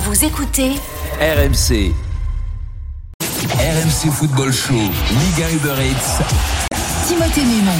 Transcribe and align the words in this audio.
Vous 0.00 0.24
écoutez 0.24 0.74
RMC. 1.20 1.92
RMC 3.20 4.12
Football 4.12 4.52
Show, 4.52 4.74
Ligue 4.74 5.44
1 5.44 5.54
Uber 5.56 5.74
Eats. 5.82 6.22
Timothée 7.08 7.42
Mémon. 7.44 7.72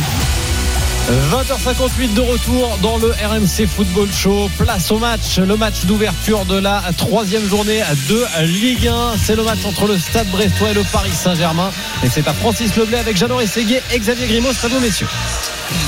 20h58 1.08 2.12
de 2.12 2.20
retour 2.20 2.78
dans 2.82 2.98
le 2.98 3.12
RMC 3.12 3.66
Football 3.66 4.08
Show. 4.12 4.50
Place 4.58 4.90
au 4.90 4.98
match, 4.98 5.38
le 5.38 5.56
match 5.56 5.86
d'ouverture 5.86 6.44
de 6.44 6.58
la 6.58 6.82
troisième 6.98 7.48
journée 7.48 7.82
de 8.10 8.26
Ligue 8.42 8.88
1. 8.88 9.14
C'est 9.16 9.34
le 9.34 9.42
match 9.42 9.64
entre 9.64 9.86
le 9.86 9.96
Stade 9.98 10.26
Brestois 10.28 10.70
et 10.70 10.74
le 10.74 10.82
Paris 10.92 11.12
Saint-Germain. 11.14 11.70
Et 12.04 12.10
c'est 12.10 12.28
à 12.28 12.34
Francis 12.34 12.76
Leblay 12.76 12.98
avec 12.98 13.16
Jeannot 13.16 13.36
Rességuier 13.36 13.80
et 13.90 13.98
Xavier 13.98 14.26
Grimaud. 14.26 14.50
À 14.62 14.68
vous, 14.68 14.80
messieurs. 14.80 15.08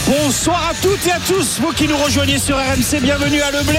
Bonsoir 0.06 0.70
à 0.70 0.74
toutes 0.80 1.06
et 1.06 1.12
à 1.12 1.20
tous, 1.20 1.60
vous 1.60 1.72
qui 1.72 1.86
nous 1.86 1.96
rejoignez 1.96 2.38
sur 2.38 2.56
RMC, 2.56 3.00
bienvenue 3.00 3.40
à 3.40 3.50
Leblé. 3.50 3.78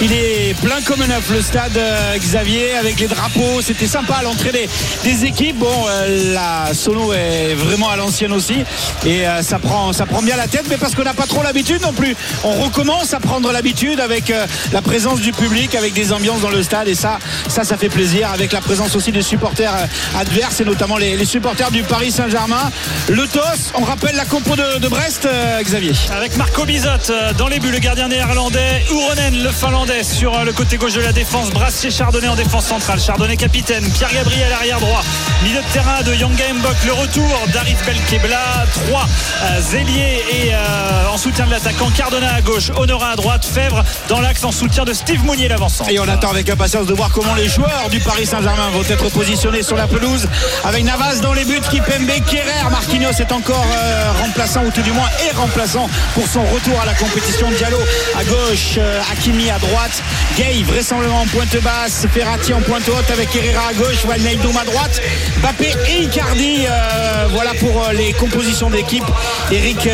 Il 0.00 0.12
est 0.12 0.54
plein 0.62 0.80
comme 0.82 1.02
un 1.02 1.10
œuf 1.10 1.28
le 1.30 1.42
stade 1.42 1.76
euh, 1.76 2.16
Xavier 2.16 2.74
avec 2.76 3.00
les 3.00 3.08
drapeaux. 3.08 3.60
C'était 3.60 3.88
sympa 3.88 4.14
à 4.14 4.22
l'entrée 4.22 4.52
des, 4.52 4.68
des 5.02 5.24
équipes. 5.24 5.58
Bon, 5.58 5.66
euh, 5.88 6.34
la 6.34 6.72
sono 6.72 7.12
est 7.12 7.54
vraiment 7.54 7.88
à 7.88 7.96
l'ancienne 7.96 8.32
aussi 8.32 8.64
et 9.04 9.26
euh, 9.26 9.42
ça 9.42 9.58
prend 9.58 9.92
ça 9.92 10.06
prend 10.06 10.22
bien 10.22 10.36
la 10.36 10.46
tête, 10.46 10.57
mais 10.68 10.76
parce 10.76 10.94
qu'on 10.94 11.04
n'a 11.04 11.14
pas 11.14 11.26
trop 11.26 11.42
l'habitude 11.42 11.82
non 11.82 11.92
plus. 11.92 12.16
On 12.44 12.52
recommence 12.52 13.14
à 13.14 13.20
prendre 13.20 13.52
l'habitude 13.52 14.00
avec 14.00 14.30
euh, 14.30 14.46
la 14.72 14.82
présence 14.82 15.20
du 15.20 15.32
public, 15.32 15.74
avec 15.74 15.92
des 15.92 16.12
ambiances 16.12 16.40
dans 16.40 16.50
le 16.50 16.62
stade 16.62 16.88
et 16.88 16.94
ça, 16.94 17.18
ça, 17.48 17.64
ça 17.64 17.76
fait 17.76 17.88
plaisir. 17.88 18.30
Avec 18.32 18.52
la 18.52 18.60
présence 18.60 18.96
aussi 18.96 19.12
des 19.12 19.22
supporters 19.22 19.74
euh, 19.74 20.18
adverses 20.20 20.60
et 20.60 20.64
notamment 20.64 20.96
les, 20.96 21.24
supporters 21.24 21.70
du 21.70 21.82
Paris 21.82 22.10
Saint-Germain. 22.10 22.70
Le 23.08 23.26
TOS, 23.26 23.72
on 23.74 23.84
rappelle 23.84 24.16
la 24.16 24.24
compo 24.24 24.56
de, 24.56 24.88
Brest, 24.88 25.26
euh, 25.26 25.62
Xavier. 25.62 25.92
Avec 26.16 26.36
Marco 26.36 26.64
Bizot 26.64 26.88
dans 27.36 27.48
les 27.48 27.58
buts, 27.58 27.70
le 27.70 27.78
gardien 27.78 28.08
néerlandais, 28.08 28.82
Uronen 28.90 29.42
le 29.42 29.50
finlandais 29.50 30.02
sur 30.02 30.44
le 30.44 30.52
côté 30.52 30.76
gauche 30.76 30.94
de 30.94 31.00
la 31.00 31.12
défense, 31.12 31.50
Brassier 31.50 31.90
Chardonnay 31.90 32.28
en 32.28 32.34
défense 32.34 32.66
centrale, 32.66 32.98
Chardonnay 33.00 33.36
capitaine, 33.36 33.84
Pierre 33.90 34.12
Gabriel 34.12 34.52
arrière 34.52 34.80
droit, 34.80 35.02
milieu 35.42 35.60
de 35.60 35.72
terrain 35.72 36.02
de 36.02 36.14
Yanga 36.14 36.52
Mbok, 36.54 36.76
le 36.86 36.92
retour 36.92 37.46
d'Arif 37.52 37.84
Belkebla, 37.84 38.66
trois 38.72 39.06
euh, 39.42 39.76
ailiers 39.76 40.47
euh, 40.52 41.12
en 41.12 41.16
soutien 41.18 41.46
de 41.46 41.50
l'attaquant, 41.50 41.90
Cardona 41.96 42.34
à 42.34 42.40
gauche, 42.40 42.70
Honora 42.76 43.10
à 43.10 43.16
droite, 43.16 43.44
Fèvre 43.44 43.82
dans 44.08 44.20
l'axe 44.20 44.44
en 44.44 44.52
soutien 44.52 44.84
de 44.84 44.92
Steve 44.92 45.24
Mounier 45.24 45.48
l'avancement. 45.48 45.88
Et 45.88 45.98
on 45.98 46.08
attend 46.08 46.30
avec 46.30 46.48
impatience 46.48 46.86
de 46.86 46.94
voir 46.94 47.10
comment 47.10 47.34
les 47.34 47.48
joueurs 47.48 47.88
du 47.90 48.00
Paris 48.00 48.26
Saint-Germain 48.26 48.70
vont 48.72 48.82
être 48.82 49.08
positionnés 49.10 49.62
sur 49.62 49.76
la 49.76 49.86
pelouse 49.86 50.26
avec 50.64 50.84
Navas 50.84 51.16
dans 51.22 51.32
les 51.32 51.44
buts, 51.44 51.60
Kipembe, 51.70 52.10
Kerrer, 52.30 52.70
Marquinhos 52.70 53.10
est 53.18 53.32
encore 53.32 53.66
euh, 53.76 54.12
remplaçant 54.22 54.64
ou 54.64 54.70
tout 54.70 54.82
du 54.82 54.92
moins 54.92 55.08
est 55.26 55.36
remplaçant 55.36 55.88
pour 56.14 56.26
son 56.26 56.42
retour 56.42 56.80
à 56.80 56.86
la 56.86 56.94
compétition. 56.94 57.50
Diallo 57.50 57.78
à 58.18 58.24
gauche, 58.24 58.74
euh, 58.78 59.00
Hakimi 59.12 59.50
à 59.50 59.58
droite, 59.58 60.02
Gay 60.36 60.62
vraisemblablement 60.66 61.22
en 61.22 61.26
pointe 61.26 61.56
basse, 61.62 62.06
Ferrati 62.12 62.52
en 62.54 62.60
pointe 62.60 62.88
haute 62.88 63.10
avec 63.10 63.34
Herrera 63.34 63.68
à 63.70 63.74
gauche, 63.74 64.04
Wijnaldum 64.08 64.56
à 64.56 64.64
droite, 64.64 65.00
Mbappé 65.40 65.74
et 65.88 66.02
Icardi. 66.02 66.66
euh, 66.68 67.26
voilà 67.30 67.52
pour 67.54 67.88
les 67.94 68.12
compositions 68.12 68.70
d'équipe. 68.70 69.04
Eric 69.50 69.88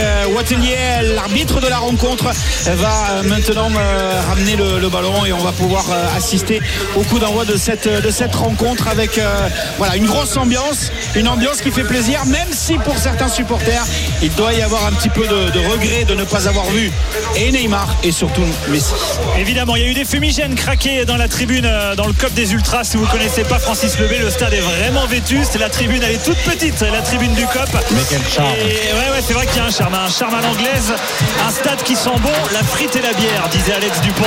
L'arbitre 1.15 1.61
de 1.61 1.69
la 1.69 1.79
rencontre, 1.79 2.27
va 2.67 2.89
euh, 3.11 3.23
maintenant 3.25 3.69
euh, 3.77 4.21
ramener 4.29 4.57
le, 4.57 4.79
le 4.79 4.89
ballon 4.89 5.25
et 5.25 5.33
on 5.33 5.39
va 5.43 5.53
pouvoir 5.53 5.85
euh, 5.91 6.17
assister 6.17 6.61
au 6.97 7.03
coup 7.03 7.19
d'envoi 7.19 7.45
de 7.45 7.57
cette, 7.57 7.89
de 7.89 8.11
cette 8.11 8.35
rencontre 8.35 8.89
avec 8.89 9.19
euh, 9.19 9.49
voilà, 9.79 9.97
une 9.97 10.07
grosse 10.07 10.37
ambiance, 10.37 10.93
une 11.15 11.29
ambiance 11.29 11.61
qui 11.61 11.71
fait 11.71 11.85
plaisir, 11.85 12.25
même 12.27 12.49
si 12.53 12.75
pour 12.75 12.97
certains 12.99 13.29
supporters, 13.29 13.85
il 14.23 14.33
doit 14.35 14.53
y 14.53 14.63
avoir 14.63 14.87
un 14.87 14.93
petit 14.93 15.09
peu 15.09 15.27
de, 15.27 15.51
de 15.51 15.67
regret 15.67 16.05
de 16.05 16.15
ne 16.15 16.25
pas 16.25 16.47
avoir 16.49 16.67
vu 16.67 16.91
et 17.37 17.51
Neymar 17.51 17.89
et 18.03 18.13
surtout 18.13 18.45
Messi. 18.69 18.93
Évidemment, 19.39 19.77
il 19.77 19.83
y 19.83 19.87
a 19.87 19.89
eu 19.89 19.95
des 19.95 20.05
fumigènes 20.05 20.55
craqués 20.55 21.05
dans 21.05 21.17
la 21.17 21.29
tribune, 21.29 21.69
dans 21.97 22.07
le 22.07 22.13
COP 22.13 22.35
des 22.35 22.53
Ultras. 22.53 22.85
Si 22.85 22.97
vous 22.97 23.07
ne 23.07 23.11
connaissez 23.11 23.45
pas 23.45 23.59
Francis 23.59 23.99
Lebé, 23.99 24.19
le 24.19 24.31
stade 24.31 24.53
est 24.53 24.61
vraiment 24.61 25.07
vétuste. 25.07 25.59
La 25.59 25.69
tribune, 25.69 26.03
elle 26.03 26.15
est 26.17 26.25
toute 26.25 26.39
petite, 26.39 26.81
la 26.81 27.01
tribune 27.01 27.35
du 27.35 27.45
COP. 27.47 27.69
Mais 27.93 28.01
quel 28.09 28.21
charme. 28.29 28.49
Et 28.61 28.93
ouais, 28.93 29.11
ouais, 29.11 29.23
c'est 29.27 29.35
vrai 29.35 29.47
qu'il 29.47 29.57
y 29.57 29.61
a 29.61 29.65
un 29.65 29.71
charme, 29.71 29.95
un 29.95 30.11
charme 30.11 30.24
à. 30.33 31.47
Un 31.47 31.51
stade 31.51 31.83
qui 31.83 31.95
sent 31.95 32.11
bon, 32.23 32.33
la 32.53 32.63
frite 32.63 32.97
et 32.97 33.03
la 33.03 33.13
bière, 33.13 33.49
disait 33.51 33.75
Alex 33.75 34.01
Dupont. 34.01 34.25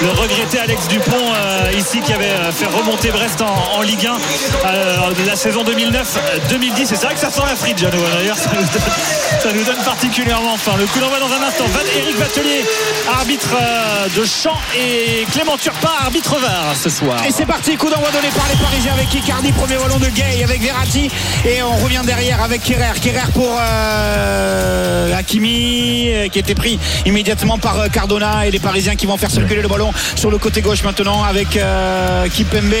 Le 0.00 0.10
regretté 0.10 0.58
Alex 0.58 0.88
Dupont, 0.88 1.16
euh, 1.34 1.72
ici, 1.76 2.00
qui 2.00 2.12
avait 2.12 2.26
euh, 2.26 2.52
fait 2.52 2.66
remonter 2.66 3.10
Brest 3.10 3.40
en, 3.40 3.82
Ligue 3.82 4.06
1 4.06 4.14
euh, 4.64 4.96
la 5.26 5.36
saison 5.36 5.64
2009-2010. 5.64 6.82
Et 6.82 6.84
c'est 6.84 7.02
vrai 7.02 7.14
que 7.14 7.20
ça 7.20 7.30
sent 7.30 7.42
la 7.46 7.56
frite, 7.56 7.78
Jeannot. 7.78 7.98
D'ailleurs, 8.18 8.36
ça 9.42 9.52
nous 9.52 9.64
donne, 9.64 9.82
particulièrement 9.84 10.56
faim. 10.56 10.72
Le 10.78 10.86
coup 10.86 11.00
d'envoi 11.00 11.18
dans 11.18 11.32
un 11.32 11.42
instant. 11.46 11.64
Van 11.66 11.80
Eric 11.96 12.18
Batelier, 12.18 12.64
arbitre 13.18 13.50
euh, 13.60 14.08
de 14.16 14.24
champ, 14.24 14.58
et 14.76 15.26
Clément 15.32 15.56
Turpin, 15.56 15.90
arbitre 16.00 16.38
VAR 16.38 16.74
ce 16.76 16.90
soir. 16.90 17.24
Et 17.26 17.30
c'est 17.30 17.46
parti, 17.46 17.76
coup 17.76 17.88
d'envoi 17.88 18.10
donné 18.10 18.28
par 18.28 18.46
les 18.48 18.56
Parisiens 18.62 18.92
avec 18.92 19.12
Icardi, 19.14 19.52
premier 19.52 19.76
ballon 19.76 19.98
de 19.98 20.08
Gay 20.08 20.42
avec 20.44 20.60
Verratti 20.62 21.10
et 21.44 21.62
on 21.62 21.76
revient 21.76 22.02
derrière 22.04 22.42
avec 22.42 22.62
Kerrer. 22.62 22.98
Kerrer 23.00 23.30
pour 23.34 23.58
euh, 23.60 25.14
Hakimi 25.32 26.10
euh, 26.10 26.28
qui 26.28 26.38
était 26.38 26.54
pris 26.54 26.78
immédiatement 27.06 27.56
par 27.56 27.80
euh, 27.80 27.88
Cardona 27.88 28.46
et 28.46 28.50
les 28.50 28.58
Parisiens 28.58 28.96
qui 28.96 29.06
vont 29.06 29.16
faire 29.16 29.30
circuler 29.30 29.62
le 29.62 29.68
ballon 29.68 29.90
sur 30.14 30.30
le 30.30 30.36
côté 30.36 30.60
gauche 30.60 30.82
maintenant 30.84 31.24
avec 31.24 31.56
euh, 31.56 32.28
Kipembe. 32.28 32.74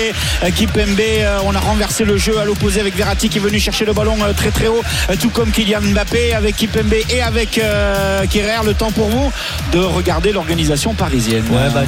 Kipembe, 0.54 1.00
on 1.44 1.54
a 1.54 1.60
renversé 1.60 2.04
le 2.04 2.18
jeu 2.18 2.38
à 2.38 2.44
l'opposé 2.44 2.80
avec 2.80 2.94
Verratti 2.94 3.30
qui 3.30 3.38
est 3.38 3.40
venu 3.40 3.58
chercher 3.58 3.86
le 3.86 3.94
ballon 3.94 4.16
très 4.36 4.50
très 4.50 4.66
haut, 4.66 4.82
tout 5.18 5.30
comme 5.30 5.50
Kylian 5.50 5.80
Mbappé 5.80 6.34
avec 6.34 6.56
Kipembe 6.56 6.92
et 7.08 7.22
avec 7.22 7.60
Kerrer. 8.30 8.64
Le 8.64 8.74
temps 8.74 8.90
pour 8.92 9.08
vous 9.08 9.32
de 9.72 9.78
regarder 9.78 10.32
l'organisation 10.32 10.94
parisienne. 10.94 11.44
Bah 11.50 11.84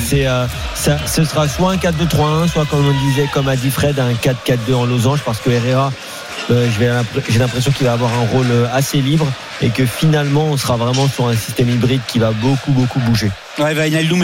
ce 0.75 1.25
sera 1.25 1.47
soit 1.47 1.73
un 1.73 1.77
4-2-3-1, 1.77 2.49
soit 2.49 2.65
comme 2.67 2.87
on 2.87 3.09
disait, 3.09 3.29
comme 3.33 3.49
a 3.49 3.57
dit 3.57 3.71
Fred, 3.71 3.99
un 3.99 4.13
4-4-2 4.13 4.75
en 4.75 4.85
losange, 4.87 5.21
parce 5.25 5.41
que 5.41 5.51
Herrera, 5.51 5.93
j'ai 6.49 7.39
l'impression 7.39 7.73
qu'il 7.73 7.87
va 7.87 7.93
avoir 7.93 8.13
un 8.13 8.27
rôle 8.33 8.47
assez 8.73 9.01
libre 9.01 9.27
et 9.65 9.71
que 9.71 9.87
finalement 9.87 10.45
on 10.45 10.57
sera 10.59 10.77
vraiment 10.77 11.09
sur 11.09 11.27
un 11.27 11.35
système 11.35 11.71
hybride 11.71 12.03
qui 12.07 12.19
va 12.19 12.33
beaucoup 12.33 12.73
beaucoup 12.73 13.01
bouger. 13.01 13.31
Ouais, 13.59 13.73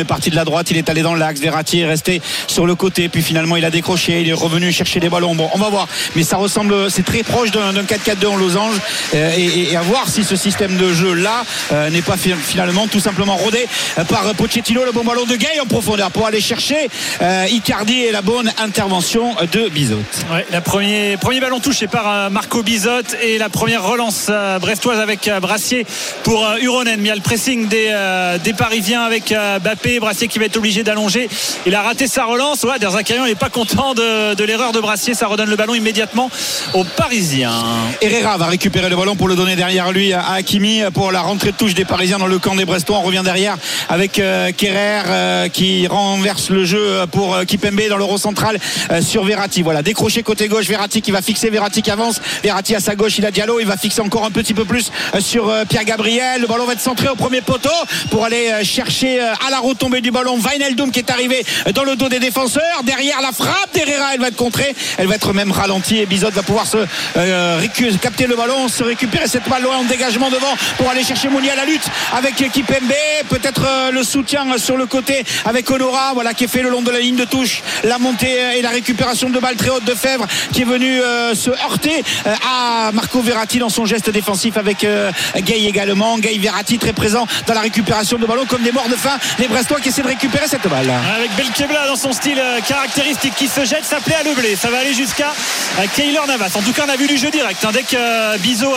est 0.00 0.04
parti 0.04 0.30
de 0.30 0.36
la 0.36 0.44
droite, 0.44 0.70
il 0.70 0.76
est 0.76 0.88
allé 0.88 1.02
dans 1.02 1.14
l'axe, 1.14 1.40
Verratti 1.40 1.80
est 1.80 1.86
resté 1.86 2.20
sur 2.46 2.66
le 2.66 2.74
côté, 2.74 3.08
puis 3.08 3.22
finalement 3.22 3.56
il 3.56 3.64
a 3.64 3.70
décroché, 3.70 4.20
il 4.22 4.28
est 4.28 4.32
revenu 4.32 4.72
chercher 4.72 4.98
des 4.98 5.08
ballons. 5.08 5.34
Bon, 5.34 5.48
on 5.54 5.58
va 5.58 5.68
voir, 5.68 5.88
mais 6.16 6.22
ça 6.24 6.36
ressemble, 6.36 6.90
c'est 6.90 7.04
très 7.04 7.22
proche 7.22 7.50
d'un 7.50 7.72
d'un 7.72 7.84
4-4-2 7.84 8.26
en 8.26 8.36
losange, 8.36 8.74
euh, 9.14 9.32
et, 9.36 9.76
à 9.76 9.82
voir 9.82 10.08
si 10.08 10.24
ce 10.24 10.34
système 10.36 10.76
de 10.76 10.92
jeu 10.92 11.14
là 11.14 11.44
euh, 11.72 11.90
n'est 11.90 12.02
pas 12.02 12.16
fi- 12.16 12.34
finalement 12.34 12.86
tout 12.88 12.98
simplement 13.00 13.36
rodé 13.36 13.66
euh, 13.98 14.04
par 14.04 14.34
Pochettino, 14.34 14.84
le 14.84 14.92
bon 14.92 15.04
ballon 15.04 15.24
de 15.26 15.36
Gay 15.36 15.60
en 15.62 15.66
profondeur 15.66 16.10
pour 16.10 16.26
aller 16.26 16.40
chercher 16.40 16.88
euh, 17.22 17.46
Icardi 17.50 18.00
et 18.02 18.12
la 18.12 18.22
bonne 18.22 18.50
intervention 18.58 19.34
de 19.52 19.68
Bizot. 19.68 20.02
La 20.50 20.60
premier, 20.60 21.16
premier 21.18 21.40
ballon 21.40 21.60
touché 21.60 21.86
par 21.86 22.30
Marco 22.30 22.62
Bizot 22.62 23.02
et 23.22 23.38
la 23.38 23.48
première 23.48 23.84
relance 23.84 24.30
brestoise 24.60 24.98
avec 24.98 25.30
Brassier 25.40 25.86
pour 26.24 26.46
Uronen. 26.60 26.98
Il 27.00 27.06
y 27.06 27.10
a 27.10 27.14
le 27.14 27.20
pressing 27.20 27.68
des, 27.68 27.94
des 28.42 28.52
Parisiens 28.52 29.02
avec 29.02 29.19
euh, 29.32 29.58
Bappé. 29.58 30.00
Brassier 30.00 30.28
qui 30.28 30.38
va 30.38 30.46
être 30.46 30.56
obligé 30.56 30.82
d'allonger. 30.82 31.28
Il 31.66 31.74
a 31.74 31.82
raté 31.82 32.06
sa 32.06 32.24
relance. 32.24 32.62
Ouais, 32.62 32.78
Derzakarian 32.78 33.26
n'est 33.26 33.34
pas 33.34 33.50
content 33.50 33.94
de, 33.94 34.44
l'erreur 34.44 34.72
de 34.72 34.80
Brassier. 34.80 35.14
Ça 35.14 35.26
redonne 35.26 35.50
le 35.50 35.56
ballon 35.56 35.74
immédiatement 35.74 36.30
aux 36.74 36.84
Parisiens. 36.84 37.52
Herrera 38.00 38.36
va 38.36 38.46
récupérer 38.46 38.88
le 38.88 38.96
ballon 38.96 39.16
pour 39.16 39.28
le 39.28 39.36
donner 39.36 39.56
derrière 39.56 39.92
lui 39.92 40.12
à 40.12 40.32
Hakimi 40.32 40.82
pour 40.94 41.12
la 41.12 41.20
rentrée 41.20 41.52
de 41.52 41.56
touche 41.56 41.74
des 41.74 41.84
Parisiens 41.84 42.18
dans 42.18 42.26
le 42.26 42.38
camp 42.38 42.54
des 42.54 42.64
Brestois. 42.64 42.98
On 42.98 43.02
revient 43.02 43.22
derrière 43.24 43.56
avec 43.88 44.18
euh, 44.18 44.52
Kerrer 44.52 45.02
euh, 45.06 45.48
qui 45.48 45.86
renverse 45.86 46.50
le 46.50 46.64
jeu 46.64 47.06
pour 47.10 47.38
Kipembe 47.46 47.88
dans 47.88 47.98
l'euro 47.98 48.18
central 48.18 48.58
sur 49.00 49.24
Verratti. 49.24 49.62
Voilà, 49.62 49.82
décroché 49.82 50.22
côté 50.22 50.48
gauche, 50.48 50.66
Verratti 50.66 51.02
qui 51.02 51.10
va 51.10 51.22
fixer, 51.22 51.50
Verratti 51.50 51.82
qui 51.82 51.90
avance. 51.90 52.20
Verratti 52.42 52.74
à 52.74 52.80
sa 52.80 52.94
gauche, 52.94 53.18
il 53.18 53.26
a 53.26 53.30
Diallo, 53.30 53.60
il 53.60 53.66
va 53.66 53.76
fixer 53.76 54.00
encore 54.00 54.24
un 54.24 54.30
petit 54.30 54.54
peu 54.54 54.64
plus 54.64 54.90
sur 55.18 55.52
Pierre 55.68 55.84
Gabriel. 55.84 56.40
Le 56.40 56.46
ballon 56.46 56.64
va 56.64 56.72
être 56.72 56.80
centré 56.80 57.08
au 57.08 57.16
premier 57.16 57.40
poteau 57.40 57.70
pour 58.10 58.24
aller 58.24 58.64
chercher 58.64 59.09
euh, 59.18 59.32
à 59.46 59.50
la 59.50 59.58
retombée 59.58 60.00
du 60.00 60.10
ballon 60.10 60.38
Wijnaldum 60.38 60.90
qui 60.90 61.00
est 61.00 61.10
arrivé 61.10 61.44
dans 61.74 61.84
le 61.84 61.96
dos 61.96 62.08
des 62.08 62.18
défenseurs. 62.18 62.82
Derrière 62.84 63.20
la 63.20 63.32
frappe 63.32 63.72
d'Herrera, 63.74 64.14
elle 64.14 64.20
va 64.20 64.28
être 64.28 64.36
contrée. 64.36 64.74
Elle 64.98 65.06
va 65.06 65.14
être 65.14 65.32
même 65.32 65.52
ralentie 65.52 65.98
et 65.98 66.06
va 66.06 66.42
pouvoir 66.42 66.66
se 66.66 66.78
euh, 67.16 67.66
capter 68.00 68.26
le 68.26 68.36
ballon, 68.36 68.68
se 68.68 68.82
récupérer 68.84 69.26
cette 69.26 69.48
balle 69.48 69.62
loin 69.62 69.78
en 69.78 69.84
dégagement 69.84 70.30
devant 70.30 70.54
pour 70.76 70.88
aller 70.90 71.02
chercher 71.02 71.28
Mouni 71.28 71.50
à 71.50 71.56
la 71.56 71.64
lutte 71.64 71.82
avec 72.16 72.34
Kipembe. 72.34 72.92
Peut-être 73.28 73.62
euh, 73.66 73.90
le 73.90 74.04
soutien 74.04 74.58
sur 74.58 74.76
le 74.76 74.86
côté 74.86 75.24
avec 75.44 75.70
Honora, 75.70 76.12
voilà 76.14 76.34
qui 76.34 76.44
est 76.44 76.48
fait 76.48 76.62
le 76.62 76.70
long 76.70 76.82
de 76.82 76.90
la 76.90 77.00
ligne 77.00 77.16
de 77.16 77.24
touche. 77.24 77.62
La 77.84 77.98
montée 77.98 78.58
et 78.58 78.62
la 78.62 78.70
récupération 78.70 79.30
de 79.30 79.38
balle 79.38 79.56
très 79.56 79.70
haute 79.70 79.84
de 79.84 79.94
Fèvre 79.94 80.26
qui 80.52 80.62
est 80.62 80.64
venu 80.64 81.00
se 81.34 81.50
heurter 81.50 82.02
à 82.24 82.90
Marco 82.92 83.20
Verratti 83.20 83.58
dans 83.58 83.68
son 83.68 83.86
geste 83.86 84.10
défensif 84.10 84.56
avec 84.56 84.86
Gay 85.36 85.64
également. 85.66 86.18
Gay 86.18 86.38
Verratti 86.38 86.78
très 86.78 86.92
présent 86.92 87.26
dans 87.46 87.54
la 87.54 87.60
récupération 87.60 88.18
de 88.18 88.26
ballon 88.26 88.44
comme 88.46 88.62
des 88.62 88.72
morts 88.72 88.88
de 88.88 88.96
faim. 89.00 89.18
Les 89.38 89.48
Brestois 89.48 89.80
qui 89.80 89.88
essaient 89.88 90.02
de 90.02 90.08
récupérer 90.08 90.46
cette 90.46 90.66
balle. 90.68 90.90
Avec 91.16 91.34
Belkebla 91.36 91.86
dans 91.86 91.96
son 91.96 92.12
style 92.12 92.38
euh, 92.38 92.60
caractéristique 92.60 93.34
qui 93.34 93.48
se 93.48 93.64
jette, 93.64 93.84
ça 93.84 93.96
plaît 94.00 94.16
à 94.20 94.22
Leblé. 94.22 94.56
Ça 94.56 94.68
va 94.70 94.78
aller 94.78 94.94
jusqu'à 94.94 95.28
euh, 95.78 95.84
Keylor 95.94 96.26
Navas. 96.26 96.50
En 96.54 96.62
tout 96.62 96.72
cas, 96.72 96.82
on 96.86 96.90
a 96.90 96.96
vu 96.96 97.06
du 97.06 97.16
jeu 97.16 97.30
direct. 97.30 97.64
hein. 97.64 97.70
Dès 97.72 97.82
que 97.82 97.96
euh, 97.96 98.36
Bizot 98.38 98.74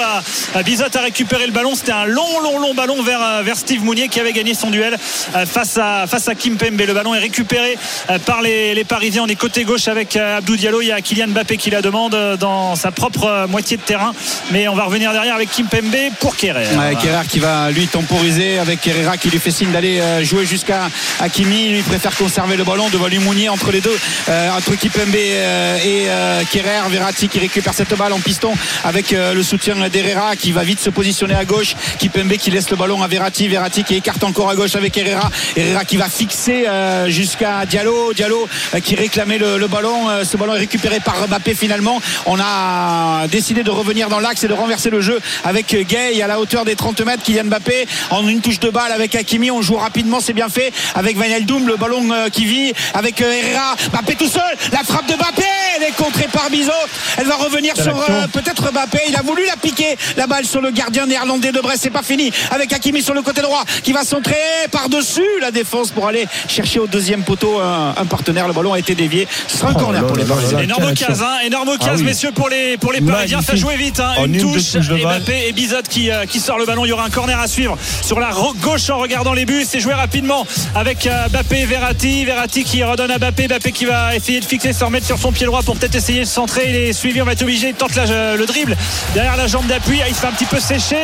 a, 0.56 0.64
Bizot 0.64 0.86
a 0.96 1.02
récupéré 1.02 1.46
le 1.46 1.52
ballon, 1.52 1.76
c'était 1.76 1.92
un 1.92 2.06
long, 2.06 2.40
long, 2.42 2.60
long 2.60 2.74
ballon 2.74 3.04
vers, 3.04 3.44
vers 3.44 3.58
Steve 3.58 3.84
Mounier 3.84 4.08
qui 4.08 4.20
avait 4.20 4.34
gagné 4.34 4.54
son 4.54 4.70
duel 4.70 4.98
face 5.46 5.78
à, 5.78 6.08
face 6.08 6.28
à 6.28 6.36
Kim 6.36 6.56
Pembe. 6.58 6.80
Le 6.80 6.94
ballon 6.94 7.14
est 7.14 7.20
récupéré 7.20 7.78
par 8.26 8.42
les, 8.42 8.74
les 8.74 8.84
Parisiens. 8.84 9.24
On 9.24 9.28
est 9.28 9.36
côté 9.36 9.64
gauche 9.66 9.88
avec 9.88 10.16
Abdou 10.16 10.56
Diallo. 10.56 10.82
Il 10.82 10.88
y 10.88 10.92
a 10.92 11.02
Kylian 11.02 11.28
Mbappé 11.30 11.58
qui 11.58 11.70
la 11.70 11.82
demande 11.82 12.16
dans 12.40 12.76
sa 12.76 12.92
propre 12.92 13.48
moitié 13.50 13.78
de 13.78 13.82
terrain. 13.82 14.14
Mais 14.52 14.68
on 14.68 14.76
va 14.76 14.84
revenir 14.84 15.12
derrière 15.12 15.36
avec 15.36 15.52
Kim 15.52 15.68
Pembe 15.68 15.96
pour 16.20 16.36
Kerrer. 16.36 16.68
Ouais, 16.78 16.96
Kerrer 17.02 17.26
qui 17.28 17.40
va 17.40 17.72
lui 17.72 17.88
temporiser 17.88 18.60
avec 18.60 18.86
Herrera 18.88 19.18
qui 19.18 19.30
lui 19.30 19.40
fait 19.40 19.52
signe 19.52 19.72
d'aller 19.72 20.02
euh, 20.14 20.24
jouer 20.24 20.46
jusqu'à 20.46 20.90
Hakimi. 21.20 21.70
Lui 21.70 21.82
préfère 21.82 22.16
conserver 22.16 22.58
le 22.58 22.64
ballon 22.64 22.90
devant 22.90 23.08
lui 23.08 23.20
Mounier 23.20 23.50
entre 23.50 23.72
les 23.72 23.82
deux, 23.82 23.98
euh, 24.30 24.50
entre 24.52 24.76
Kipembe 24.76 25.16
euh, 25.16 25.78
et 25.78 26.46
Kerrer. 26.52 26.90
Verratti 26.90 27.28
qui 27.28 27.40
récupère 27.40 27.74
cette 27.74 27.96
balle 27.96 28.14
en 28.14 28.20
piston 28.20 28.54
avec 28.84 29.12
le 29.12 29.44
soutien 29.44 29.76
d'Herrera 29.90 30.36
qui 30.36 30.52
va 30.52 30.64
vite 30.64 30.80
se 30.80 30.90
positionner 30.90 31.36
à 31.36 31.46
gauche. 31.46 31.76
Kipembe 31.98 32.34
qui 32.34 32.52
laisse 32.52 32.70
le 32.70 32.76
ballon 32.76 33.02
à 33.02 33.08
Verratti. 33.08 33.48
Verratti 33.48 33.84
qui 33.84 33.96
écarte 33.96 34.24
encore 34.24 34.50
à 34.50 34.56
gauche 34.56 34.76
avec 34.76 34.98
Herrera. 34.98 35.30
Herrera 35.56 35.86
qui 35.86 35.98
va 35.98 36.10
fixer 36.10 36.66
jusqu'à 37.08 37.66
Diallo. 37.66 38.14
Diallo 38.14 38.48
qui 38.84 38.96
réclamait 38.96 39.38
le, 39.38 39.58
le 39.58 39.68
ballon. 39.68 40.08
Ce 40.24 40.38
ballon 40.38 40.56
est 40.56 40.60
récupéré 40.60 41.00
par 41.00 41.28
Mbappé 41.28 41.56
finalement. 41.56 42.00
On 42.26 42.38
a 42.40 43.28
décidé 43.28 43.64
de 43.64 43.72
revenir 43.72 44.10
dans 44.10 44.20
l'axe 44.20 44.44
et 44.44 44.48
de 44.48 44.54
renverser 44.54 44.90
le 44.90 45.02
jeu 45.02 45.20
avec 45.44 45.76
Gay 45.88 46.22
à 46.22 46.28
la 46.28 46.40
hauteur 46.40 46.66
des 46.66 46.76
30 46.76 47.02
mètres. 47.02 47.24
Kylian 47.24 47.46
Mbappé 47.46 47.88
en 48.10 48.28
une 48.28 48.42
touche 48.42 48.60
de 48.60 48.70
balle 48.70 48.92
avec 48.92 49.16
Hakimi. 49.16 49.52
On 49.52 49.62
joue 49.62 49.78
rapidement, 49.78 50.03
c'est 50.20 50.34
bien 50.34 50.50
fait. 50.50 50.72
Avec 50.96 51.20
Wijnaldum, 51.20 51.68
le 51.68 51.76
ballon 51.76 52.04
euh, 52.12 52.30
qui 52.30 52.46
vit 52.46 52.74
avec 52.94 53.22
euh, 53.22 53.32
Herrera. 53.32 53.76
Mbappé 53.92 54.16
tout 54.16 54.28
seul. 54.28 54.42
La 54.72 54.80
frappe 54.84 55.08
de 55.08 55.16
Mbappé. 55.16 55.44
Elle 55.78 55.84
est 55.84 55.96
contrée 55.96 56.28
par 56.32 56.50
Bizot. 56.50 56.72
Elle 57.18 57.26
va 57.28 57.36
revenir 57.36 57.76
sur 57.76 57.98
euh, 57.98 58.28
peut-être 58.32 58.72
Mbappé. 58.72 59.00
Il 59.10 59.16
a 59.16 59.22
voulu 59.22 59.44
la 59.46 59.56
piquer. 59.56 59.98
La 60.18 60.28
balle 60.28 60.46
sur 60.46 60.62
le 60.62 60.72
gardien 60.72 61.06
néerlandais 61.06 61.52
de 61.52 61.60
Brest. 61.60 61.82
C'est 61.84 61.90
pas 61.90 62.04
fini. 62.04 62.32
Avec 62.52 62.72
Hakimi 62.74 63.02
sur 63.02 63.14
le 63.14 63.22
côté 63.22 63.42
droit 63.42 63.64
qui 63.84 63.94
va 63.94 64.04
centrer 64.04 64.36
par-dessus 64.72 65.22
la 65.42 65.52
défense 65.52 65.92
pour 65.92 66.08
aller 66.08 66.28
chercher 66.48 66.80
au 66.80 66.88
deuxième 66.88 67.24
poteau 67.24 67.60
un, 67.60 67.94
un 67.98 68.06
partenaire. 68.06 68.48
Le 68.48 68.54
ballon 68.54 68.74
a 68.74 68.80
été 68.80 68.96
dévié. 68.96 69.28
Ce 69.48 69.58
sera 69.58 69.70
un 69.70 69.74
Oh 69.76 69.80
corner 69.80 70.02
là 70.02 70.08
pour 70.08 70.18
les 70.18 70.24
là 70.24 70.36
Parisiens. 70.36 70.60
Énorme 70.60 70.94
quelle 70.94 71.08
case, 71.08 71.22
hein, 71.24 71.38
énorme 71.46 71.78
case, 71.78 71.90
Ah 71.92 71.96
oui. 71.98 72.04
messieurs, 72.04 72.32
pour 72.32 72.50
les, 72.50 72.78
pour 72.78 72.92
les 72.94 73.02
Parisiens. 73.02 73.42
Ça 73.42 73.56
jouait 73.56 73.78
vite, 73.78 74.00
hein. 74.00 74.14
Une 74.26 74.40
touche, 74.40 74.74
balle. 74.74 75.00
Mbappé 75.20 75.48
et 75.48 75.52
Bizot 75.54 75.82
qui, 75.90 76.12
euh, 76.12 76.26
qui 76.26 76.40
sort 76.40 76.58
le 76.58 76.66
ballon. 76.66 76.86
Il 76.86 76.90
y 76.90 76.92
aura 76.92 77.06
un 77.06 77.10
corner 77.10 77.40
à 77.40 77.48
suivre 77.48 77.78
sur 78.02 78.20
la 78.20 78.32
gauche 78.62 78.90
en 78.90 78.98
regardant 79.00 79.34
les 79.34 79.46
buts. 79.46 79.66
C'est 79.68 79.80
joué 79.80 79.93
rapidement 79.94 80.46
avec 80.76 81.06
euh, 81.08 81.28
Mbappé 81.30 81.60
et 81.62 81.66
Verratti. 81.66 82.26
Verratti 82.26 82.64
qui 82.64 82.84
redonne 82.84 83.12
à 83.12 83.18
Mbappé. 83.18 83.48
Mbappé 83.48 83.72
qui 83.72 83.86
va 83.86 84.16
essayer 84.16 84.40
de 84.40 84.46
fixer, 84.46 84.74
se 84.74 84.84
remettre 84.84 85.06
sur 85.06 85.18
son 85.18 85.32
pied 85.32 85.46
droit 85.46 85.62
pour 85.64 85.76
peut-être 85.78 85.96
essayer 85.96 86.22
de 86.22 86.26
centrer. 86.26 86.66
Il 86.70 86.76
est 86.76 86.94
suivi, 86.94 87.22
on 87.22 87.26
va 87.26 87.34
être 87.34 87.42
obligé. 87.42 87.70
Il 87.70 87.74
tente 87.76 87.96
la- 87.96 88.36
le 88.36 88.46
dribble 88.46 88.76
derrière 89.14 89.38
la 89.38 89.48
jambe 89.48 89.68
d'appui. 89.68 90.00
Ah, 90.04 90.08
Il 90.10 90.16
se 90.16 90.22
fait 90.22 90.28
un 90.28 90.32
petit 90.32 90.46
peu 90.46 90.60
sécher. 90.60 90.98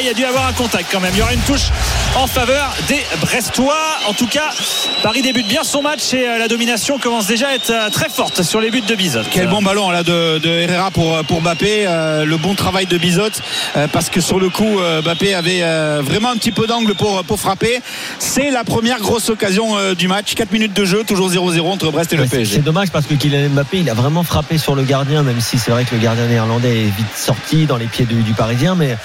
Il 0.00 0.06
y 0.06 0.10
a 0.10 0.14
dû 0.14 0.24
avoir 0.24 0.46
un 0.46 0.52
contact 0.52 0.86
quand 0.90 1.00
même. 1.00 1.12
Il 1.14 1.18
y 1.18 1.22
aura 1.22 1.32
une 1.34 1.40
touche 1.40 1.70
en 2.16 2.26
faveur 2.26 2.74
des 2.88 3.00
Brestois. 3.20 3.74
En 4.08 4.12
tout 4.14 4.26
cas, 4.26 4.50
Paris 5.02 5.22
débute 5.22 5.46
bien 5.48 5.64
son 5.64 5.82
match 5.82 6.12
et 6.14 6.26
euh, 6.28 6.38
la 6.38 6.48
domination 6.48 6.98
commence 6.98 7.26
déjà 7.26 7.48
à 7.48 7.54
être 7.54 7.70
euh, 7.70 7.90
très 7.90 8.08
forte 8.08 8.42
sur 8.42 8.60
les 8.60 8.70
buts 8.70 8.82
de 8.86 8.94
Bizot. 8.94 9.20
Quel 9.30 9.48
bon 9.48 9.62
ballon 9.62 9.90
là 9.90 10.02
de, 10.02 10.40
Herrera 10.44 10.90
pour, 10.90 11.22
pour 11.24 11.40
Mbappé. 11.40 11.84
Euh, 11.86 12.24
le 12.24 12.36
bon 12.36 12.54
travail 12.54 12.86
de 12.86 12.98
Bizot 12.98 13.22
euh, 13.76 13.86
parce 13.92 14.08
que 14.10 14.20
sur 14.20 14.38
le 14.38 14.48
coup 14.50 14.80
euh, 14.80 15.02
Mbappé 15.02 15.34
avait 15.34 15.60
euh, 15.62 16.02
vraiment 16.04 16.30
un 16.30 16.36
petit 16.36 16.52
peu 16.52 16.66
d'angle 16.66 16.94
pour, 16.94 17.22
pour 17.24 17.38
frapper. 17.40 17.80
C'est 18.24 18.52
la 18.52 18.62
première 18.62 19.00
grosse 19.00 19.28
occasion 19.30 19.76
euh, 19.76 19.94
du 19.96 20.06
match. 20.06 20.34
4 20.36 20.52
minutes 20.52 20.74
de 20.74 20.84
jeu, 20.84 21.02
toujours 21.04 21.28
0-0 21.28 21.60
entre 21.62 21.90
Brest 21.90 22.12
et 22.12 22.16
le 22.16 22.22
Ouais, 22.22 22.28
PSG. 22.28 22.54
C'est 22.56 22.62
dommage 22.62 22.90
parce 22.92 23.04
que 23.06 23.14
Kylian 23.14 23.48
Mbappé, 23.50 23.80
il 23.80 23.90
a 23.90 23.94
vraiment 23.94 24.22
frappé 24.22 24.58
sur 24.58 24.76
le 24.76 24.84
gardien, 24.84 25.24
même 25.24 25.40
si 25.40 25.58
c'est 25.58 25.72
vrai 25.72 25.84
que 25.84 25.94
le 25.96 26.00
gardien 26.00 26.28
néerlandais 26.28 26.82
est 26.82 26.96
vite 26.96 27.14
sorti 27.16 27.66
dans 27.66 27.76
les 27.76 27.86
pieds 27.86 28.04
du, 28.06 28.22
du 28.22 28.32
Parisien, 28.32 28.76
mais 28.76 28.96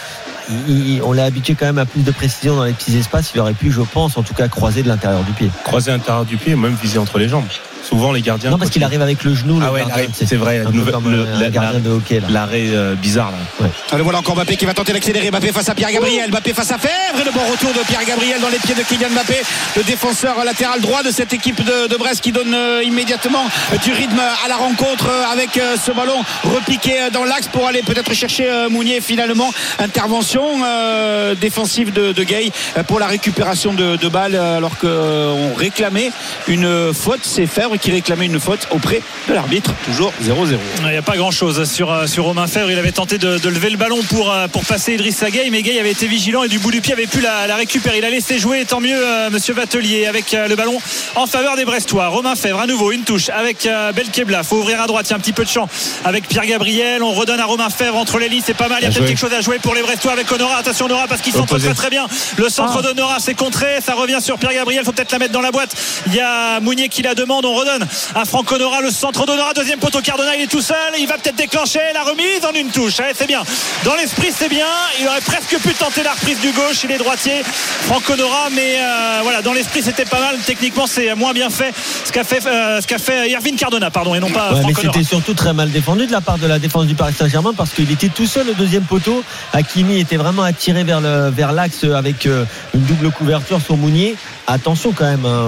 il- 0.67 0.87
il- 0.97 1.01
on 1.01 1.13
l'a 1.13 1.23
habitué 1.25 1.55
quand 1.55 1.65
même 1.65 1.79
à 1.79 1.85
plus 1.87 2.03
de 2.03 2.11
précision 2.11 2.55
dans 2.57 2.63
les 2.63 2.73
petits 2.73 2.95
espaces. 2.95 3.31
Il 3.33 3.39
aurait 3.41 3.53
pu, 3.53 3.71
je 3.71 3.81
pense, 3.81 4.17
en 4.17 4.21
tout 4.23 4.35
cas, 4.35 4.47
croiser 4.49 4.83
de 4.83 4.87
l'intérieur 4.87 5.23
du 5.23 5.31
pied. 5.31 5.49
croiser 5.63 5.89
l'intérieur 5.89 6.23
du 6.23 6.37
pied, 6.37 6.55
même 6.55 6.77
viser 6.79 6.99
entre 6.99 7.17
les 7.17 7.27
jambes. 7.27 7.45
Souvent, 7.87 8.11
les 8.11 8.21
gardiens. 8.21 8.49
Non, 8.49 8.57
parce 8.57 8.69
qu'il 8.71 8.83
arrive 8.83 9.01
avec 9.01 9.23
le 9.23 9.33
genou. 9.33 9.59
Ah 9.63 9.71
ouais, 9.71 9.83
c'est 10.13 10.35
vrai. 10.35 10.63
Le- 10.73 11.49
gardien 11.49 11.79
de 11.79 11.89
hockey. 11.89 12.21
L'arrêt 12.29 12.65
euh, 12.67 12.95
bizarre, 12.95 13.31
là. 13.31 13.67
Allez, 13.91 14.03
voilà 14.03 14.19
encore 14.19 14.35
Mbappé 14.35 14.57
qui 14.57 14.65
va 14.65 14.73
tenter 14.73 14.91
d'accélérer. 14.93 15.31
Mbappé 15.31 15.51
face 15.53 15.69
à 15.69 15.75
Pierre 15.75 15.91
Gabriel. 15.91 16.29
Mbappé 16.29 16.53
face 16.53 16.71
à 16.71 16.77
Fèvre. 16.77 17.21
Et 17.21 17.23
le 17.23 17.31
bon 17.31 17.45
retour 17.49 17.71
de 17.71 17.79
Pierre 17.87 18.03
Gabriel 18.05 18.41
dans 18.41 18.49
les 18.49 18.57
pieds 18.59 18.75
de 18.75 18.81
Kylian 18.81 19.09
Mbappé, 19.11 19.35
le 19.77 19.83
défenseur 19.83 20.43
latéral 20.43 20.81
droit 20.81 21.01
de 21.03 21.11
cette 21.11 21.31
équipe 21.33 21.63
de, 21.63 21.87
de 21.87 21.95
Brest 21.95 22.21
qui 22.21 22.31
donne 22.31 22.53
euh, 22.53 22.83
immédiatement 22.83 23.45
euh, 23.73 23.77
du 23.77 23.93
rythme 23.93 24.19
à 24.19 24.47
la 24.49 24.57
rencontre 24.57 25.09
avec 25.31 25.49
ce 25.53 25.91
ballon 25.91 26.21
repiqué 26.43 26.93
dans 27.13 27.23
l'axe 27.23 27.47
pour 27.47 27.67
aller 27.67 27.81
peut-être 27.83 28.13
chercher 28.13 28.67
Mounier. 28.69 28.99
Finalement, 29.01 29.51
intervention 29.79 30.43
euh, 30.65 31.35
défensive 31.35 31.93
de, 31.93 32.11
de 32.11 32.23
Gay 32.23 32.51
pour 32.87 32.99
la 32.99 33.07
récupération 33.07 33.73
de, 33.73 33.95
de 33.95 34.07
balles 34.09 34.35
alors 34.35 34.77
qu'on 34.77 35.53
réclamait 35.55 36.11
une 36.47 36.93
faute. 36.93 37.21
C'est 37.23 37.45
Fèvre 37.45 37.76
qui 37.77 37.91
réclamait 37.91 38.25
une 38.25 38.39
faute 38.39 38.68
auprès 38.71 39.01
de 39.27 39.33
l'arbitre. 39.33 39.74
Toujours 39.85 40.13
0-0. 40.24 40.57
Il 40.83 40.89
n'y 40.89 40.95
a 40.97 41.01
pas 41.01 41.18
grand 41.18 41.31
chose 41.31 41.69
sur, 41.69 41.91
euh, 41.91 42.07
sur 42.07 42.25
Romain 42.25 42.47
Fèvre. 42.47 42.71
Il 42.71 42.77
avait 42.79 42.91
tenté 42.91 43.18
de, 43.18 43.38
de 43.38 43.50
lever 43.50 43.69
le 43.69 43.77
ballon 43.77 44.01
pour, 44.09 44.31
euh, 44.31 44.47
pour 44.47 44.65
passer 44.65 44.94
Idrissa 44.94 45.29
Gueye, 45.29 45.50
mais 45.50 45.62
Gueye 45.62 45.79
avait 45.79 45.91
été 45.91 46.07
vigilant 46.07 46.44
et 46.44 46.47
du 46.47 46.59
bout 46.59 46.71
du 46.71 46.81
pied 46.81 46.94
avait 46.94 47.07
pu 47.07 47.21
la, 47.21 47.47
la 47.47 47.56
récupérer. 47.56 47.97
Il 48.00 48.06
a 48.06 48.09
laissé 48.09 48.39
jouer, 48.39 48.65
tant 48.65 48.79
mieux, 48.79 48.95
euh, 48.95 49.29
monsieur 49.29 49.53
Vatelier, 49.53 50.06
avec 50.06 50.33
euh, 50.33 50.47
le 50.47 50.56
ballon 50.56 50.77
en 51.15 51.27
faveur 51.27 51.56
des 51.56 51.65
Brestois. 51.65 52.07
Romain 52.07 52.35
Fèvre, 52.35 52.59
à 52.59 52.68
nouveau, 52.68 52.91
une 52.91 53.03
touche 53.03 53.29
avec 53.29 53.65
euh, 53.65 53.91
Belkebla. 53.91 54.44
faut 54.44 54.57
ouvrir 54.57 54.81
à 54.81 54.88
droite. 54.88 55.07
Il 55.07 55.12
y 55.12 55.13
a 55.13 55.18
un 55.18 55.19
petit 55.19 55.33
peu 55.33 55.44
de 55.44 55.50
champ 55.50 55.68
avec 56.06 56.27
Pierre 56.27 56.45
Gabriel. 56.45 57.03
On 57.03 57.13
redonne 57.13 57.39
à 57.39 57.45
Romain 57.45 57.69
Fèvre 57.69 57.97
entre 57.97 58.19
les 58.19 58.30
lignes. 58.30 58.44
C'est 58.45 58.53
pas 58.53 58.68
mal. 58.68 58.80
Il 58.81 58.85
y 58.85 58.88
a 58.88 58.91
peut-être 58.91 59.06
quelque 59.07 59.19
chose 59.19 59.33
à 59.33 59.41
jouer 59.41 59.59
pour 59.59 59.75
les 59.75 59.81
Brestois 59.81 60.13
avec 60.13 60.31
Honora. 60.31 60.57
Attention, 60.57 60.85
Honora, 60.85 61.07
parce 61.07 61.21
qu'il 61.21 61.33
centre 61.33 61.57
très 61.57 61.73
très 61.73 61.89
bien. 61.89 62.07
Le 62.38 62.50
centre 62.50 62.81
d'Honora, 62.81 63.18
c'est 63.19 63.33
contré. 63.33 63.80
Ça 63.85 63.94
revient 63.94 64.19
sur 64.21 64.38
Pierre 64.38 64.53
Gabriel. 64.53 64.83
faut 64.83 64.91
peut-être 64.91 65.12
la 65.12 65.19
mettre 65.19 65.33
dans 65.33 65.41
la 65.41 65.51
boîte. 65.51 65.75
Il 66.07 66.15
y 66.15 66.19
a 66.19 66.59
Mounier 66.59 66.89
qui 66.89 67.01
la 67.01 67.15
demande. 67.15 67.45
On 67.45 67.53
redonne 67.53 67.66
à 68.15 68.25
Franck 68.25 68.51
Honora. 68.51 68.81
Le 68.81 68.91
centre 68.91 69.25
d'Honora. 69.25 69.53
Deuxième 69.53 69.79
poteau. 69.79 70.01
Cardona, 70.01 70.35
il 70.35 70.44
est 70.44 70.47
tout 70.47 70.61
seul. 70.61 70.75
Il 70.99 71.07
va 71.07 71.18
peut-être 71.18 71.35
déclencher 71.35 71.80
la 71.94 72.03
remise 72.03 72.45
en 72.47 72.53
une 72.53 72.69
touche. 72.69 72.99
Allez, 72.99 73.13
c'est 73.15 73.27
bien. 73.27 73.44
Dans 73.83 73.95
l'esprit, 73.95 74.30
c'est 74.35 74.49
bien. 74.49 74.65
Il 74.99 75.07
aurait 75.07 75.21
presque 75.21 75.57
pu 75.59 75.73
tenter 75.73 76.03
la 76.03 76.11
reprise 76.11 76.39
du 76.39 76.51
gauche. 76.51 76.83
Il 76.83 76.92
est 76.92 76.97
droitier. 76.97 77.44
Franck 77.83 78.09
Honora. 78.09 78.49
Mais 78.53 78.77
euh, 78.80 79.19
voilà, 79.23 79.42
dans 79.42 79.53
l'esprit, 79.53 79.81
c'était 79.81 80.06
pas 80.06 80.19
mal. 80.19 80.37
Techniquement, 80.45 80.87
c'est 80.87 81.13
moins 81.15 81.33
bien 81.33 81.49
fait 81.49 81.73
ce 82.06 82.11
qu'a 82.11 82.23
fait, 82.23 82.45
euh, 82.45 82.81
ce 82.81 82.87
qu'a 82.87 82.97
fait 82.97 83.30
Irvine 83.30 83.56
Cardona, 83.56 83.92
pardon, 83.92 84.15
et 84.15 84.19
non 84.19 84.30
pas 84.30 84.53
Ouais, 84.53 84.61
mais 84.65 84.73
Franck 84.73 84.80
Honora. 84.80 84.94
c'était 84.94 85.06
surtout 85.06 85.33
très 85.33 85.53
mal 85.53 85.71
défendu 85.71 86.07
de 86.07 86.11
la 86.11 86.21
part 86.21 86.37
de 86.37 86.47
la 86.47 86.59
défense 86.59 86.85
du 86.85 86.95
Paris 86.95 87.13
Saint-Germain 87.13 87.53
parce 87.56 87.71
qu'il 87.71 87.92
était 87.92 88.09
tout 88.09 88.25
seul 88.25 88.49
au 88.49 88.53
deuxième 88.53 88.83
poteau. 88.83 89.23
Hakimi 89.53 89.99
était 89.99 90.18
vraiment 90.18 90.44
attiré 90.44 90.83
vers 90.83 91.01
le 91.01 91.30
vers 91.30 91.51
l'axe 91.51 91.83
avec 91.83 92.25
euh, 92.25 92.45
une 92.73 92.81
double 92.81 93.11
couverture 93.11 93.59
sur 93.61 93.77
Mounier. 93.77 94.15
Attention 94.47 94.94
quand 94.94 95.06
même 95.06 95.25
hein, 95.25 95.47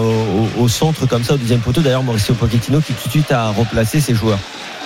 au 0.57 0.67
centre 0.67 1.05
comme 1.05 1.23
ça 1.23 1.35
au 1.35 1.37
deuxième 1.37 1.61
poteau. 1.61 1.81
D'ailleurs 1.81 2.03
Mauricio 2.09 2.33
Pochettino 2.33 2.81
qui 2.81 2.93
tout 2.93 3.05
de 3.05 3.11
suite 3.11 3.31
a 3.31 3.49
replacé 3.51 4.01
ses 4.01 4.15
joueurs. 4.15 4.39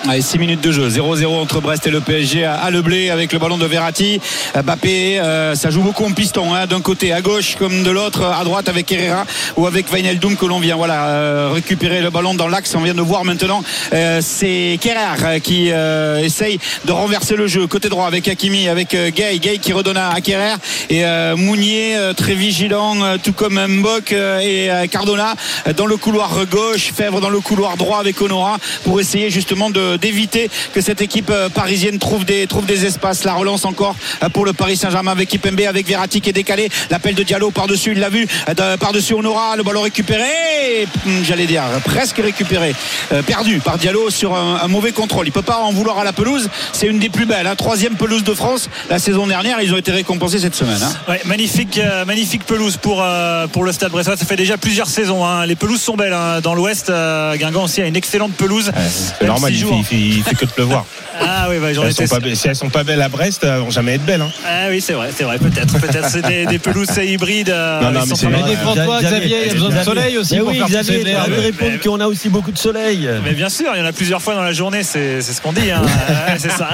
Allez, 0.06 0.22
6 0.22 0.38
minutes 0.38 0.60
de 0.60 0.74
jeu, 0.74 0.90
0-0 0.90 1.26
entre 1.28 1.62
Brest 1.62 1.88
et 1.88 1.90
le 1.90 2.02
PSG 2.02 2.44
à 2.44 2.70
Le 2.70 2.82
Blé 2.82 3.10
avec 3.10 3.32
le 3.32 3.40
ballon 3.40 3.58
de 3.58 3.66
Verratti. 3.66 4.20
Euh, 4.54 4.62
Mbappé, 4.62 5.18
euh, 5.22 5.56
ça 5.56 5.70
joue 5.70 5.82
beaucoup 5.82 6.04
en 6.04 6.12
piston, 6.12 6.54
hein, 6.54 6.66
d'un 6.68 6.82
côté 6.82 7.14
à 7.14 7.22
gauche 7.22 7.56
comme 7.58 7.84
de 7.84 7.90
l'autre 7.90 8.22
à 8.26 8.44
droite 8.44 8.68
avec 8.68 8.92
Herrera 8.92 9.26
ou 9.56 9.66
avec 9.66 9.90
Wijnaldum 9.94 10.36
que 10.36 10.46
l'on 10.46 10.60
vient 10.60 10.76
voilà 10.76 11.08
euh, 11.08 11.52
récupérer 11.54 12.02
le 12.02 12.10
ballon 12.10 12.34
dans 12.34 12.50
l'axe. 12.50 12.76
On 12.76 12.82
vient 12.82 12.94
de 12.94 13.02
voir 13.02 13.24
maintenant, 13.24 13.64
euh, 13.94 14.20
c'est 14.22 14.78
Kerrer 14.82 15.40
qui 15.40 15.70
euh, 15.72 16.18
essaye 16.18 16.60
de 16.84 16.92
renverser 16.92 17.38
le 17.38 17.48
jeu 17.48 17.66
côté 17.68 17.88
droit 17.88 18.06
avec 18.06 18.28
Hakimi, 18.28 18.68
avec 18.68 18.94
euh, 18.96 19.10
Gay, 19.10 19.40
Gay 19.40 19.58
qui 19.58 19.72
redonne 19.72 19.96
à, 19.98 20.20
Kerrer 20.20 20.56
et 20.90 21.04
Mounier 21.38 21.96
très 22.18 22.36
vigilant, 22.36 22.96
tout 23.24 23.34
comme 23.34 23.60
Mbok 23.66 24.12
et 24.12 24.70
Cardona 24.92 25.36
dans 25.78 25.86
le 25.86 25.96
couloir 25.98 26.46
gauche, 26.46 26.92
Fèvre 26.94 27.22
dans 27.22 27.30
le 27.30 27.40
couloir 27.40 27.78
droit 27.78 28.00
avec 28.00 28.22
Honora 28.22 28.58
pour 28.84 29.00
essayer 29.00 29.30
justement 29.30 29.70
de- 29.70 29.93
d'éviter 29.98 30.50
que 30.74 30.82
cette 30.82 31.02
équipe 31.02 31.30
euh, 31.30 31.50
parisienne 31.50 32.00
trouve 32.00 32.26
des, 32.26 32.48
trouve 32.48 32.66
des 32.66 32.86
espaces. 32.86 33.24
La 33.24 33.34
relance 33.34 33.66
encore 33.66 33.96
euh, 34.24 34.30
pour 34.30 34.46
le 34.46 34.54
Paris 34.54 34.78
Saint-Germain 34.78 35.12
avec 35.12 35.30
Kipembe, 35.30 35.62
avec 35.68 35.88
Verratti 35.88 36.22
qui 36.22 36.30
est 36.30 36.34
décalé. 36.34 36.70
L'appel 36.90 37.16
de 37.16 37.24
Diallo 37.24 37.52
par-dessus, 37.52 37.92
il 37.94 38.00
l'a 38.00 38.10
vu. 38.10 38.28
euh, 38.50 38.54
de- 38.54 38.78
Par-dessus 38.78 39.14
Honora, 39.14 39.56
le 39.56 39.64
ballon 39.64 39.82
récupéré. 39.82 40.88
hum, 41.06 41.24
J'allais 41.26 41.46
dire, 41.46 41.64
presque 41.86 42.18
récupéré. 42.18 42.76
Euh, 43.12 43.22
perdu 43.22 43.60
par 43.60 43.78
Diallo 43.78 44.10
sur 44.10 44.36
un, 44.36 44.60
un 44.62 44.68
mauvais 44.68 44.92
contrôle. 44.92 45.28
Il 45.28 45.32
peut 45.32 45.42
pas 45.42 45.58
en 45.60 45.72
vouloir 45.72 46.00
à 46.00 46.04
la 46.04 46.14
pelouse. 46.14 46.50
C'est 46.72 46.88
une 46.88 47.00
des 47.00 47.10
plus 47.10 47.26
belles. 47.26 47.48
hein. 47.48 47.56
Troisième 47.56 47.96
pelouse 47.96 48.24
de 48.24 48.34
France. 48.34 48.70
La 48.90 49.00
saison 49.00 49.28
dernière, 49.28 49.62
ils 49.62 49.74
ont 49.74 49.78
été 49.78 49.92
récompensés 49.92 50.40
cette 50.40 50.56
semaine. 50.56 50.80
hein. 50.82 50.94
Ouais, 51.08 51.22
magnifique, 51.26 51.78
euh, 51.78 52.06
magnifique 52.06 52.46
pelouse 52.46 52.78
pour, 52.78 53.02
euh, 53.02 53.48
pour 53.48 53.64
le 53.64 53.72
Stade 53.72 53.92
Brestois. 53.92 54.18
Ça 54.18 54.26
fait 54.26 54.36
déjà 54.36 54.58
plusieurs 54.58 54.88
saisons. 54.88 55.26
hein. 55.26 55.46
Les 55.46 55.56
pelouses 55.56 55.82
sont 55.82 55.96
belles 55.96 56.14
hein. 56.14 56.42
dans 56.42 56.56
l'Ouest. 56.56 56.90
euh, 56.90 57.36
Guingamp 57.36 57.64
aussi 57.64 57.82
a 57.82 57.86
une 57.86 57.96
excellente 57.96 58.34
pelouse. 58.34 58.72
C'est 58.76 59.22
Même 59.22 59.32
normal, 59.32 59.52
s'il 59.52 59.60
il 59.60 59.62
joue 59.62 59.70
fait, 59.70 59.76
en- 59.76 59.83
il, 59.84 59.86
fait, 59.86 59.96
il 60.18 60.24
fait 60.24 60.36
que 60.36 60.46
de 60.46 60.52
pleuvoir. 60.52 60.86
Ah 61.26 61.46
oui, 61.48 61.58
bah, 61.62 61.68
Si 61.70 61.76
j'en 61.76 61.84
elles, 61.84 61.92
étais 61.92 62.08
sont 62.08 62.20
pas, 62.20 62.36
si 62.36 62.48
elles 62.48 62.56
sont 62.56 62.70
pas 62.72 62.84
belles 62.84 63.02
à 63.02 63.08
Brest, 63.08 63.44
elles 63.44 63.60
vont 63.60 63.70
jamais 63.70 63.94
être 63.94 64.04
belles. 64.06 64.22
hein. 64.22 64.32
Ah 64.48 64.66
oui, 64.72 64.82
c'est 64.82 64.94
vrai, 64.94 65.10
c'est 65.16 65.24
vrai, 65.24 65.38
peut-être, 65.38 65.80
peut-être. 65.80 66.10
C'est 66.10 66.24
des, 66.26 66.48
des 66.48 66.58
pelouses 66.58 66.90
hybrides. 66.98 67.52
euh, 67.52 67.82
Non, 67.82 67.92
mais 67.92 68.00
sont 68.08 68.16
c'est 68.16 68.28
Xavier, 68.28 69.38
il 69.44 69.48
y 69.48 69.50
a 69.52 69.54
besoin 69.54 69.70
de 69.70 69.84
soleil 69.84 70.18
aussi 70.18 70.34
Mais 70.34 70.40
pour 70.40 70.50
oui, 70.50 70.58
faire 70.58 70.68
Xavier, 70.70 71.04
répondre 71.38 71.80
qu'on 71.84 72.00
a 72.00 72.08
aussi 72.08 72.30
beaucoup 72.30 72.52
de 72.52 72.58
soleil. 72.58 73.08
Mais 73.24 73.34
bien 73.34 73.50
sûr, 73.50 73.68
il 73.76 73.80
y 73.80 73.82
en 73.84 73.86
a 73.86 73.94
plusieurs 73.94 74.24
fois 74.24 74.34
dans 74.34 74.42
la 74.42 74.54
journée, 74.54 74.82
c'est 74.82 75.22
c'est 75.22 75.34
ce 75.34 75.42
qu'on 75.42 75.54
dit. 75.54 75.70
hein. 75.70 75.84
Ouais, 76.10 76.36
c'est 76.40 76.52
ça. 76.52 76.70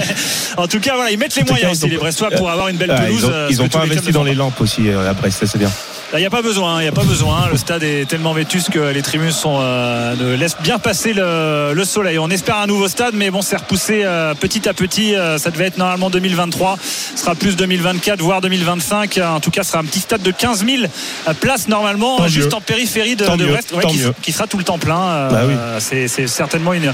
en 0.56 0.66
tout 0.66 0.80
cas, 0.80 0.96
voilà, 0.96 1.12
ils 1.12 1.18
mettent 1.18 1.36
les 1.36 1.44
moyens 1.44 1.84
ont 1.84 1.86
les 1.86 1.96
Brestois, 1.96 2.30
pour 2.32 2.50
avoir 2.50 2.66
une 2.68 2.76
belle 2.76 2.92
pelouse. 2.94 3.20
ils 3.22 3.26
ont, 3.26 3.30
euh, 3.32 3.46
ils 3.50 3.56
ce 3.56 3.62
ont 3.62 3.68
que 3.68 3.72
pas 3.72 3.82
investi 3.82 4.10
dans 4.10 4.24
les 4.24 4.34
lampes 4.34 4.60
aussi 4.60 4.88
euh, 4.88 5.08
à 5.08 5.14
Brest, 5.14 5.44
c'est 5.46 5.58
bien. 5.58 5.70
Il 6.12 6.20
n'y 6.20 6.24
a 6.24 6.30
pas 6.30 6.42
besoin, 6.42 6.80
il 6.80 6.82
n'y 6.84 6.88
a 6.88 6.92
pas 6.92 7.04
besoin. 7.04 7.48
Le 7.48 7.56
stade 7.56 7.82
est 7.82 8.08
tellement 8.08 8.32
vétuste 8.32 8.70
que 8.70 8.78
les 8.78 9.02
tribunes 9.02 9.32
sont, 9.32 9.58
euh, 9.60 10.14
ne 10.14 10.36
laissent 10.36 10.56
bien 10.62 10.78
passer 10.78 11.12
le, 11.12 11.72
le 11.74 11.84
soleil. 11.84 12.18
On 12.20 12.30
espère 12.30 12.58
un 12.58 12.68
nouveau 12.68 12.86
stade, 12.86 13.14
mais 13.14 13.30
bon, 13.30 13.42
c'est 13.42 13.56
repoussé 13.56 14.02
euh, 14.04 14.32
petit 14.34 14.68
à 14.68 14.72
petit. 14.72 15.16
Euh, 15.16 15.38
ça 15.38 15.50
devait 15.50 15.66
être 15.66 15.78
normalement 15.78 16.08
2023, 16.08 16.78
ce 16.80 17.05
sera 17.16 17.34
plus 17.34 17.56
2024, 17.56 18.20
voire 18.20 18.40
2025. 18.40 19.18
En 19.18 19.40
tout 19.40 19.50
cas, 19.50 19.62
ce 19.62 19.70
sera 19.72 19.80
un 19.80 19.84
petit 19.84 20.00
stade 20.00 20.22
de 20.22 20.30
15 20.30 20.64
000 20.64 20.82
places 21.40 21.68
normalement, 21.68 22.18
Tant 22.18 22.28
juste 22.28 22.48
mieux. 22.50 22.54
en 22.54 22.60
périphérie 22.60 23.16
de, 23.16 23.24
Tant 23.24 23.36
de 23.36 23.44
mieux, 23.44 23.52
Brest, 23.52 23.72
ouais, 23.72 23.82
tant 23.82 23.90
qui, 24.22 24.32
sera 24.32 24.46
tout 24.46 24.58
le 24.58 24.64
temps 24.64 24.78
plein. 24.78 25.00
Euh, 25.00 25.30
Bah 25.30 25.40
oui. 25.46 25.54
c'est, 25.80 26.08
c'est 26.08 26.26
certainement 26.26 26.72
une, 26.72 26.92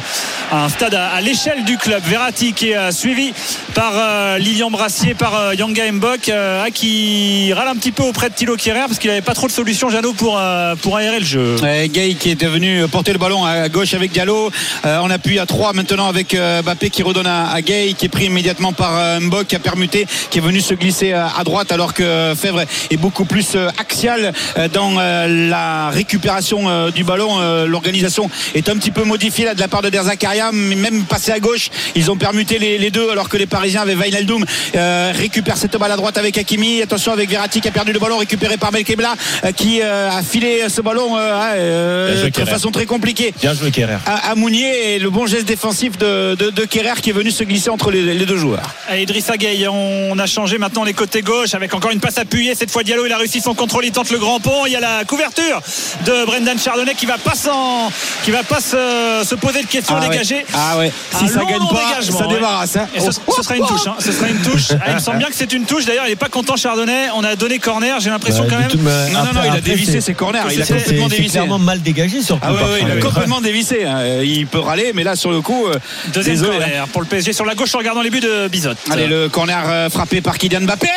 un 0.52 0.68
stade 0.68 0.94
à, 0.94 1.08
à 1.10 1.20
l'échelle 1.20 1.64
du 1.64 1.76
club. 1.76 2.02
Verratti 2.04 2.52
qui 2.52 2.70
est 2.70 2.76
euh, 2.76 2.90
suivi 2.92 3.32
par 3.74 3.92
euh, 3.96 4.38
Lilian 4.38 4.70
Brassier, 4.70 5.14
par 5.14 5.34
euh, 5.34 5.54
Yanga 5.54 5.90
Mbok, 5.92 6.30
qui 6.74 7.52
râle 7.52 7.68
un 7.68 7.76
petit 7.76 7.92
peu 7.92 8.02
auprès 8.02 8.28
de 8.30 8.34
Thilo 8.34 8.56
Kierer 8.56 8.80
parce 8.86 8.98
qu'il 8.98 9.10
n'avait 9.10 9.22
pas 9.22 9.34
trop 9.34 9.46
de 9.46 9.52
solutions, 9.52 9.90
Jeannot, 9.90 10.12
pour, 10.14 10.38
euh, 10.38 10.74
pour 10.76 10.96
aérer 10.96 11.18
le 11.20 11.24
jeu. 11.26 11.56
Gay 11.92 12.14
qui 12.14 12.30
est 12.30 12.44
venu 12.44 12.86
porter 12.88 13.12
le 13.12 13.18
ballon 13.18 13.44
à 13.44 13.68
gauche 13.68 13.94
avec 13.94 14.12
Euh, 14.18 14.98
on 15.02 15.10
appuie 15.10 15.38
à 15.38 15.46
3 15.46 15.72
maintenant 15.72 16.08
avec 16.08 16.34
euh, 16.34 16.62
Mbappé 16.62 16.90
qui 16.90 17.02
redonne 17.02 17.26
à, 17.26 17.50
à 17.50 17.60
Gay 17.60 17.94
qui 17.96 18.06
est 18.06 18.08
pris 18.08 18.26
immédiatement 18.26 18.72
par 18.72 18.96
euh, 18.96 19.20
Mbok 19.20 19.46
qui 19.48 19.56
a 19.56 19.58
permuté 19.58 20.06
qui 20.30 20.38
est 20.38 20.42
venu 20.42 20.60
se 20.60 20.74
glisser 20.74 21.12
euh, 21.12 21.24
à 21.36 21.44
droite 21.44 21.72
alors 21.72 21.94
que 21.94 22.34
Fèvre 22.36 22.62
est 22.90 22.96
beaucoup 22.96 23.24
plus 23.24 23.54
euh, 23.54 23.68
axial 23.78 24.32
euh, 24.58 24.68
dans 24.68 24.92
la 24.92 25.90
récupération 25.90 26.90
du 26.90 27.04
ballon. 27.04 27.38
L'organisation 27.66 28.30
est 28.54 28.68
un 28.68 28.76
petit 28.76 28.90
peu 28.90 29.04
modifiée 29.04 29.44
là 29.44 29.54
de 29.54 29.60
la 29.60 29.68
part 29.68 29.82
de 29.82 29.88
Derzakaria 29.90 30.50
mais 30.52 30.74
même 30.76 31.04
passé 31.04 31.32
à 31.32 31.40
gauche. 31.40 31.70
Ils 31.94 32.10
ont 32.10 32.16
permuté 32.16 32.58
les, 32.58 32.78
les 32.78 32.90
deux 32.90 33.10
alors 33.10 33.28
que 33.28 33.36
les 33.36 33.46
Parisiens 33.46 33.82
avaient 33.82 33.94
Wijnaldum 33.94 34.44
euh, 34.74 35.12
récupère 35.14 35.56
cette 35.56 35.76
balle 35.76 35.92
à 35.92 35.96
droite 35.96 36.18
avec 36.18 36.36
Hakimi. 36.38 36.82
Attention 36.82 37.12
avec 37.12 37.28
Verratti 37.30 37.60
qui 37.60 37.68
a 37.68 37.72
perdu 37.72 37.92
le 37.92 37.98
ballon 37.98 38.18
récupéré 38.18 38.56
par 38.56 38.72
Belkebla 38.72 39.14
euh, 39.44 39.52
qui 39.52 39.80
euh, 39.82 40.10
a 40.10 40.22
filé 40.22 40.64
ce 40.68 40.80
ballon 40.80 41.16
euh, 41.16 42.28
de 42.30 42.44
façon 42.44 42.70
très 42.70 42.86
compliquée. 42.86 43.32
Bien 43.40 43.54
joué, 43.54 43.70
Kerrer. 43.70 43.98
à, 44.06 44.30
à 44.30 44.34
Mounier 44.34 44.94
et 44.94 44.98
le 44.98 45.10
bon 45.10 45.26
geste 45.26 45.46
défensif 45.46 45.98
de, 45.98 46.34
de, 46.34 46.50
de 46.50 46.64
Kerrer 46.64 47.00
qui 47.00 47.10
est 47.10 47.14
venu 47.14 47.30
se 47.30 47.44
glisser 47.44 47.70
entre 47.70 47.90
les, 47.90 48.02
les 48.14 48.26
deux 48.26 48.36
joueurs. 48.38 48.74
Allez, 48.88 49.02
Idrissa 49.02 49.36
Gueye, 49.36 49.68
on 49.68 50.01
a 50.18 50.26
changé 50.26 50.58
maintenant 50.58 50.84
les 50.84 50.92
côtés 50.94 51.22
gauche 51.22 51.54
avec 51.54 51.74
encore 51.74 51.90
une 51.90 52.00
passe 52.00 52.18
appuyée. 52.18 52.54
Cette 52.54 52.70
fois, 52.70 52.82
Diallo, 52.82 53.06
il 53.06 53.12
a 53.12 53.16
réussi 53.18 53.40
son 53.40 53.54
contrôle, 53.54 53.84
il 53.84 53.92
tente 53.92 54.10
le 54.10 54.18
grand 54.18 54.40
pont. 54.40 54.66
Il 54.66 54.72
y 54.72 54.76
a 54.76 54.80
la 54.80 55.04
couverture 55.04 55.60
de 56.04 56.24
Brendan 56.26 56.58
Chardonnay 56.58 56.94
qui 56.94 57.06
va 57.06 57.18
pas, 57.18 57.34
s'en- 57.34 57.90
qui 58.24 58.30
va 58.30 58.42
pas 58.42 58.60
se, 58.60 59.22
se 59.28 59.34
poser 59.34 59.62
de 59.62 59.66
questions, 59.66 59.96
Ah 59.96 60.08
ouais. 60.08 60.20
Ah 60.54 60.78
ouais. 60.78 60.92
Si 61.18 61.24
Un 61.24 61.28
ça 61.28 61.40
long, 61.40 61.46
gagne 61.46 61.68
pas, 61.70 61.88
dégagement, 61.88 62.18
ça 62.18 62.26
débarrasse. 62.26 62.76
hein. 62.76 62.88
Et 62.94 63.00
ce, 63.00 63.10
ce 63.12 63.42
sera 63.42 63.56
une 63.56 63.66
touche. 63.66 63.86
hein. 63.86 63.94
Ce 63.98 64.12
sera 64.12 64.28
une 64.28 64.38
touche. 64.42 64.68
Ah, 64.80 64.84
il 64.88 64.94
me 64.94 64.98
semble 65.00 65.18
bien 65.18 65.28
que 65.28 65.34
c'est 65.36 65.52
une 65.52 65.64
touche. 65.64 65.84
D'ailleurs, 65.84 66.04
il 66.06 66.10
n'est 66.10 66.16
pas 66.16 66.28
content 66.28 66.56
Chardonnay. 66.56 67.08
On 67.14 67.24
a 67.24 67.36
donné 67.36 67.58
corner. 67.58 68.00
J'ai 68.00 68.10
l'impression 68.10 68.44
Bah, 68.44 68.50
quand 68.50 68.58
même. 68.58 69.12
Non, 69.12 69.24
non, 69.24 69.32
non, 69.34 69.40
il 69.50 69.56
a 69.56 69.60
dévissé 69.60 70.00
ses 70.00 70.14
corners. 70.14 70.40
Il 70.52 70.62
a 70.62 70.66
complètement 70.66 71.08
dévissé. 71.08 71.30
clairement 71.38 71.58
mal 71.58 71.80
dégagé 71.82 72.22
surtout. 72.22 72.42
Ah 72.46 72.52
ouais, 72.52 72.60
ouais, 72.62 72.80
il 72.82 72.90
a 72.90 73.00
complètement 73.00 73.40
dévissé. 73.40 73.84
hein. 73.84 74.20
Il 74.22 74.46
peut 74.46 74.58
râler, 74.60 74.92
mais 74.94 75.04
là, 75.04 75.16
sur 75.16 75.30
le 75.30 75.40
coup, 75.40 75.66
euh, 75.66 75.74
Deuxième 76.12 76.34
désolé. 76.36 76.56
hein. 76.56 76.60
corner 76.60 76.88
pour 76.88 77.00
le 77.02 77.06
PSG 77.08 77.32
sur 77.32 77.44
la 77.44 77.54
gauche 77.54 77.74
en 77.74 77.78
regardant 77.78 78.02
les 78.02 78.10
buts 78.10 78.20
de 78.20 78.48
Bizot. 78.48 78.70
Allez, 78.90 79.06
le 79.06 79.28
corner 79.28 79.62
euh, 79.66 79.88
frappé 79.92 80.22
par 80.22 80.38
Kylian 80.38 80.62
Mbappé, 80.62 80.88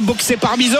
boxé 0.00 0.36
par 0.36 0.56
Bizot. 0.56 0.78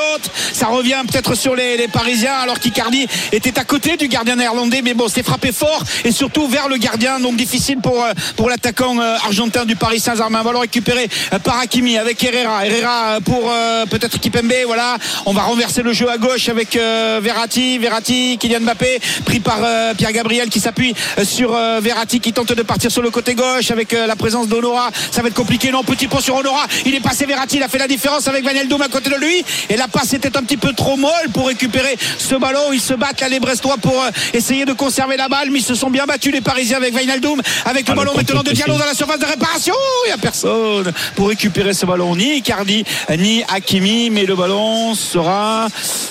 Ça 0.52 0.66
revient 0.66 1.02
peut-être 1.10 1.34
sur 1.34 1.56
les, 1.56 1.76
les 1.76 1.88
Parisiens, 1.88 2.34
alors 2.34 2.60
qu'Icardi 2.60 3.06
était 3.32 3.58
à 3.58 3.64
côté 3.64 3.96
du 3.96 4.08
gardien 4.08 4.36
néerlandais, 4.36 4.80
mais 4.82 4.94
bon, 4.94 5.08
c'est 5.08 5.22
frappé 5.22 5.50
fort 5.52 5.82
et 6.04 6.12
surtout 6.12 6.46
vers 6.46 6.68
le 6.68 6.76
gardien, 6.76 7.18
donc 7.18 7.36
difficile 7.36 7.78
pour 7.82 8.02
euh, 8.02 8.12
pour 8.36 8.48
l'attaquant 8.48 8.98
euh, 8.98 9.16
argentin 9.24 9.64
du 9.64 9.76
Paris 9.76 10.00
Saint-Germain. 10.00 10.42
Ballon 10.44 10.60
récupéré 10.60 11.08
euh, 11.32 11.38
par 11.38 11.58
Hakimi 11.58 11.98
avec 11.98 12.22
Herrera. 12.22 12.64
Herrera 12.66 13.20
pour 13.24 13.52
peut-être 13.90 14.18
Kipembe. 14.20 14.52
Voilà, 14.66 14.96
on 15.26 15.32
va 15.32 15.42
renverser 15.42 15.82
le 15.82 15.92
jeu 15.92 16.08
à 16.08 16.18
gauche 16.18 16.48
avec 16.48 16.74
Verratti, 16.76 17.78
Verratti, 17.78 18.38
Kylian 18.38 18.60
Mbappé, 18.60 19.00
pris 19.24 19.40
par 19.40 19.58
Pierre 19.96 20.12
Gabriel 20.12 20.48
qui 20.48 20.60
s'appuie 20.60 20.94
sur 21.24 21.52
Verratti 21.80 22.20
qui 22.20 22.32
tente 22.32 22.52
de 22.52 22.62
partir 22.62 22.90
sur 22.90 23.02
le 23.02 23.10
côté 23.10 23.34
gauche 23.34 23.70
avec 23.70 23.92
la 23.92 24.16
présence 24.16 24.48
d'Honora. 24.48 24.90
Ça 25.10 25.22
va 25.22 25.28
être 25.28 25.34
compliqué. 25.34 25.70
Non, 25.70 25.82
petit 25.82 26.06
pont 26.06 26.20
sur 26.20 26.36
Honora. 26.36 26.66
Il 26.86 26.94
est 26.94 27.00
passé 27.00 27.26
Verratti, 27.32 27.56
il 27.56 27.62
a 27.62 27.68
fait 27.68 27.78
la 27.78 27.88
différence 27.88 28.28
avec 28.28 28.44
Vaneldoum 28.44 28.82
à 28.82 28.88
côté 28.88 29.08
de 29.08 29.16
lui. 29.16 29.42
Et 29.70 29.76
la 29.76 29.88
passe 29.88 30.12
était 30.12 30.36
un 30.36 30.42
petit 30.42 30.58
peu 30.58 30.72
trop 30.74 30.96
molle 30.98 31.28
pour 31.32 31.46
récupérer 31.46 31.96
ce 32.18 32.34
ballon. 32.34 32.72
Ils 32.72 32.80
se 32.80 32.92
battent 32.94 33.20
là 33.22 33.28
les 33.30 33.40
Brestois 33.40 33.76
pour 33.80 34.02
euh, 34.02 34.10
essayer 34.34 34.64
de 34.66 34.72
conserver 34.74 35.16
la 35.16 35.28
balle, 35.28 35.48
mais 35.50 35.60
ils 35.60 35.64
se 35.64 35.74
sont 35.74 35.88
bien 35.90 36.04
battus 36.04 36.32
les 36.32 36.42
Parisiens 36.42 36.76
avec 36.76 36.92
Vaneldoum, 36.94 37.40
avec 37.64 37.86
le 37.88 37.92
Ah, 37.92 37.96
ballon 37.96 38.12
maintenant 38.14 38.42
de. 38.42 38.52
Diallo 38.52 38.76
dans 38.76 38.84
la 38.84 38.92
surface 38.94 39.18
de 39.18 39.24
réparation. 39.24 39.74
Il 40.04 40.08
n'y 40.08 40.12
a 40.12 40.18
personne 40.18 40.92
pour 41.16 41.28
récupérer 41.28 41.72
ce 41.72 41.86
ballon, 41.86 42.14
ni 42.16 42.36
Icardi, 42.36 42.84
ni 43.18 43.42
Hakimi, 43.48 44.10
mais 44.10 44.26
le 44.26 44.36
ballon 44.36 44.94
sera 44.94 45.68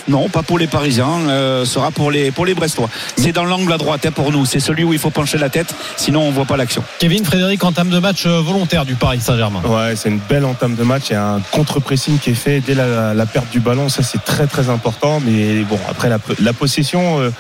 non 0.07 0.27
pas 0.27 0.41
pour 0.41 0.57
les 0.57 0.65
Parisiens, 0.67 1.19
euh, 1.29 1.65
sera 1.65 1.91
pour 1.91 2.09
les 2.09 2.31
pour 2.31 2.47
les 2.47 2.55
Brestois. 2.55 2.89
C'est 3.15 3.31
dans 3.31 3.45
l'angle 3.45 3.71
à 3.73 3.77
droite 3.77 4.05
hein, 4.07 4.11
pour 4.11 4.31
nous. 4.31 4.45
C'est 4.47 4.59
celui 4.59 4.83
où 4.83 4.91
il 4.93 4.97
faut 4.99 5.11
pencher 5.11 5.37
la 5.37 5.49
tête, 5.49 5.73
sinon 5.97 6.21
on 6.23 6.31
voit 6.31 6.45
pas 6.45 6.57
l'action. 6.57 6.83
Kevin 6.97 7.23
Frédéric 7.23 7.63
entame 7.63 7.89
de 7.89 7.99
match 7.99 8.25
euh, 8.25 8.41
volontaire 8.41 8.85
du 8.85 8.95
Paris 8.95 9.19
Saint-Germain. 9.21 9.61
Ouais, 9.65 9.95
c'est 9.95 10.09
une 10.09 10.17
belle 10.17 10.45
entame 10.45 10.73
de 10.75 10.83
match. 10.83 11.10
Il 11.11 11.17
un 11.17 11.41
contre-pressing 11.51 12.17
qui 12.19 12.31
est 12.31 12.35
fait 12.35 12.61
dès 12.61 12.73
la, 12.73 13.25
perte 13.25 13.49
du 13.51 13.59
ballon. 13.59 13.89
Ça, 13.89 14.01
c'est 14.03 14.23
très 14.23 14.47
très 14.47 14.69
important. 14.69 15.19
Mais 15.19 15.61
bon, 15.63 15.79
après 15.89 16.09
la, 16.09 16.53
possession. 16.53 17.19
euh, 17.19 17.31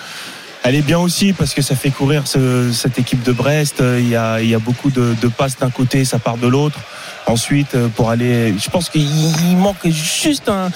elle 0.63 0.75
est 0.75 0.81
bien 0.83 0.99
aussi 0.99 1.33
parce 1.33 1.55
que 1.55 1.61
ça 1.63 1.75
fait 1.75 1.89
courir 1.89 2.27
ce- 2.27 2.71
cette 2.71 2.99
équipe 2.99 3.23
de 3.23 3.31
Brest. 3.31 3.77
Il 3.81 4.07
y 4.09 4.15
a, 4.15 4.41
il 4.41 4.49
y 4.49 4.53
a 4.53 4.59
beaucoup 4.59 4.91
de, 4.91 5.15
passes 5.35 5.57
d'un 5.57 5.71
côté, 5.71 6.05
ça 6.05 6.19
part 6.19 6.37
de 6.37 6.47
l'autre. 6.47 6.77
Ensuite, 7.25 7.73
euh, 7.75 7.87
pour 7.87 8.09
aller, 8.09 8.53
je 8.59 8.69
pense 8.69 8.89
qu'il 8.89 9.01
il 9.49 9.57
manque 9.57 9.87
juste 9.87 10.49
un. 10.49 10.69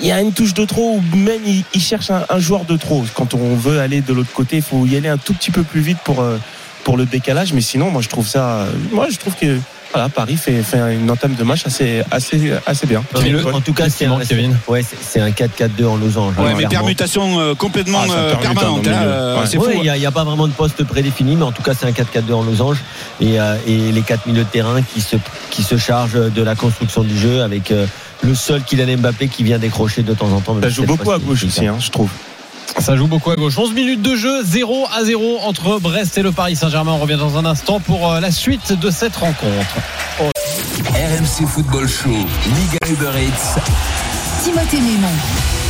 Il 0.00 0.06
y 0.06 0.12
a 0.12 0.20
une 0.20 0.32
touche 0.32 0.54
de 0.54 0.64
trop 0.64 0.96
ou 0.98 1.16
même 1.16 1.40
il, 1.46 1.64
il 1.74 1.80
cherche 1.80 2.10
un, 2.10 2.24
un 2.28 2.38
joueur 2.38 2.64
de 2.64 2.76
trop. 2.76 3.04
Quand 3.14 3.34
on 3.34 3.54
veut 3.56 3.80
aller 3.80 4.00
de 4.02 4.12
l'autre 4.12 4.32
côté, 4.32 4.56
il 4.56 4.62
faut 4.62 4.86
y 4.86 4.96
aller 4.96 5.08
un 5.08 5.18
tout 5.18 5.34
petit 5.34 5.50
peu 5.50 5.62
plus 5.62 5.80
vite 5.80 5.98
pour 6.04 6.20
euh, 6.20 6.38
pour 6.84 6.96
le 6.96 7.04
décalage. 7.06 7.52
Mais 7.54 7.60
sinon, 7.60 7.90
moi 7.90 8.02
je 8.02 8.08
trouve 8.08 8.26
ça. 8.28 8.66
Moi 8.92 9.08
je 9.10 9.16
trouve 9.18 9.34
que 9.34 9.58
voilà, 9.92 10.08
Paris 10.08 10.36
fait, 10.36 10.62
fait 10.62 10.94
une 10.94 11.10
entame 11.10 11.34
de 11.34 11.44
match 11.44 11.66
assez 11.66 12.02
assez 12.10 12.52
assez 12.66 12.86
bien. 12.86 13.02
En 13.54 13.60
tout 13.60 13.72
cas, 13.74 13.88
c'est 13.88 14.06
un, 14.06 14.10
manque, 14.10 14.26
Kevin 14.26 14.56
ouais, 14.68 14.82
c'est- 14.82 14.96
c'est 15.00 15.20
un 15.20 15.30
4-4-2 15.30 15.84
en 15.86 15.96
losange. 15.96 16.34
Ouais, 16.38 16.50
hein, 16.50 16.54
mais 16.56 16.66
permutation 16.66 17.38
euh, 17.40 17.54
complètement 17.54 18.00
Ah, 18.08 18.12
euh, 18.12 18.34
permanente. 18.36 18.86
hein, 18.88 19.02
euh, 19.04 19.36
Ouais. 19.58 19.74
Il 19.76 19.82
n'y 19.82 19.88
a, 19.90 19.96
y 19.96 20.06
a 20.06 20.10
pas 20.10 20.24
vraiment 20.24 20.46
de 20.48 20.52
poste 20.52 20.82
prédéfini, 20.84 21.36
mais 21.36 21.42
en 21.44 21.52
tout 21.52 21.62
cas, 21.62 21.72
c'est 21.78 21.86
un 21.86 21.92
4-4-2 21.92 22.32
en 22.34 22.42
losange. 22.42 22.78
Et, 23.20 23.38
euh, 23.40 23.56
et 23.66 23.92
les 23.92 24.02
quatre 24.02 24.26
milieux 24.26 24.44
de 24.44 24.48
terrain 24.48 24.80
qui 24.82 25.00
se, 25.00 25.16
qui 25.50 25.62
se 25.62 25.76
chargent 25.76 26.30
de 26.32 26.42
la 26.42 26.54
construction 26.54 27.02
du 27.02 27.16
jeu 27.18 27.42
avec 27.42 27.70
euh, 27.70 27.86
le 28.22 28.34
seul 28.34 28.62
Kylian 28.62 28.98
Mbappé 28.98 29.28
qui 29.28 29.42
vient 29.44 29.58
décrocher 29.58 30.02
de 30.02 30.14
temps 30.14 30.30
en 30.32 30.40
temps. 30.40 30.56
Ça 30.62 30.68
joue 30.68 30.84
beaucoup 30.84 31.10
à 31.10 31.18
gauche 31.18 31.44
aussi, 31.44 31.66
hein, 31.66 31.76
je 31.80 31.90
trouve. 31.90 32.10
Ça 32.78 32.96
joue 32.96 33.06
beaucoup 33.06 33.30
à 33.30 33.36
gauche. 33.36 33.58
11 33.58 33.74
minutes 33.74 34.02
de 34.02 34.16
jeu, 34.16 34.42
0 34.44 34.86
à 34.92 35.04
0 35.04 35.38
entre 35.42 35.78
Brest 35.78 36.18
et 36.18 36.22
le 36.22 36.32
Paris 36.32 36.56
Saint-Germain. 36.56 36.92
On 36.92 36.98
revient 36.98 37.16
dans 37.18 37.36
un 37.38 37.44
instant 37.44 37.80
pour 37.80 38.10
euh, 38.10 38.20
la 38.20 38.30
suite 38.30 38.72
de 38.72 38.90
cette 38.90 39.16
rencontre. 39.16 39.76
RMC 40.20 41.46
Football 41.46 41.88
Show, 41.88 42.10
Liga 42.10 42.78
Uber 42.88 43.10
Eats. 43.18 43.60
Timothée 44.42 44.80
Mémon. 44.80 45.61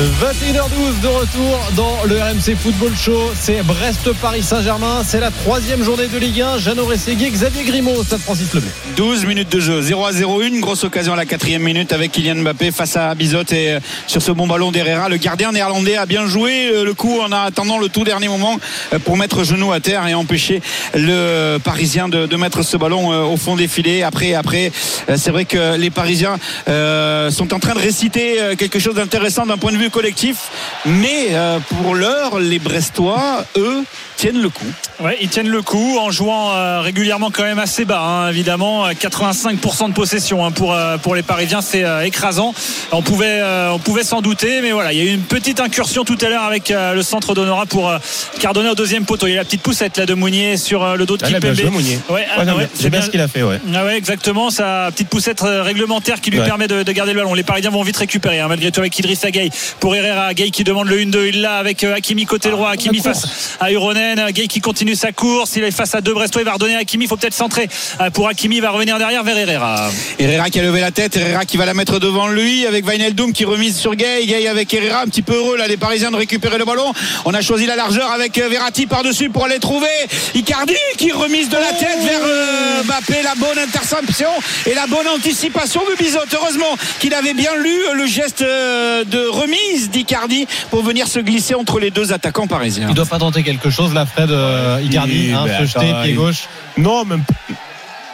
21h12 0.00 1.02
de 1.02 1.08
retour 1.08 1.60
dans 1.76 2.04
le 2.06 2.18
RMC 2.18 2.56
Football 2.56 2.92
Show. 2.96 3.32
C'est 3.38 3.62
Brest-Paris 3.62 4.42
Saint-Germain. 4.42 5.02
C'est 5.04 5.20
la 5.20 5.30
troisième 5.30 5.82
journée 5.82 6.06
de 6.06 6.16
Ligue 6.16 6.40
1. 6.40 6.56
Jeannot 6.56 6.86
Rességuier, 6.86 7.28
Xavier 7.30 7.64
Grimaud 7.64 7.96
au 7.98 8.02
Stade 8.02 8.20
Francis 8.20 8.54
Leblay. 8.54 8.70
12 8.96 9.26
minutes 9.26 9.52
de 9.52 9.60
jeu, 9.60 9.82
0 9.82 10.06
à 10.06 10.12
0, 10.12 10.40
une 10.40 10.60
grosse 10.60 10.84
occasion 10.84 11.12
à 11.12 11.16
la 11.16 11.26
quatrième 11.26 11.62
minute 11.62 11.92
avec 11.92 12.12
Kylian 12.12 12.36
Mbappé 12.36 12.70
face 12.70 12.96
à 12.96 13.14
Bizot 13.14 13.42
et 13.52 13.72
euh, 13.72 13.80
sur 14.06 14.22
ce 14.22 14.32
bon 14.32 14.46
ballon 14.46 14.72
d'Herrera. 14.72 15.10
Le 15.10 15.18
gardien 15.18 15.52
néerlandais 15.52 15.96
a 15.96 16.06
bien 16.06 16.24
joué 16.24 16.70
euh, 16.72 16.82
le 16.82 16.94
coup 16.94 17.20
en 17.20 17.30
attendant 17.30 17.76
le 17.76 17.90
tout 17.90 18.04
dernier 18.04 18.28
moment 18.28 18.58
euh, 18.94 18.98
pour 18.98 19.18
mettre 19.18 19.44
genou 19.44 19.70
à 19.70 19.80
terre 19.80 20.06
et 20.06 20.14
empêcher 20.14 20.62
le 20.94 21.58
Parisien 21.58 22.08
de, 22.08 22.36
mettre 22.36 22.62
ce 22.62 22.78
ballon 22.78 23.10
au 23.30 23.36
fond 23.36 23.54
des 23.54 23.68
filets. 23.68 24.02
Après, 24.02 24.32
après, 24.32 24.72
c'est 25.16 25.30
vrai 25.30 25.44
que 25.44 25.76
les 25.76 25.90
Parisiens 25.90 26.38
sont 26.66 27.52
en 27.52 27.58
train 27.58 27.74
de 27.74 27.80
réciter 27.80 28.38
quelque 28.56 28.78
chose 28.78 28.94
d'intéressant 28.94 29.44
d'un 29.44 29.58
point 29.58 29.72
de 29.72 29.76
vue 29.76 29.89
collectif, 29.90 30.50
mais 30.86 31.28
euh, 31.30 31.58
pour 31.60 31.94
l'heure, 31.94 32.38
les 32.38 32.58
Brestois, 32.58 33.44
eux, 33.56 33.84
tiennent 34.20 34.42
le 34.42 34.50
coup. 34.50 34.66
Ouais, 35.02 35.16
ils 35.22 35.28
tiennent 35.30 35.48
le 35.48 35.62
coup 35.62 35.96
en 35.98 36.10
jouant 36.10 36.50
euh, 36.52 36.80
régulièrement 36.82 37.30
quand 37.30 37.42
même 37.42 37.58
assez 37.58 37.86
bas, 37.86 38.00
hein, 38.02 38.28
évidemment. 38.28 38.84
Euh, 38.86 38.90
85% 38.92 39.88
de 39.88 39.94
possession 39.94 40.44
hein, 40.44 40.50
pour, 40.50 40.74
euh, 40.74 40.98
pour 40.98 41.14
les 41.14 41.22
Parisiens, 41.22 41.62
c'est 41.62 41.84
euh, 41.84 42.04
écrasant. 42.04 42.52
On 42.92 43.00
pouvait, 43.00 43.40
euh, 43.40 43.70
on 43.70 43.78
pouvait 43.78 44.04
s'en 44.04 44.20
douter, 44.20 44.60
mais 44.60 44.72
voilà, 44.72 44.92
il 44.92 44.98
y 44.98 45.00
a 45.00 45.04
eu 45.10 45.14
une 45.14 45.22
petite 45.22 45.58
incursion 45.58 46.04
tout 46.04 46.18
à 46.20 46.28
l'heure 46.28 46.42
avec 46.42 46.70
euh, 46.70 46.92
le 46.92 47.02
centre 47.02 47.34
d'Honora 47.34 47.64
pour 47.64 47.88
euh, 47.88 47.96
Cardona 48.40 48.72
au 48.72 48.74
deuxième 48.74 49.06
poteau. 49.06 49.26
Il 49.26 49.30
y 49.30 49.34
a 49.34 49.36
la 49.38 49.44
petite 49.44 49.62
poussette 49.62 49.96
là 49.96 50.04
de 50.04 50.12
Mounier 50.12 50.58
sur 50.58 50.84
euh, 50.84 50.96
le 50.96 51.06
dos 51.06 51.16
de 51.16 51.24
Ah, 51.24 51.70
Mounier. 51.70 51.98
Ouais, 52.10 52.26
ah, 52.36 52.44
Ouais, 52.54 52.68
c'est 52.74 52.90
bien 52.90 53.00
ce 53.00 53.08
qu'il 53.08 53.20
a 53.22 53.28
fait, 53.28 53.42
ouais. 53.42 53.58
ah 53.74 53.84
ouais, 53.86 53.96
exactement. 53.96 54.50
Sa 54.50 54.90
petite 54.92 55.08
poussette 55.08 55.42
euh, 55.44 55.62
réglementaire 55.62 56.20
qui 56.20 56.30
lui 56.30 56.40
Ouais. 56.40 56.44
permet 56.46 56.68
de, 56.68 56.82
de 56.82 56.92
garder 56.92 57.12
le 57.14 57.20
ballon. 57.20 57.32
Les 57.34 57.42
Parisiens 57.42 57.70
vont 57.70 57.82
vite 57.82 57.96
récupérer, 57.96 58.40
hein, 58.40 58.48
malgré 58.48 58.70
tout, 58.70 58.80
avec 58.80 58.98
Idrissa 58.98 59.30
Gueye 59.30 59.50
pour 59.78 59.94
Herrera. 59.94 60.34
Gueye 60.34 60.50
qui 60.50 60.62
demande 60.64 60.88
le 60.88 60.98
1-2. 60.98 61.28
Il 61.28 61.40
l'a 61.40 61.56
avec 61.56 61.84
euh, 61.84 61.94
Hakimi 61.94 62.26
côté 62.26 62.50
droit. 62.50 62.70
Hakimi 62.70 63.00
face 63.00 63.56
à 63.60 63.70
Gueye 64.14 64.48
qui 64.48 64.60
continue 64.60 64.94
sa 64.94 65.12
course. 65.12 65.56
Il 65.56 65.64
est 65.64 65.70
face 65.70 65.94
à 65.94 66.00
deux 66.00 66.14
Brestois. 66.14 66.42
Il 66.42 66.44
va 66.44 66.52
redonner 66.52 66.76
à 66.76 66.78
Hakimi. 66.78 67.04
Il 67.04 67.08
faut 67.08 67.16
peut-être 67.16 67.34
centrer 67.34 67.68
euh, 68.00 68.10
pour 68.10 68.28
Hakimi. 68.28 68.56
Il 68.56 68.62
va 68.62 68.70
revenir 68.70 68.98
derrière 68.98 69.24
vers 69.24 69.36
Herrera. 69.36 69.90
Herrera 70.18 70.50
qui 70.50 70.60
a 70.60 70.62
levé 70.62 70.80
la 70.80 70.90
tête, 70.90 71.16
Herrera 71.16 71.44
qui 71.44 71.56
va 71.56 71.66
la 71.66 71.74
mettre 71.74 71.98
devant 71.98 72.28
lui 72.28 72.66
avec 72.66 72.86
Wijnaldum 72.86 73.32
qui 73.32 73.44
remise 73.44 73.76
sur 73.76 73.94
Gay, 73.94 74.26
Gay 74.26 74.46
avec 74.46 74.72
Herrera 74.72 75.02
un 75.02 75.06
petit 75.06 75.22
peu 75.22 75.34
heureux 75.34 75.56
là 75.56 75.66
les 75.66 75.76
Parisiens 75.76 76.10
de 76.10 76.16
récupérer 76.16 76.58
le 76.58 76.64
ballon. 76.64 76.92
On 77.24 77.34
a 77.34 77.40
choisi 77.40 77.66
la 77.66 77.76
largeur 77.76 78.10
avec 78.10 78.38
euh, 78.38 78.48
Verratti 78.48 78.86
par-dessus 78.86 79.30
pour 79.30 79.44
aller 79.44 79.58
trouver 79.58 79.88
Icardi 80.34 80.74
qui 80.98 81.12
remise 81.12 81.48
de 81.48 81.56
la 81.56 81.72
tête 81.72 81.98
vers 82.02 82.20
euh, 82.24 82.82
Mbappé, 82.84 83.22
la 83.22 83.34
bonne 83.34 83.58
interception 83.58 84.28
et 84.66 84.74
la 84.74 84.86
bonne 84.86 85.08
anticipation 85.08 85.82
de 85.90 85.96
Bizot. 86.02 86.18
Heureusement 86.32 86.76
qu'il 87.00 87.14
avait 87.14 87.34
bien 87.34 87.54
lu 87.56 87.74
le 87.94 88.06
geste 88.06 88.42
de 88.42 89.28
remise 89.28 89.90
d'Icardi 89.90 90.46
pour 90.70 90.82
venir 90.82 91.08
se 91.08 91.18
glisser 91.18 91.54
entre 91.54 91.78
les 91.78 91.90
deux 91.90 92.12
attaquants 92.12 92.46
parisiens. 92.46 92.86
Il 92.88 92.94
doit 92.94 93.06
pas 93.06 93.18
tenter 93.18 93.42
quelque 93.42 93.70
chose 93.70 93.94
là, 93.94 93.99
Fred 94.06 94.30
euh, 94.30 94.80
Icardi, 94.82 95.28
Oui, 95.28 95.32
hein, 95.32 95.46
se 95.46 95.66
jeter, 95.66 95.90
attends, 95.90 96.02
pied 96.02 96.14
gauche. 96.14 96.48
Non, 96.76 97.04
même 97.04 97.24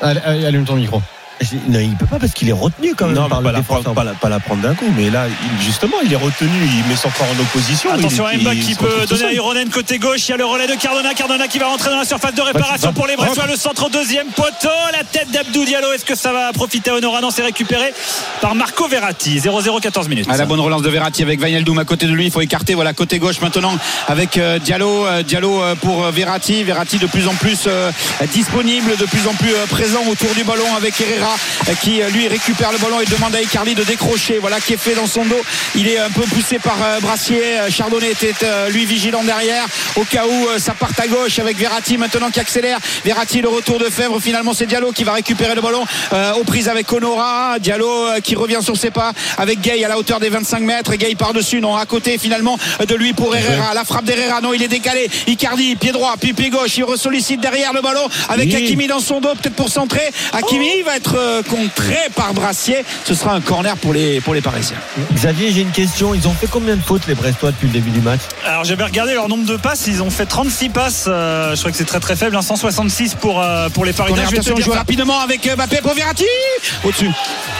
allez, 0.00 0.47
allume 0.47 0.64
ton 0.64 0.76
micro. 0.76 1.02
Non, 1.69 1.78
il 1.81 1.95
peut 1.97 2.07
pas 2.07 2.19
parce 2.19 2.33
qu'il 2.33 2.49
est 2.49 2.52
retenu 2.52 2.95
quand 2.97 3.07
même 3.07 3.14
non, 3.14 3.28
par 3.28 3.43
pas, 3.43 3.49
le 3.50 3.57
la 3.59 3.62
prendre, 3.62 3.93
pas, 3.95 4.05
la, 4.05 4.12
pas 4.14 4.28
la 4.31 4.40
prendre 4.40 4.62
d'un 4.62 4.75
coup, 4.75 4.87
mais 4.97 5.11
là, 5.11 5.26
il- 5.28 5.62
justement, 5.64 5.97
il 6.02 6.11
est 6.12 6.16
retenu, 6.16 6.49
il 6.50 6.88
met 6.88 6.97
son 6.97 7.11
corps 7.11 7.26
en 7.37 7.40
opposition. 7.40 7.93
Attention 7.93 8.25
à 8.26 8.33
il, 8.35 8.40
Mbappé 8.43 8.57
qui 8.61 8.75
peut 8.75 9.05
donner 9.09 9.25
à. 9.26 9.33
Ironen 9.33 9.69
côté 9.69 9.99
gauche. 9.99 10.26
Il 10.28 10.31
y 10.31 10.35
a 10.35 10.38
le 10.38 10.47
relais 10.47 10.66
de 10.66 10.75
Cardona. 10.75 11.12
Cardona 11.14 11.47
qui 11.47 11.59
va 11.59 11.66
rentrer 11.66 11.90
dans 11.90 11.99
la 11.99 12.05
surface 12.07 12.35
de 12.35 12.40
réparation 12.40 12.93
pour 12.95 13.07
les 13.07 13.16
Brestois. 13.16 13.47
Le 13.47 13.57
centre 13.57 13.87
au 13.87 13.90
deuxième 13.90 14.28
poteau. 14.28 14.71
La 14.93 15.05
tête 15.05 15.31
d'Abdou 15.31 15.64
Diallo. 15.66 15.93
Est-ce 15.93 16.07
que 16.07 16.14
ça 16.16 16.33
va 16.33 16.52
profiter 16.55 16.90
à 16.90 16.95
Honora 16.95 17.21
Non, 17.21 17.31
c'est 17.31 17.43
récupéré 17.45 17.93
par 18.40 18.55
Marco 18.55 18.88
Verratti. 18.88 19.38
0-0, 19.38 19.81
14 19.81 20.09
minutes. 20.09 20.26
À 20.31 20.37
la 20.38 20.47
bonne 20.47 20.61
relance 20.61 20.83
de 20.83 20.88
Verratti 20.88 21.23
avec 21.23 21.40
Wijnaldum 21.43 21.78
à 21.78 21.85
côté 21.85 22.07
de 22.07 22.12
lui, 22.12 22.25
il 22.26 22.31
faut 22.33 22.40
écarter. 22.40 22.75
Voilà 22.75 22.95
côté 22.95 23.19
gauche 23.19 23.40
maintenant 23.43 23.76
avec 24.09 24.38
euh, 24.38 24.59
Diallo, 24.59 25.05
Euh, 25.07 25.23
Diallo 25.23 25.62
euh, 25.62 25.75
pour 25.75 26.02
Verratti, 26.11 26.64
Verratti 26.64 26.97
de 26.99 27.07
plus 27.07 27.28
en 27.28 27.35
plus 27.35 27.64
euh, 27.66 27.90
disponible, 28.33 28.97
de 28.97 29.05
plus 29.05 29.26
en 29.28 29.35
plus 29.35 29.52
euh, 29.52 29.66
présent 29.69 30.00
autour 30.11 30.33
du 30.35 30.43
ballon 30.45 30.75
avec 30.76 30.99
Herrera 31.00 31.25
qui 31.80 32.02
euh, 32.02 32.09
lui 32.11 32.28
récupère 32.28 32.73
le 32.73 32.78
ballon 32.78 33.00
et 33.00 33.04
demande 33.04 33.35
à 33.35 33.40
Icardi 33.40 33.75
de 33.75 33.85
décrocher. 33.85 34.38
Voilà 34.38 34.61
qui 34.61 34.75
est 34.75 34.78
fait 34.78 34.95
dans 34.95 35.06
son 35.06 35.25
dos. 35.25 35.40
Il 35.75 35.88
est 35.88 35.99
un 35.99 36.11
peu 36.11 36.23
poussé 36.23 36.59
par 36.59 36.76
euh, 36.83 37.00
Brassier. 37.00 37.40
Euh, 37.61 37.71
Chardonnay 37.71 38.11
était 38.11 38.35
lui 38.71 38.85
vigilant 38.85 39.23
derrière 39.23 39.66
au 39.97 40.04
cas 40.04 40.25
où 40.26 40.59
ça 40.59 40.75
parte 40.75 40.99
à 41.00 41.06
gauche 41.06 41.38
avec 41.38 41.56
Verratti 41.56 41.97
maintenant 41.99 42.30
qui 42.30 42.40
accélère. 42.40 42.78
Verratti 43.04 43.40
le 43.40 43.49
retour 43.49 43.78
de 43.78 43.87
Fèvre. 43.87 44.21
Finalement 44.21 44.54
c'est 44.54 44.66
Diallo 44.66 44.92
qui 44.92 45.04
va 45.04 45.12
récupérer 45.12 45.54
le 45.54 45.61
ballon 45.61 45.85
aux 46.38 46.45
prises 46.45 46.68
avec 46.68 46.90
Honora. 46.92 47.59
Diallo 47.59 48.21
qui 48.23 48.35
revient 48.35 48.61
sur 48.62 48.76
ses 48.76 48.90
pas 48.90 49.12
avec 49.38 49.61
Gay 49.61 49.85
à 49.85 49.88
la 49.88 49.99
hauteur 49.99 50.21
des 50.21 50.28
25 50.28 50.61
mètres. 50.61 50.95
Gay 50.95 51.14
par-dessus, 51.14 51.61
non, 51.61 51.76
à 51.76 51.87
côté 51.87 52.18
finalement 52.18 52.59
de 52.87 52.95
lui 52.95 53.12
pour 53.12 53.35
Herrera. 53.35 53.75
La 53.75 53.85
frappe 53.85 54.04
d'Herrera, 54.04 54.40
non, 54.40 54.52
il 54.52 54.62
est 54.62 54.68
décalé. 54.68 55.09
Icardi, 55.26 55.76
pied 55.76 55.92
droit, 55.92 56.14
puis 56.21 56.33
pied 56.33 56.50
gauche. 56.50 56.76
Il 56.76 56.85
ressollicite 56.85 57.40
derrière 57.40 57.73
le 57.73 57.80
ballon 57.80 58.09
avec 58.28 58.49
Oui. 58.49 58.56
Hakimi 58.56 58.87
dans 58.87 59.00
son 59.00 59.21
dos, 59.21 59.35
peut-être 59.35 59.56
pour 59.56 59.68
centrer. 59.68 60.11
Hakimi 60.33 60.83
va 60.83 60.97
être 60.97 61.15
euh, 61.16 61.42
contré 61.42 61.96
par 62.14 62.35
Brassier. 62.35 62.85
Ce 63.04 63.14
sera 63.14 63.32
un 63.32 63.40
corner 63.40 63.76
pour 63.76 63.92
les, 63.92 64.20
pour 64.20 64.35
les 64.35 64.40
Parisiens. 64.40 64.76
Xavier, 65.14 65.50
j'ai 65.52 65.62
une 65.62 65.70
question. 65.70 66.14
Ils 66.14 66.26
ont 66.28 66.32
fait 66.35 66.46
combien 66.49 66.76
de 66.76 66.82
fautes 66.82 67.06
les 67.06 67.14
Brestois 67.14 67.50
depuis 67.50 67.66
le 67.68 67.73
début 67.73 67.90
du 67.90 68.00
match? 68.00 68.20
Alors 68.44 68.64
j'avais 68.64 68.85
regardé 68.85 69.14
leur 69.14 69.28
nombre 69.28 69.44
de 69.46 69.56
passes, 69.56 69.87
ils 69.87 70.02
ont 70.02 70.11
fait 70.11 70.26
36 70.26 70.68
passes, 70.70 71.04
euh, 71.08 71.54
je 71.54 71.61
crois 71.61 71.70
que 71.70 71.76
c'est 71.76 71.85
très 71.85 72.00
très 72.00 72.16
faible, 72.16 72.37
hein, 72.37 72.42
166 72.42 73.14
pour, 73.14 73.40
euh, 73.42 73.68
pour 73.70 73.85
les 73.85 73.92
Parisiens. 73.92 74.16
Corner, 74.25 74.30
Je 74.42 74.49
vais 74.50 74.54
te 74.54 74.62
dire 74.62 74.73
rapidement 74.75 75.20
avec 75.20 75.47
Mbappé 75.56 75.78
pour 75.82 75.95
Verratti. 75.95 76.25
Au-dessus. 76.84 77.10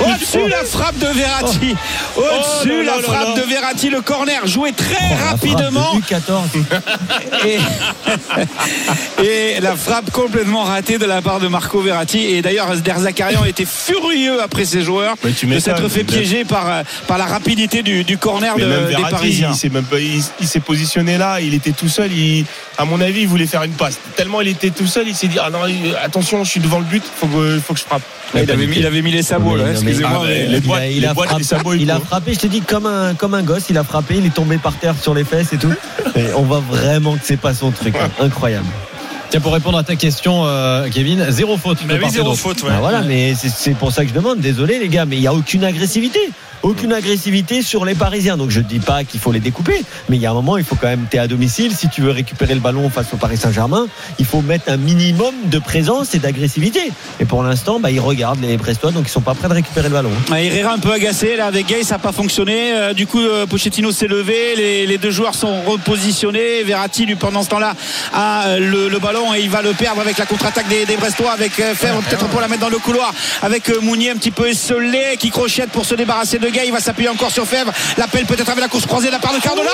Au-dessus, 0.01 0.49
la 0.49 0.65
frappe 0.65 0.99
de 0.99 1.07
Verratti. 1.07 1.75
Au-dessus, 2.17 2.81
Oh 2.81 2.85
la 2.85 3.03
frappe 3.03 3.37
de 3.37 3.43
Verratti. 3.43 3.91
Le 3.91 4.01
corner 4.01 4.47
joué 4.47 4.73
très 4.73 4.97
Oh, 5.13 5.31
rapidement. 5.31 5.95
de 5.95 6.01
U14. 6.01 6.43
et, 7.47 7.59
et 9.57 9.61
la 9.61 9.77
frappe 9.77 10.11
complètement 10.11 10.65
ratée 10.65 10.99
de 10.99 11.05
la 11.07 11.23
part 11.23 11.41
de 11.41 11.49
Marco 11.49 11.81
Verratti 11.81 12.25
et 12.25 12.43
d'ailleurs 12.43 12.75
Der 12.77 12.99
Zakarian 13.01 13.45
était 13.49 13.65
furieux 13.67 14.43
après 14.43 14.65
ses 14.65 14.83
joueurs 14.83 15.15
Mais 15.25 15.33
tu 15.33 15.47
de 15.47 15.59
s'être 15.59 15.89
fait 15.89 16.05
piéger 16.05 16.45
par, 16.45 16.69
euh, 16.71 16.83
par 17.07 17.19
la 17.19 17.27
rapidité 17.27 17.83
du, 17.83 18.05
du 18.05 18.19
corner 18.19 18.57
de- 18.57 18.65
même 18.65 18.81
des 18.87 18.91
Verratti, 18.95 19.11
Parisiens 19.11 19.51
il 19.53 19.57
s'est 19.57 19.69
même 19.69 19.85
pas- 19.85 19.99
il, 20.01 20.23
il 20.41 20.47
s'est 20.47 20.61
positionné 20.61 21.19
là, 21.19 21.41
il 21.41 21.55
était 21.55 21.73
tout 21.73 21.89
seul. 21.89 22.13
Il, 22.13 22.45
à 22.79 22.85
mon 22.85 23.01
avis, 23.01 23.23
il 23.23 23.29
voulait 23.29 23.47
faire 23.47 23.63
une 23.63 23.73
passe. 23.73 23.99
Tellement 24.17 24.41
il 24.41 24.49
était 24.49 24.71
tout 24.71 24.87
seul, 24.87 25.09
il 25.09 25.15
s'est 25.15 25.29
dit 25.29 25.39
ah 25.41 25.51
non, 25.51 25.61
attention, 26.03 26.45
je 26.45 26.51
suis 26.51 26.61
devant 26.61 26.79
le 26.79 26.85
but, 26.85 27.03
faut 27.05 27.27
que, 27.27 27.59
faut 27.65 27.75
que 27.75 27.81
je 27.81 27.85
frappe. 27.85 28.03
il, 28.35 28.51
avait 28.51 28.67
mis, 28.67 28.77
il 28.79 28.87
avait 28.87 29.03
mis 29.03 29.11
les 29.13 29.23
sabots 29.23 29.57
là, 29.57 29.71
excusez-moi 29.73 30.23
Ah, 30.25 30.27
les 30.29 30.47
il 30.93 31.05
a, 31.05 31.09
les 31.09 31.15
boîtes, 31.15 31.29
frappé, 31.29 31.43
les 31.43 31.45
sabots, 31.49 31.73
il 31.75 31.83
il 31.83 31.91
a 31.91 31.97
faut. 31.97 32.05
frappé, 32.07 32.35
je 32.35 32.39
te 32.41 32.47
dis, 32.47 32.61
comme 32.61 32.87
un, 32.87 33.15
comme 33.15 33.35
un 33.35 33.43
gosse, 33.43 33.65
il 33.71 33.79
a 33.79 33.85
frappé, 33.85 34.17
il 34.19 34.27
est 34.27 34.35
tombé 34.35 34.59
par 34.59 34.75
terre 34.77 34.95
sur 35.01 35.15
les 35.15 35.25
fesses 35.25 35.53
et 35.53 35.59
tout. 35.59 35.73
Et 36.17 36.33
on 36.35 36.43
voit 36.43 36.61
vraiment 36.69 37.15
que 37.15 37.21
c'est 37.25 37.37
pas 37.37 37.55
son 37.55 37.71
truc. 37.71 37.95
hein. 37.97 38.09
Incroyable. 38.21 38.67
Tiens, 39.31 39.41
pour 39.41 39.53
répondre 39.53 39.77
à 39.79 39.83
ta 39.83 39.97
question, 39.97 40.47
euh, 40.47 40.89
Kevin, 40.89 41.27
zéro 41.31 41.57
faute. 41.57 41.79
Bah 41.87 41.95
oui, 42.01 42.09
zéro 42.11 42.35
faute, 42.35 42.63
ouais. 42.63 42.71
Ah, 42.73 42.79
voilà, 42.81 43.03
mais 43.03 43.35
c'est- 43.35 43.49
c'est 43.49 43.75
pour 43.75 43.91
ça 43.91 44.05
que 44.05 44.11
je 44.11 44.15
demande. 44.15 44.39
Désolé 44.39 44.79
les 44.79 44.89
gars, 44.89 45.05
mais 45.05 45.17
il 45.17 45.21
n'y 45.21 45.27
a 45.27 45.35
aucune 45.35 45.65
agressivité. 45.65 46.21
Aucune 46.67 46.93
agressivité 46.93 47.63
sur 47.63 47.85
les 47.85 47.95
Parisiens. 47.95 48.37
Donc 48.37 48.51
je 48.51 48.59
ne 48.59 48.65
dis 48.65 48.81
pas 48.81 49.05
qu'il 49.05 49.21
faut 49.21 49.31
les 49.31 49.39
découper, 49.39 49.85
mais 50.09 50.17
il 50.17 50.21
y 50.21 50.27
a 50.27 50.33
un 50.33 50.35
moment, 50.35 50.57
il 50.57 50.65
faut 50.65 50.75
quand 50.75 50.89
même, 50.89 51.07
t'es 51.09 51.19
à 51.19 51.29
domicile, 51.29 51.73
si 51.77 51.89
tu 51.89 52.01
veux 52.03 52.11
récupérer 52.11 52.55
le 52.55 52.61
ballon 52.61 52.91
face 52.91 53.07
au 53.15 53.17
Paris 53.17 53.37
Saint-Germain, 53.37 53.87
il 54.19 54.25
faut 54.25 54.43
mettre 54.43 54.69
un 54.69 54.77
minimum 54.77 55.33
de 55.45 55.61
présence 55.61 56.17
et 56.17 56.19
d'agressivité. 56.19 56.91
Et 57.21 57.25
pour 57.25 57.45
l'instant, 57.45 57.79
bah, 57.79 57.93
ils 57.93 58.01
regardent 58.01 58.41
les 58.43 58.57
Brestois, 58.57 58.91
donc 58.91 59.05
ils 59.07 59.11
sont 59.13 59.21
pas 59.21 59.35
prêts 59.35 59.49
de 59.49 59.55
récupérer 59.55 59.89
le 59.89 59.95
ballon. 59.95 60.11
hein. 60.13 60.25
Ah, 60.33 60.43
Herrera 60.43 60.73
un 60.75 60.79
peu 60.81 60.91
agacé 60.93 61.37
là 61.37 61.47
avec 61.47 61.67
Gay 61.67 61.85
ça 61.85 61.95
n'a 61.95 61.99
pas 62.01 62.11
fonctionné 62.11 62.73
Euh, 62.75 62.93
du 62.95 63.07
coup 63.07 63.21
euh, 63.21 63.47
Pochettino 63.47 63.93
s'est 63.93 64.09
levé 64.09 64.57
les, 64.57 64.87
les 64.89 64.99
deux 64.99 65.13
joueurs 65.13 65.37
sont 65.37 65.63
repositionnés 65.63 66.65
Verratti 66.65 67.07
lui 67.07 67.15
pendant 67.15 67.43
ce 67.45 67.49
temps 67.49 67.61
là 67.61 67.75
a 68.13 68.47
euh, 68.49 68.59
le, 68.59 68.89
le 68.89 68.99
ballon 68.99 69.33
et 69.35 69.41
il 69.41 69.51
va 69.51 69.63
le 69.63 69.73
perdre 69.73 70.01
avec 70.01 70.19
la 70.19 70.27
contre-attaque 70.27 70.69
des, 70.69 70.85
des 70.85 70.97
Brestois 70.97 71.31
avec 71.33 71.53
Fèvre 71.53 72.01
peut-être 72.03 72.27
pour 72.27 72.41
la 72.41 72.49
mettre 72.49 72.63
dans 72.63 72.69
le 72.71 72.79
couloir 72.79 73.15
avec 73.43 73.71
Mounier 73.83 74.11
un 74.11 74.17
petit 74.17 74.33
peu 74.33 74.49
esselé 74.49 75.17
qui 75.19 75.31
crochette 75.31 75.71
pour 75.71 75.85
se 75.87 75.95
débarrasser 75.95 76.39
de 76.39 76.49
Gay 76.49 76.56
il 76.65 76.73
va 76.73 76.81
s'appuyer 76.81 77.09
encore 77.09 77.31
sur 77.31 77.47
Fèvre. 77.47 77.73
L'appel 77.99 78.25
peut-être 78.27 78.49
avec 78.49 78.61
la 78.63 78.69
course 78.69 78.87
croisée 78.87 79.09
de 79.09 79.13
la 79.13 79.19
part 79.19 79.33
de 79.35 79.39
Cardona. 79.41 79.71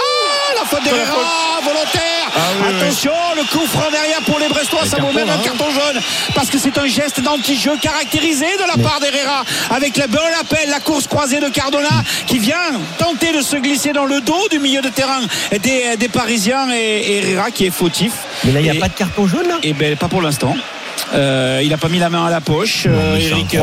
La 0.56 0.64
faute 0.66 0.82
d'Herrera 0.84 1.60
volontaire. 1.62 2.28
Attention 2.68 3.12
le 3.36 3.42
coup 3.44 3.64
franc 3.66 3.90
derrière 3.90 4.20
pour 4.22 4.38
les 4.38 4.48
Brestois. 4.48 4.84
Ça 4.86 4.96
vaut 4.98 5.12
même 5.12 5.28
un 5.28 5.38
carton 5.38 5.70
jaune. 5.70 6.00
parce 6.34 6.50
que 6.50 6.58
c'est 6.58 6.76
un 6.78 6.86
geste 6.86 7.20
d'anti-jeu 7.20 7.72
caractérisé 7.80 8.46
de 8.56 8.66
la 8.66 8.82
part 8.82 9.00
d'Herrera. 9.00 9.44
Avec 9.70 9.96
le 9.96 10.06
bon 10.06 10.18
appel 10.40 10.68
la 10.70 10.80
course 10.80 11.06
croisée 11.06 11.40
de 11.40 11.48
Cardona 11.48 11.88
qui 12.26 12.38
vient 12.38 12.56
tenter 12.98 13.32
de 13.32 13.42
se 13.42 13.56
glisser 13.56 13.92
dans 13.92 14.04
le 14.04 14.20
dos 14.20 14.48
du 14.50 14.58
milieu 14.58 14.80
de 14.82 14.88
terrain 14.88 15.20
des, 15.62 15.96
des 15.96 16.08
Parisiens 16.08 16.70
et, 16.72 16.78
et 16.78 17.30
Herrera 17.32 17.50
qui 17.50 17.66
est 17.66 17.70
fautif. 17.70 18.12
Mais 18.44 18.52
là, 18.52 18.60
il 18.60 18.64
n'y 18.64 18.70
a 18.70 18.74
Et- 18.74 18.78
pas 18.78 18.88
de 18.88 18.94
carton 18.94 19.26
jaune 19.26 19.48
là? 19.48 19.58
Et 19.62 19.72
ben 19.72 19.96
pas 19.96 20.08
pour 20.08 20.22
l'instant. 20.22 20.54
Euh, 21.14 21.60
il 21.64 21.72
a 21.72 21.76
pas 21.78 21.88
mis 21.88 21.98
la 21.98 22.08
main 22.08 22.24
à 22.24 22.30
la 22.30 22.40
poche, 22.40 22.84
euh, 22.86 23.16
Eric. 23.18 23.54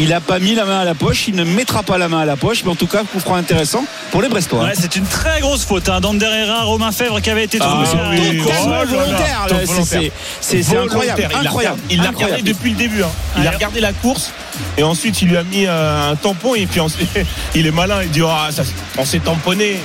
Il 0.00 0.10
n'a 0.10 0.20
pas 0.20 0.38
mis 0.38 0.54
la 0.54 0.64
main 0.64 0.78
à 0.80 0.84
la 0.84 0.94
poche, 0.94 1.26
il 1.26 1.34
ne 1.34 1.42
mettra 1.42 1.82
pas 1.82 1.98
la 1.98 2.08
main 2.08 2.20
à 2.20 2.24
la 2.24 2.36
poche, 2.36 2.62
mais 2.64 2.70
en 2.70 2.76
tout 2.76 2.86
cas, 2.86 3.02
coup 3.02 3.18
franc 3.18 3.34
intéressant 3.34 3.84
pour 4.12 4.22
les 4.22 4.28
Brestois. 4.28 4.62
Ouais, 4.64 4.72
c'est 4.78 4.94
une 4.94 5.04
très 5.06 5.40
grosse 5.40 5.64
faute. 5.64 5.88
Hein. 5.88 6.00
Dander 6.00 6.26
Herrera, 6.26 6.62
Romain 6.64 6.92
Fèvre 6.92 7.20
qui 7.20 7.30
avait 7.30 7.44
été 7.44 7.58
trouvé. 7.58 7.84
Ah, 7.92 8.10
oui, 8.10 8.38
Totalement 8.42 8.76
oh 8.82 8.86
volontaire, 8.86 10.06
c'est- 10.40 10.76
incroyable. 10.76 11.22
Il 11.28 11.32
l'a 11.34 11.40
incroyable. 11.40 11.78
regardé- 11.80 11.94
Il 11.94 12.02
l'a 12.02 12.10
regardé 12.10 12.42
depuis 12.42 12.70
le 12.70 12.76
début. 12.76 13.02
hein. 13.02 13.08
Il 13.38 13.46
a 13.46 13.50
regardé 13.50 13.80
la 13.80 13.92
course 13.92 14.32
et 14.76 14.82
ensuite 14.84 15.20
il 15.22 15.28
lui 15.28 15.36
a 15.36 15.42
mis 15.42 15.66
euh, 15.66 16.12
un 16.12 16.16
tampon 16.16 16.54
et 16.54 16.66
puis 16.66 16.78
ensuite, 16.80 17.08
il 17.56 17.66
est 17.66 17.72
malin. 17.72 18.02
Il 18.02 18.10
dit 18.10 18.22
ah, 18.24 18.48
ça, 18.52 18.62
on 18.98 19.04
s'est 19.04 19.18
tamponné. 19.20 19.78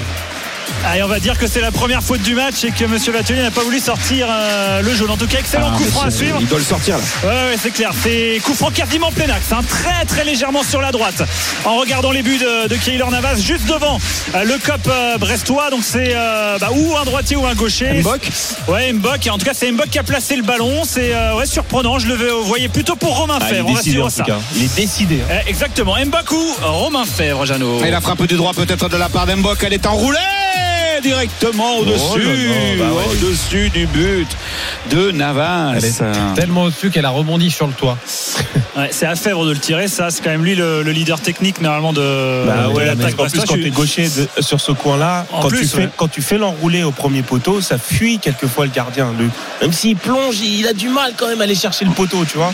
Allez, 0.85 1.01
on 1.01 1.07
va 1.07 1.19
dire 1.19 1.37
que 1.37 1.47
c'est 1.47 1.61
la 1.61 1.71
première 1.71 2.03
faute 2.03 2.21
du 2.21 2.35
match 2.35 2.63
et 2.65 2.71
que 2.71 2.83
Monsieur 2.85 3.13
Batelier 3.13 3.41
n'a 3.41 3.51
pas 3.51 3.63
voulu 3.63 3.79
sortir 3.79 4.27
euh, 4.29 4.81
le 4.81 4.93
jaune. 4.93 5.09
En 5.09 5.15
tout 5.17 5.27
cas, 5.27 5.39
excellent 5.39 5.71
Ah, 5.73 5.77
coup 5.77 5.85
franc 5.85 6.01
à 6.03 6.11
suivre. 6.11 6.37
Il 6.41 6.47
doit 6.47 6.59
le 6.59 6.63
sortir 6.65 6.97
là. 6.97 7.03
Ouais, 7.23 7.29
ouais, 7.51 7.55
c'est 7.61 7.71
clair. 7.71 7.91
C'est 8.03 8.41
coup 8.43 8.53
franc 8.53 8.69
quasiment 8.69 9.09
plein 9.11 9.29
axe. 9.29 9.51
hein. 9.53 9.61
Très, 9.67 10.03
très 10.05 10.25
légèrement 10.25 10.61
sur 10.61 10.81
la 10.81 10.91
droite. 10.91 11.23
En 11.63 11.77
regardant 11.77 12.11
les 12.11 12.21
buts 12.21 12.37
de, 12.37 12.67
de 12.67 12.75
Keylor 12.75 13.09
Navas, 13.11 13.37
juste 13.37 13.65
devant 13.65 13.97
euh, 14.35 14.43
le 14.43 14.57
cop 14.57 14.81
euh, 14.89 15.17
brestois. 15.17 15.69
Donc 15.69 15.83
c'est 15.85 16.11
euh, 16.15 16.57
bah, 16.59 16.69
ou 16.75 16.97
un 17.01 17.05
droitier 17.05 17.37
ou 17.37 17.45
un 17.47 17.55
gaucher. 17.55 18.01
Mbok 18.01 18.29
Ouais, 18.67 18.91
Mbok. 18.91 19.29
En 19.31 19.37
tout 19.37 19.45
cas, 19.45 19.53
c'est 19.53 19.71
Mbok 19.71 19.89
qui 19.89 19.99
a 19.99 20.03
placé 20.03 20.35
le 20.35 20.43
ballon. 20.43 20.83
C'est 20.85 21.13
euh, 21.15 21.35
ouais, 21.37 21.45
surprenant. 21.45 21.97
Je 21.97 22.07
le 22.07 22.15
voyais 22.15 22.67
plutôt 22.67 22.97
pour 22.97 23.17
Romain 23.17 23.37
Ah, 23.39 23.45
il 23.49 23.55
Fèvre. 23.55 23.67
est 23.69 23.71
On 23.71 23.73
va 23.73 23.79
décidé 23.79 23.91
suivre 23.91 24.05
en 24.07 24.09
ça. 24.09 24.23
cas. 24.25 24.37
Il 24.57 24.63
est 24.63 24.75
décidé. 24.75 25.21
hein. 25.31 25.35
Eh, 25.45 25.49
Exactement. 25.49 25.95
Mbok 26.05 26.31
ou 26.33 26.55
Romain 26.61 27.05
Fèvre, 27.05 27.45
Jeannot? 27.45 27.85
Et 27.85 27.89
la 27.89 28.01
frappe 28.01 28.21
du 28.27 28.35
droit 28.35 28.51
peut-être 28.53 28.89
de 28.89 28.97
la 28.97 29.07
part 29.07 29.25
d'Embok, 29.25 29.59
elle 29.63 29.73
est 29.73 29.85
enroulée 29.87 30.17
directement 31.03 31.77
au-dessus, 31.77 32.01
Oh 32.25 32.79
bah 32.79 32.85
ouais. 32.93 33.03
au-dessus 33.11 33.69
du 33.69 33.85
but 33.87 34.27
de 34.89 35.11
Navas. 35.11 35.73
Elle 35.75 35.85
est 35.85 36.01
tellement 36.35 36.63
au-dessus 36.63 36.89
qu'elle 36.89 37.05
a 37.05 37.09
rebondi 37.09 37.51
sur 37.51 37.67
le 37.67 37.73
toit. 37.73 37.97
Ouais, 38.75 38.89
c'est 38.91 39.05
à 39.05 39.15
Fèvre 39.15 39.45
de 39.45 39.51
le 39.51 39.59
tirer. 39.59 39.87
Ça, 39.87 40.09
c'est 40.09 40.23
quand 40.23 40.31
même 40.31 40.43
lui 40.43 40.55
le, 40.55 40.81
le 40.81 40.91
leader 40.91 41.19
technique 41.21 41.61
normalement 41.61 41.93
de, 41.93 42.43
Bah 42.47 42.69
de 42.73 42.79
l'attaque 42.79 43.15
qu'en 43.15 43.27
plus, 43.27 43.39
quand 43.45 43.53
tu 43.53 43.67
es 43.67 43.69
gaucher 43.69 44.07
de- 44.09 44.41
sur 44.41 44.59
ce 44.59 44.71
coin-là, 44.71 45.27
En 45.31 45.43
quand, 45.43 45.49
plus, 45.49 45.59
tu 45.59 45.67
fais, 45.67 45.77
ouais. 45.83 45.89
quand 45.95 46.07
tu 46.07 46.23
fais 46.23 46.39
l'enroulé 46.39 46.81
au 46.81 46.89
premier 46.89 47.21
poteau, 47.21 47.61
ça 47.61 47.77
fuit 47.77 48.17
quelquefois 48.17 48.65
le 48.65 48.71
gardien. 48.71 49.13
Le- 49.19 49.29
même 49.61 49.71
s'il 49.73 49.95
plonge, 49.95 50.39
il 50.39 50.65
a 50.65 50.73
du 50.73 50.89
mal 50.89 51.13
quand 51.15 51.27
même 51.27 51.39
à 51.41 51.43
aller 51.43 51.53
chercher 51.53 51.85
le 51.85 51.91
poteau, 51.91 52.25
tu 52.25 52.37
vois. 52.39 52.51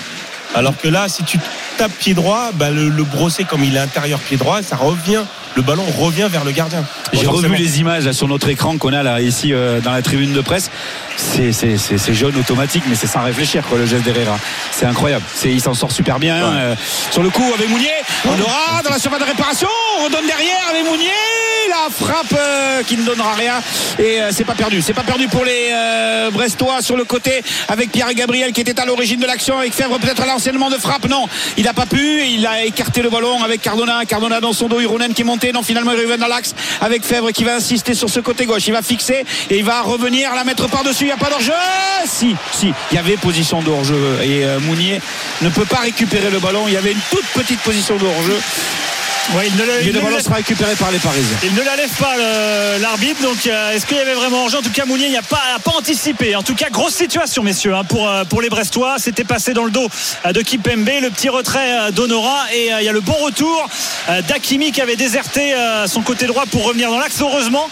Alors 0.55 0.75
que 0.77 0.87
là, 0.87 1.07
si 1.07 1.23
tu 1.23 1.37
tapes 1.77 1.91
pied 1.99 2.13
droit, 2.13 2.51
bah, 2.53 2.71
le, 2.71 2.89
le 2.89 3.03
brosser 3.03 3.43
comme 3.43 3.63
il 3.63 3.75
est 3.75 3.79
intérieur 3.79 4.19
pied 4.19 4.35
droit, 4.37 4.61
ça 4.63 4.75
revient. 4.75 5.23
Le 5.55 5.61
ballon 5.61 5.83
revient 5.97 6.27
vers 6.29 6.43
le 6.43 6.51
gardien. 6.51 6.83
J'ai 7.13 7.25
revu 7.27 7.55
les 7.55 7.79
images 7.79 8.05
là, 8.05 8.13
sur 8.13 8.27
notre 8.27 8.49
écran 8.49 8.77
qu'on 8.77 8.93
a 8.93 9.03
là 9.03 9.19
ici 9.21 9.51
euh, 9.53 9.79
dans 9.79 9.91
la 9.91 10.01
tribune 10.01 10.33
de 10.33 10.41
presse. 10.41 10.69
C'est 11.17 11.51
c'est- 11.51 11.77
c'est- 11.77 11.97
c'est 11.97 12.13
jaune 12.13 12.35
automatique, 12.37 12.83
mais 12.87 12.95
c'est 12.95 13.07
sans 13.07 13.21
réfléchir 13.23 13.63
quoi 13.67 13.77
le 13.77 13.85
geste 13.85 14.03
d'Herrera. 14.03 14.37
C'est 14.71 14.85
incroyable. 14.85 15.23
C'est 15.33 15.49
il 15.51 15.61
s'en 15.61 15.73
sort 15.73 15.91
super 15.91 16.19
bien. 16.19 16.35
euh, 16.35 16.75
sur 17.11 17.23
le 17.23 17.29
coup 17.29 17.45
avec 17.55 17.69
Mounier, 17.69 17.89
on 18.25 18.39
aura 18.41 18.81
dans 18.83 18.89
la 18.91 18.99
surface 18.99 19.19
de 19.19 19.25
réparation, 19.25 19.67
on 19.99 20.05
redonne 20.05 20.25
derrière 20.27 20.61
avec 20.69 20.83
Mounier. 20.85 21.09
La 21.69 21.89
frappe 21.91 22.33
euh, 22.33 22.81
qui 22.81 22.97
ne 22.97 23.03
donnera 23.03 23.35
rien 23.35 23.61
et 23.99 24.21
euh, 24.21 24.31
c'est 24.31 24.43
pas 24.43 24.55
perdu. 24.55 24.81
C'est 24.81 24.93
pas 24.93 25.03
perdu 25.03 25.27
pour 25.27 25.45
les 25.45 25.69
euh, 25.71 26.31
Brestois 26.31 26.81
sur 26.81 26.97
le 26.97 27.03
côté 27.03 27.43
avec 27.67 27.91
Pierre 27.91 28.11
Gabriel 28.15 28.53
qui 28.53 28.61
était 28.61 28.79
à 28.79 28.85
l'origine 28.85 29.19
de 29.19 29.27
l'action 29.27 29.59
avec 29.59 29.73
Fèvre 29.73 29.99
peut-être 29.99 30.23
à 30.23 30.25
l'enseignement 30.25 30.71
de 30.71 30.77
frappe. 30.77 31.07
Non, 31.07 31.27
il 31.57 31.65
n'a 31.65 31.73
pas 31.73 31.85
pu. 31.85 32.23
Il 32.25 32.47
a 32.47 32.63
écarté 32.65 33.03
le 33.03 33.11
ballon 33.11 33.43
avec 33.43 33.61
Cardona. 33.61 34.03
Cardona 34.05 34.41
dans 34.41 34.51
son 34.51 34.67
dos. 34.67 34.79
Irounen 34.79 35.13
qui 35.13 35.21
est 35.21 35.25
monté. 35.25 35.51
Non, 35.51 35.61
finalement 35.61 35.91
il 35.91 35.99
revient 35.99 36.19
dans 36.19 36.27
l'axe 36.27 36.55
avec 36.81 37.03
Fèvre 37.05 37.31
qui 37.31 37.43
va 37.43 37.55
insister 37.55 37.93
sur 37.93 38.09
ce 38.09 38.19
côté 38.19 38.47
gauche. 38.47 38.65
Il 38.65 38.73
va 38.73 38.81
fixer 38.81 39.23
et 39.51 39.57
il 39.59 39.63
va 39.63 39.81
revenir 39.81 40.33
la 40.33 40.43
mettre 40.43 40.67
par-dessus. 40.69 41.03
Il 41.03 41.07
n'y 41.07 41.13
a 41.13 41.17
pas 41.17 41.29
d'hors-jeu. 41.29 41.53
Si, 42.05 42.35
si. 42.51 42.73
Il 42.91 42.95
y 42.95 42.97
avait 42.97 43.17
position 43.17 43.61
de 43.61 43.69
hors-jeu 43.69 44.19
et 44.23 44.43
Mounier 44.61 44.99
ne 45.43 45.49
peut 45.49 45.65
pas 45.65 45.81
récupérer 45.81 46.31
le 46.31 46.39
ballon. 46.39 46.63
Il 46.67 46.73
y 46.73 46.77
avait 46.77 46.93
une 46.93 47.01
toute 47.11 47.27
petite 47.35 47.59
position 47.59 47.95
de. 47.97 48.05
Ouais, 49.37 49.47
il 49.47 49.55
ne 49.57 49.63
le- 49.63 49.83
il 49.87 49.93
ne 50.15 50.19
sera 50.21 50.35
récupéré 50.35 50.73
par 50.75 50.91
les 50.91 50.97
Parisiens. 50.97 51.37
Il 51.43 51.53
ne 51.53 51.61
la 51.63 51.75
lève 51.75 51.89
pas 51.99 52.15
l'arbitre, 52.79 53.21
donc 53.21 53.45
euh, 53.45 53.71
est-ce 53.71 53.85
qu'il 53.85 53.97
y 53.97 53.99
avait 53.99 54.15
vraiment 54.15 54.45
enjeu 54.45 54.57
En 54.57 54.61
tout 54.61 54.71
cas, 54.71 54.85
Mounier 54.85 55.09
n'a 55.11 55.21
pas, 55.21 55.39
a 55.55 55.59
pas 55.59 55.71
anticipé. 55.77 56.35
En 56.35 56.41
tout 56.43 56.55
cas, 56.55 56.69
grosse 56.71 56.95
situation, 56.95 57.43
messieurs, 57.43 57.75
hein, 57.75 57.83
pour, 57.83 58.09
euh, 58.09 58.23
pour 58.23 58.41
les 58.41 58.49
Brestois. 58.49 58.95
C'était 58.97 59.23
passé 59.23 59.53
dans 59.53 59.65
le 59.65 59.71
dos 59.71 59.87
euh, 60.25 60.31
de 60.33 60.41
Kipembe, 60.41 60.89
le 61.01 61.09
petit 61.11 61.29
retrait 61.29 61.91
d'Honora, 61.91 62.45
et 62.53 62.73
euh, 62.73 62.81
il 62.81 62.85
y 62.85 62.89
a 62.89 62.91
le 62.91 63.01
bon 63.01 63.13
retour 63.13 63.67
d'Akimi 64.27 64.71
qui 64.71 64.81
avait 64.81 64.95
déserté 64.95 65.53
euh, 65.53 65.85
son 65.87 66.01
côté 66.01 66.25
droit 66.25 66.45
pour 66.49 66.65
revenir 66.65 66.89
dans 66.89 66.97
l'axe. 66.99 67.21
Heureusement, 67.21 67.69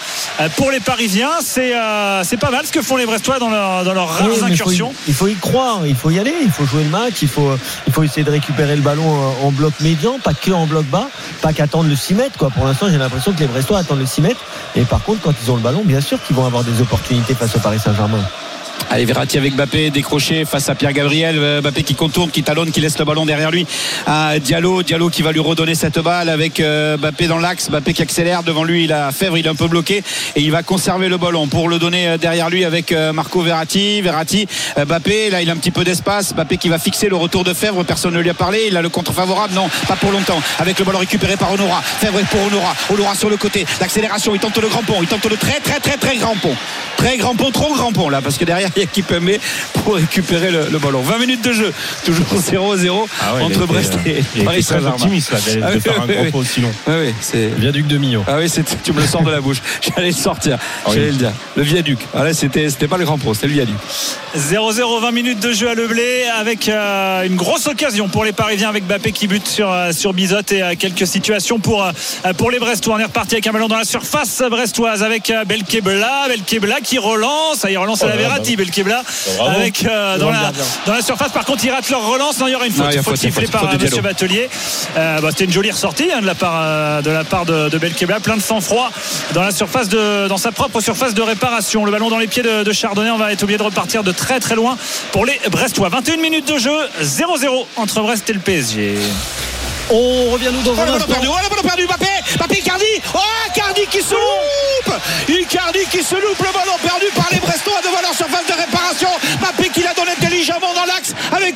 pour 0.57 0.69
les 0.71 0.79
Parisiens, 0.79 1.31
c'est 1.43 1.75
euh, 1.75 2.23
c'est 2.23 2.37
pas 2.37 2.51
mal 2.51 2.65
ce 2.65 2.71
que 2.71 2.81
font 2.81 2.97
les 2.97 3.05
Brestois 3.05 3.39
dans, 3.39 3.49
leur, 3.49 3.83
dans 3.83 3.93
leurs 3.93 4.09
rares 4.09 4.27
Oui, 4.29 4.37
mais 4.43 4.51
il 4.51 4.57
faut 4.57 4.69
y- 4.69 4.73
incursions. 4.73 4.93
Il 5.07 5.13
faut 5.13 5.27
y 5.27 5.35
croire, 5.35 5.81
il 5.87 5.95
faut 5.95 6.11
y 6.11 6.19
aller, 6.19 6.33
il 6.43 6.51
faut 6.51 6.65
jouer 6.65 6.83
le 6.83 6.89
match, 6.89 7.15
il 7.23 7.27
faut, 7.27 7.49
il 7.87 7.93
faut 7.93 8.03
essayer 8.03 8.23
de 8.23 8.31
récupérer 8.31 8.75
le 8.75 8.81
ballon 8.81 9.33
en 9.43 9.51
bloc 9.51 9.73
médian, 9.79 10.19
pas 10.19 10.33
que 10.33 10.51
en 10.51 10.65
bloc 10.67 10.85
bas, 10.85 11.09
pas 11.41 11.46
qu'attendre 11.53 11.89
le 11.89 11.95
6 11.95 12.15
mètres. 12.15 12.37
Quoi. 12.37 12.49
Pour 12.49 12.65
l'instant, 12.65 12.87
j'ai 12.89 12.97
l'impression 12.97 13.33
que 13.33 13.39
les 13.39 13.47
Brestois 13.47 13.79
attendent 13.79 13.99
le 13.99 14.05
6 14.05 14.21
mètres. 14.21 14.39
Et 14.75 14.83
par 14.83 15.03
contre, 15.03 15.21
quand 15.21 15.33
ils 15.41 15.51
ont 15.51 15.55
le 15.55 15.61
ballon, 15.61 15.81
bien 15.83 16.01
sûr 16.01 16.21
qu'ils 16.21 16.35
vont 16.35 16.45
avoir 16.45 16.63
des 16.63 16.81
opportunités 16.81 17.33
face 17.33 17.55
au 17.55 17.59
Paris 17.59 17.79
Saint-Germain. 17.79 18.23
Allez, 18.89 19.03
Verratti 19.03 19.37
avec 19.37 19.53
Bappé 19.55 19.89
décroché 19.89 20.45
face 20.45 20.69
à 20.69 20.75
Pierre 20.75 20.93
Gabriel. 20.93 21.35
Euh, 21.37 21.61
Bappé 21.61 21.83
qui 21.83 21.93
contourne, 21.93 22.31
qui 22.31 22.41
talonne, 22.41 22.71
qui 22.71 22.79
laisse 22.79 22.97
le 22.97 23.03
ballon 23.03 23.25
derrière 23.25 23.51
lui 23.51 23.67
à 24.05 24.39
Diallo. 24.39 24.81
Diallo 24.81 25.09
qui 25.09 25.21
va 25.21 25.33
lui 25.33 25.41
redonner 25.41 25.75
cette 25.75 25.99
balle 25.99 26.29
avec 26.29 26.61
euh, 26.61 26.95
Bappé 26.95 27.27
dans 27.27 27.37
l'axe. 27.37 27.69
Bappé 27.69 27.93
qui 27.93 28.01
accélère 28.01 28.43
devant 28.43 28.63
lui. 28.63 28.85
Il 28.85 28.93
a 28.93 29.11
Fèvre, 29.11 29.37
il 29.37 29.45
est 29.45 29.49
un 29.49 29.55
peu 29.55 29.67
bloqué 29.67 30.03
et 30.35 30.41
il 30.41 30.51
va 30.51 30.63
conserver 30.63 31.09
le 31.09 31.17
ballon 31.17 31.47
pour 31.47 31.67
le 31.67 31.79
donner 31.79 32.07
euh, 32.07 32.17
derrière 32.17 32.49
lui 32.49 32.63
avec 32.63 32.93
Marco 33.13 33.41
Verratti. 33.41 34.01
Verratti, 34.01 34.47
euh, 34.77 34.85
Bappé, 34.85 35.29
là 35.29 35.41
il 35.41 35.49
a 35.49 35.53
un 35.53 35.57
petit 35.57 35.71
peu 35.71 35.83
d'espace. 35.83 36.33
Bappé 36.33 36.55
qui 36.57 36.69
va 36.69 36.79
fixer 36.79 37.09
le 37.09 37.17
retour 37.17 37.43
de 37.43 37.53
Fèvre. 37.53 37.83
Personne 37.83 38.13
ne 38.13 38.21
lui 38.21 38.29
a 38.29 38.33
parlé. 38.33 38.67
Il 38.69 38.77
a 38.77 38.81
le 38.81 38.89
contre 38.89 39.11
favorable. 39.11 39.53
Non, 39.53 39.69
pas 39.87 39.97
pour 39.97 40.11
longtemps. 40.11 40.41
Avec 40.59 40.79
le 40.79 40.85
ballon 40.85 40.99
récupéré 40.99 41.35
par 41.35 41.51
Honora. 41.51 41.81
Fèvre 41.81 42.19
pour 42.31 42.41
Honora. 42.41 42.73
Honora 42.89 43.15
sur 43.15 43.29
le 43.29 43.35
côté. 43.35 43.65
L'accélération. 43.81 44.33
Il 44.33 44.39
tente 44.39 44.57
le 44.57 44.69
grand 44.69 44.83
pont. 44.83 44.99
Il 45.01 45.07
tente 45.07 45.25
le 45.25 45.35
très 45.35 45.59
très 45.59 45.79
très 45.79 45.97
très 45.97 46.15
grand 46.15 46.35
pont. 46.37 46.55
Très 46.95 47.17
grand 47.17 47.35
pont, 47.35 47.51
trop 47.51 47.75
grand 47.75 47.91
pont 47.91 48.09
là 48.09 48.21
parce 48.21 48.39
que 48.39 48.45
derrière 48.45 48.66
il 48.75 48.81
y 48.81 48.83
a 48.83 48.87
Kipembe 48.87 49.31
pour 49.73 49.95
récupérer 49.95 50.51
le, 50.51 50.67
le 50.71 50.79
ballon. 50.79 51.01
20 51.01 51.17
minutes 51.19 51.43
de 51.43 51.53
jeu, 51.53 51.73
toujours 52.05 52.25
0-0 52.35 53.05
Ah 53.21 53.33
ouais, 53.35 53.39
il 53.39 53.41
a 53.41 53.45
entre 53.45 53.65
Brest 53.65 53.93
euh, 54.05 54.09
et 54.09 54.23
il 54.35 54.41
a 54.41 54.45
Paris 54.45 54.63
Saint-Germain. 54.63 54.89
optimiste 54.91 55.31
là, 55.31 55.37
de, 55.39 55.61
Ah 55.63 55.69
oui, 55.73 55.81
faire 55.81 56.01
un 56.01 56.07
oui, 56.07 56.13
grand 56.15 56.23
oui. 56.25 56.31
aussi 56.33 56.61
long. 56.61 56.71
Oui, 56.87 56.93
oui, 57.07 57.13
c'est. 57.21 57.47
Viaduc 57.57 57.87
de 57.87 57.97
Millau. 57.97 58.23
Ah 58.27 58.37
oui, 58.39 58.49
c'est- 58.49 58.63
tu 58.83 58.93
me 58.93 59.01
le 59.01 59.07
sors 59.07 59.21
de 59.23 59.31
la 59.31 59.41
bouche. 59.41 59.57
J'allais 59.95 60.07
le 60.09 60.13
sortir. 60.15 60.57
Ah. 60.85 60.89
J'allais 60.93 61.07
le 61.07 61.13
dire. 61.13 61.31
Le 61.55 61.63
viaduc. 61.63 61.99
Ah 62.13 62.23
là, 62.23 62.33
c'était, 62.33 62.69
c'était 62.69 62.87
pas 62.87 62.97
le 62.97 63.05
grand 63.05 63.17
pro, 63.17 63.33
c'était 63.33 63.47
le 63.47 63.53
viaduc. 63.53 63.75
0-0, 64.35 65.01
20 65.01 65.11
minutes 65.11 65.39
de 65.39 65.51
jeu 65.53 65.69
à 65.69 65.73
Leblé 65.75 66.25
avec 66.39 66.69
euh, 66.69 67.23
une 67.23 67.35
grosse 67.35 67.67
occasion 67.67 68.07
pour 68.09 68.23
les 68.25 68.33
Parisiens 68.33 68.69
avec 68.69 68.85
Bappé 68.85 69.11
qui 69.11 69.27
bute 69.27 69.47
sur, 69.47 69.71
euh, 69.71 69.91
sur 69.91 70.13
Bizot 70.13 70.41
et 70.51 70.61
euh, 70.61 70.73
quelques 70.77 71.07
situations 71.07 71.59
pour, 71.59 71.83
euh, 71.83 71.91
pour 72.37 72.51
les 72.51 72.59
Brestois. 72.59 72.95
On 72.95 72.99
est 72.99 73.03
reparti 73.05 73.35
avec 73.35 73.47
un 73.47 73.51
ballon 73.51 73.67
dans 73.67 73.77
la 73.77 73.85
surface 73.85 74.43
brestoise 74.49 75.01
avec 75.03 75.29
euh, 75.29 75.45
Belkebla. 75.45 76.27
Belkebla 76.27 76.81
qui 76.81 76.97
relance. 76.97 77.63
Ah, 77.63 77.71
il 77.71 77.77
relance 77.77 78.03
à 78.03 78.07
la 78.07 78.15
Oh 78.15 78.17
Verratti, 78.17 78.55
Belkebla. 78.57 79.03
bravo. 79.37 79.55
Avec, 79.55 79.85
euh, 79.85 80.17
dans, 80.17 80.29
la, 80.29 80.41
gardien. 80.41 80.63
dans 80.85 80.93
la 80.93 81.01
surface. 81.01 81.31
Par 81.31 81.45
contre, 81.45 81.63
il 81.63 81.71
rate 81.71 81.89
leur 81.89 82.05
relance. 82.05 82.39
Non, 82.39 82.47
il 82.47 82.51
y 82.51 82.55
aura 82.55 82.65
une 82.65 82.73
faute. 82.73 82.85
Non, 82.85 82.91
il 82.91 83.17
sifflée 83.17 83.45
faute, 83.45 83.51
par 83.51 83.71
faute 83.71 83.79
de 83.79 83.97
euh. 83.97 84.01
Batelier. 84.01 84.49
Euh, 84.97 85.21
bah, 85.21 85.29
C'était 85.31 85.45
une 85.45 85.53
jolie 85.53 85.71
ressortie 85.71 86.09
hein, 86.13 86.21
de 86.21 86.25
la 86.25 86.35
part, 86.35 87.01
de, 87.01 87.09
la 87.11 87.23
part 87.23 87.45
de, 87.45 87.69
de 87.69 87.77
Belkebla. 87.77 88.19
Plein 88.19 88.35
de 88.37 88.41
sang-froid 88.41 88.89
dans 89.33 89.43
la 89.43 89.51
surface 89.51 89.87
de, 89.89 90.27
dans 90.27 90.37
sa 90.37 90.51
propre 90.51 90.81
surface 90.81 91.13
de 91.13 91.21
réparation. 91.21 91.85
Le 91.85 91.91
ballon 91.91 92.09
dans 92.09 92.17
les 92.19 92.27
pieds 92.27 92.43
de, 92.43 92.63
de 92.63 92.71
Chardonnay. 92.73 93.11
On 93.11 93.17
va 93.17 93.31
être 93.31 93.43
obligé 93.43 93.57
de 93.57 93.63
repartir 93.63 94.03
de 94.03 94.11
très 94.11 94.39
très 94.39 94.55
loin 94.55 94.77
pour 95.11 95.25
les 95.25 95.39
Brestois. 95.49 95.89
21 95.89 96.17
minutes 96.17 96.51
de 96.51 96.57
jeu, 96.57 96.77
0-0 97.01 97.65
entre 97.77 98.01
Brest 98.01 98.29
et 98.29 98.33
le 98.33 98.39
PSG. 98.39 98.95
On 99.89 100.31
revient 100.31 100.49
nous 100.51 100.61
dans 100.63 100.71
Oh 100.75 100.81
un 100.81 100.85
le 100.85 100.91
ballon 100.91 100.95
instant. 100.97 101.13
perdu, 101.13 101.27
oh 101.31 101.37
le 101.41 101.49
ballon 101.49 101.61
perdu, 101.63 101.87
Bappé, 101.87 102.07
Bappé 102.37 102.55
Icardi, 102.59 102.83
oh 103.15 103.19
Icardi 103.55 103.81
qui 103.89 104.01
se 104.01 104.15
loupe, 104.15 104.93
Icardi 105.29 105.79
qui 105.89 106.03
se 106.03 106.15
loupe, 106.15 106.39
le 106.39 106.51
ballon 106.53 106.75
perdu 106.83 107.05
par 107.15 107.27
les 107.31 107.39
Brestois 107.39 107.79
devant 107.81 107.96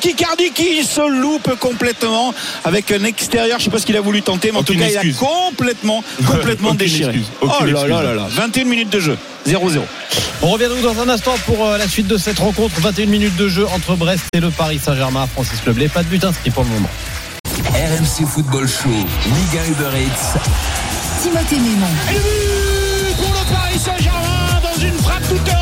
avec 0.02 0.20
Icardi 0.20 0.50
qui 0.50 0.84
se 0.84 1.00
loupe 1.00 1.54
complètement 1.60 2.34
avec 2.64 2.90
un 2.90 3.04
extérieur, 3.04 3.58
je 3.58 3.64
sais 3.64 3.70
pas 3.70 3.78
ce 3.78 3.86
qu'il 3.86 3.96
a 3.96 4.00
voulu 4.00 4.22
tenter, 4.22 4.50
mais 4.50 4.58
en 4.58 4.60
Aucune 4.60 4.76
tout 4.76 4.82
cas 4.82 4.88
il 4.88 4.98
a 4.98 5.14
complètement, 5.14 6.02
complètement 6.26 6.74
déchiré. 6.74 7.10
excuse, 7.12 7.26
Oh 7.40 7.64
là 7.64 7.86
là 7.86 8.02
là 8.02 8.14
là, 8.14 8.26
21 8.28 8.64
minutes 8.64 8.90
de 8.90 8.98
jeu, 8.98 9.16
0-0. 9.46 9.80
On 10.42 10.48
revient 10.48 10.68
nous 10.74 10.82
dans 10.82 11.00
un 11.00 11.08
instant 11.08 11.34
pour 11.46 11.64
euh, 11.64 11.78
la 11.78 11.86
suite 11.86 12.08
de 12.08 12.16
cette 12.16 12.38
rencontre. 12.40 12.80
21 12.80 13.06
minutes 13.06 13.36
de 13.36 13.48
jeu 13.48 13.66
entre 13.68 13.94
Brest 13.94 14.24
et 14.32 14.40
le 14.40 14.50
Paris 14.50 14.80
Saint-Germain. 14.82 15.26
Francis 15.32 15.64
Leblé, 15.66 15.88
pas 15.88 16.02
de 16.02 16.08
but 16.08 16.24
inscrit 16.24 16.50
pour 16.50 16.64
le 16.64 16.70
moment. 16.70 16.88
RMC 17.72 18.26
Football 18.26 18.68
Show, 18.68 18.88
Liga 18.88 19.64
Uber 19.68 19.98
Eats. 19.98 20.38
Timothée 21.22 21.56
Mémon. 21.56 21.86
Et 22.10 22.14
but 22.14 23.16
pour 23.16 23.28
le 23.30 23.54
Paris 23.54 23.78
Saint-Germain 23.78 24.60
dans 24.62 24.80
une 24.80 24.98
frappe 24.98 25.28
toute 25.28 25.61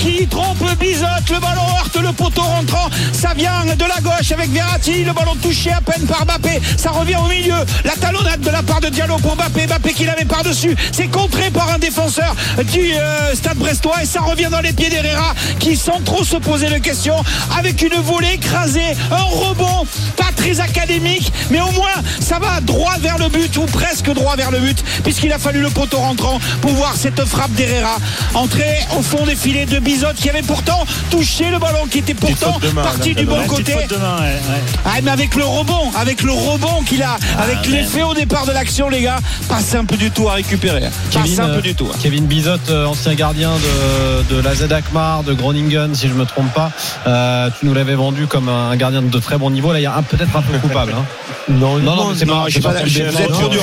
qui 0.00 0.26
trompe 0.26 0.58
Bizot, 0.78 1.06
le 1.30 1.40
ballon 1.40 1.62
heurte 1.78 1.96
le 2.00 2.12
poteau 2.12 2.42
rentrant. 2.42 2.88
Ça 3.12 3.34
vient 3.36 3.64
de 3.64 3.84
la 3.84 4.00
gauche 4.00 4.32
avec 4.32 4.50
Verratti. 4.50 5.04
Le 5.04 5.12
ballon 5.12 5.34
touché 5.42 5.70
à 5.70 5.80
peine 5.80 6.06
par 6.06 6.24
Mbappé. 6.24 6.60
Ça 6.76 6.90
revient 6.90 7.16
au 7.16 7.28
milieu. 7.28 7.54
La 7.84 7.92
talonnade 7.92 8.40
de 8.40 8.50
la 8.50 8.62
part 8.62 8.80
de 8.80 8.88
Diallo 8.88 9.16
pour 9.18 9.36
Mbappé. 9.36 9.66
Mbappé 9.66 9.92
qui 9.92 10.04
l'avait 10.04 10.24
par-dessus. 10.24 10.74
C'est 10.92 11.08
contré 11.08 11.50
par 11.50 11.70
un 11.70 11.78
défenseur 11.78 12.34
du 12.72 12.92
euh, 12.94 13.34
Stade 13.34 13.58
Brestois 13.58 14.02
et 14.02 14.06
ça 14.06 14.20
revient 14.20 14.48
dans 14.50 14.60
les 14.60 14.72
pieds 14.72 14.88
d'Herrera 14.88 15.34
qui 15.58 15.76
sans 15.76 16.00
trop 16.04 16.24
se 16.24 16.36
poser 16.36 16.68
de 16.68 16.78
questions 16.78 17.22
avec 17.58 17.82
une 17.82 18.00
volée 18.00 18.34
écrasée, 18.34 18.96
un 19.10 19.22
rebond 19.22 19.86
pas 20.16 20.30
très 20.36 20.60
académique, 20.60 21.32
mais 21.50 21.60
au 21.60 21.70
moins 21.72 21.90
ça 22.20 22.38
va 22.38 22.60
droit 22.60 22.96
vers 23.00 23.18
le 23.18 23.28
but 23.28 23.56
ou 23.56 23.66
presque 23.66 24.10
droit 24.12 24.36
vers 24.36 24.50
le 24.50 24.58
but 24.58 24.82
puisqu'il 25.02 25.32
a 25.32 25.38
fallu 25.38 25.60
le 25.60 25.70
poteau 25.70 25.98
rentrant 25.98 26.38
pour 26.62 26.72
voir 26.72 26.94
cette 26.96 27.24
frappe 27.24 27.52
d'Herrera 27.52 27.96
entrer 28.34 28.78
au 28.96 29.02
fond 29.02 29.24
des 29.26 29.36
filets 29.36 29.66
de 29.66 29.78
Bizot 29.90 30.14
qui 30.14 30.30
avait 30.30 30.42
pourtant 30.42 30.84
touché 31.10 31.50
le 31.50 31.58
ballon 31.58 31.84
qui 31.90 31.98
était 31.98 32.14
pourtant 32.14 32.60
main, 32.76 32.82
parti 32.82 33.12
du 33.12 33.24
bon 33.26 33.44
côté. 33.48 33.74
Main, 33.74 33.80
ouais, 33.80 34.22
ouais. 34.22 34.62
Ah, 34.84 34.90
mais 35.02 35.10
avec 35.10 35.34
le 35.34 35.42
rebond, 35.44 35.90
avec 35.98 36.22
le 36.22 36.30
rebond 36.30 36.82
qu'il 36.86 37.02
a, 37.02 37.16
avec 37.40 37.66
l'effet 37.66 38.04
au 38.04 38.14
départ 38.14 38.46
de 38.46 38.52
l'action, 38.52 38.88
les 38.88 39.02
gars, 39.02 39.18
pas 39.48 39.58
simple 39.58 39.96
du 39.96 40.12
tout 40.12 40.28
à 40.28 40.34
récupérer. 40.34 40.82
Pas 41.12 41.26
simple 41.26 41.56
euh, 41.56 41.60
du 41.60 41.74
tout. 41.74 41.88
Kevin 42.00 42.26
Bizot, 42.26 42.50
euh, 42.68 42.86
ancien 42.86 43.14
gardien 43.14 43.50
de, 43.50 44.36
de 44.36 44.40
la 44.40 44.54
Z 44.54 44.70
Akmar, 44.72 45.24
de 45.24 45.32
Groningen, 45.32 45.92
si 45.92 46.06
je 46.06 46.14
me 46.14 46.24
trompe 46.24 46.52
pas. 46.52 46.70
Euh, 47.08 47.50
tu 47.58 47.66
nous 47.66 47.74
l'avais 47.74 47.96
vendu 47.96 48.28
comme 48.28 48.48
un 48.48 48.76
gardien 48.76 49.02
de 49.02 49.18
très 49.18 49.38
bon 49.38 49.50
niveau. 49.50 49.72
Là, 49.72 49.80
il 49.80 49.82
y 49.82 49.86
a 49.86 50.02
peut-être 50.08 50.36
un 50.36 50.42
peu 50.42 50.56
coupable. 50.58 50.92
hein. 50.96 51.04
Non, 51.48 51.78
Non, 51.78 51.96
non, 51.96 52.12
c'est 52.14 52.26
non, 52.26 52.44
pas. 52.44 52.60
pas, 52.62 52.82
vous 52.84 53.00
êtes 53.00 53.32
trop 53.32 53.48
dur, 53.48 53.62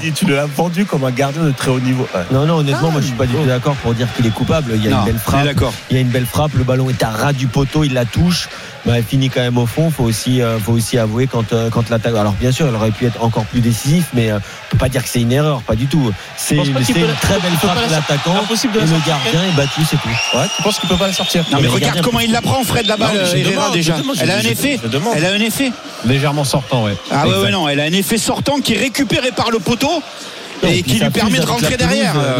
dit 0.00 0.12
Tu 0.12 0.24
l'as 0.24 0.46
vendu 0.46 0.86
comme 0.86 1.04
un 1.04 1.10
gardien 1.10 1.42
de 1.42 1.50
très 1.50 1.70
haut 1.70 1.80
niveau. 1.80 2.08
Non, 2.30 2.46
non, 2.46 2.54
honnêtement, 2.56 2.90
moi 2.90 3.02
je 3.02 3.06
suis 3.08 3.14
pas 3.16 3.26
du 3.26 3.34
tout 3.34 3.44
d'accord 3.44 3.74
pour 3.76 3.92
dire 3.92 4.08
qu'il 4.16 4.24
est 4.26 4.30
coupable. 4.30 4.72
Il 4.76 4.82
y 4.84 4.88
a 4.88 4.90
une 4.96 5.04
belle 5.04 5.16
est 5.16 5.41
frappe. 5.56 5.74
Il 5.90 5.94
y 5.96 5.98
a 5.98 6.00
une 6.02 6.08
belle 6.08 6.26
frappe. 6.26 6.52
Le 6.54 6.64
ballon 6.64 6.88
est 6.90 7.02
à 7.02 7.10
ras 7.10 7.32
du 7.32 7.46
poteau. 7.46 7.84
Il 7.84 7.92
la 7.94 8.04
touche. 8.04 8.48
Bah, 8.84 8.94
elle 8.96 9.04
finit 9.04 9.30
quand 9.30 9.40
même 9.40 9.58
au 9.58 9.66
fond. 9.66 9.90
Faut 9.90 10.02
aussi, 10.04 10.42
euh, 10.42 10.58
faut 10.58 10.72
aussi 10.72 10.98
avouer 10.98 11.26
quand, 11.28 11.52
euh, 11.52 11.70
quand 11.70 11.88
l'attaque. 11.88 12.14
Alors 12.16 12.32
bien 12.32 12.50
sûr, 12.50 12.66
elle 12.66 12.74
aurait 12.74 12.90
pu 12.90 13.06
être 13.06 13.22
encore 13.22 13.44
plus 13.44 13.60
décisif, 13.60 14.06
mais 14.12 14.30
euh, 14.32 14.38
on 14.38 14.70
peut 14.72 14.78
pas 14.78 14.88
dire 14.88 15.02
que 15.04 15.08
c'est 15.08 15.20
une 15.20 15.30
erreur, 15.32 15.62
pas 15.62 15.76
du 15.76 15.86
tout. 15.86 16.12
C'est 16.36 16.56
une 16.56 16.74
la- 16.74 16.80
très 16.80 16.94
belle 16.94 17.52
frappe 17.60 17.76
de 17.76 17.90
la- 17.90 17.98
l'attaquant. 17.98 18.34
Impossible 18.42 18.72
de 18.72 18.78
Et 18.78 18.80
la 18.82 18.86
le 18.86 18.92
sortir. 18.94 19.14
gardien 19.24 19.40
est 19.52 19.56
battu, 19.56 19.80
c'est 19.88 19.96
tout. 19.98 20.08
Ouais, 20.36 20.46
tu 20.56 20.62
penses 20.62 20.78
qu'il 20.80 20.88
peut 20.88 20.96
pas 20.96 21.06
la 21.06 21.12
sortir 21.12 21.44
Non, 21.52 21.58
mais 21.58 21.62
Mais 21.62 21.68
regarde 21.68 22.00
comment 22.02 22.18
il 22.20 22.32
la 22.32 22.40
prend, 22.42 22.64
Fred, 22.64 22.86
la 22.86 22.96
balle, 22.96 23.16
Herrera, 23.16 23.50
demande, 23.50 23.72
déjà. 23.72 23.96
demande, 23.98 24.16
Elle 24.20 24.30
a 24.32 24.36
un 24.36 24.40
effet. 24.40 24.80
Elle 25.14 25.24
a 25.26 25.30
un 25.32 25.40
effet. 25.40 25.70
Légèrement 26.04 26.44
sortant, 26.44 26.84
ouais. 26.84 26.96
Ah 27.12 27.28
ouais, 27.28 27.50
non, 27.52 27.68
elle 27.68 27.78
a 27.78 27.84
un 27.84 27.92
effet 27.92 28.18
sortant 28.18 28.58
qui 28.60 28.74
est 28.74 28.78
récupéré 28.78 29.30
par 29.30 29.50
le 29.52 29.60
poteau. 29.60 30.02
Et 30.64 30.82
qui 30.82 30.98
lui 31.00 31.10
permet 31.10 31.38
de 31.40 31.46
rentrer 31.46 31.76
derrière. 31.76 32.14
euh, 32.16 32.38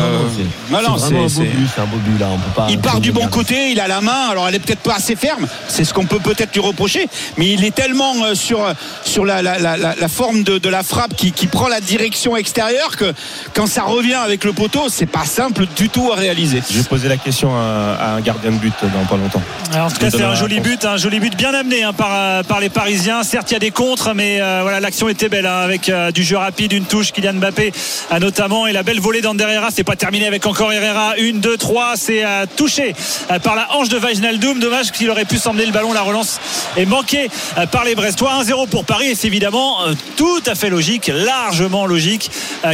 Non, 0.70 0.80
non, 0.82 0.94
Euh, 0.94 0.98
c'est 0.98 1.14
un 1.16 1.18
beau 1.22 1.28
c'est- 1.28 1.40
but. 1.42 1.68
C'est 1.74 1.80
un 1.80 1.87
beau 1.87 1.96
but 1.98 2.18
là. 2.20 2.26
On 2.32 2.37
peut 2.38 2.50
pas. 2.54 2.66
Il 2.70 2.78
part 2.78 3.00
du 3.00 3.11
bon 3.12 3.26
côté, 3.28 3.70
il 3.72 3.80
a 3.80 3.88
la 3.88 4.00
main, 4.00 4.28
alors 4.30 4.48
elle 4.48 4.54
est 4.54 4.58
peut-être 4.61 4.80
pas 4.80 4.94
assez 4.94 5.16
ferme, 5.16 5.46
c'est 5.68 5.85
ce 5.85 5.92
qu'on 5.92 6.04
peut 6.06 6.18
peut-être 6.20 6.52
lui 6.54 6.61
reprocher, 6.61 7.08
mais 7.37 7.50
il 7.50 7.64
est 7.64 7.74
tellement 7.74 8.14
euh, 8.24 8.35
sur, 8.35 8.61
sur 9.04 9.24
la, 9.24 9.42
la, 9.42 9.58
la, 9.58 9.76
la- 9.76 9.94
la 9.96 10.08
forme 10.08 10.44
de, 10.44 10.58
de 10.58 10.68
la 10.68 10.82
frappe 10.82 11.14
qui, 11.16 11.32
qui 11.32 11.46
prend 11.48 11.68
la 11.68 11.80
direction 11.80 12.37
extérieure 12.37 12.96
que 12.96 13.12
quand 13.54 13.66
ça 13.66 13.82
revient 13.82 14.14
avec 14.14 14.44
le 14.44 14.52
poteau, 14.52 14.88
c'est 14.88 15.06
pas 15.06 15.24
simple 15.24 15.66
du 15.76 15.88
tout 15.88 16.11
à 16.12 16.16
réaliser. 16.16 16.62
Je 16.70 16.78
vais 16.78 16.85
poser 16.85 17.08
la 17.08 17.16
question 17.16 17.50
à, 17.56 17.96
à 18.00 18.11
un 18.14 18.20
gardien 18.20 18.50
de 18.52 18.56
but 18.56 18.72
dans 18.82 19.04
pas 19.04 19.16
longtemps. 19.16 19.42
Alors, 19.72 19.87
en 19.87 19.90
tout 19.90 19.96
cas, 19.98 20.11
c'est 20.11 20.22
un 20.22 20.35
joli 20.35 20.56
réponse. 20.56 20.68
but, 20.70 20.85
un 20.85 20.96
joli 20.96 21.18
but 21.20 21.37
bien 21.37 21.52
amené 21.54 21.82
hein, 21.82 21.92
par, 21.92 22.11
euh, 22.12 22.42
par 22.42 22.61
les 22.61 22.68
Parisiens. 22.68 23.22
Certes, 23.24 23.50
il 23.50 23.54
y 23.54 23.56
a 23.56 23.61
des 23.61 23.70
contres, 23.70 24.12
mais 24.14 24.40
euh, 24.40 24.61
voilà, 24.62 24.80
l'action 24.80 25.08
était 25.08 25.28
belle 25.28 25.46
hein, 25.46 25.58
avec 25.61 25.88
euh, 25.88 26.11
du 26.12 26.22
jeu 26.22 26.37
rapide, 26.37 26.72
une 26.72 26.85
touche, 26.85 27.12
Kylian 27.12 27.35
Mbappé 27.35 27.72
euh, 28.12 28.18
notamment, 28.18 28.66
et 28.66 28.72
la 28.72 28.83
belle 28.83 29.01
volée 29.01 29.20
d'Ander 29.20 29.44
Herrera. 29.44 29.68
C'est 29.75 29.85
pas 29.85 29.96
terminé 29.96 30.27
avec 30.27 30.46
encore 30.46 30.72
Herrera. 30.72 31.16
Une, 31.18 31.40
deux, 31.40 31.57
trois, 31.57 31.94
c'est 31.96 32.25
euh, 32.25 32.46
touché 32.57 32.94
euh, 33.31 33.38
par 33.38 33.55
la 33.55 33.75
hanche 33.75 33.88
de 33.88 33.98
Wijnaldum. 33.98 34.61
Dommage 34.61 34.92
qu'il 34.92 35.11
aurait 35.11 35.25
pu 35.25 35.38
s'emmener 35.38 35.66
le 35.66 35.72
ballon. 35.72 35.92
La 35.92 36.03
relance 36.03 36.40
est 36.77 36.85
manquée 36.87 37.29
euh, 37.59 37.66
par 37.66 37.85
les 37.85 37.94
Brestois. 37.94 38.42
1-0 38.42 38.68
pour 38.68 38.85
Paris, 38.85 39.09
et 39.09 39.14
c'est 39.14 39.27
évidemment 39.27 39.79
tout 40.16 40.40
à 40.46 40.55
fait 40.55 40.70
logique, 40.70 41.11
largement 41.12 41.87
logique 41.87 42.31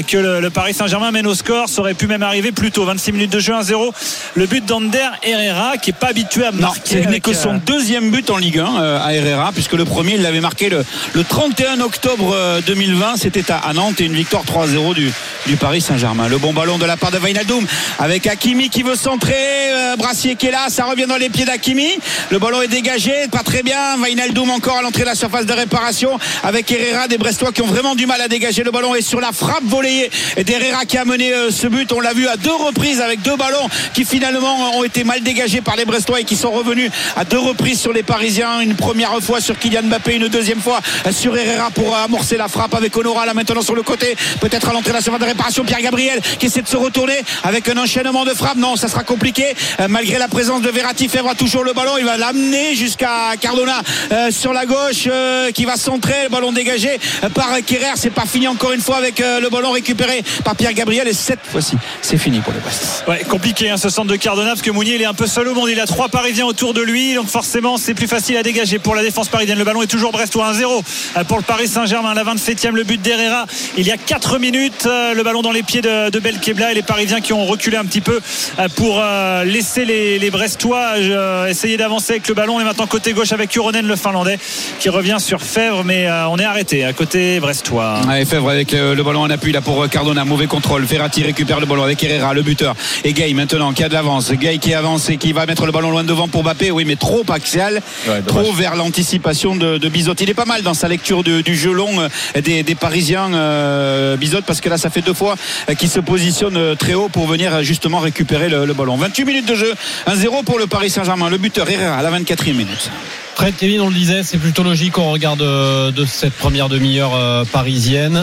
que 0.06 0.16
le, 0.16 0.40
le 0.40 0.50
Paris 0.50 0.74
Saint-Germain 0.74 1.10
mène 1.10 1.26
au 1.26 1.34
score. 1.34 1.68
Ça 1.68 1.80
aurait 1.80 1.94
pu 1.94 2.06
même 2.06 2.22
arriver 2.22 2.52
plus 2.52 2.70
tôt. 2.70 2.84
26 2.84 3.12
minutes 3.12 3.32
de 3.32 3.40
jeu, 3.40 3.52
1-0. 3.54 3.90
Le 4.34 4.46
but 4.46 4.64
d'Ander 4.64 5.08
Herrera, 5.22 5.76
qui 5.78 5.90
est 5.90 5.94
pas 5.94 6.08
habitué 6.08 6.44
à 6.44 6.52
Non, 6.52 6.60
marquer. 6.60 7.02
ce 7.04 7.08
n'est 7.08 7.20
que 7.20 7.32
son 7.32 7.54
deuxième 7.54 8.10
but 8.10 8.30
en 8.30 8.36
Ligue 8.36 8.58
1 8.58 8.80
euh, 8.80 8.98
à 9.02 9.14
Herrera, 9.14 9.52
puisque 9.52 9.74
le 9.74 9.84
premier, 9.84 10.14
il 10.14 10.22
l'avait 10.22 10.40
marqué 10.40 10.68
le, 10.68 10.84
le 11.14 11.24
31 11.24 11.80
octobre 11.80 12.32
euh, 12.34 12.60
2020. 12.66 13.16
C'était 13.16 13.50
à 13.50 13.72
Nantes 13.72 14.00
et 14.00 14.04
une 14.04 14.14
victoire 14.14 14.44
3-0 14.44 14.94
du, 14.94 15.12
du 15.46 15.56
Paris 15.56 15.80
Saint-Germain. 15.80 16.28
Le 16.28 16.38
bon 16.38 16.52
ballon 16.52 16.78
de 16.78 16.84
la 16.84 16.96
part 16.96 17.10
de 17.10 17.18
Wijnaldum 17.18 17.66
avec 17.98 18.26
Hakimi 18.26 18.68
qui 18.68 18.82
veut 18.82 18.96
centrer. 18.96 19.34
euh, 19.34 19.96
Brassier 19.96 20.36
qui 20.36 20.46
est 20.46 20.50
là, 20.50 20.66
ça 20.68 20.84
revient 20.84 21.06
dans 21.06 21.16
les 21.16 21.28
pieds 21.30 21.44
d'Hakimi. 21.44 21.98
Le 22.30 22.38
ballon 22.38 22.62
est 22.62 22.68
dégagé, 22.68 23.12
pas 23.30 23.42
très 23.42 23.62
bien. 23.62 23.96
Wijnaldum 24.02 24.50
encore 24.50 24.78
à 24.78 24.82
l'entrée 24.82 25.02
de 25.02 25.06
la 25.06 25.14
surface 25.14 25.46
de 25.46 25.52
réparation 25.52 26.18
avec 26.42 26.70
Herrera, 26.70 27.08
des 27.08 27.18
Brestois 27.18 27.52
qui 27.52 27.62
ont 27.62 27.66
vraiment 27.66 27.94
du 27.94 28.06
mal 28.06 28.20
à 28.20 28.28
dégager 28.28 28.62
le 28.62 28.70
ballon. 28.70 28.94
Et 28.94 29.02
sur 29.02 29.20
la 29.20 29.32
frappe 29.32 29.64
volée 29.64 30.10
d'Herrera 30.36 30.84
qui 30.84 30.98
a 30.98 31.04
mené 31.04 31.32
euh, 31.32 31.50
ce 31.50 31.66
but, 31.66 31.92
on 31.92 32.00
l'a 32.00 32.12
vu 32.12 32.28
à 32.28 32.36
deux 32.36 32.54
reprises 32.54 33.00
avec 33.00 33.22
deux 33.22 33.36
ballons 33.36 33.68
qui 33.94 34.04
finalement 34.04 34.76
ont 34.76 34.84
été 34.84 35.04
mal 35.04 35.22
dégagés 35.22 35.60
par 35.60 35.76
les 35.76 35.84
Brestois 35.84 36.20
et 36.20 36.24
qui 36.24 36.36
sont 36.36 36.50
revenus 36.50 36.90
à 37.16 37.24
deux 37.24 37.38
reprises 37.38 37.80
sur 37.80 37.92
les 37.92 38.02
Parisiens. 38.02 38.60
Une 38.60 38.74
première 38.74 39.18
fois 39.20 39.40
sur 39.40 39.58
Kylian 39.58 39.84
Mbappé, 39.84 40.16
une 40.16 40.28
deuxième 40.28 40.60
fois 40.60 40.80
sur 41.10 41.36
Herrera 41.36 41.70
pour 41.70 41.96
amorcer 41.96 42.36
la 42.36 42.48
frappe 42.48 42.74
avec 42.74 42.96
Honora 42.96 43.26
là 43.26 43.34
maintenant 43.34 43.62
sur 43.62 43.74
le 43.74 43.82
côté. 43.82 44.16
Peut-être 44.40 44.68
à 44.68 44.72
l'entrée 44.72 44.90
de 44.90 44.96
la 44.96 45.02
de 45.16 45.24
réparation, 45.24 45.64
Pierre 45.64 45.80
Gabriel 45.80 46.20
qui 46.38 46.46
essaie 46.46 46.62
de 46.62 46.68
se 46.68 46.76
retourner 46.76 47.18
avec 47.44 47.68
un 47.68 47.76
enchaînement 47.78 48.24
de 48.24 48.34
frappes. 48.34 48.58
Non, 48.58 48.76
ça 48.76 48.88
sera 48.88 49.04
compliqué 49.04 49.54
Euh, 49.80 49.86
malgré 49.88 50.18
la 50.18 50.28
présence 50.28 50.62
de 50.62 50.70
Verratti. 50.70 51.08
Fèvre 51.08 51.30
a 51.30 51.34
toujours 51.34 51.64
le 51.64 51.72
ballon. 51.72 51.92
Il 51.98 52.04
va 52.04 52.16
l'amener 52.16 52.74
jusqu'à 52.74 53.36
Cardona 53.40 53.80
euh, 54.12 54.30
sur 54.30 54.52
la 54.52 54.66
gauche 54.66 55.06
euh, 55.06 55.50
qui 55.52 55.64
va 55.64 55.76
centrer. 55.76 56.24
Le 56.24 56.28
ballon 56.28 56.52
dégagé 56.52 56.98
par 57.34 57.48
Kerrer. 57.64 57.92
C'est 57.96 58.10
pas 58.10 58.26
fini 58.26 58.48
encore 58.48 58.72
une 58.72 58.80
fois 58.80 58.96
avec 58.96 59.20
le 59.20 59.48
ballon 59.48 59.70
récupéré 59.70 60.22
par 60.44 60.56
Pierre 60.56 60.72
Gabriel. 60.72 61.06
Et 61.08 61.12
cette 61.12 61.44
fois-ci, 61.44 61.76
c'est 62.02 62.18
fini 62.18 62.40
pour 62.40 62.52
les 62.52 62.60
Brestois. 62.60 63.08
Ouais, 63.08 63.24
compliqué 63.24 63.70
hein, 63.70 63.76
ce 63.76 63.88
centre 63.88 64.08
de 64.08 64.16
Cardona 64.16 64.50
parce 64.50 64.62
que 64.62 64.70
Mounier 64.70 65.00
est 65.00 65.04
un 65.04 65.14
peu 65.14 65.26
seul 65.26 65.48
au 65.48 65.54
monde. 65.54 65.68
Il 65.70 65.80
a 65.80 65.86
trois 65.86 66.08
Parisiens 66.08 66.46
autour 66.46 66.74
de 66.74 66.82
lui, 66.82 67.14
donc 67.14 67.28
forcément 67.28 67.76
c'est 67.76 67.94
plus 67.94 68.08
facile 68.08 68.36
à 68.36 68.42
dégager 68.42 68.78
pour 68.78 68.94
la 68.94 69.02
défense 69.02 69.28
parisienne. 69.28 69.58
Le 69.58 69.64
ballon 69.64 69.82
est 69.82 69.86
toujours 69.86 70.12
brestois 70.12 70.52
1-0 70.52 70.82
euh, 71.16 71.24
pour 71.24 71.36
le 71.38 71.42
Paris 71.42 71.68
Saint-Germain. 71.68 72.14
La 72.14 72.24
27e, 72.24 72.72
le 72.72 72.84
but 72.84 73.00
d'Herrera. 73.00 73.46
Il 73.76 73.86
y 73.86 73.92
a 73.92 73.96
4 73.96 74.38
minutes, 74.38 74.86
le 75.14 75.22
ballon 75.22 75.42
dans 75.42 75.52
les 75.52 75.62
pieds 75.62 75.80
de, 75.82 76.10
de 76.10 76.18
Belkebla 76.18 76.72
et 76.72 76.74
les 76.74 76.82
Parisiens 76.82 77.20
qui 77.20 77.32
ont 77.32 77.44
reculé 77.46 77.76
un 77.76 77.84
petit 77.84 78.00
peu 78.00 78.20
euh, 78.58 78.68
pour 78.76 79.00
euh, 79.02 79.44
laisser 79.44 79.84
les, 79.84 80.18
les 80.18 80.30
Brestois 80.30 80.92
euh, 80.96 81.46
essayer 81.46 81.76
d'avancer 81.76 82.12
avec 82.14 82.28
le 82.28 82.34
ballon. 82.34 82.56
On 82.56 82.60
est 82.60 82.64
maintenant 82.64 82.86
côté 82.86 83.12
gauche 83.12 83.32
avec 83.32 83.54
Uronen, 83.56 83.86
le 83.86 83.96
Finlandais, 83.96 84.38
qui 84.80 84.88
revient 84.88 85.16
sur 85.18 85.40
Fèvre, 85.42 85.84
mais 85.84 86.06
euh, 86.06 86.28
on 86.28 86.38
est 86.38 86.44
arrêté 86.44 86.84
à 86.84 86.92
côté 86.92 87.40
brestois. 87.40 88.00
Ouais, 88.08 88.24
Fèvre 88.24 88.50
avec 88.50 88.74
euh, 88.74 88.94
le 88.94 89.02
ballon 89.02 89.20
en 89.20 89.30
appui 89.30 89.52
là 89.52 89.60
pour 89.60 89.82
euh, 89.82 89.88
Cardona, 89.88 90.24
mauvais 90.24 90.46
contrôle. 90.46 90.86
Ferrati 90.86 91.22
récupère 91.22 91.60
le 91.60 91.66
ballon 91.66 91.82
avec 91.84 92.02
Herrera, 92.02 92.34
le 92.34 92.42
buteur. 92.42 92.74
Et 93.04 93.12
Gay 93.12 93.32
maintenant 93.34 93.72
qui 93.72 93.84
a 93.84 93.88
de 93.88 93.94
l'avance. 93.94 94.32
Gay 94.32 94.58
qui 94.58 94.74
avance 94.74 95.10
et 95.10 95.16
qui 95.16 95.32
va 95.32 95.46
mettre 95.46 95.66
le 95.66 95.72
ballon 95.72 95.90
loin 95.90 96.04
devant 96.04 96.28
pour 96.28 96.42
Mbappé. 96.42 96.70
Oui, 96.70 96.84
mais 96.84 96.96
trop 96.96 97.24
axial, 97.28 97.80
Ouais, 98.08 98.22
trop 98.26 98.52
vers 98.52 98.76
l'anticipation 98.76 99.56
de, 99.56 99.78
de 99.78 99.88
Bizot. 99.88 100.14
Il 100.20 100.30
est 100.30 100.34
pas 100.34 100.44
mal 100.44 100.62
dans 100.62 100.74
sa 100.74 100.88
lecture 100.88 101.22
de- 101.22 101.40
du 101.40 101.56
jeu 101.56 101.72
long 101.72 102.00
euh, 102.00 102.40
des, 102.40 102.62
des 102.62 102.74
Parisiens 102.74 103.32
euh, 103.34 104.16
Bizot 104.16 104.42
parce 104.46 104.60
que 104.60 104.68
là 104.68 104.76
ça 104.78 104.87
fait 104.90 105.02
deux 105.02 105.14
fois 105.14 105.36
euh, 105.68 105.74
qu'il 105.74 105.88
se 105.88 106.00
positionne 106.00 106.56
euh, 106.56 106.74
très 106.74 106.94
haut 106.94 107.08
pour 107.08 107.26
venir 107.26 107.54
euh, 107.54 107.62
justement 107.62 107.98
récupérer 107.98 108.48
le, 108.48 108.72
ballon. 108.72 108.96
28 108.96 109.24
minutes 109.24 109.48
de 109.48 109.54
jeu, 109.54 109.74
1-0 110.06 110.44
pour 110.44 110.58
le 110.58 110.66
Paris 110.66 110.90
Saint-Germain. 110.90 111.30
Le 111.30 111.38
buteur 111.38 111.68
Herrera 111.68 111.96
à 111.96 112.02
la 112.02 112.10
24e 112.10 112.52
minute. 112.54 112.90
Fred 113.34 113.54
Kevin, 113.56 113.80
on 113.80 113.88
le 113.88 113.94
disait, 113.94 114.22
c'est 114.24 114.38
plutôt 114.38 114.64
logique 114.64 114.98
au 114.98 115.10
regard 115.10 115.36
de, 115.36 116.04
cette 116.06 116.34
première 116.34 116.68
demi-heure 116.68 117.12
parisienne. 117.52 118.20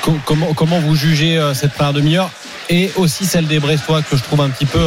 Co- 0.00 0.16
comment, 0.54 0.80
vous 0.80 0.96
jugez 0.96 1.38
cette 1.52 1.72
première 1.72 1.92
demi-heure 1.92 2.30
et 2.70 2.90
aussi 2.96 3.26
celle 3.26 3.46
des 3.46 3.58
Brestois 3.58 4.00
que 4.00 4.16
je 4.16 4.22
trouve 4.22 4.40
un 4.40 4.48
petit 4.48 4.64
peu. 4.64 4.80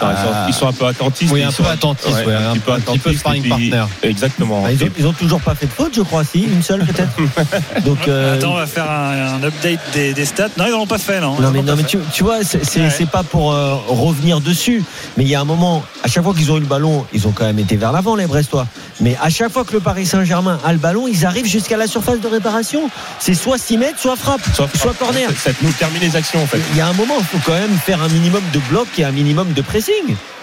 Ah, 0.00 0.46
ils, 0.48 0.54
sont, 0.54 0.66
un 0.68 0.72
peu 0.72 0.86
attentifs. 0.86 1.30
Oui, 1.32 1.42
un 1.42 1.52
peu 1.52 1.64
attentifs, 1.66 2.14
ouais, 2.26 2.34
un 2.34 2.52
petit 2.54 2.58
peu- 2.60 2.72
un 2.72 2.76
petit 2.80 2.98
peu 2.98 3.08
attentifs, 3.08 3.18
sparring 3.20 3.48
partner. 3.48 3.84
Exactement. 4.02 4.64
Ah, 4.66 4.72
ils, 4.72 4.82
ont, 4.84 4.88
ils 4.98 5.06
ont 5.06 5.12
toujours 5.12 5.40
pas 5.40 5.54
fait 5.54 5.66
de 5.66 5.72
faute, 5.72 5.92
je 5.94 6.02
crois, 6.02 6.24
si, 6.24 6.42
une 6.44 6.62
seule 6.62 6.84
peut-être. 6.84 7.82
Donc, 7.84 8.08
euh, 8.08 8.36
Attends, 8.36 8.52
on 8.52 8.56
va 8.56 8.66
faire 8.66 8.90
un, 8.90 9.34
un 9.36 9.42
update 9.42 9.80
des, 9.92 10.12
des 10.14 10.24
stats. 10.24 10.48
Non, 10.58 10.64
ils 10.66 10.72
n'en 10.72 10.80
ont 10.80 10.86
pas 10.86 10.98
fait, 10.98 11.20
non. 11.20 11.38
Non 11.40 11.50
mais, 11.50 11.62
non, 11.62 11.76
mais 11.76 11.84
tu, 11.84 11.98
tu 12.12 12.24
vois, 12.24 12.38
c'est 12.44 12.80
Ouais. 12.80 13.06
pas 13.10 13.22
pour 13.22 13.52
euh, 13.52 13.74
revenir 13.88 14.40
dessus, 14.40 14.82
mais 15.16 15.24
il 15.24 15.28
y 15.30 15.34
a 15.34 15.40
un 15.40 15.44
moment, 15.44 15.82
à 16.02 16.08
chaque 16.08 16.24
fois 16.24 16.34
qu'ils 16.34 16.50
ont 16.52 16.56
eu 16.56 16.60
le 16.60 16.66
ballon, 16.66 17.06
ils 17.12 17.26
ont 17.26 17.32
quand 17.32 17.44
même 17.44 17.58
été 17.58 17.76
vers 17.76 17.92
l'avant 17.92 18.16
les 18.16 18.26
Brestois. 18.26 18.66
Mais 19.00 19.16
à 19.22 19.30
chaque 19.30 19.52
fois 19.52 19.64
que 19.64 19.72
le 19.72 19.80
Paris 19.80 20.06
Saint-Germain 20.06 20.58
a 20.64 20.72
le 20.72 20.78
ballon, 20.78 21.06
ils 21.08 21.24
arrivent 21.26 21.46
jusqu'à 21.46 21.76
la 21.76 21.86
surface 21.86 22.20
de 22.20 22.28
réparation. 22.28 22.88
C'est 23.18 23.34
soit 23.34 23.58
6 23.58 23.78
mètres, 23.78 23.98
soit 23.98 24.16
frappe, 24.16 24.40
soit, 24.54 24.68
Soit- 24.76 24.94
corner. 24.98 25.28
Ça 25.36 25.50
ça 25.50 25.58
nous 25.62 25.72
termine 25.72 26.00
les 26.00 26.16
actions 26.16 26.42
en 26.42 26.46
fait. 26.46 26.60
Il 26.72 26.78
y 26.78 26.80
a 26.80 26.86
un 26.88 26.92
moment, 26.92 27.14
il 27.18 27.24
faut 27.24 27.38
quand 27.44 27.58
même 27.58 27.76
faire 27.78 28.02
un 28.02 28.08
minimum 28.08 28.42
de 28.52 28.58
bloc 28.70 28.86
et 28.98 29.04
un 29.04 29.10
minimum 29.12 29.52
de 29.52 29.62
pressing. 29.62 29.83
Ah, 29.86 30.33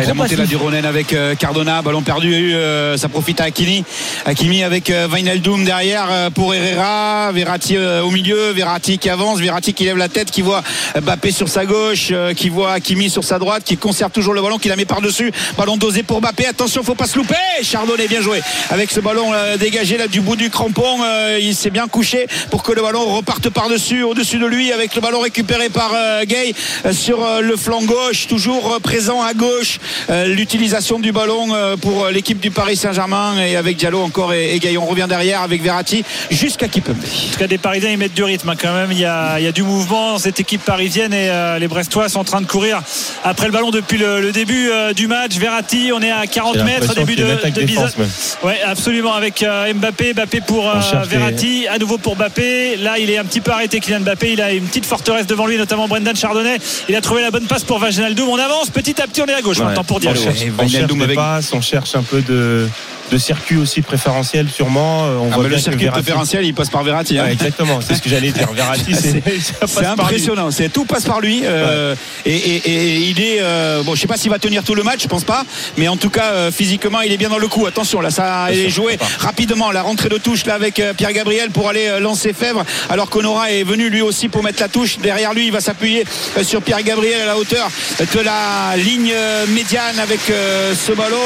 il 0.00 0.10
a 0.10 0.14
monté 0.14 0.36
là 0.36 0.46
du 0.46 0.56
Ronen 0.56 0.84
avec 0.84 1.12
euh, 1.12 1.34
Cardona, 1.34 1.82
ballon 1.82 2.02
perdu, 2.02 2.54
euh, 2.54 2.96
ça 2.96 3.08
profite 3.08 3.40
à 3.40 3.44
Hakimi. 3.44 3.84
Hakimi 4.24 4.62
avec 4.62 4.90
euh, 4.90 5.06
Wijnaldum 5.08 5.64
derrière 5.64 6.08
euh, 6.10 6.30
pour 6.30 6.54
Herrera, 6.54 7.30
Verratti 7.32 7.76
euh, 7.76 8.02
au 8.02 8.10
milieu, 8.10 8.52
Verratti 8.52 8.98
qui 8.98 9.10
avance, 9.10 9.38
Verratti 9.40 9.74
qui 9.74 9.84
lève 9.84 9.96
la 9.96 10.08
tête, 10.08 10.30
qui 10.30 10.42
voit 10.42 10.62
Mbappé 11.00 11.30
sur 11.30 11.48
sa 11.48 11.66
gauche, 11.66 12.08
euh, 12.10 12.32
qui 12.32 12.48
voit 12.48 12.72
Hakimi 12.72 13.10
sur 13.10 13.24
sa 13.24 13.38
droite, 13.38 13.64
qui 13.64 13.76
conserve 13.76 14.10
toujours 14.12 14.34
le 14.34 14.40
ballon, 14.42 14.58
qui 14.58 14.68
la 14.68 14.76
met 14.76 14.84
par-dessus. 14.84 15.30
Ballon 15.58 15.76
dosé 15.76 16.02
pour 16.02 16.20
Mbappé, 16.20 16.46
attention, 16.46 16.82
faut 16.82 16.94
pas 16.94 17.06
se 17.06 17.18
louper. 17.18 17.34
Chardonnay 17.62 18.08
bien 18.08 18.20
joué 18.22 18.40
avec 18.70 18.90
ce 18.90 19.00
ballon 19.00 19.32
euh, 19.32 19.56
dégagé 19.56 19.98
là 19.98 20.06
du 20.06 20.20
bout 20.20 20.36
du 20.36 20.48
crampon, 20.50 21.02
euh, 21.04 21.38
il 21.40 21.54
s'est 21.54 21.70
bien 21.70 21.88
couché 21.88 22.26
pour 22.50 22.62
que 22.62 22.72
le 22.72 22.82
ballon 22.82 23.04
reparte 23.14 23.50
par-dessus, 23.50 24.02
au-dessus 24.02 24.38
de 24.38 24.46
lui 24.46 24.72
avec 24.72 24.94
le 24.94 25.00
ballon 25.00 25.20
récupéré 25.20 25.68
par 25.68 25.90
euh, 25.94 26.24
Gay 26.24 26.54
euh, 26.86 26.92
sur 26.92 27.22
euh, 27.24 27.40
le 27.40 27.56
flanc 27.56 27.82
gauche, 27.82 28.26
toujours 28.26 28.74
euh, 28.74 28.78
présent 28.78 29.22
à 29.22 29.34
gauche. 29.34 29.78
Euh, 30.10 30.26
L'utilisation 30.26 30.98
du 30.98 31.12
ballon 31.12 31.54
euh, 31.54 31.76
pour 31.76 32.08
l'équipe 32.08 32.40
du 32.40 32.50
Paris 32.50 32.76
Saint-Germain 32.76 33.38
et 33.38 33.56
avec 33.56 33.76
Diallo 33.76 34.00
encore 34.02 34.32
et, 34.32 34.54
et 34.54 34.58
Gay. 34.58 34.76
On 34.76 34.86
revient 34.86 35.06
derrière 35.08 35.42
avec 35.42 35.62
Verratti 35.62 36.04
jusqu'à 36.30 36.68
Kipembe. 36.68 36.96
En 36.96 37.32
tout 37.32 37.38
cas, 37.38 37.46
des 37.46 37.58
Parisiens, 37.58 37.90
ils 37.90 37.98
mettent 37.98 38.14
du 38.14 38.24
rythme 38.24 38.48
hein, 38.50 38.54
quand 38.60 38.72
même. 38.72 38.92
Il 38.92 38.98
y, 38.98 39.04
a, 39.04 39.38
il 39.38 39.44
y 39.44 39.48
a 39.48 39.52
du 39.52 39.62
mouvement 39.62 40.12
dans 40.12 40.18
cette 40.18 40.40
équipe 40.40 40.64
parisienne 40.64 41.12
et 41.12 41.28
euh, 41.30 41.58
les 41.58 41.68
Brestois 41.68 42.08
sont 42.08 42.20
en 42.20 42.24
train 42.24 42.40
de 42.40 42.46
courir 42.46 42.80
après 43.24 43.46
le 43.46 43.52
ballon 43.52 43.70
depuis 43.70 43.98
le, 43.98 44.20
le 44.20 44.32
début 44.32 44.70
euh, 44.70 44.92
du 44.92 45.06
match. 45.08 45.36
Verratti, 45.36 45.90
on 45.94 46.00
est 46.02 46.10
à 46.10 46.26
40 46.26 46.54
J'ai 46.56 46.62
mètres, 46.64 46.80
l'impression 46.80 47.02
début 47.04 47.16
de, 47.16 47.50
de 47.50 47.66
défense. 47.66 48.38
Ouais, 48.42 48.60
absolument. 48.64 49.14
Avec 49.14 49.42
euh, 49.42 49.72
Mbappé, 49.74 50.14
Mbappé 50.14 50.40
pour 50.40 50.68
euh, 50.68 50.74
Verratti, 51.08 51.66
à 51.68 51.78
nouveau 51.78 51.98
pour 51.98 52.16
Mbappé. 52.16 52.76
Là, 52.76 52.98
il 52.98 53.10
est 53.10 53.18
un 53.18 53.24
petit 53.24 53.40
peu 53.40 53.50
arrêté, 53.50 53.80
Kylian 53.80 54.00
Mbappé. 54.00 54.32
Il 54.32 54.40
a 54.40 54.52
une 54.52 54.64
petite 54.64 54.86
forteresse 54.86 55.26
devant 55.26 55.46
lui, 55.46 55.56
notamment 55.56 55.88
Brendan 55.88 56.16
Chardonnay. 56.16 56.58
Il 56.88 56.96
a 56.96 57.00
trouvé 57.00 57.22
la 57.22 57.30
bonne 57.30 57.46
passe 57.46 57.64
pour 57.64 57.82
Wijnaldum. 57.82 58.28
On 58.28 58.38
avance 58.38 58.70
petit 58.70 59.00
à 59.00 59.06
petit, 59.06 59.22
on 59.22 59.26
est 59.26 59.34
à 59.34 59.40
gauche 59.42 59.60
Ouais. 59.60 59.71
Maintenant 59.72 59.84
pour 59.84 60.00
Diallo. 60.00 60.20
On 60.20 60.22
cherche, 60.24 60.44
on 60.58 60.68
cherche 60.68 60.92
des 60.92 61.02
avec- 61.02 61.16
passes, 61.16 61.52
on 61.52 61.60
cherche 61.60 61.94
un 61.94 62.02
peu 62.02 62.22
de, 62.22 62.68
de 63.12 63.18
circuit 63.18 63.58
aussi 63.58 63.82
préférentiel 63.82 64.48
sûrement. 64.48 65.04
Euh, 65.04 65.16
On 65.20 65.28
Ah, 65.30 65.34
voit 65.34 65.44
mais 65.44 65.50
le 65.50 65.58
circuit 65.58 65.84
Verratti- 65.86 65.92
préférentiel, 66.02 66.46
il 66.46 66.54
passe 66.54 66.70
par 66.70 66.82
Verratti. 66.82 67.18
hein. 67.18 67.24
Ouais, 67.24 67.32
exactement, 67.32 67.80
c'est 67.86 67.94
ce 67.94 68.00
que 68.02 68.08
j'allais 68.08 68.30
dire. 68.32 68.50
Verratti, 68.52 68.94
c'est 69.66 69.84
impressionnant, 69.86 70.50
c'est 70.50 70.70
tout 70.70 70.84
passe 70.86 71.04
par 71.04 71.20
lui. 71.20 71.42
euh, 71.44 71.94
et, 72.24 72.34
et- 72.34 72.62
et 72.72 72.96
il 73.10 73.20
est 73.20 73.38
euh, 73.40 73.82
bon, 73.82 73.94
je 73.94 74.00
sais 74.00 74.06
pas 74.06 74.16
s'il 74.16 74.30
va 74.30 74.38
tenir 74.38 74.64
tout 74.64 74.74
le 74.74 74.82
match, 74.82 75.00
je 75.02 75.08
pense 75.08 75.24
pas, 75.24 75.44
mais 75.76 75.88
en 75.88 75.96
tout 75.98 76.08
cas 76.10 76.30
euh, 76.32 76.50
physiquement, 76.50 77.02
il 77.02 77.12
est 77.12 77.16
bien 77.18 77.28
dans 77.28 77.38
le 77.38 77.48
coup. 77.48 77.66
Attention, 77.66 78.00
là, 78.00 78.10
ça 78.10 78.48
est 78.52 78.70
joué 78.70 78.98
rapidement. 79.18 79.70
La 79.72 79.82
rentrée 79.82 80.08
de 80.08 80.16
touche 80.18 80.46
là 80.46 80.54
avec 80.54 80.82
Pierre 80.96 81.12
Gabriel 81.12 81.50
pour 81.50 81.68
aller 81.68 81.98
lancer 82.00 82.32
Fèvre, 82.32 82.64
alors 82.88 83.10
qu'Honora 83.10 83.50
est 83.52 83.62
venu 83.64 83.90
lui 83.90 84.00
aussi 84.00 84.28
pour 84.28 84.42
mettre 84.42 84.60
la 84.60 84.68
touche. 84.68 84.98
Derrière 84.98 85.34
lui, 85.34 85.46
il 85.46 85.52
va 85.52 85.60
s'appuyer 85.60 86.04
sur 86.42 86.62
Pierre 86.62 86.82
Gabriel 86.82 87.20
à 87.22 87.26
la 87.26 87.36
hauteur 87.36 87.70
de 88.00 88.20
la 88.20 88.76
ligne 88.76 89.12
médiane 89.48 89.98
avec 89.98 90.20
ce 90.26 90.92
ballon. 90.92 91.18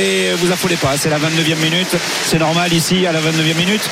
et 0.00 0.32
vous 0.38 0.50
affolez 0.52 0.76
pas, 0.76 0.87
c'est 0.96 1.10
la 1.10 1.18
29e 1.18 1.56
minute, 1.62 1.96
c'est 2.24 2.38
normal 2.38 2.72
ici 2.72 3.06
à 3.06 3.12
la 3.12 3.20
29e 3.20 3.56
minute. 3.56 3.82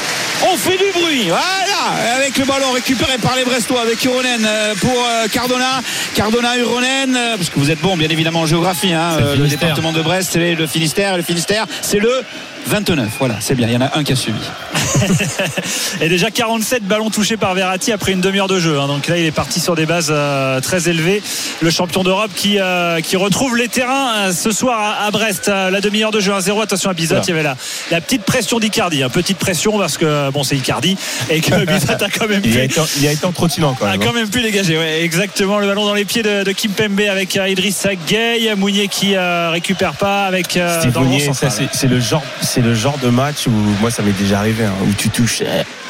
On 0.52 0.56
fait 0.56 0.76
du 0.76 0.90
bruit, 0.92 1.24
voilà, 1.28 2.14
avec 2.16 2.36
le 2.38 2.44
ballon 2.44 2.72
récupéré 2.72 3.18
par 3.18 3.36
les 3.36 3.44
Brestois 3.44 3.82
avec 3.82 4.04
Uronen 4.04 4.44
euh, 4.44 4.74
pour 4.74 4.90
euh, 4.90 5.26
Cardona, 5.28 5.82
Cardona 6.14 6.56
Uronen, 6.58 7.16
euh, 7.16 7.36
parce 7.36 7.50
que 7.50 7.58
vous 7.58 7.70
êtes 7.70 7.80
bon 7.80 7.96
bien 7.96 8.08
évidemment 8.08 8.40
en 8.40 8.46
géographie, 8.46 8.92
hein, 8.92 9.18
le 9.36 9.48
département 9.48 9.92
de 9.92 10.02
Brest, 10.02 10.30
c'est 10.32 10.54
le 10.54 10.66
Finistère, 10.66 11.14
et 11.14 11.16
le 11.16 11.22
Finistère, 11.22 11.66
c'est 11.80 11.98
le 11.98 12.22
29, 12.68 13.08
voilà, 13.18 13.36
c'est 13.40 13.54
bien, 13.54 13.68
il 13.68 13.74
y 13.74 13.76
en 13.76 13.80
a 13.80 13.96
un 13.96 14.02
qui 14.02 14.12
a 14.12 14.16
suivi. 14.16 14.38
Et 16.00 16.08
déjà 16.08 16.30
47 16.30 16.82
ballons 16.84 17.10
touchés 17.10 17.36
par 17.36 17.54
Verratti 17.54 17.92
après 17.92 18.12
une 18.12 18.20
demi-heure 18.20 18.48
de 18.48 18.58
jeu. 18.58 18.78
hein. 18.80 18.86
Donc 18.88 19.06
là, 19.08 19.16
il 19.18 19.24
est 19.24 19.30
parti 19.30 19.60
sur 19.60 19.74
des 19.76 19.86
bases 19.86 20.08
euh, 20.10 20.60
très 20.60 20.88
élevées. 20.88 21.22
Le 21.60 21.70
champion 21.70 22.02
d'Europe 22.02 22.30
qui, 22.34 22.58
euh, 22.58 23.00
qui 23.00 23.16
retrouve 23.16 23.56
les 23.56 23.68
terrains 23.68 24.14
euh, 24.16 24.32
ce 24.32 24.50
soir 24.50 24.78
à, 24.80 25.06
à 25.06 25.10
Brest. 25.10 25.46
La 25.48 25.80
demi-heure 25.80 26.10
de 26.10 26.20
jeu 26.20 26.32
1-0. 26.32 26.60
Attention 26.62 26.90
à 26.90 26.94
Bizot. 26.94 27.16
Il 27.22 27.28
y 27.28 27.32
avait 27.32 27.42
la, 27.42 27.56
la 27.90 28.00
petite 28.00 28.22
pression 28.22 28.58
d'Icardi. 28.58 29.02
hein. 29.02 29.08
Petite 29.10 29.38
pression 29.38 29.78
parce 29.78 29.96
que 29.96 30.30
bon, 30.30 30.42
c'est 30.42 30.56
Icardi 30.56 30.96
et 31.30 31.40
que 31.40 31.64
Bizot 31.66 31.92
a 31.92 32.08
quand 32.10 32.28
même 32.28 32.42
Il 32.44 32.52
a 32.56 32.60
pu, 32.60 32.64
été, 32.64 32.80
il 32.98 33.06
a 33.06 33.12
été 33.12 33.24
en 33.26 33.32
trottinant 33.32 33.74
quand 33.78 33.86
a 33.86 33.92
même. 33.92 34.00
quand 34.00 34.10
hein. 34.10 34.14
même 34.14 34.28
pu 34.28 34.42
dégager. 34.42 34.76
Ouais, 34.76 35.02
exactement. 35.02 35.58
Le 35.58 35.66
ballon 35.66 35.86
dans 35.86 35.94
les 35.94 36.04
pieds 36.04 36.22
de, 36.22 36.42
de 36.42 36.52
Kim 36.52 36.72
Pembe 36.72 37.00
avec 37.10 37.36
Idriss 37.36 37.86
Gueye. 38.08 38.52
Mounier 38.56 38.88
qui 38.88 39.16
récupère 39.16 39.94
pas 39.94 40.24
avec 40.26 40.58
dans 40.92 41.00
Mounier, 41.02 41.30
ça, 41.32 41.50
c'est 41.50 41.68
c'est 41.72 41.86
le 41.88 42.00
genre, 42.00 42.22
c'est 42.40 42.55
le 42.60 42.74
genre 42.74 42.98
de 42.98 43.08
match 43.08 43.46
où 43.46 43.50
moi 43.80 43.90
ça 43.90 44.02
m'est 44.02 44.12
déjà 44.12 44.38
arrivé, 44.38 44.64
hein, 44.64 44.74
où 44.82 44.92
tu 44.92 45.10
touches 45.10 45.42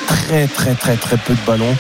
très 0.07 0.47
très 0.47 0.75
très 0.75 0.97
très 0.97 1.17
peu 1.17 1.35
de 1.35 1.41
ballons. 1.47 1.77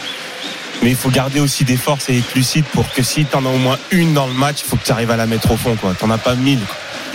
Mais 0.82 0.90
il 0.90 0.96
faut 0.96 1.10
garder 1.10 1.40
aussi 1.40 1.64
des 1.64 1.76
forces 1.76 2.10
et 2.10 2.18
être 2.18 2.34
lucide 2.34 2.64
pour 2.66 2.92
que 2.92 3.02
si 3.02 3.24
t'en 3.24 3.44
as 3.46 3.48
au 3.48 3.58
moins 3.58 3.78
une 3.90 4.12
dans 4.12 4.26
le 4.26 4.34
match, 4.34 4.58
il 4.64 4.68
faut 4.68 4.76
que 4.76 4.84
tu 4.84 4.92
arrives 4.92 5.10
à 5.10 5.16
la 5.16 5.26
mettre 5.26 5.50
au 5.50 5.56
fond. 5.56 5.74
Quoi. 5.76 5.94
T'en 5.94 6.10
as 6.10 6.18
pas 6.18 6.34
mille. 6.34 6.60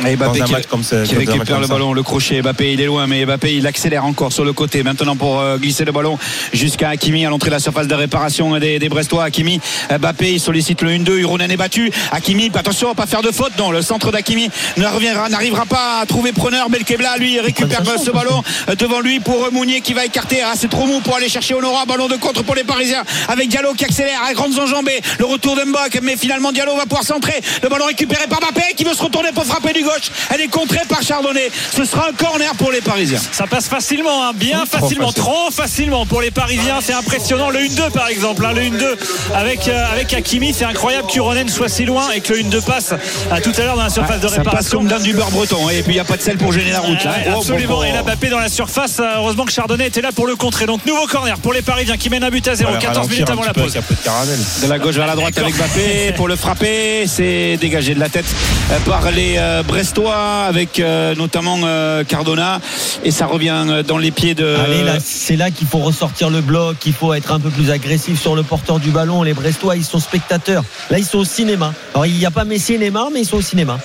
Et 0.07 0.15
Dans 0.15 0.25
Mbappé 0.25 0.41
un 0.41 0.45
qui, 0.45 0.51
match 0.51 0.65
comme 0.67 0.83
récupère 1.17 1.59
le 1.59 1.67
ballon, 1.67 1.93
le 1.93 2.03
crochet. 2.03 2.41
Mbappé, 2.41 2.73
il 2.73 2.81
est 2.81 2.85
loin, 2.85 3.07
mais 3.07 3.25
Mbappé, 3.25 3.53
il 3.55 3.67
accélère 3.67 4.05
encore 4.05 4.33
sur 4.33 4.43
le 4.43 4.53
côté. 4.53 4.83
Maintenant 4.83 5.15
pour 5.15 5.39
euh, 5.39 5.57
glisser 5.57 5.85
le 5.85 5.91
ballon 5.91 6.17
jusqu'à 6.53 6.89
Hakimi 6.89 7.25
à 7.25 7.29
l'entrée 7.29 7.49
de 7.49 7.55
la 7.55 7.59
surface 7.59 7.87
de 7.87 7.95
réparation 7.95 8.57
des, 8.57 8.79
des 8.79 8.89
Brestois. 8.89 9.23
Hakimi, 9.25 9.59
euh, 9.91 9.97
Mbappé, 9.97 10.33
il 10.33 10.39
sollicite 10.39 10.81
le 10.81 10.91
1-2. 10.91 11.19
Uronen 11.19 11.51
est 11.51 11.57
battu. 11.57 11.91
Hakimi, 12.11 12.51
attention 12.53 12.93
pas 12.95 13.05
faire 13.05 13.21
de 13.21 13.31
faute. 13.31 13.53
Non, 13.57 13.71
le 13.71 13.81
centre 13.81 14.11
d'Hakimi 14.11 14.49
ne 14.77 14.85
reviendra, 14.85 15.29
n'arrivera 15.29 15.65
pas 15.65 15.99
à 16.01 16.05
trouver 16.05 16.31
preneur. 16.31 16.69
Belkebla, 16.69 17.17
lui, 17.17 17.39
récupère 17.39 17.81
ce 18.03 18.11
ballon 18.11 18.43
euh, 18.69 18.75
devant 18.75 19.01
lui 19.01 19.19
pour 19.19 19.51
Mounier 19.51 19.81
qui 19.81 19.93
va 19.93 20.05
écarter. 20.05 20.41
Ah, 20.41 20.53
c'est 20.55 20.69
trop 20.69 20.85
mou 20.85 20.99
pour 21.01 21.15
aller 21.15 21.29
chercher 21.29 21.53
Honora. 21.53 21.85
Ballon 21.85 22.07
de 22.07 22.15
contre 22.15 22.43
pour 22.43 22.55
les 22.55 22.63
Parisiens 22.63 23.03
avec 23.27 23.49
Diallo 23.49 23.73
qui 23.73 23.85
accélère 23.85 24.21
à 24.27 24.33
grandes 24.33 24.57
enjambées. 24.57 25.01
Le 25.19 25.25
retour 25.25 25.55
de 25.55 25.63
Mbok, 25.63 25.99
mais 26.03 26.17
finalement 26.17 26.51
Diallo 26.51 26.75
va 26.75 26.83
pouvoir 26.83 27.03
centrer. 27.03 27.39
Le 27.61 27.69
ballon 27.69 27.85
récupéré 27.85 28.27
par 28.27 28.39
Mbappé 28.39 28.73
qui 28.75 28.83
veut 28.83 28.93
se 28.93 29.03
retourner 29.03 29.31
pour 29.31 29.45
frapper 29.45 29.73
du 29.73 29.83
gauche. 29.93 30.11
Elle 30.33 30.41
est 30.41 30.47
contrée 30.47 30.81
par 30.87 31.01
Chardonnay. 31.01 31.49
Ce 31.75 31.85
sera 31.85 32.09
un 32.09 32.13
corner 32.13 32.53
pour 32.55 32.71
les 32.71 32.81
Parisiens. 32.81 33.19
Ça 33.31 33.47
passe 33.47 33.67
facilement, 33.67 34.27
hein, 34.27 34.31
bien 34.35 34.63
Trop 34.65 34.79
facilement, 34.79 35.07
facile. 35.07 35.21
trop 35.23 35.51
facilement 35.51 36.05
pour 36.05 36.21
les 36.21 36.31
Parisiens. 36.31 36.79
C'est 36.81 36.93
impressionnant. 36.93 37.49
Le 37.49 37.59
1-2 37.59 37.91
par 37.91 38.07
exemple, 38.07 38.45
hein, 38.45 38.53
le 38.53 38.61
1-2 38.61 38.97
avec, 39.35 39.67
euh, 39.67 39.91
avec 39.91 40.13
Hakimi. 40.13 40.53
C'est 40.53 40.65
incroyable 40.65 41.07
qu'Uronen 41.07 41.49
soit 41.49 41.69
si 41.69 41.85
loin 41.85 42.09
et 42.11 42.21
que 42.21 42.33
le 42.33 42.39
1-2 42.43 42.61
passe 42.61 42.93
à 43.31 43.41
tout 43.41 43.51
à 43.57 43.61
l'heure 43.63 43.75
dans 43.75 43.83
la 43.83 43.89
surface 43.89 44.19
de 44.19 44.27
Ça 44.27 44.35
passe 44.37 44.45
réparation. 44.45 44.79
comme 44.79 44.87
dans 44.87 44.99
du 44.99 45.13
beurre 45.13 45.31
breton. 45.31 45.69
Et 45.69 45.81
puis 45.83 45.93
il 45.93 45.95
n'y 45.95 45.99
a 45.99 46.03
pas 46.05 46.17
de 46.17 46.21
sel 46.21 46.37
pour 46.37 46.51
gêner 46.51 46.71
la 46.71 46.79
route. 46.79 47.03
là. 47.03 47.15
Oh, 47.33 47.37
absolument. 47.39 47.67
bon, 47.69 47.75
bon. 47.79 47.83
Et 47.83 47.91
là, 47.91 48.03
Mbappé 48.03 48.29
dans 48.29 48.39
la 48.39 48.49
surface. 48.49 48.99
Euh, 48.99 49.03
Heureusement 49.17 49.45
que 49.45 49.51
Chardonnay 49.51 49.87
était 49.87 50.01
là 50.01 50.11
pour 50.11 50.25
le 50.25 50.35
contrer. 50.35 50.65
Donc, 50.65 50.85
nouveau 50.85 51.05
corner 51.07 51.37
pour 51.39 51.53
les 51.53 51.61
Parisiens 51.61 51.97
qui 51.97 52.09
mènent 52.09 52.23
un 52.23 52.29
but 52.29 52.47
à 52.47 52.55
0. 52.55 52.69
On 52.69 52.73
va 52.73 52.79
14 52.79 52.97
ralentir 52.97 53.13
minutes 53.13 53.29
avant 53.29 53.43
la 53.43 53.53
pause. 53.53 53.73
de. 53.73 54.65
De 54.65 54.69
la 54.69 54.79
gauche 54.79 54.95
vers 54.95 55.07
la 55.07 55.15
droite 55.15 55.37
avec 55.37 55.55
Mbappé 55.55 56.13
pour 56.15 56.27
le 56.27 56.35
frapper. 56.35 57.05
C'est 57.07 57.57
dégagé 57.57 57.93
de 57.93 57.99
la 57.99 58.09
tête 58.09 58.25
euh, 58.71 58.79
par 58.89 59.09
les 59.11 59.35
euh, 59.37 59.63
Brestois 59.71 60.43
avec 60.47 60.79
euh, 60.79 61.15
notamment 61.15 61.57
euh, 61.63 62.03
Cardona. 62.03 62.59
Et 63.05 63.11
ça 63.11 63.25
revient 63.25 63.63
euh, 63.67 63.83
dans 63.83 63.97
les 63.97 64.11
pieds 64.11 64.35
de. 64.35 64.57
Allez, 64.65 64.83
là, 64.83 64.97
c'est 64.99 65.37
là 65.37 65.49
qu'il 65.49 65.65
faut 65.65 65.77
ressortir 65.77 66.29
le 66.29 66.41
bloc, 66.41 66.77
qu'il 66.77 66.91
faut 66.91 67.13
être 67.13 67.31
un 67.31 67.39
peu 67.39 67.49
plus 67.49 67.71
agressif 67.71 68.19
sur 68.19 68.35
le 68.35 68.43
porteur 68.43 68.79
du 68.79 68.89
ballon. 68.89 69.23
Les 69.23 69.33
Brestois, 69.33 69.77
ils 69.77 69.85
sont 69.85 69.99
spectateurs. 69.99 70.65
Là, 70.89 70.99
ils 70.99 71.05
sont 71.05 71.19
au 71.19 71.25
cinéma. 71.25 71.73
Alors, 71.93 72.05
il 72.05 72.15
n'y 72.15 72.25
a 72.25 72.31
pas 72.31 72.43
Messi 72.43 72.73
et 72.73 72.77
Neymar, 72.79 73.11
mais 73.13 73.21
ils 73.21 73.25
sont 73.25 73.37
au 73.37 73.41
cinéma. 73.41 73.79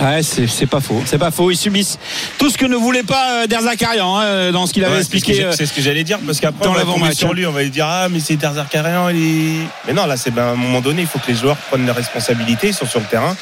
Ouais, 0.00 0.24
c'est 0.24 0.48
c'est 0.48 0.66
pas 0.66 0.80
faux. 0.80 1.00
C'est 1.06 1.18
pas 1.18 1.30
faux. 1.30 1.52
Ils 1.52 1.56
subissent 1.56 1.96
tout 2.36 2.50
ce 2.50 2.58
que 2.58 2.66
ne 2.66 2.74
voulait 2.74 3.04
pas 3.04 3.46
Derzakarian 3.46 4.18
hein, 4.18 4.50
dans 4.50 4.66
ce 4.66 4.72
qu'il 4.72 4.84
avait 4.84 4.96
Ouais, 4.96 5.02
c'est 5.02 5.04
ce 5.04 5.10
que 5.10 5.16
expliqué. 5.18 5.48
C'est 5.56 5.66
ce 5.66 5.72
que 5.72 5.80
j'allais 5.80 6.02
dire 6.02 6.18
parce 6.26 6.40
qu'après 6.40 6.64
dans 6.64 6.72
on 6.72 6.74
va 6.74 6.82
tomber 6.82 7.14
sur 7.14 7.30
hein. 7.30 7.34
lui, 7.34 7.46
on 7.46 7.52
va 7.52 7.62
lui 7.62 7.70
dire 7.70 7.86
ah 7.88 8.08
mais 8.10 8.18
c'est 8.18 8.34
Derzakarian, 8.34 9.10
il 9.10 9.16
est. 9.16 9.66
Mais 9.86 9.92
non 9.92 10.06
là 10.06 10.16
c'est 10.16 10.32
ben, 10.32 10.42
à 10.42 10.50
un 10.50 10.56
moment 10.56 10.80
donné 10.80 11.02
il 11.02 11.06
faut 11.06 11.20
que 11.20 11.28
les 11.28 11.36
joueurs 11.36 11.56
prennent 11.56 11.86
leurs 11.86 11.94
responsabilités, 11.94 12.68
ils 12.68 12.74
sont 12.74 12.86
sur 12.86 12.98
le 12.98 13.06
terrain. 13.06 13.36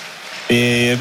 Et 0.50 0.96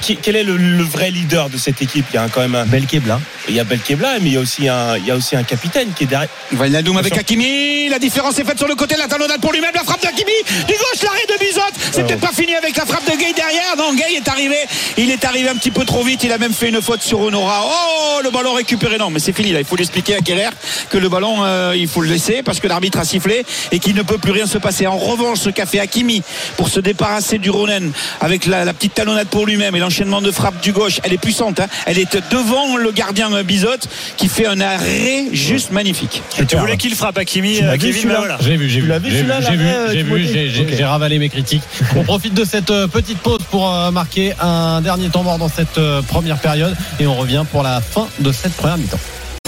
qui- 0.00 0.16
quel 0.16 0.36
est 0.36 0.42
le, 0.42 0.56
le 0.56 0.82
vrai 0.82 1.10
leader 1.10 1.48
de 1.50 1.58
cette 1.58 1.80
équipe? 1.82 2.06
Il 2.12 2.16
y 2.16 2.18
a 2.18 2.28
quand 2.28 2.40
même 2.40 2.54
un, 2.54 2.64
Belkebla. 2.66 3.20
il 3.48 3.54
y 3.54 3.60
a 3.60 3.64
Belkebla, 3.64 4.18
mais 4.20 4.26
il 4.30 4.32
y 4.34 4.36
a 4.36 4.40
aussi 4.40 4.68
un, 4.68 4.96
il 4.96 5.06
y 5.06 5.10
a 5.10 5.16
aussi 5.16 5.36
un 5.36 5.42
capitaine 5.44 5.88
qui 5.94 6.04
est 6.04 6.06
derrière. 6.06 6.28
Wijnaldum 6.52 6.96
avec. 6.96 7.16
Hakimi, 7.16 7.88
la 7.88 7.98
différence 7.98 8.38
est 8.38 8.44
faite 8.44 8.58
sur 8.58 8.68
le 8.68 8.74
côté, 8.74 8.96
la 8.96 9.06
talonnade 9.08 9.40
pour 9.40 9.52
lui-même, 9.52 9.70
la 9.74 9.84
frappe 9.84 10.02
d'Hakimi, 10.02 10.32
du 10.66 10.72
gauche, 10.74 11.02
l'arrêt 11.02 11.26
de 11.28 11.38
Bizot, 11.44 11.60
c'est 11.92 12.02
Oh. 12.02 12.06
peut-être 12.06 12.20
pas 12.20 12.32
fini 12.32 12.54
avec 12.54 12.76
la 12.76 12.84
frappe 12.86 13.04
de 13.06 13.16
Gay 13.16 13.32
derrière, 13.34 13.76
non, 13.78 13.94
Gay 13.94 14.16
est 14.16 14.28
arrivé, 14.28 14.56
il 14.96 15.10
est 15.10 15.24
arrivé 15.24 15.48
un 15.48 15.56
petit 15.56 15.70
peu 15.70 15.84
trop 15.84 16.02
vite, 16.02 16.24
il 16.24 16.32
a 16.32 16.38
même 16.38 16.52
fait 16.52 16.68
une 16.68 16.82
faute 16.82 17.02
sur 17.02 17.20
Honora, 17.20 17.62
oh, 17.64 18.20
le 18.22 18.30
ballon 18.30 18.54
récupéré, 18.54 18.98
non, 18.98 19.10
mais 19.10 19.18
c'est 19.20 19.32
fini 19.32 19.52
là, 19.52 19.60
il 19.60 19.64
faut 19.66 19.76
l'expliquer 19.76 20.16
à 20.16 20.20
Keller 20.20 20.50
que 20.90 20.98
le 20.98 21.08
ballon, 21.08 21.44
euh, 21.44 21.74
il 21.76 21.88
faut 21.88 22.00
le 22.00 22.08
laisser 22.08 22.42
parce 22.42 22.60
que 22.60 22.66
l'arbitre 22.68 22.98
a 22.98 23.04
sifflé 23.04 23.44
et 23.72 23.78
qu'il 23.78 23.94
ne 23.94 24.02
peut 24.02 24.18
plus 24.18 24.32
rien 24.32 24.46
se 24.46 24.58
passer. 24.58 24.86
En 24.86 24.96
revanche, 24.98 25.38
ce 25.38 25.50
qu'a 25.50 25.66
fait 25.66 25.78
Hakimi 25.80 26.22
pour 26.56 26.68
se 26.68 26.80
débarrasser 26.80 27.38
du 27.38 27.50
Ronen 27.50 27.92
avec 28.20 28.46
la, 28.46 28.64
la 28.64 28.72
petite 28.74 28.95
talonnade 28.96 29.28
pour 29.28 29.46
lui-même 29.46 29.76
et 29.76 29.78
l'enchaînement 29.78 30.22
de 30.22 30.30
frappe 30.30 30.60
du 30.62 30.72
gauche, 30.72 31.00
elle 31.04 31.12
est 31.12 31.18
puissante, 31.18 31.60
hein. 31.60 31.66
elle 31.84 31.98
est 31.98 32.16
devant 32.30 32.76
le 32.78 32.90
gardien 32.92 33.30
euh, 33.34 33.42
Bizot 33.42 33.68
qui 34.16 34.26
fait 34.26 34.46
un 34.46 34.58
arrêt 34.60 35.26
juste 35.32 35.70
magnifique. 35.70 36.22
Et 36.40 36.46
tu 36.46 36.56
voulais 36.56 36.78
qu'il 36.78 36.94
frappe 36.94 37.18
Hakimi, 37.18 37.62
euh, 37.62 37.72
vu, 37.72 37.78
Kevin 37.78 38.08
voilà. 38.16 38.38
J'ai 38.40 38.56
vu, 38.56 38.70
j'ai 38.70 38.80
vu. 38.80 38.88
l'as 38.88 38.98
vu, 38.98 39.10
j'ai 39.10 39.18
j'ai 39.18 39.56
vu, 39.56 39.66
euh, 39.66 39.92
j'ai 39.92 40.02
vu, 40.02 40.24
j'ai- 40.24 40.48
j'ai 40.48 40.76
j'ai 40.76 40.84
ravalé 40.84 41.18
mes 41.18 41.28
critiques. 41.28 41.62
On 41.96 42.04
profite 42.04 42.32
de 42.32 42.44
cette 42.44 42.70
euh, 42.70 42.86
petite 42.86 43.18
pause 43.18 43.40
pour 43.50 43.70
euh, 43.70 43.90
marquer 43.90 44.32
un 44.40 44.80
dernier 44.80 45.10
temps 45.10 45.22
mort 45.22 45.38
dans 45.38 45.50
cette 45.50 45.78
première 46.08 46.38
période 46.38 46.74
et 46.98 47.06
on 47.06 47.14
revient 47.14 47.44
pour 47.52 47.62
la 47.62 47.80
fin 47.82 48.08
de 48.18 48.32
cette 48.32 48.54
première 48.54 48.78
mi-temps. 48.78 48.98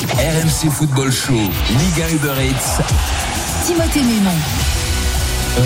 RMC 0.02 0.70
Football 0.70 1.10
Show, 1.10 1.32
Liga 1.32 2.06
Uber 2.12 2.32
Eats. 2.44 2.82
Timothée 3.66 4.00
Mémon. 4.00 4.30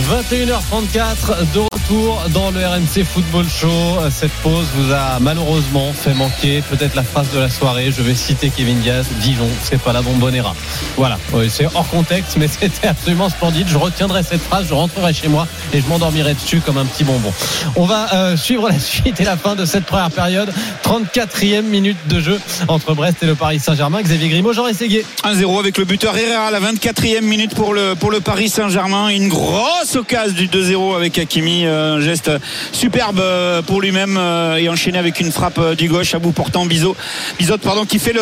21h34 0.09 1.53
de 1.55 1.72
retour 1.83 2.23
dans 2.35 2.51
le 2.51 2.61
RMC 2.61 3.05
Football 3.05 3.47
Show. 3.49 3.99
Cette 4.11 4.33
pause 4.43 4.67
vous 4.77 4.93
a 4.93 5.19
malheureusement 5.21 5.93
fait 5.93 6.15
manquer 6.15 6.63
peut-être 6.71 6.95
la 6.95 7.03
phrase 7.03 7.31
de 7.33 7.39
la 7.39 7.49
soirée. 7.49 7.91
Je 7.97 8.03
vais 8.03 8.15
citer 8.15 8.51
Kevin 8.51 8.79
Diaz. 8.81 9.07
Dijon, 9.21 9.49
c'est 9.63 9.81
pas 9.81 9.93
la 9.93 10.03
bombonera. 10.03 10.55
Voilà, 10.97 11.19
Oui, 11.33 11.49
c'est 11.51 11.67
hors 11.75 11.89
contexte, 11.89 12.37
mais 12.37 12.49
c'était 12.61 12.89
absolument 12.89 13.29
splendide. 13.29 13.69
Je 13.69 13.79
retiendrai 13.79 14.23
cette 14.23 14.43
phrase, 14.43 14.67
je 14.69 14.75
rentrerai 14.75 15.13
chez 15.13 15.29
moi 15.29 15.47
et 15.73 15.81
je 15.81 15.87
m'endormirai 15.87 16.35
dessus 16.35 16.61
comme 16.61 16.79
un 16.79 16.85
petit 16.85 17.05
bonbon. 17.05 17.33
On 17.77 17.85
va 17.85 18.13
euh, 18.13 18.37
suivre 18.37 18.69
la 18.69 18.79
suite 18.79 19.21
et 19.21 19.25
la 19.25 19.37
fin 19.37 19.55
de 19.55 19.65
cette 19.65 19.85
première 19.85 20.11
période. 20.11 20.53
34e 20.85 21.63
minute 21.63 21.99
de 22.09 22.21
jeu 22.21 22.41
entre 22.69 22.95
Brest 22.95 23.23
et 23.23 23.27
le 23.27 23.35
Paris 23.35 23.61
Saint-Germain. 23.61 24.03
Xavier 24.03 24.29
Grimaud, 24.29 24.53
Jean 24.53 24.73
Seguier. 24.73 25.05
1-0 25.25 25.59
avec 25.59 25.79
le 25.79 25.85
buteur 25.85 26.17
Herrera 26.17 26.49
à 26.49 26.51
la 26.51 26.61
24e 26.61 27.23
minute 27.23 27.55
pour 27.55 27.75
le, 27.75 27.95
pour 27.95 28.11
le 28.11 28.21
Paris 28.21 28.49
Saint-Germain. 28.49 29.09
Une 29.09 29.29
grosse 29.29 29.97
occasion 29.97 30.37
du 30.37 30.49
2-0 30.49 30.97
avec 30.97 31.19
Hakimi. 31.19 31.67
Un 31.73 32.01
geste 32.01 32.31
superbe 32.73 33.21
euh, 33.21 33.63
pour 33.63 33.81
lui-même 33.81 34.17
euh, 34.19 34.57
et 34.57 34.69
enchaîné 34.69 34.99
avec 34.99 35.21
une 35.21 35.33
frappe 35.33 35.59
euh, 35.59 35.75
du 35.75 35.89
gauche 35.89 36.15
à 36.15 36.19
bout 36.19 36.33
portant 36.33 36.67
Bizot. 36.67 36.97
Bizot 37.39 37.59
pardon, 37.59 37.85
qui 37.85 37.99
fait 37.99 38.13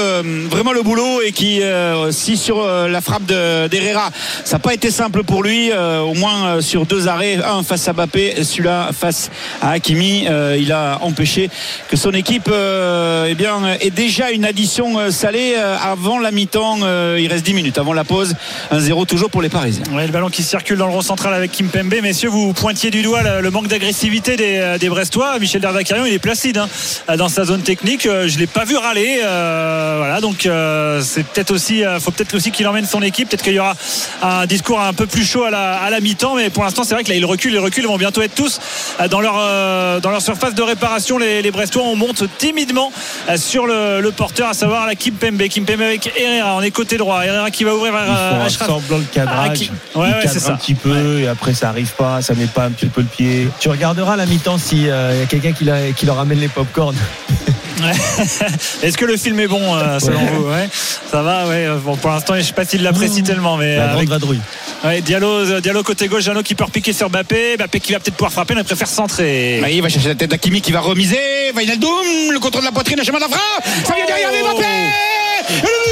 vraiment 0.51 0.73
le 0.73 0.83
boulot 0.83 1.23
et 1.23 1.33
qui, 1.33 1.63
si 2.11 2.37
sur 2.37 2.67
la 2.67 3.01
frappe 3.01 3.25
d'Herrera, 3.25 4.11
ça 4.45 4.57
n'a 4.57 4.59
pas 4.61 4.75
été 4.75 4.91
simple 4.91 5.25
pour 5.25 5.43
lui. 5.43 5.71
Au 5.73 6.15
moins 6.15 6.61
sur 6.61 6.87
deux 6.87 7.09
arrêts, 7.09 7.37
un 7.37 7.63
face 7.63 7.89
à 7.89 7.93
Bappé, 7.93 8.43
celui-là 8.43 8.91
face 8.93 9.31
à 9.61 9.73
Hakimi. 9.73 10.27
Il 10.59 10.73
a 10.73 10.99
empêché 11.03 11.51
que 11.89 11.97
son 11.97 12.13
équipe 12.13 12.49
eh 12.51 13.35
bien, 13.35 13.77
ait 13.81 13.91
déjà 13.91 14.31
une 14.31 14.45
addition 14.45 15.11
salée 15.11 15.55
avant 15.55 16.19
la 16.19 16.31
mi-temps. 16.31 16.79
Il 17.17 17.29
reste 17.29 17.45
10 17.45 17.55
minutes 17.55 17.79
avant 17.79 17.93
la 17.93 18.05
pause. 18.05 18.35
1-0 18.73 19.07
toujours 19.07 19.31
pour 19.31 19.43
les 19.43 19.49
Parisiens. 19.49 19.85
Le 19.93 20.07
ballon 20.09 20.29
qui 20.29 20.43
circule 20.43 20.79
dans 20.79 20.87
le 20.87 20.93
rond 20.93 21.03
central 21.03 21.35
avec 21.35 21.53
Kim 21.53 21.69
Pembe. 21.69 21.95
Messieurs, 22.03 22.31
vous 22.31 22.53
pointiez 22.53 22.91
du 22.91 23.03
doigt 23.03 23.23
le 23.41 23.51
manque 23.51 23.69
d'agressivité 23.69 24.37
des, 24.37 24.59
euh, 24.59 24.79
des 24.79 24.89
Brestois. 24.89 25.39
Michel 25.39 25.61
Dardacarion, 25.61 26.05
il 26.07 26.13
est 26.13 26.19
placide 26.19 26.59
hein, 26.59 26.69
dans 27.17 27.29
sa 27.29 27.45
zone 27.45 27.63
technique. 27.63 28.07
Euh, 28.07 28.29
Je 28.29 28.39
l'ai 28.39 28.47
pas 28.47 28.65
vu 28.65 28.77
râler. 28.77 29.21
euh, 29.25 29.95
voilà, 29.99 30.21
donc 30.21 30.47
euh, 30.47 31.01
c'est 31.03 31.25
peut-être 31.27 31.51
aussi, 31.51 31.85
euh, 31.85 31.99
faut 32.01 32.11
peut-être 32.11 32.35
aussi 32.35 32.51
qu'il 32.51 32.67
emmène 32.69 32.87
son 32.87 33.03
équipe. 33.03 33.29
Peut-être 33.29 33.43
qu'il 33.43 33.55
y 33.55 33.59
aura 33.59 33.75
un 34.23 34.47
discours 34.47 34.81
un 34.81 34.93
peu 34.93 35.07
plus 35.07 35.25
chaud 35.25 35.45
à 35.45 35.51
la, 35.51 35.75
à 35.79 35.91
la 35.91 36.01
mi-temps, 36.01 36.35
mais 36.37 36.51
pour 36.51 36.65
l'instant, 36.65 36.85
c'est 36.85 36.95
vrai 36.95 37.05
que 37.05 37.09
là, 37.11 37.15
il 37.17 37.25
recule, 37.25 37.53
il 37.53 37.59
recule. 37.59 37.85
Ils 37.85 37.89
vont 37.89 37.97
bientôt 37.99 38.23
être 38.23 38.35
tous 38.35 38.61
euh, 39.01 39.09
dans 39.09 39.21
leur 39.21 39.35
euh, 39.39 40.01
dans 40.01 40.11
leur 40.11 40.23
surface 40.23 40.55
de 40.55 40.63
réparation. 40.63 41.19
Les, 41.19 41.43
les 41.43 41.51
Brestois, 41.51 41.83
on 41.83 41.97
monte 41.97 42.25
timidement 42.39 42.93
euh, 43.29 43.37
sur 43.37 43.67
le, 43.67 44.01
le 44.01 44.11
porteur, 44.13 44.49
à 44.49 44.55
savoir 44.55 44.87
la 44.87 44.95
Kim 44.95 45.15
Pembe. 45.15 45.43
Kim 45.49 45.65
Pembe 45.65 45.81
avec 45.83 46.13
Herrera. 46.19 46.57
On 46.57 46.61
est 46.63 46.71
côté 46.71 46.97
droit. 46.97 47.25
Herrera 47.25 47.51
qui 47.51 47.65
va 47.65 47.75
ouvrir 47.75 47.93
vers 47.93 48.05
Ils 48.07 48.11
euh, 48.11 48.47
Achraf. 48.47 48.67
semblant 48.69 49.01
cadrage. 49.13 49.49
Ah, 49.51 49.55
qui- 49.55 49.71
Ouais, 49.71 49.71
Ils 49.95 50.01
ouais, 50.01 50.11
cadrent 50.23 50.33
c'est 50.33 50.41
ça. 50.41 50.53
un 50.53 50.57
petit 50.57 50.75
peu 50.75 51.21
et 51.21 51.27
après 51.29 51.55
ça 51.55 51.69
arrive 51.71 51.91
pas, 51.93 52.21
ça 52.23 52.35
met 52.35 52.47
pas 52.47 52.65
un 52.65 52.71
petit 52.71 52.87
peu 52.87 53.01
le 53.01 53.07
pied. 53.07 53.30
Tu 53.59 53.69
regarderas 53.69 54.15
à 54.15 54.17
la 54.17 54.27
mi-temps 54.27 54.59
s'il 54.59 54.87
y 54.87 54.91
a 54.91 55.11
quelqu'un 55.29 55.53
qui, 55.53 55.65
la- 55.65 55.93
qui 55.93 56.07
leur 56.07 56.19
amène 56.19 56.39
les 56.41 56.49
pop-corn. 56.49 56.97
Ouais. 57.83 57.93
Est-ce 58.83 58.99
que 58.99 59.07
le 59.07 59.17
film 59.17 59.41
est 59.41 59.47
bon 59.47 59.75
euh, 59.75 59.99
selon 59.99 60.21
vous 60.27 60.51
ouais. 60.51 60.69
Ça 61.11 61.23
va, 61.23 61.47
ouais. 61.47 61.67
Bon, 61.83 61.97
pour 61.97 62.11
l'instant, 62.11 62.35
je 62.37 62.43
sais 62.43 62.53
pas 62.53 62.65
s'il 62.67 62.83
l'apprécie 62.83 63.23
tellement, 63.23 63.57
mais 63.57 63.77
La 63.77 63.85
euh, 63.85 63.95
avec- 63.97 64.09
vadrouille. 64.09 64.41
ouais, 64.85 65.01
Diallo, 65.01 65.29
euh, 65.29 65.61
Diallo 65.63 65.83
côté 65.83 66.07
gauche, 66.07 66.25
Diallo 66.25 66.43
qui 66.43 66.55
peut 66.55 66.65
repiquer 66.65 66.93
sur 66.93 67.09
Mbappé, 67.09 67.57
Mbappé 67.57 67.81
qui 67.81 67.93
va 67.93 68.01
peut-être 68.01 68.17
pouvoir 68.17 68.33
frapper, 68.33 68.55
mais 68.55 68.61
il 68.61 68.65
préfère 68.65 68.87
centrer. 68.89 69.63
Ah, 69.65 69.71
il 69.71 69.81
va 69.81 69.89
chercher 69.89 70.09
la 70.09 70.15
tête 70.15 70.31
d'Akimi 70.31 70.61
qui 70.61 70.73
va 70.73 70.81
remiser. 70.81 71.19
Vainaldoum, 71.55 72.33
le 72.33 72.39
contrôle 72.39 72.61
de 72.63 72.67
la 72.67 72.73
poitrine, 72.73 72.99
le 72.99 73.05
chemin 73.05 73.19
d'Afra. 73.19 73.41
Ça 73.87 73.95
vient 73.95 74.07
derrière 74.07 74.29
Oh. 74.33 74.55
Mbappé. 74.55 74.67
Et 75.51 75.63
le 75.63 75.90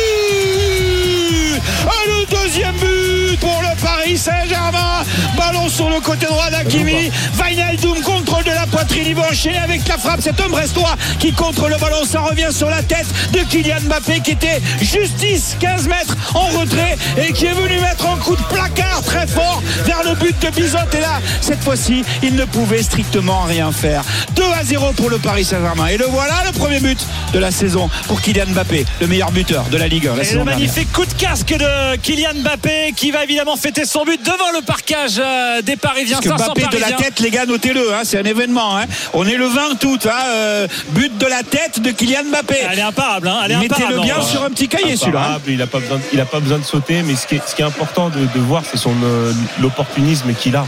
Paris 4.19 4.47
Saint-Germain. 4.49 5.05
Ballon 5.37 5.69
sur 5.69 5.89
le 5.89 6.01
côté 6.01 6.27
droit 6.27 6.51
d'Akimi. 6.51 7.11
Vainaldoum, 7.35 8.01
contrôle 8.01 8.45
de 8.45 8.51
la 8.51 8.67
poitrine. 8.67 9.05
Il 9.07 9.15
va 9.15 9.29
enchaîner 9.29 9.59
avec 9.59 9.87
la 9.87 9.99
frappe. 9.99 10.21
C'est 10.23 10.41
un 10.41 10.49
Brestois 10.49 10.97
qui 11.19 11.33
contre 11.33 11.69
le 11.69 11.77
ballon. 11.77 12.05
Ça 12.05 12.21
revient 12.21 12.49
sur 12.51 12.69
la 12.69 12.83
tête 12.83 13.07
de 13.33 13.41
Kylian 13.41 13.81
Mbappé 13.83 14.21
qui 14.21 14.33
était 14.33 14.61
juste 14.81 15.17
10, 15.17 15.57
15 15.61 15.89
mètres 15.89 16.17
en 16.35 16.47
retrait 16.59 16.97
et 17.17 17.33
qui 17.33 17.47
est 17.47 17.53
venu 17.53 17.79
mettre 17.81 18.07
un 18.07 18.17
coup 18.17 18.35
de 18.35 18.43
placard 18.43 19.03
très 19.05 19.27
fort 19.27 19.63
vers 19.85 20.03
le 20.05 20.15
but 20.15 20.35
de 20.41 20.51
Bizot. 20.51 20.79
Et 20.97 21.01
là, 21.01 21.21
cette 21.41 21.63
fois-ci, 21.63 22.05
il 22.23 22.35
ne 22.35 22.45
pouvait 22.45 22.83
strictement 22.83 23.43
rien 23.43 23.71
faire. 23.73 24.03
2 24.37 24.43
à 24.59 24.65
0 24.65 24.93
pour 24.93 25.11
le 25.11 25.19
Paris 25.19 25.45
Saint-Germain. 25.45 25.87
Et 25.89 25.97
le 25.97 26.07
voilà, 26.07 26.35
le 26.47 26.53
premier 26.53 26.81
but 26.81 26.99
de 27.33 27.39
la 27.39 27.51
saison 27.51 27.91
pour 28.07 28.21
Kylian 28.21 28.47
Mbappé, 28.49 28.85
le 29.01 29.07
meilleur 29.07 29.31
buteur 29.31 29.65
de 29.71 29.77
la 29.77 29.87
Ligue 29.87 30.09
1 30.09 30.17
la 30.17 30.23
Et 30.23 30.27
le 30.27 30.33
dernière. 30.33 30.45
magnifique 30.57 30.91
coup 30.93 31.05
de 31.05 31.13
casque 31.13 31.55
de 31.55 31.97
Kylian 31.97 32.35
Mbappé 32.43 32.93
qui 32.97 33.11
va 33.11 33.25
évidemment 33.25 33.57
fêter 33.57 33.85
son 33.85 34.05
but 34.05 34.08
devant 34.17 34.51
le 34.55 34.63
parcage 34.63 35.15
euh, 35.19 35.61
des 35.63 35.77
Parisiens. 35.77 36.19
Parce 36.23 36.27
que 36.33 36.39
500 36.39 36.53
Mbappé 36.55 36.77
de 36.77 36.81
la 36.81 36.93
tête, 36.93 37.21
les 37.21 37.31
gars, 37.31 37.47
notez-le, 37.47 37.93
hein, 37.95 38.01
c'est 38.05 38.19
un 38.19 38.25
événement. 38.25 38.77
hein. 38.79 38.87
On 39.13 39.27
est 39.27 39.37
le 39.37 39.47
20 39.47 39.85
août, 39.85 40.07
hein, 40.11 40.23
euh, 40.29 40.67
but 40.91 41.17
de 41.19 41.27
la 41.27 41.43
tête 41.43 41.81
de 41.81 41.91
Kylian 41.91 42.25
Mbappé. 42.31 42.57
Elle 42.73 42.79
est 42.79 42.83
imparable, 42.83 43.29
hein, 43.29 43.41
elle 43.45 43.53
est 43.53 43.55
imparable. 43.57 43.83
Mettez-le 43.97 44.01
bien 44.03 44.23
sur 44.23 44.43
un 44.45 44.51
petit 44.51 44.69
cahier 44.69 44.97
celui-là. 44.97 45.35
hein. 45.37 45.41
Il 45.47 45.59
n'a 45.59 45.67
pas, 45.67 45.79
besoin 45.81 45.97
de- 45.99 46.03
il 46.13 46.21
a 46.21 46.25
pas 46.27 46.41
besoin 46.41 46.59
de 46.59 46.65
sauter, 46.65 47.03
mais 47.03 47.15
ce 47.17 47.27
qui 47.27 47.35
est, 47.37 47.43
ce 47.47 47.55
qui 47.55 47.63
est 47.63 47.67
important 47.67 48.09
de, 48.09 48.21
de 48.21 48.41
voir, 48.41 48.63
c'est 48.71 48.79
son 48.79 48.95
euh, 49.05 49.33
l'opportunisme 49.61 50.33
qu'il 50.35 50.57
a. 50.57 50.67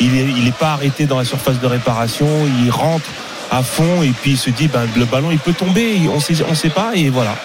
Il 0.00 0.12
n'est 0.12 0.24
il 0.38 0.48
est 0.48 0.54
pas 0.56 0.72
arrêté 0.72 1.04
dans 1.06 1.18
la 1.18 1.24
surface 1.24 1.60
de 1.60 1.66
réparation, 1.66 2.26
il 2.64 2.70
rentre 2.70 3.04
à 3.52 3.62
fond 3.62 4.02
et 4.02 4.08
puis 4.08 4.32
il 4.32 4.36
se 4.38 4.50
dit 4.50 4.66
ben, 4.66 4.80
le 4.96 5.04
ballon 5.04 5.30
il 5.30 5.38
peut 5.38 5.52
tomber, 5.52 6.00
on 6.12 6.18
sait, 6.20 6.34
on 6.50 6.54
sait 6.54 6.70
pas 6.70 6.92
et 6.96 7.10
voilà. 7.10 7.36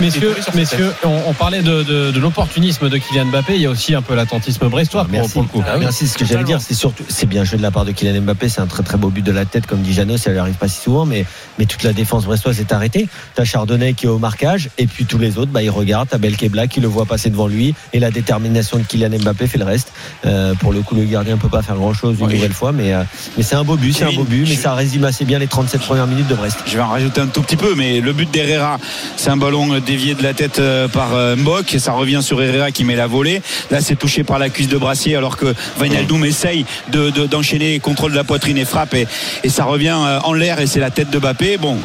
Messieurs, 0.00 0.34
messieurs, 0.54 0.92
on, 1.04 1.18
on 1.28 1.32
parlait 1.34 1.60
de, 1.62 1.82
de- 1.82 2.10
de 2.12 2.20
l'opportunisme 2.20 2.88
de 2.88 2.96
Kylian 2.98 3.26
Mbappé. 3.26 3.54
Il 3.56 3.60
y 3.60 3.66
a 3.66 3.70
aussi 3.70 3.94
un 3.94 4.00
peu 4.02 4.14
l'attentisme 4.14 4.68
brestois 4.68 5.02
pour, 5.04 5.12
Merci. 5.12 5.32
pour 5.32 5.42
le 5.42 5.48
coup. 5.48 5.62
Ah, 5.66 5.76
Merci. 5.78 6.06
Ce 6.08 6.16
que 6.16 6.24
j'allais 6.24 6.44
dire, 6.44 6.60
c'est 6.60 6.74
surtout, 6.74 7.04
c'est 7.08 7.26
bien 7.26 7.44
joué 7.44 7.58
de 7.58 7.62
la 7.62 7.70
part 7.70 7.84
de 7.84 7.92
Kylian 7.92 8.22
Mbappé. 8.22 8.48
C'est 8.48 8.60
un 8.60 8.66
très 8.66 8.82
très 8.82 8.96
beau 8.96 9.08
but 9.08 9.22
de 9.24 9.32
la 9.32 9.44
tête, 9.44 9.66
comme 9.66 9.80
dit 9.82 9.92
Jeannot. 9.92 10.16
Ça 10.18 10.30
lui 10.30 10.38
arrive 10.38 10.54
pas 10.54 10.68
si 10.68 10.80
souvent, 10.80 11.04
mais, 11.04 11.26
mais 11.58 11.66
toute 11.66 11.82
la 11.82 11.92
défense 11.92 12.24
brestoise 12.24 12.60
est 12.60 12.72
arrêtée. 12.72 13.08
T'as 13.34 13.44
Chardonnay 13.44 13.94
qui 13.94 14.06
est 14.06 14.08
au 14.08 14.18
marquage, 14.18 14.70
et 14.78 14.86
puis 14.86 15.04
tous 15.04 15.18
les 15.18 15.36
autres, 15.38 15.50
bah, 15.50 15.62
ils 15.62 15.70
regardent. 15.70 16.08
T'as 16.08 16.18
Belkebla 16.18 16.66
qui 16.68 16.80
le 16.80 16.88
voit 16.88 17.06
passer 17.06 17.28
devant 17.30 17.48
lui, 17.48 17.74
et 17.92 17.98
la 17.98 18.10
détermination 18.10 18.78
de 18.78 18.84
Kylian 18.84 19.10
Mbappé 19.20 19.46
fait 19.46 19.58
le 19.58 19.64
reste. 19.64 19.92
Euh, 20.26 20.54
pour 20.54 20.72
le 20.72 20.80
coup, 20.82 20.94
le 20.94 21.04
gardien 21.04 21.36
peut 21.36 21.48
pas 21.48 21.62
faire 21.62 21.76
grand 21.76 21.92
chose 21.92 22.16
une 22.20 22.26
Oui. 22.26 22.34
nouvelle 22.34 22.52
fois, 22.52 22.72
mais, 22.72 22.92
euh, 22.92 23.02
mais 23.36 23.42
c'est 23.42 23.56
un 23.56 23.64
beau 23.64 23.76
but, 23.76 23.92
c'est 23.92 24.04
un 24.04 24.12
beau 24.12 24.24
but, 24.24 24.46
mais 24.48 24.54
je- 24.54 24.60
ça 24.60 24.74
résume 24.74 25.04
assez 25.04 25.23
bien 25.24 25.38
les 25.38 25.46
37 25.46 25.80
premières 25.82 26.06
minutes 26.06 26.28
de 26.28 26.34
Brest. 26.34 26.58
Je 26.66 26.76
vais 26.76 26.82
en 26.82 26.88
rajouter 26.88 27.20
un 27.20 27.26
tout 27.26 27.42
petit 27.42 27.56
peu, 27.56 27.74
mais 27.76 28.00
le 28.00 28.12
but 28.12 28.30
d'Herrera, 28.30 28.78
c'est 29.16 29.30
un 29.30 29.36
ballon 29.36 29.72
euh, 29.74 29.80
dévié 29.80 30.14
de 30.14 30.22
la 30.22 30.34
tête 30.34 30.58
euh, 30.58 30.88
par 30.88 31.14
euh, 31.14 31.36
Mbok 31.36 31.74
et 31.74 31.78
ça 31.78 31.92
revient 31.92 32.20
sur 32.22 32.42
Herrera 32.42 32.70
qui 32.70 32.84
met 32.84 32.96
la 32.96 33.06
volée. 33.06 33.42
Là, 33.70 33.80
c'est 33.80 33.96
touché 33.96 34.24
par 34.24 34.38
la 34.38 34.48
cuisse 34.50 34.68
de 34.68 34.76
Brassier 34.78 35.16
alors 35.16 35.36
que 35.36 35.54
Vainaldoum 35.78 36.24
essaye 36.24 36.64
de- 36.90 37.10
de- 37.10 37.26
d'enchaîner 37.26 37.78
contrôle 37.80 38.12
de 38.12 38.16
la 38.16 38.24
poitrine 38.24 38.58
et 38.58 38.64
frappe 38.64 38.94
et, 38.94 39.06
et 39.42 39.48
ça 39.48 39.64
revient 39.64 39.96
en 40.24 40.32
l'air 40.32 40.60
et 40.60 40.66
c'est 40.66 40.80
la 40.80 40.90
tête 40.90 41.10
de 41.10 41.18
Bappé. 41.18 41.56
Bon, 41.58 41.76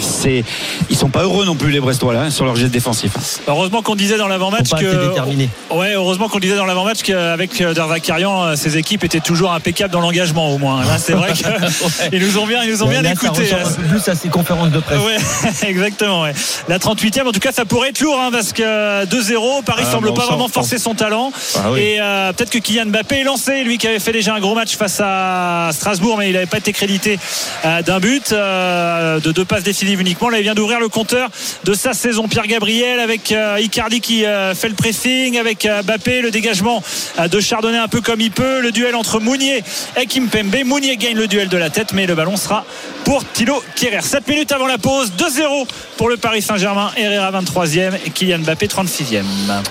c'est 0.00 0.44
ils 0.90 0.96
sont 0.96 1.08
pas 1.10 1.22
heureux 1.22 1.44
non 1.44 1.54
plus 1.54 1.70
les 1.70 1.80
Brestois 1.80 2.12
là 2.14 2.22
hein, 2.22 2.30
sur 2.30 2.44
leur 2.44 2.56
geste 2.56 2.72
défensif. 2.72 3.12
Heureusement 3.48 3.82
qu'on 3.82 3.94
disait 3.94 4.18
dans 4.18 4.28
l'avant-match 4.28 4.70
que. 4.70 5.08
déterminé. 5.08 5.48
Ouais, 5.70 5.92
heureusement 5.94 6.28
qu'on 6.28 6.38
disait 6.38 6.56
dans 6.56 6.66
l'avant-match 6.66 7.02
qu'avec 7.02 7.62
Darvacarian, 7.74 8.56
ses 8.56 8.76
équipes 8.76 9.04
étaient 9.04 9.20
toujours 9.20 9.52
impeccables 9.52 9.92
dans 9.92 10.00
l'engagement 10.00 10.50
au 10.50 10.58
moins. 10.58 10.84
Là, 10.84 10.98
c'est 10.98 11.12
vrai 11.12 11.32
qu'ils 12.10 12.20
nous 12.22 12.38
ont 12.38 12.45
bien, 12.46 12.62
ils 12.64 12.70
nous 12.70 12.82
ont 12.82 12.88
bien 12.88 13.02
Là, 13.02 13.12
écoutés. 13.12 13.48
peu 13.76 13.82
plus 13.82 14.08
à 14.08 14.14
ses 14.14 14.28
conférences 14.28 14.70
de 14.70 14.80
presse. 14.80 14.98
Ouais, 15.00 15.16
exactement. 15.68 16.22
Ouais. 16.22 16.32
La 16.68 16.78
38e, 16.78 17.26
en 17.26 17.32
tout 17.32 17.40
cas, 17.40 17.52
ça 17.52 17.64
pourrait 17.64 17.90
être 17.90 18.00
lourd 18.00 18.18
hein, 18.20 18.30
parce 18.32 18.52
que 18.52 19.04
2-0, 19.06 19.64
Paris 19.64 19.84
Ah, 19.86 19.90
semble 19.92 20.12
pas 20.14 20.26
vraiment 20.26 20.48
forcer 20.48 20.78
son 20.78 20.94
talent. 20.94 21.32
Ah 21.56 21.70
oui. 21.72 21.80
Et 21.80 22.00
euh, 22.00 22.32
peut-être 22.32 22.50
que 22.50 22.58
Kylian 22.58 22.86
Mbappé 22.86 23.20
est 23.20 23.24
lancé, 23.24 23.64
lui 23.64 23.78
qui 23.78 23.86
avait 23.86 23.98
fait 23.98 24.12
déjà 24.12 24.34
un 24.34 24.40
gros 24.40 24.54
match 24.54 24.76
face 24.76 25.00
à 25.02 25.70
Strasbourg, 25.72 26.16
mais 26.18 26.28
il 26.28 26.32
n'avait 26.32 26.46
pas 26.46 26.58
été 26.58 26.72
crédité 26.72 27.18
euh, 27.64 27.82
d'un 27.82 28.00
but, 28.00 28.32
euh, 28.32 29.20
de 29.20 29.32
deux 29.32 29.44
passes 29.44 29.62
décisives 29.62 30.00
uniquement. 30.00 30.28
Là, 30.28 30.38
il 30.38 30.42
vient 30.42 30.54
d'ouvrir 30.54 30.80
le 30.80 30.88
compteur 30.88 31.28
de 31.64 31.74
sa 31.74 31.92
saison. 31.92 32.28
Pierre 32.28 32.46
Gabriel 32.46 33.00
avec 33.00 33.32
euh, 33.32 33.58
Icardi 33.60 34.00
qui 34.00 34.24
euh, 34.24 34.54
fait 34.54 34.68
le 34.68 34.74
pressing, 34.74 35.38
avec 35.38 35.66
euh, 35.66 35.82
Mbappé, 35.82 36.20
le 36.20 36.30
dégagement 36.30 36.82
euh, 37.18 37.28
de 37.28 37.40
Chardonnay 37.40 37.78
un 37.78 37.88
peu 37.88 38.00
comme 38.00 38.20
il 38.20 38.30
peut, 38.30 38.60
le 38.60 38.72
duel 38.72 38.94
entre 38.94 39.20
Mounier 39.20 39.62
et 40.00 40.06
Kimpembe. 40.06 40.64
Mounier 40.64 40.96
gagne 40.96 41.16
le 41.16 41.26
duel 41.26 41.48
de 41.48 41.56
la 41.56 41.70
tête, 41.70 41.92
mais 41.92 42.06
le 42.06 42.14
ballon 42.14 42.35
sera 42.36 42.64
pour 43.06 43.24
Thilo 43.24 43.62
Kierer. 43.76 44.02
7 44.02 44.26
minutes 44.26 44.50
avant 44.50 44.66
la 44.66 44.78
pause, 44.78 45.12
2-0 45.16 45.68
pour 45.96 46.08
le 46.08 46.16
Paris 46.16 46.42
Saint-Germain. 46.42 46.90
Herrera 46.96 47.30
23e 47.40 47.92
et 48.04 48.10
Kylian 48.10 48.40
Mbappé 48.40 48.66
36e. 48.66 49.22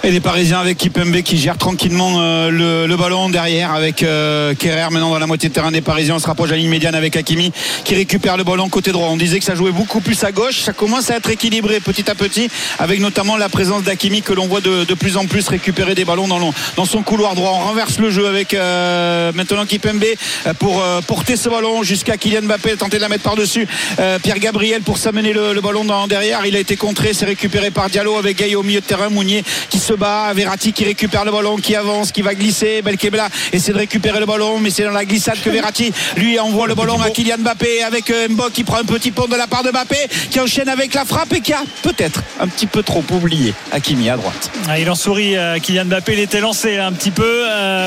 Et 0.04 0.12
les 0.12 0.22
Parisiens 0.22 0.62
avec 0.62 0.78
Kipembe 0.78 1.22
qui 1.22 1.38
gère 1.38 1.58
tranquillement 1.58 2.14
euh, 2.20 2.88
le, 2.88 2.96
ballon 2.96 3.28
derrière 3.28 3.74
avec 3.74 4.04
euh, 4.04 4.56
Kerrer 4.56 4.90
maintenant 4.90 5.10
dans 5.10 5.20
la 5.20 5.28
moitié 5.28 5.50
de 5.50 5.54
terrain 5.54 5.74
des 5.74 5.82
Parisiens. 5.82 6.16
On 6.16 6.20
se 6.20 6.28
rapproche 6.28 6.50
la 6.50 6.56
ligne 6.56 6.70
médiane 6.70 6.96
avec 6.96 7.18
Hakimi 7.18 7.52
qui 7.84 7.94
récupère 7.96 8.38
le 8.38 8.46
ballon 8.46 8.70
côté 8.70 8.94
droit. 8.94 9.10
On 9.10 9.18
disait 9.18 9.40
que 9.40 9.46
ça 9.46 9.54
jouait 9.56 9.74
beaucoup 9.74 10.00
plus 10.00 10.24
à 10.24 10.32
gauche. 10.32 10.62
Ça 10.62 10.72
commence 10.72 11.12
à 11.12 11.18
être 11.18 11.30
équilibré 11.30 11.82
petit 11.82 12.10
à 12.10 12.16
petit 12.16 12.50
avec 12.80 13.02
notamment 13.02 13.36
la 13.36 13.50
présence 13.50 13.84
d'Hakimi 13.84 14.22
que 14.22 14.32
l'on 14.32 14.48
voit 14.48 14.62
de, 14.62 14.86
plus 14.94 15.18
en 15.18 15.26
plus 15.26 15.46
récupérer 15.50 15.94
des 15.94 16.06
ballons 16.06 16.30
dans 16.30 16.86
son 16.86 17.04
couloir 17.04 17.36
droit. 17.36 17.52
On 17.54 17.66
renverse 17.66 18.00
le 18.00 18.10
jeu 18.10 18.28
avec 18.28 18.54
euh, 18.54 19.32
maintenant 19.34 19.66
Kipembe 19.66 20.04
euh, 20.46 20.54
pour 20.54 20.82
euh, 20.82 21.02
porter 21.02 21.36
ce 21.36 21.50
ballon 21.50 21.84
jusqu'à 21.84 22.16
Kylian 22.18 22.44
Mbappé, 22.44 22.78
tenter 22.78 22.98
de 22.98 23.02
la 23.02 23.10
mettre 23.10 23.24
par-dessus. 23.26 23.67
Euh, 23.99 24.19
Pierre 24.19 24.38
Gabriel 24.38 24.84
pour 24.84 24.99
s'amener 24.99 25.34
le, 25.34 25.59
ballon 25.59 25.84
dans, 25.84 26.05
derrière. 26.05 26.45
Il 26.45 26.55
a 26.55 26.59
été 26.59 26.78
contré, 26.78 27.13
c'est 27.13 27.26
récupéré 27.26 27.71
par 27.71 27.89
Diallo 27.89 28.17
avec 28.17 28.38
Gaillot 28.38 28.59
au 28.59 28.63
milieu 28.63 28.82
de 28.82 28.86
terrain, 28.86 29.09
Mounier 29.09 29.43
qui 29.69 29.80
se 29.80 29.93
bat, 29.93 30.32
Verratti 30.34 30.73
qui 30.73 30.86
récupère 30.86 31.26
le 31.26 31.32
ballon, 31.32 31.57
qui 31.57 31.76
avance, 31.76 32.11
qui 32.11 32.21
va 32.21 32.36
glisser, 32.36 32.84
Belkebla 32.84 33.30
essaie 33.51 33.73
de 33.73 33.80
récupérer 33.80 34.19
le 34.19 34.28
ballon, 34.28 34.59
mais 34.59 34.69
c'est 34.69 34.84
dans 34.84 34.91
la 34.91 35.05
glissade 35.05 35.38
que 35.43 35.49
Verratti 35.49 35.91
lui 36.17 36.39
envoie 36.39 36.67
le 36.67 36.76
ballon 36.76 37.01
à 37.01 37.09
Kylian 37.09 37.39
Mbappé 37.39 37.82
avec 37.82 38.11
euh, 38.11 38.30
Mbok 38.30 38.53
qui 38.53 38.63
prend 38.63 38.78
un 38.78 38.84
petit 38.84 39.11
pont 39.11 39.26
de 39.26 39.36
la 39.36 39.47
part 39.47 39.63
de 39.63 39.71
Mbappé, 39.71 39.97
qui 40.30 40.39
enchaîne 40.39 40.69
avec 40.69 40.93
la 40.93 41.03
frappe 41.03 41.34
et 41.34 41.41
qui 41.41 41.53
a 41.53 41.63
peut-être 41.82 42.21
un 42.39 42.47
petit 42.47 42.67
peu 42.67 42.84
trop 42.84 43.03
oublié 43.09 43.55
Hakimi 43.71 44.09
à 44.11 44.17
droite. 44.17 44.51
Ah, 44.69 44.78
il 44.78 44.88
en 44.89 44.95
sourit, 44.95 45.36
euh, 45.36 45.57
Kylian 45.57 45.86
Mbappé, 45.86 46.13
il 46.13 46.19
était 46.19 46.41
lancé 46.41 46.78
un 46.78 46.91
petit 46.91 47.11
peu. 47.11 47.43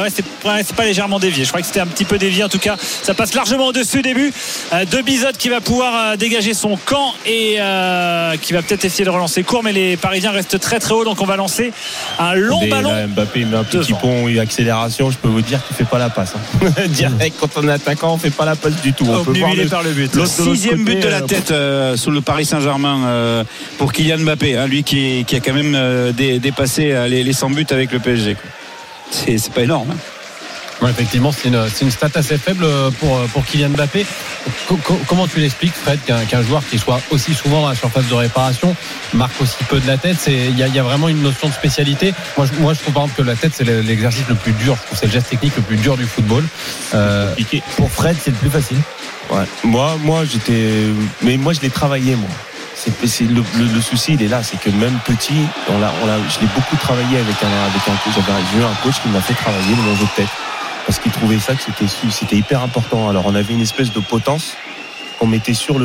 C'est 0.09 0.75
pas 0.75 0.85
légèrement 0.85 1.21
dévié. 1.21 1.45
Je 1.45 1.49
crois 1.49 1.61
que 1.61 1.67
c'était 1.67 1.81
un 1.81 1.87
petit 1.87 2.05
peu 2.05 2.19
dévié. 2.19 2.43
En 2.43 2.49
tout 2.49 2.59
cas, 2.59 2.77
ça 2.79 3.15
passe 3.15 3.35
largement 3.35 3.67
au-dessus 3.67 4.01
au 4.01 4.03
début. 4.03 4.33
Euh, 4.73 4.85
de 4.85 5.01
Qui 5.37 5.49
va 5.51 5.61
pouvoir 5.61 5.95
euh, 6.13 6.17
dégager 6.17 6.55
son 6.55 6.77
camp 6.77 7.13
et 7.27 7.57
euh, 7.59 8.37
qui 8.41 8.53
va 8.53 8.63
peut-être 8.63 8.85
essayer 8.85 9.05
de 9.05 9.11
relancer 9.11 9.43
court, 9.43 9.63
mais 9.63 9.73
les 9.73 9.97
Parisiens 9.97 10.31
restent 10.31 10.59
très 10.59 10.79
très 10.81 10.93
haut. 10.95 11.05
Donc 11.05 11.21
on 11.21 11.27
va 11.27 11.37
lancer 11.37 11.73
un 12.19 12.35
long 12.35 12.61
Mais 12.61 12.69
ballon. 12.69 12.91
là, 12.91 13.07
Mbappé 13.07 13.41
il 13.41 13.47
met 13.47 13.57
un 13.57 13.65
petit 13.65 13.79
devant. 13.79 13.99
pont 13.99 14.29
et 14.29 14.39
accélération, 14.41 15.11
je 15.11 15.19
peux 15.19 15.29
vous 15.29 15.43
dire 15.43 15.61
qu'il 15.67 15.77
fait 15.77 15.85
pas 15.85 15.99
la 15.99 16.09
passe. 16.11 16.35
hein. 16.37 16.71
Direct 16.89 17.37
quand 17.39 17.51
on 17.57 17.69
est 17.69 17.73
attaquant, 17.73 18.15
on 18.15 18.19
fait 18.19 18.31
pas 18.31 18.45
la 18.47 18.57
passe 18.57 18.81
du 18.83 18.93
tout. 18.93 19.05
On 19.09 19.25
peut 19.25 19.39
voir 19.39 19.55
le- 19.55 19.67
par 19.69 19.83
le 19.83 19.91
but. 19.93 20.13
l'autre 20.15 20.29
Sixième 20.29 20.85
côté, 20.85 20.95
but 20.97 21.03
de 21.03 21.09
la 21.09 21.19
euh, 21.19 21.27
tête 21.27 21.51
euh, 21.51 21.97
sous 21.97 22.11
le 22.11 22.21
Paris 22.21 22.45
Saint-Germain 22.47 23.01
euh, 23.07 23.45
pour 23.77 23.93
Kylian 23.93 24.19
Mbappé, 24.19 24.57
hein, 24.57 24.67
lui 24.67 24.83
qui, 24.83 25.25
qui 25.27 25.37
a 25.37 25.41
quand 25.41 25.53
même 25.55 25.75
euh, 25.75 26.13
dé- 26.13 26.39
dépassé 26.39 26.93
euh, 26.93 27.07
les, 27.07 27.23
les 27.23 27.33
100 27.33 27.51
buts 27.51 27.67
avec 27.71 27.93
le 27.93 27.99
PSG. 27.99 28.37
c'est 29.11 29.53
pas 29.53 29.63
énorme. 29.63 29.91
hein. 29.93 29.97
Ouais, 30.81 30.91
effectivement, 30.91 31.33
c'est 31.33 31.49
une, 31.49 31.61
une 31.83 31.91
stat 31.91 32.09
assez 32.15 32.39
faible 32.39 32.65
pour, 33.01 33.19
pour 33.33 33.45
Kylian 33.45 33.71
Mbappé. 33.71 34.07
Co- 34.69 34.77
co- 34.77 35.01
comment 35.09 35.27
tu 35.27 35.41
l'expliques, 35.41 35.75
Fred, 35.75 35.99
qu'un 36.05 36.43
joueur 36.43 36.63
qui 36.71 36.79
soit 36.79 37.01
aussi 37.11 37.35
souvent 37.35 37.63
dans 37.63 37.69
la 37.71 37.75
surface 37.75 38.07
de 38.07 38.15
réparation 38.15 38.77
marque 39.13 39.41
aussi 39.41 39.57
peu 39.69 39.81
de 39.81 39.87
la 39.89 39.97
tête? 39.99 40.19
Il 40.29 40.57
y, 40.57 40.63
a- 40.63 40.69
il 40.69 40.75
y 40.75 40.79
a 40.79 40.85
vraiment 40.85 41.09
une 41.09 41.21
notion 41.21 41.49
de 41.49 41.53
spécialité. 41.53 42.15
Moi, 42.37 42.47
je, 42.47 42.61
moi, 42.63 42.75
je 42.75 42.79
trouve 42.81 42.95
par 42.95 43.03
exemple 43.05 43.23
que 43.23 43.29
la 43.29 43.35
tête, 43.35 43.53
c'est 43.57 43.65
le- 43.65 43.81
l'exercice 43.81 44.23
le 44.29 44.37
plus 44.37 44.53
dur. 44.53 44.77
Je 44.77 44.83
trouve 44.87 44.91
que 44.93 45.01
c'est 45.01 45.07
le 45.07 45.13
geste 45.13 45.31
technique 45.31 45.57
le 45.57 45.63
plus 45.63 45.77
dur 45.79 45.97
du 45.97 46.05
football. 46.07 46.45
Euh. 46.95 47.35
Pour 47.77 47.91
Fred, 47.91 48.17
c'est 48.23 48.31
le 48.31 48.37
plus 48.37 48.51
facile. 48.51 48.79
Ouais. 49.31 49.45
Moi, 49.65 49.97
moi, 50.05 50.23
j'étais, 50.25 50.85
mais 51.23 51.37
moi, 51.39 51.55
je 51.55 51.61
l'ai 51.61 51.71
travaillé, 51.71 52.15
moi. 52.15 52.31
C'est, 52.77 53.25
le, 53.25 53.43
le- 53.59 53.65
le 53.75 53.81
souci, 53.81 54.15
il 54.15 54.23
est 54.23 54.29
là, 54.29 54.43
c'est 54.45 54.61
que 54.61 54.71
même 54.71 54.97
petit, 55.05 55.35
on 55.69 55.81
l'a, 55.81 55.93
on 56.03 56.07
l'a, 56.07 56.19
je 56.33 56.39
l'ai 56.41 56.47
beaucoup 56.55 56.77
travaillé 56.77 57.19
avec 57.19 57.35
un, 57.43 57.65
avec 57.67 57.83
un 57.89 57.97
coach. 58.05 58.15
J'avais 58.15 58.39
j'ai 58.53 58.61
eu 58.61 58.63
un 58.63 58.75
coach 58.85 59.03
qui 59.03 59.09
m'a 59.09 59.21
fait 59.21 59.35
travailler 59.35 59.75
le 59.75 59.95
jeu 59.97 60.05
de 60.05 60.15
tête 60.23 60.29
parce 60.89 61.01
qu'il 61.01 61.13
trouvait 61.13 61.39
ça 61.39 61.55
que 61.55 61.61
c'était, 61.63 61.85
c'était 62.11 62.37
hyper 62.37 62.63
important. 62.63 63.11
Alors, 63.11 63.27
on 63.27 63.35
avait 63.35 63.53
une 63.53 63.61
espèce 63.61 63.93
de 63.93 64.01
potence 64.01 64.55
qu'on 65.19 65.27
mettait 65.27 65.53
sur 65.53 65.79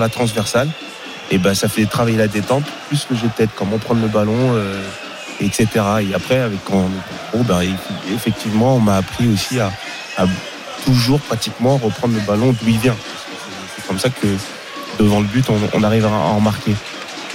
la 0.00 0.08
transversale, 0.08 0.68
et 1.30 1.38
ben, 1.38 1.54
ça 1.54 1.68
fait 1.68 1.86
travailler 1.86 2.16
la 2.16 2.26
détente 2.26 2.64
plus 2.88 3.06
le 3.08 3.14
jeu 3.16 3.28
de 3.28 3.32
tête, 3.32 3.50
comment 3.54 3.78
prendre 3.78 4.00
le 4.02 4.08
ballon, 4.08 4.34
euh, 4.56 4.82
etc. 5.40 5.68
Et 6.10 6.12
après, 6.12 6.40
avec 6.40 6.58
ben, 7.44 7.60
eff- 7.60 8.12
effectivement, 8.12 8.74
on 8.74 8.80
m'a 8.80 8.96
appris 8.96 9.28
aussi 9.28 9.60
à, 9.60 9.70
à 10.16 10.24
toujours 10.84 11.20
pratiquement 11.20 11.76
reprendre 11.76 12.14
le 12.14 12.20
ballon 12.22 12.48
d'où 12.60 12.68
il 12.68 12.78
vient. 12.80 12.96
C'est 13.76 13.86
comme 13.86 14.00
ça 14.00 14.08
que 14.10 14.26
devant 14.98 15.20
le 15.20 15.26
but, 15.26 15.48
on, 15.50 15.58
on 15.72 15.84
arrive 15.84 16.04
à 16.06 16.10
en 16.10 16.40
marquer. 16.40 16.74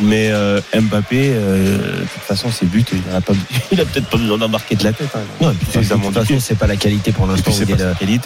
Mais 0.02 0.30
euh, 0.32 0.60
Mbappé, 0.76 1.32
euh, 1.36 1.78
de 1.78 2.00
toute 2.02 2.24
façon, 2.24 2.50
ses 2.52 2.66
buts, 2.66 2.84
il 2.92 3.16
a, 3.16 3.22
pas, 3.22 3.34
il 3.72 3.80
a 3.80 3.86
peut-être 3.86 4.08
pas 4.10 4.18
besoin 4.18 4.38
d'en 4.38 4.50
marquer 4.50 4.76
de 4.76 4.84
la 4.84 4.92
tête. 4.94 5.10
hein. 5.16 5.20
Non, 5.40 5.52
et 5.52 5.54
puis, 5.54 5.68
C'est 5.72 5.80
de 5.80 6.04
toute 6.06 6.14
façon, 6.14 6.40
c'est 6.40 6.58
pas 6.58 6.68
la 6.68 6.76
qualité 6.78 7.12
pour 7.12 7.28
l'instant 7.28 7.52
où 7.52 7.66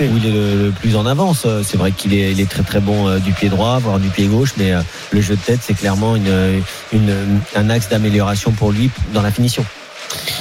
où 0.07 0.17
il 0.17 0.25
est 0.25 0.31
le, 0.31 0.63
le 0.65 0.71
plus 0.71 0.95
en 0.95 1.05
avance. 1.05 1.45
C'est 1.63 1.77
vrai 1.77 1.91
qu'il 1.91 2.13
est, 2.13 2.31
il 2.31 2.39
est 2.39 2.49
très 2.49 2.63
très 2.63 2.79
bon 2.79 3.07
euh, 3.07 3.19
du 3.19 3.31
pied 3.33 3.49
droit, 3.49 3.79
voire 3.79 3.99
du 3.99 4.09
pied 4.09 4.27
gauche, 4.27 4.53
mais 4.57 4.71
euh, 4.73 4.81
le 5.11 5.21
jeu 5.21 5.35
de 5.35 5.41
tête, 5.41 5.59
c'est 5.61 5.73
clairement 5.73 6.15
une, 6.15 6.61
une- 6.93 7.39
un 7.55 7.69
axe 7.69 7.89
d'amélioration 7.89 8.51
pour 8.51 8.71
lui 8.71 8.89
dans 9.13 9.21
la 9.21 9.31
finition. 9.31 9.65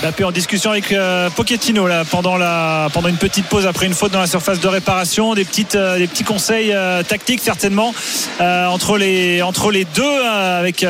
Mbappé 0.01 0.25
en 0.25 0.31
discussion 0.31 0.71
avec 0.71 0.93
euh, 0.93 1.31
Pochettino 1.31 1.87
là, 1.87 2.05
pendant, 2.05 2.37
la, 2.37 2.89
pendant 2.93 3.09
une 3.09 3.17
petite 3.17 3.47
pause 3.47 3.67
après 3.67 3.87
une 3.87 3.95
faute 3.95 4.13
dans 4.13 4.21
la 4.21 4.27
surface 4.27 4.61
de 4.61 4.69
réparation. 4.69 5.35
Des, 5.35 5.45
petites, 5.45 5.75
euh, 5.75 5.99
des 5.99 6.07
petits 6.07 6.25
conseils 6.25 6.73
euh, 6.73 7.03
tactiques 7.03 7.41
certainement 7.43 7.95
euh, 8.41 8.67
entre, 8.67 8.99
les, 8.99 9.43
entre 9.43 9.71
les 9.71 9.85
deux 9.85 10.23
avec 10.23 10.87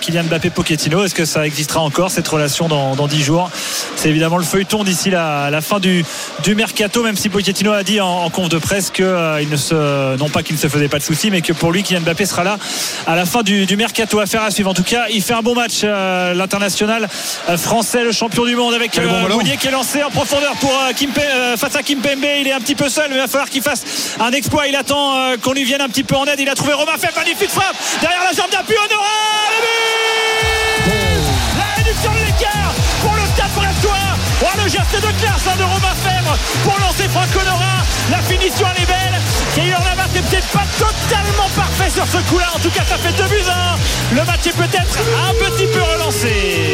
Kylian 0.00 0.24
Mbappé 0.24 0.50
Pochettino. 0.50 1.04
Est-ce 1.04 1.14
que 1.14 1.24
ça 1.24 1.46
existera 1.46 1.80
encore 1.80 2.10
cette 2.10 2.26
relation 2.26 2.68
dans, 2.68 2.96
dans 2.96 3.06
10 3.06 3.22
jours? 3.22 3.50
C'est 3.96 4.08
évidemment 4.08 4.36
le 4.36 4.44
feuilleton 4.44 4.84
d'ici 4.84 5.10
la, 5.10 5.50
la 5.50 5.60
fin 5.60 5.78
du, 5.78 6.04
du 6.42 6.54
mercato, 6.54 7.02
même 7.02 7.16
si 7.16 7.28
Pochettino 7.28 7.72
a 7.72 7.84
dit 7.84 8.00
en, 8.00 8.24
en 8.24 8.30
conf 8.30 8.48
de 8.48 8.58
presse 8.58 8.90
que 8.90 9.40
il 9.40 9.48
ne 9.48 9.56
se, 9.56 10.16
non 10.16 10.28
pas 10.28 10.42
qu'il 10.42 10.56
ne 10.56 10.60
se 10.60 10.68
faisait 10.68 10.88
pas 10.88 10.98
de 10.98 11.04
soucis, 11.04 11.30
mais 11.30 11.40
que 11.40 11.52
pour 11.52 11.72
lui 11.72 11.82
Kylian 11.82 12.00
Mbappé 12.00 12.26
sera 12.26 12.44
là 12.44 12.58
à 13.06 13.14
la 13.14 13.26
fin 13.26 13.42
du, 13.42 13.66
du 13.66 13.76
mercato. 13.76 14.18
Affaire 14.18 14.42
à 14.42 14.50
suivre. 14.50 14.70
En 14.70 14.74
tout 14.74 14.82
cas, 14.82 15.06
il 15.10 15.22
fait 15.22 15.34
un 15.34 15.42
bon 15.42 15.54
match 15.54 15.82
l'international 15.82 17.08
français, 17.56 18.04
le 18.04 18.12
champion 18.20 18.44
du 18.44 18.54
monde 18.54 18.74
avec 18.74 18.94
bon 18.96 19.00
euh. 19.14 19.28
Mounier 19.30 19.56
qui 19.56 19.68
est 19.68 19.70
lancé 19.70 20.02
en 20.02 20.10
profondeur 20.10 20.52
pour 20.60 20.70
euh, 20.70 20.92
Kimpe- 20.92 21.18
euh, 21.24 21.56
face 21.56 21.74
à 21.74 21.82
Kimpembe. 21.82 22.22
Il 22.38 22.46
est 22.48 22.52
un 22.52 22.60
petit 22.60 22.74
peu 22.74 22.90
seul, 22.90 23.06
mais 23.08 23.14
il 23.16 23.20
va 23.20 23.28
falloir 23.28 23.48
qu'il 23.48 23.62
fasse 23.62 23.82
un 24.20 24.30
exploit. 24.32 24.66
Il 24.68 24.76
attend 24.76 25.16
euh, 25.16 25.36
qu'on 25.40 25.54
lui 25.54 25.64
vienne 25.64 25.80
un 25.80 25.88
petit 25.88 26.04
peu 26.04 26.16
en 26.16 26.26
aide. 26.26 26.38
Il 26.38 26.48
a 26.50 26.54
trouvé 26.54 26.74
Romain 26.74 26.98
Feb, 27.00 27.16
magnifique 27.16 27.48
frappe 27.48 27.74
derrière 28.02 28.20
la 28.22 28.32
jambe 28.36 28.50
d'appui 28.50 28.74
Honora. 28.76 29.16
Le 30.84 30.90
but 30.90 31.24
La 31.56 31.64
réduction 31.82 32.12
de 32.12 32.18
l'écart 32.26 32.72
pour 33.00 33.14
le 33.14 33.24
Stade 33.32 33.52
Brestois. 33.56 33.96
Oh, 34.42 34.46
le 34.62 34.68
geste 34.68 34.96
de 34.96 35.12
classe 35.24 35.46
hein, 35.48 35.56
de 35.56 35.64
Romain 35.64 35.96
Fèvre 36.04 36.36
pour 36.64 36.76
lancer 36.78 37.08
Franck 37.08 37.28
Honora. 37.40 37.80
La 38.10 38.18
finition 38.18 38.66
elle 38.76 38.82
est 38.82 38.86
belle. 38.86 39.16
Keylor 39.54 39.80
Navas 39.80 40.08
n'est 40.12 40.20
peut-être 40.28 40.48
pas 40.48 40.66
totalement 40.78 41.48
parfait 41.56 41.88
sur 41.88 42.04
ce 42.06 42.18
coup-là. 42.28 42.48
En 42.54 42.58
tout 42.58 42.70
cas, 42.70 42.84
ça 42.86 42.96
fait 42.98 43.16
2 43.16 43.24
buts 43.28 43.48
1. 44.12 44.14
Le 44.16 44.24
match 44.24 44.44
est 44.46 44.56
peut-être 44.56 44.98
un 45.24 45.32
petit 45.50 45.66
peu 45.72 45.80
relancé. 45.82 46.68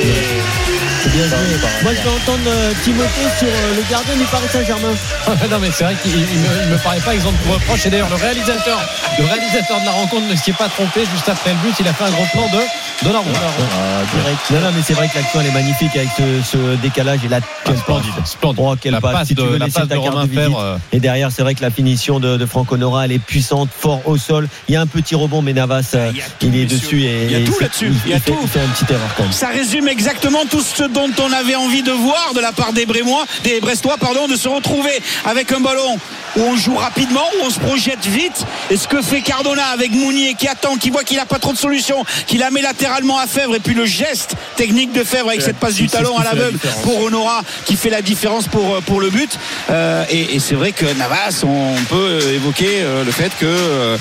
Bien 1.12 1.24
joué. 1.28 1.36
Moi, 1.82 1.92
je 1.94 2.02
vais 2.02 2.08
entendre 2.14 2.48
euh, 2.48 2.72
Timothée 2.82 3.08
sur 3.38 3.48
euh, 3.48 3.74
le 3.76 3.82
gardien 3.90 4.16
du 4.16 4.24
Paris 4.24 4.46
Saint-Germain. 4.50 4.94
non 5.50 5.58
mais 5.60 5.70
c'est 5.72 5.84
vrai 5.84 5.96
qu'il 6.02 6.12
il 6.12 6.38
me, 6.38 6.72
me 6.74 6.78
paraît 6.82 7.00
pas 7.00 7.14
exemple 7.14 7.36
de 7.46 7.52
reproche 7.52 7.86
et 7.86 7.90
d'ailleurs 7.90 8.08
le 8.10 8.16
réalisateur 8.16 8.78
le 9.18 9.24
réalisateur 9.24 9.80
de 9.80 9.84
la 9.86 9.92
rencontre 9.92 10.26
ne 10.28 10.36
s'y 10.36 10.50
est 10.50 10.52
pas 10.52 10.68
trompé 10.68 11.00
juste 11.12 11.28
après 11.28 11.50
le 11.50 11.56
but 11.56 11.74
il 11.80 11.88
a 11.88 11.92
fait 11.92 12.04
un 12.04 12.10
gros 12.10 12.24
plan 12.32 12.46
de 12.48 12.62
Donnarumma 13.04 13.32
Ah, 13.38 14.02
direct. 14.14 14.38
Non, 14.50 14.60
non, 14.60 14.74
mais 14.76 14.82
c'est 14.86 14.94
vrai 14.94 15.08
que 15.08 15.16
l'action 15.18 15.40
elle 15.40 15.48
est 15.48 15.50
magnifique 15.52 15.94
avec 15.96 16.08
ce, 16.16 16.22
ce 16.50 16.76
décalage 16.76 17.20
et 17.24 17.28
là, 17.28 17.40
quelle 17.64 17.76
splendide, 17.76 18.10
passe. 18.16 18.30
splendide. 18.32 18.60
Oh, 18.64 18.74
quelle 18.80 18.92
la 18.92 19.00
passe. 19.00 19.12
passe 19.12 19.28
Si 19.28 19.34
tu 19.34 19.42
de, 19.42 19.46
veux 19.46 19.58
la 19.58 19.66
passe 19.66 19.74
ta 19.74 19.82
de 19.84 19.88
carte 20.02 20.14
Romain. 20.14 20.26
Fèvre 20.32 20.60
euh, 20.60 20.76
Et 20.92 21.00
derrière, 21.00 21.30
c'est 21.30 21.42
vrai 21.42 21.54
que 21.54 21.60
la 21.62 21.70
finition 21.70 22.20
de, 22.20 22.36
de 22.38 22.46
Franck 22.46 22.72
Honora, 22.72 23.04
elle 23.04 23.12
est 23.12 23.18
puissante, 23.18 23.68
fort 23.76 24.00
au 24.06 24.16
sol. 24.16 24.48
Il 24.68 24.72
y 24.74 24.76
a 24.76 24.80
un 24.80 24.86
petit 24.86 25.14
rebond, 25.14 25.42
mais 25.42 25.52
Navas, 25.52 25.90
euh, 25.94 26.10
Il 26.40 26.56
est 26.56 26.64
dessus 26.64 27.02
et 27.02 27.24
Il 27.26 27.32
y 27.32 27.42
a 27.42 27.46
tout 27.46 27.52
fait- 27.52 27.64
là-dessus. 27.64 27.92
Il 28.06 28.12
y 28.12 28.14
a 28.14 28.20
tout. 28.20 28.34
il 28.42 28.48
fait 28.48 28.64
une 28.64 28.70
petite 28.70 28.90
erreur 28.90 29.08
quand 29.16 29.24
même. 29.24 29.32
Ça 29.32 29.48
résume 29.48 29.88
exactement 29.88 30.44
tout 30.50 30.62
ce 30.62 30.84
dont 30.96 31.12
on 31.22 31.30
avait 31.30 31.56
envie 31.56 31.82
de 31.82 31.92
voir 31.92 32.32
de 32.34 32.40
la 32.40 32.52
part 32.52 32.72
des 32.72 32.86
Brémois, 32.86 33.26
des 33.44 33.60
Brestois, 33.60 33.98
de 34.28 34.36
se 34.36 34.48
retrouver 34.48 34.98
avec 35.26 35.52
un 35.52 35.60
ballon 35.60 35.98
où 36.36 36.40
on 36.42 36.56
joue 36.56 36.74
rapidement, 36.76 37.24
où 37.40 37.46
on 37.46 37.50
se 37.50 37.58
projette 37.58 38.04
vite. 38.06 38.44
Et 38.70 38.76
ce 38.76 38.88
que 38.88 39.02
fait 39.02 39.20
Cardona 39.22 39.64
avec 39.66 39.92
Mounier 39.92 40.34
qui 40.34 40.48
attend, 40.48 40.76
qui 40.76 40.90
voit 40.90 41.04
qu'il 41.04 41.16
n'a 41.16 41.26
pas 41.26 41.38
trop 41.38 41.52
de 41.52 41.58
solutions, 41.58 42.04
qui 42.26 42.38
la 42.38 42.50
met 42.50 42.62
latéralement 42.62 43.18
à 43.18 43.26
Fèvre 43.26 43.54
et 43.54 43.60
puis 43.60 43.74
le 43.74 43.86
geste 43.86 44.34
technique 44.56 44.92
de 44.92 45.04
Fèvre 45.04 45.28
avec 45.28 45.42
cette 45.42 45.56
passe 45.56 45.74
du 45.74 45.88
talon 45.88 46.16
à 46.18 46.24
la 46.24 46.34
l'aveugle 46.34 46.58
pour 46.82 47.00
Honora 47.02 47.42
qui 47.64 47.76
fait 47.76 47.90
la 47.90 48.02
différence 48.02 48.48
pour, 48.48 48.80
pour 48.82 49.00
le 49.00 49.10
but. 49.10 49.38
Euh, 49.70 50.04
et 50.10 50.36
et 50.36 50.40
c'est 50.40 50.54
vrai 50.54 50.72
que 50.72 50.84
Navas, 50.98 51.42
on 51.44 51.74
peut 51.88 52.20
évoquer 52.34 52.80
euh, 52.80 53.04
le 53.04 53.12
fait 53.12 53.30
que 53.38 53.46
euh, 53.46 53.96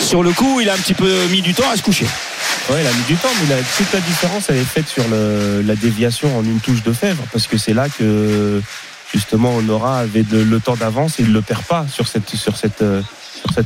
sur 0.00 0.22
le 0.22 0.32
coup, 0.32 0.60
il 0.60 0.68
a 0.68 0.74
un 0.74 0.78
petit 0.78 0.94
peu 0.94 1.10
mis 1.30 1.40
du 1.42 1.54
temps 1.54 1.70
à 1.72 1.76
se 1.76 1.82
coucher. 1.82 2.06
Ouais, 2.68 2.76
il 2.80 2.86
a 2.86 2.92
mis 2.92 3.04
du 3.06 3.14
temps, 3.16 3.28
mais 3.48 3.54
toute 3.76 3.92
la 3.92 4.00
différence, 4.00 4.44
elle 4.48 4.58
est 4.58 4.64
faite 4.64 4.88
sur 4.88 5.06
le- 5.08 5.62
la 5.62 5.74
déviation 5.74 6.36
en 6.38 6.44
une 6.44 6.60
touche 6.60 6.82
de 6.82 6.92
fèvre, 6.92 7.22
parce 7.32 7.46
que 7.46 7.56
c'est 7.58 7.74
là 7.74 7.86
que 7.88 8.60
justement 9.12 9.56
Honora 9.56 9.98
avait 9.98 10.24
le 10.30 10.60
temps 10.60 10.76
d'avance 10.76 11.20
et 11.20 11.22
il 11.22 11.32
le 11.32 11.42
perd 11.42 11.62
pas 11.62 11.86
sur 11.88 12.06
cette 12.08 12.82
euh, 12.82 13.02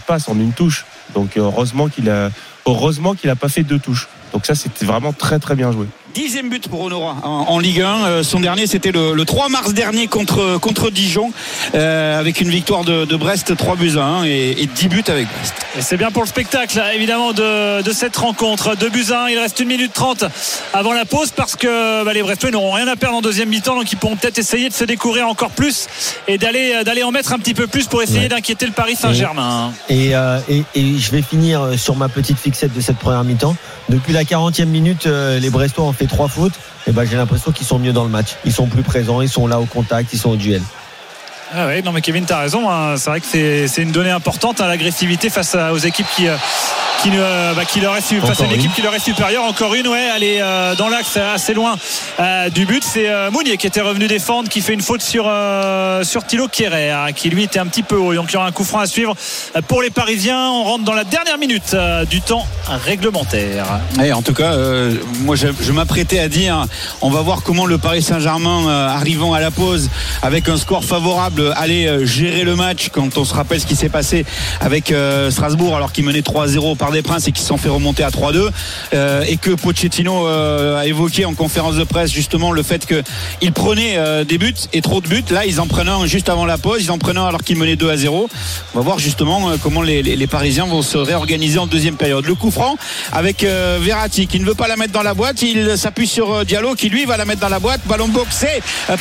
passe 0.07 0.29
en 0.29 0.39
une 0.39 0.53
touche. 0.53 0.85
Donc 1.15 1.37
heureusement 1.37 1.89
qu'il 1.89 2.11
a 2.11 2.31
heureusement 2.67 3.15
qu'il 3.15 3.31
a 3.31 3.37
pas 3.37 3.49
fait 3.49 3.63
deux 3.63 3.79
touches. 3.79 4.09
Donc 4.33 4.47
ça, 4.47 4.55
c'était 4.55 4.85
vraiment 4.85 5.13
très 5.13 5.39
très 5.39 5.55
bien 5.55 5.73
joué. 5.73 5.87
Dixième 6.17 6.49
but 6.49 6.67
pour 6.69 6.81
Honora 6.81 7.17
en, 7.25 7.29
en 7.49 7.59
Ligue 7.59 7.83
1. 7.83 8.05
Euh, 8.07 8.23
son 8.23 8.41
dernier, 8.41 8.67
c'était 8.67 8.91
le, 8.91 9.13
le 9.13 9.25
3 9.27 9.51
mars 9.51 9.75
dernier 9.75 10.07
contre, 10.07 10.57
contre 10.59 10.89
Dijon, 10.89 11.31
euh, 11.75 12.19
avec 12.19 12.41
une 12.41 12.49
victoire 12.49 12.85
de, 12.85 13.05
de 13.05 13.17
Brest, 13.17 13.55
3 13.55 13.77
buts 13.77 13.99
à 13.99 14.03
1 14.05 14.25
et, 14.25 14.63
et 14.63 14.67
10 14.67 14.89
buts 14.89 15.05
avec 15.09 15.29
Brest. 15.29 15.55
Et 15.77 15.83
c'est 15.83 15.99
bien 15.99 16.11
pour 16.11 16.23
le 16.23 16.29
spectacle, 16.29 16.83
évidemment, 16.95 17.35
de, 17.35 17.83
de 17.83 17.93
cette 17.93 18.17
rencontre. 18.17 18.75
De 18.79 18.89
buts 18.89 19.05
à 19.13 19.25
un, 19.25 19.29
il 19.29 19.39
reste 19.39 19.61
une 19.61 19.69
minute 19.69 19.93
30 19.93 20.25
avant 20.73 20.95
la 20.95 21.05
pause 21.05 21.33
parce 21.33 21.55
que 21.55 22.03
bah, 22.03 22.15
les 22.15 22.23
Brestois 22.23 22.51
n'auront 22.51 22.73
rien 22.73 22.89
à 22.89 22.97
perdre 22.97 23.19
en 23.19 23.21
deuxième 23.21 23.51
mi-temps, 23.51 23.77
donc 23.77 23.93
ils 23.93 23.97
pourront 23.97 24.17
peut-être 24.17 24.39
essayer 24.39 24.71
de 24.71 24.75
se 24.75 24.85
découvrir 24.85 25.29
encore 25.29 25.51
plus 25.51 25.87
et 26.29 26.39
d'aller 26.39 26.83
d'aller 26.87 27.03
en 27.03 27.11
mettre 27.11 27.35
un 27.35 27.39
petit 27.39 27.53
peu 27.53 27.67
plus 27.67 27.89
pour 27.89 28.03
essayer 28.03 28.17
Ouais. 28.21 28.29
d'inquiéter 28.29 28.65
le 28.65 28.73
Paris 28.73 28.97
Saint-Germain. 28.97 29.71
Et, 29.91 30.17
euh, 30.17 30.39
et, 30.49 30.63
et 30.75 30.97
je 30.99 31.11
vais 31.11 31.21
finir 31.21 31.61
euh, 31.61 31.77
sur 31.77 31.95
ma 31.95 32.09
petite 32.09 32.39
fixette 32.39 32.73
de 32.73 32.81
cette 32.81 32.97
première 32.97 33.23
mi-temps. 33.25 33.55
Depuis 33.91 34.15
la 34.15 34.25
40e 34.25 34.65
minute, 34.65 35.07
euh, 35.07 35.39
les 35.39 35.51
Brestois 35.51 35.85
ont 35.85 35.93
fait 35.93 36.06
trois 36.07 36.29
fautes. 36.29 36.55
Et 36.87 36.93
ben, 36.93 37.05
j'ai 37.05 37.17
l'impression 37.17 37.53
qu'ils 37.53 37.67
sont 37.67 37.79
mieux 37.79 37.93
dans 37.93 38.05
le 38.05 38.11
match. 38.11 38.37
Ils 38.45 38.53
sont 38.53 38.67
plus 38.67 38.83
présents, 38.83 39.21
ils 39.23 39.29
sont 39.29 39.47
là 39.47 39.59
au 39.61 39.65
contact, 39.67 40.13
ils 40.13 40.19
sont 40.19 40.31
au 40.31 40.37
duel. 40.37 40.63
Ah 41.55 41.67
ouais, 41.67 41.81
non 41.83 41.93
mais 41.93 42.01
Kevin, 42.01 42.25
t'as 42.25 42.41
raison. 42.41 42.69
hein. 42.71 42.97
C'est 42.97 43.11
vrai 43.11 43.21
que 43.21 43.27
c'est 43.69 43.83
une 43.83 43.93
donnée 43.93 44.11
importante, 44.11 44.61
hein, 44.61 44.67
l'agressivité 44.67 45.31
face 45.31 45.57
aux 45.73 45.79
équipes 45.79 46.07
qui, 46.17 46.27
euh, 46.29 46.37
qui, 47.03 47.11
euh, 47.15 47.55
bah, 47.55 47.65
qui 47.65 47.81
leur 47.81 47.97
est 47.97 48.03
enfin, 48.23 48.33
c'est 48.35 48.45
une 48.45 48.53
équipe 48.53 48.75
qui 48.75 48.83
leur 48.83 48.95
est 48.95 49.01
supérieure. 49.01 49.45
Encore 49.45 49.75
une, 49.75 49.89
ouais, 49.89 50.09
elle 50.15 50.23
est 50.23 50.41
euh, 50.41 50.75
dans 50.75 50.89
l'axe 50.89 51.17
assez 51.17 51.55
loin 51.55 51.77
euh, 52.21 52.51
du 52.51 52.67
but. 52.67 52.83
C'est 52.85 53.09
euh, 53.09 53.31
Mounier 53.31 53.57
qui 53.57 53.67
était 53.67 53.81
revenu 53.81 54.07
défendre, 54.07 54.49
qui 54.49 54.61
fait 54.61 54.75
une 54.75 54.81
faute 54.81 55.03
sur, 55.03 55.31
sur 56.03 56.25
Thilo 56.25 56.49
Kéré, 56.49 56.91
hein, 56.91 57.13
qui 57.15 57.31
lui 57.31 57.45
était 57.45 57.59
un 57.59 57.67
petit 57.67 57.83
peu 57.83 57.97
haut. 57.97 58.15
Donc 58.15 58.31
il 58.31 58.35
y 58.35 58.37
aura 58.37 58.47
un 58.47 58.53
coup 58.53 58.65
franc 58.65 58.81
à 58.81 58.87
suivre 58.87 59.15
pour 59.69 59.83
les 59.83 59.91
Parisiens. 59.91 60.51
On 60.51 60.65
rentre 60.65 60.85
dans 60.85 60.95
la 60.95 61.05
dernière 61.05 61.39
minute 61.39 61.77
du 62.09 62.21
temps 62.21 62.47
réglementaire. 62.69 63.67
Et 64.03 64.13
en 64.13 64.23
tout 64.23 64.35
cas, 64.35 64.55
moi 65.21 65.37
je, 65.37 65.49
je 65.61 65.73
m'apprêtais 65.73 66.19
à 66.19 66.29
dire, 66.29 66.67
on 67.01 67.11
va 67.11 67.21
voir 67.21 67.43
comment 67.43 67.67
le 67.67 67.79
Paris 67.79 68.03
Saint-Germain, 68.03 68.69
arrivant 68.89 69.33
à 69.33 69.41
la 69.41 69.51
pause 69.51 69.91
avec 70.23 70.49
un 70.49 70.57
score 70.57 70.85
favorable, 70.85 71.53
allait 71.57 72.07
gérer 72.07 72.45
le 72.45 72.57
match. 72.57 72.89
Quand 72.93 73.17
on 73.19 73.25
se 73.25 73.35
rappelle 73.35 73.61
ce 73.61 73.67
qui 73.67 73.77
s'est 73.77 73.89
passé 73.89 74.25
avec 74.61 74.93
Strasbourg, 75.31 75.77
alors 75.77 75.93
qu'il 75.93 76.05
menait 76.05 76.21
3-0 76.21 76.77
par 76.77 76.86
des 76.93 77.03
Princes 77.03 77.27
et 77.29 77.33
qu'ils 77.33 77.43
se 77.43 77.49
sont 77.49 77.57
fait 77.59 77.69
remonter 77.69 78.03
à 78.03 78.11
3-2, 78.11 78.49
euh, 78.95 79.23
et 79.29 79.37
que 79.37 79.51
Pochettino 79.51 80.27
euh, 80.27 80.79
a 80.81 80.87
évoqué 80.87 81.25
en 81.25 81.35
conférence 81.35 81.77
de 81.77 81.85
presse 81.85 82.11
justement 82.13 82.53
le 82.53 82.63
fait 82.63 82.87
qu'il 82.87 83.53
prenait 83.53 83.97
euh, 83.97 84.25
des 84.25 84.39
buts 84.39 84.55
et 84.73 84.81
trop 84.83 85.01
de 85.01 85.09
buts. 85.09 85.25
Là, 85.31 85.47
ils 85.47 85.61
en 85.61 85.67
prennent 85.67 85.89
un 85.89 86.07
juste 86.07 86.29
avant 86.29 86.45
la 86.47 86.59
pause, 86.59 86.83
ils 86.83 86.91
en 86.91 86.99
prennent 86.99 87.19
un 87.19 87.27
alors 87.27 87.43
qu'ils 87.43 87.57
menaient 87.57 87.77
2 87.77 87.91
à 87.91 87.97
0. 87.97 88.29
On 88.75 88.79
va 88.79 88.85
voir 88.85 88.99
justement 88.99 89.51
comment 89.63 89.83
les, 89.83 90.03
les- 90.03 90.27
Parisiens 90.27 90.67
vont 90.67 90.83
se 90.83 90.99
réorganiser 90.99 91.59
en 91.59 91.67
deuxième 91.69 91.95
période. 91.97 92.27
Le 92.27 92.35
coup 92.35 92.51
franc 92.51 92.77
avec 93.13 93.43
Verratti 93.45 94.27
qui 94.27 94.41
ne 94.41 94.45
veut 94.45 94.55
pas 94.57 94.67
la 94.67 94.77
mettre 94.77 94.93
dans 94.93 95.03
la 95.05 95.15
boîte, 95.15 95.41
il 95.43 95.79
s'appuie 95.79 96.09
sur 96.09 96.45
Diallo 96.45 96.75
qui 96.75 96.89
lui 96.89 97.05
va 97.05 97.17
la 97.17 97.25
mettre 97.25 97.41
dans 97.41 97.49
la 97.49 97.61
boîte. 97.61 97.81
Ballon 97.87 98.09
boxé 98.09 98.49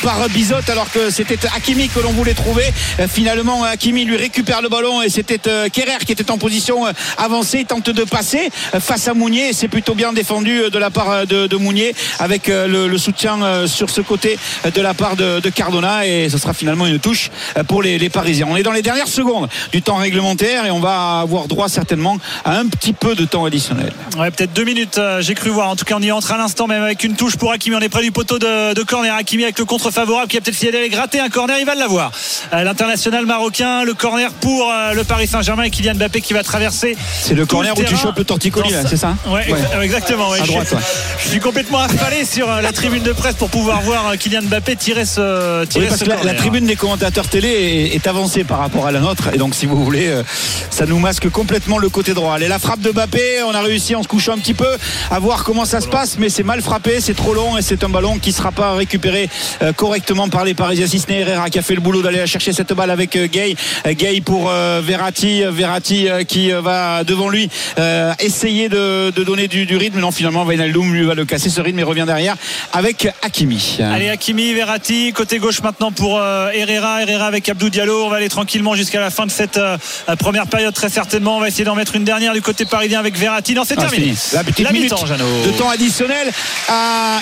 par 0.02 0.28
Bizot 0.28 0.54
alors 0.68 0.90
que 0.90 1.10
c'était 1.10 1.36
Hakimi 1.56 1.88
que 1.88 1.98
l'on 2.00 2.12
voulait 2.12 2.34
trouver. 2.34 2.64
Finalement, 3.08 3.64
Hakimi 3.64 4.04
lui 4.04 4.16
récupère 4.16 4.62
le 4.62 4.68
ballon 4.68 5.02
et 5.02 5.08
c'était 5.08 5.38
Kerrer 5.72 5.98
qui 6.06 6.12
était 6.12 6.30
en 6.30 6.38
position 6.38 6.84
avancée, 7.18 7.64
tente 7.76 7.94
de 7.94 8.04
passer 8.04 8.50
euh, 8.74 8.80
face 8.80 9.08
à 9.08 9.14
Mounier. 9.14 9.52
C'est 9.52 9.68
plutôt 9.68 9.94
bien 9.94 10.12
défendu 10.12 10.62
euh, 10.62 10.70
de 10.70 10.78
la 10.78 10.90
part 10.90 11.26
de, 11.26 11.46
de 11.46 11.56
Mounier 11.56 11.94
avec 12.18 12.48
le, 12.48 12.88
le 12.88 12.98
soutien 12.98 13.66
sur 13.66 13.90
ce 13.90 14.00
côté 14.00 14.38
de 14.72 14.80
la 14.80 14.94
part 14.94 15.16
de, 15.16 15.40
de 15.40 15.50
Cardona 15.50 16.06
et 16.06 16.28
ce 16.28 16.38
sera 16.38 16.54
finalement 16.54 16.86
une 16.86 16.98
touche 16.98 17.30
euh, 17.56 17.64
pour 17.64 17.82
les, 17.82 17.98
les 17.98 18.08
Parisiens. 18.08 18.46
On 18.48 18.56
est 18.56 18.62
dans 18.62 18.72
les 18.72 18.82
dernières 18.82 19.08
secondes 19.08 19.48
du 19.72 19.82
temps 19.82 19.96
réglementaire 19.96 20.64
et 20.66 20.70
on 20.70 20.80
va 20.80 21.20
avoir 21.20 21.48
droit 21.48 21.68
certainement 21.68 22.18
à 22.44 22.56
un 22.58 22.66
petit 22.66 22.92
peu 22.92 23.14
de 23.14 23.24
temps 23.24 23.44
additionnel. 23.44 23.92
Ouais, 24.18 24.30
peut-être 24.30 24.52
deux 24.52 24.64
minutes, 24.64 25.00
j'ai 25.20 25.34
cru 25.34 25.50
voir. 25.50 25.68
En 25.68 25.76
tout 25.76 25.84
cas, 25.84 25.96
on 25.98 26.02
y 26.02 26.12
entre 26.12 26.32
à 26.32 26.38
l'instant, 26.38 26.66
même 26.66 26.82
avec 26.82 27.04
une 27.04 27.16
touche 27.16 27.36
pour 27.36 27.52
Hakimi. 27.52 27.76
On 27.76 27.80
est 27.80 27.88
près 27.88 28.02
du 28.02 28.12
poteau 28.12 28.38
de, 28.38 28.74
de 28.74 28.82
corner. 28.82 29.14
Hakimi 29.14 29.44
avec 29.44 29.58
le 29.58 29.64
contre 29.64 29.90
favorable 29.90 30.28
qui 30.28 30.36
a 30.36 30.40
peut-être 30.40 30.56
essayé 30.56 30.72
d'aller 30.72 30.88
gratter 30.88 31.20
un 31.20 31.28
corner. 31.28 31.58
Il 31.58 31.66
va 31.66 31.74
l'avoir. 31.74 32.10
L'international 32.52 33.26
marocain, 33.26 33.84
le 33.84 33.94
corner 33.94 34.32
pour 34.32 34.72
le 34.94 35.04
Paris 35.04 35.26
Saint-Germain 35.26 35.64
et 35.64 35.70
Kylian 35.70 35.94
Mbappé 35.94 36.20
qui 36.20 36.32
va 36.32 36.42
traverser. 36.42 36.96
C'est 37.20 37.34
le 37.34 37.46
tout 37.46 37.56
corner 37.74 37.90
où 37.90 37.94
tu 37.94 37.96
chopes 37.96 38.18
le 38.18 38.24
torticolis, 38.24 38.70
là, 38.70 38.82
c'est 38.88 38.96
ça 38.96 39.14
Ouais, 39.28 39.44
ex- 39.48 39.58
exactement. 39.82 40.30
ouais. 40.30 40.40
À 40.40 40.44
Je 40.44 40.50
droite, 40.52 40.66
suis- 40.66 40.76
ouais. 40.76 40.82
Je 41.24 41.28
suis 41.28 41.40
complètement 41.40 41.80
affalé 41.80 42.24
sur 42.24 42.50
euh, 42.50 42.60
la 42.60 42.72
tribune 42.72 43.02
de 43.02 43.12
presse 43.12 43.34
pour 43.34 43.48
pouvoir 43.50 43.80
voir 43.82 44.08
euh, 44.08 44.16
Kylian 44.16 44.42
Mbappé 44.42 44.76
tirer 44.76 45.04
ce, 45.04 45.64
tirer 45.64 45.84
Oui, 45.84 45.88
parce 45.88 46.00
ce 46.00 46.04
la, 46.06 46.14
la 46.16 46.20
corner. 46.22 46.36
tribune 46.36 46.66
des 46.66 46.76
commentateurs 46.76 47.28
télé 47.28 47.48
est, 47.48 47.94
est 47.94 48.06
avancée 48.06 48.44
par 48.44 48.58
rapport 48.58 48.86
à 48.86 48.92
la 48.92 49.00
nôtre 49.00 49.28
et 49.32 49.38
donc 49.38 49.54
si 49.54 49.66
vous 49.66 49.82
voulez 49.84 50.06
euh, 50.08 50.22
ça 50.70 50.86
nous 50.86 50.98
masque 50.98 51.28
complètement 51.30 51.78
le 51.78 51.88
côté 51.88 52.14
droit 52.14 52.34
Allez 52.34 52.48
la 52.48 52.58
frappe 52.58 52.80
de 52.80 52.90
Mbappé 52.90 53.42
on 53.46 53.54
a 53.54 53.60
réussi 53.60 53.94
en 53.94 54.02
se 54.02 54.08
couchant 54.08 54.32
un 54.34 54.38
petit 54.38 54.54
peu 54.54 54.68
à 55.10 55.18
voir 55.18 55.44
comment 55.44 55.64
ça 55.64 55.80
se 55.80 55.88
passe 55.88 56.16
mais 56.18 56.28
c'est 56.28 56.42
mal 56.42 56.60
frappé 56.62 57.00
c'est 57.00 57.14
trop 57.14 57.34
long 57.34 57.56
et 57.58 57.62
c'est 57.62 57.82
un 57.84 57.88
ballon 57.88 58.18
qui 58.18 58.32
sera 58.32 58.52
pas 58.52 58.74
récupéré 58.74 59.28
correctement 59.76 60.28
par 60.28 60.44
les 60.44 60.54
Parisiens 60.54 60.86
si 60.86 60.98
ce 61.00 61.08
n'est 61.08 61.20
Herrera 61.20 61.50
qui 61.50 61.58
a 61.58 61.62
fait 61.62 61.74
le 61.74 61.80
boulot 61.80 62.02
d'aller 62.02 62.26
chercher 62.26 62.52
cette 62.52 62.72
balle 62.72 62.90
avec 62.90 63.16
Gay 63.30 63.56
Gay 63.86 64.20
pour 64.24 64.50
Verratti 64.50 65.42
Verratti 65.50 66.08
qui 66.28 66.50
va 66.50 67.04
devant 67.04 67.28
lui 67.28 67.48
euh, 67.78 68.12
essayer 68.20 68.68
de, 68.68 69.10
de 69.10 69.24
donner 69.24 69.48
du, 69.48 69.66
du 69.66 69.76
rythme 69.76 70.00
non 70.00 70.10
finalement 70.10 70.44
Wijnaldum 70.44 70.92
lui 70.94 71.04
va 71.04 71.14
le 71.14 71.24
casser 71.24 71.50
ce 71.50 71.60
rythme 71.60 71.78
et 71.78 71.82
revient 71.82 72.04
derrière 72.06 72.36
avec 72.72 73.08
Hakimi 73.22 73.78
Allez 73.80 74.08
Hakimi, 74.08 74.52
Verratti, 74.54 75.12
côté 75.12 75.38
gauche 75.38 75.62
maintenant 75.62 75.92
pour 75.92 76.18
euh, 76.18 76.50
Herrera, 76.52 77.02
Herrera 77.02 77.26
avec 77.26 77.48
Abdou 77.48 77.70
Diallo. 77.70 78.04
On 78.04 78.08
va 78.08 78.16
aller 78.16 78.28
tranquillement 78.28 78.74
jusqu'à 78.74 79.00
la 79.00 79.10
fin 79.10 79.26
de 79.26 79.30
cette 79.30 79.56
euh, 79.58 79.76
première 80.18 80.46
période 80.46 80.74
très 80.74 80.88
certainement. 80.88 81.36
On 81.36 81.40
va 81.40 81.48
essayer 81.48 81.64
d'en 81.64 81.74
mettre 81.74 81.94
une 81.96 82.04
dernière 82.04 82.32
du 82.32 82.42
côté 82.42 82.64
parisien 82.64 83.00
avec 83.00 83.16
Verratti. 83.18 83.54
Non, 83.54 83.62
c'est 83.66 83.74
Ah, 83.78 83.82
terminé. 83.88 84.14
La 84.32 84.44
petite 84.44 84.64
La 84.64 84.72
minute 84.72 84.92
mi-temps, 84.92 85.06
Jeannot. 85.06 85.24
de 85.46 85.50
temps 85.52 85.68
additionnel 85.70 86.28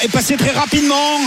est 0.04 0.08
passée 0.08 0.36
très 0.36 0.50
rapidement. 0.50 1.18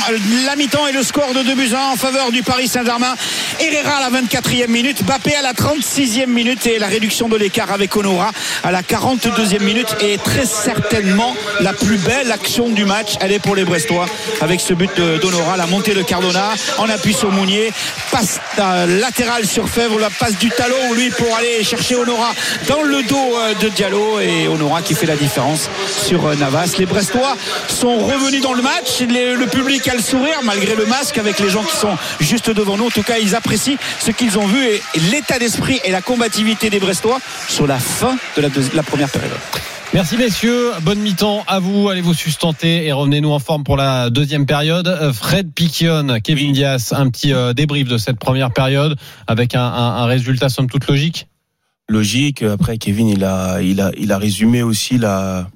La 0.46 0.56
mi-temps 0.56 0.88
et 0.88 0.92
le 0.92 1.04
score 1.04 1.34
de 1.34 1.44
2 1.44 1.56
buts 1.56 1.70
à 1.74 1.90
1 1.90 1.94
en 1.94 1.96
faveur 1.96 2.32
du 2.32 2.44
Paris 2.44 2.68
Saint-Germain. 2.68 3.16
Herrera 3.60 3.98
à 3.98 4.10
la 4.10 4.22
24e 4.22 4.68
minute, 4.70 5.04
Bappé 5.04 5.36
à 5.36 5.42
la 5.42 5.54
36e 5.54 6.28
minute 6.28 6.66
et 6.68 6.80
la 6.80 6.88
réduction 6.88 7.28
de 7.30 7.38
l'écart 7.38 7.72
avec 7.72 7.96
Honora 7.96 8.32
à 8.64 8.72
la 8.72 8.84
42e 8.98 9.62
minute 9.62 9.96
et 10.02 10.18
très 10.18 10.46
certainement 10.46 11.36
la 11.62 11.74
plus 11.74 11.98
belle 11.98 12.32
action 12.32 12.70
du 12.70 12.86
match. 12.86 13.16
Elle 13.22 13.32
est 13.32 13.40
pour 13.40 13.56
les 13.56 13.64
Brestois 13.64 14.08
avec 14.42 14.60
ce 14.60 14.74
but 14.74 14.90
d'Honora, 15.22 15.56
la 15.56 15.68
montée 15.68 15.94
de 15.94 16.02
Cardona 16.02 16.54
en 16.78 16.90
appui 16.90 17.14
sur 17.14 17.32
Mounier, 17.32 17.72
passe 18.12 18.40
latérale 18.58 19.46
sur 19.46 19.70
Fèvre, 19.70 20.00
la 20.00 20.10
passe 20.10 20.38
du 20.38 20.50
talon 20.50 20.94
lui 20.94 21.10
pour 21.12 21.36
aller 21.36 21.64
chercher 21.64 21.96
Honora 21.96 22.32
dans 22.68 22.82
le 22.82 23.04
dos 23.04 23.38
euh, 23.38 23.54
de 23.62 23.70
Diallo 23.70 24.20
et 24.20 24.48
Honora 24.48 24.82
qui 24.82 24.96
fait 24.96 25.06
la 25.06 25.16
différence 25.16 25.70
sur 26.06 26.26
euh, 26.26 26.36
Navas. 26.36 26.74
Les 26.80 26.86
Brestois 26.86 27.38
sont 27.68 27.98
revenus 28.00 28.42
dans 28.42 28.54
le 28.54 28.64
match, 28.64 29.02
le 29.02 29.46
public 29.46 29.88
a 29.88 29.94
le 29.94 30.02
sourire 30.02 30.40
malgré 30.44 30.76
le 30.76 30.86
masque 30.86 31.18
avec 31.18 31.40
les 31.40 31.50
gens 31.50 31.64
qui 31.64 31.76
sont 31.76 31.96
juste 32.20 32.50
devant 32.50 32.78
nous. 32.78 32.88
En 32.88 32.92
tout 32.92 33.04
cas, 33.04 33.18
ils 33.18 33.36
apprécient 33.36 33.78
ce 34.00 34.12
qu'ils 34.12 34.40
ont 34.40 34.48
vu 34.48 34.66
et, 34.66 34.82
l'état 35.12 35.40
d'esprit 35.40 35.80
et 35.84 35.92
la 35.92 36.02
combativité 36.02 36.70
des 36.70 36.80
Brestois 36.80 37.20
sur 37.48 37.68
la 37.68 37.80
fin 37.80 38.18
de 38.36 38.42
la, 38.42 38.50
la 38.74 38.84
première 38.88 39.10
période. 39.10 39.38
Merci 39.94 40.18
messieurs, 40.18 40.72
bonne 40.82 41.00
mi-temps 41.00 41.44
à 41.48 41.60
vous, 41.60 41.88
allez 41.90 42.02
vous 42.02 42.14
sustenter 42.14 42.86
et 42.86 42.92
revenez-nous 42.92 43.32
en 43.32 43.40
forme 43.40 43.64
pour 43.64 43.78
la 43.78 44.10
deuxième 44.10 44.46
période. 44.46 44.88
Euh, 44.88 45.14
Fred 45.14 45.52
Piquion, 45.54 46.20
Kevin 46.24 46.52
Diaz, 46.52 46.94
un 46.96 47.10
petit 47.10 47.34
euh, 47.34 47.54
débrief 47.54 47.88
de 47.88 47.98
cette 47.98 48.20
première 48.20 48.52
période 48.52 48.98
avec 49.28 49.56
un, 49.56 49.62
un- 49.64 49.96
un 50.04 50.06
résultat 50.06 50.50
somme 50.50 50.70
toute 50.70 50.88
logique. 50.88 51.28
logique. 51.90 52.44
Après, 52.44 52.78
Kevin, 52.78 53.08
il 53.08 53.24
a, 53.24 53.62
il 53.62 53.80
a, 53.80 53.92
il 53.98 54.12
a 54.12 54.18
résumé 54.18 54.62
aussi 54.62 54.98
la, 54.98 55.48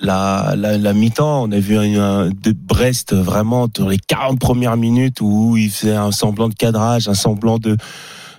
la, 0.00 0.54
la, 0.56 0.76
la 0.76 0.92
mi-temps. 0.92 1.44
On 1.44 1.52
a 1.52 1.58
vu 1.60 1.78
un, 1.78 2.00
un- 2.02 2.28
de 2.30 2.52
Brest 2.52 3.14
vraiment 3.14 3.68
dans 3.68 3.88
les 3.88 3.98
40 3.98 4.40
premières 4.40 4.76
minutes 4.76 5.20
où 5.20 5.56
il 5.56 5.70
faisait 5.70 5.94
un 5.94 6.10
semblant 6.10 6.48
de 6.48 6.54
cadrage, 6.54 7.08
un 7.08 7.14
semblant 7.14 7.58
de, 7.58 7.76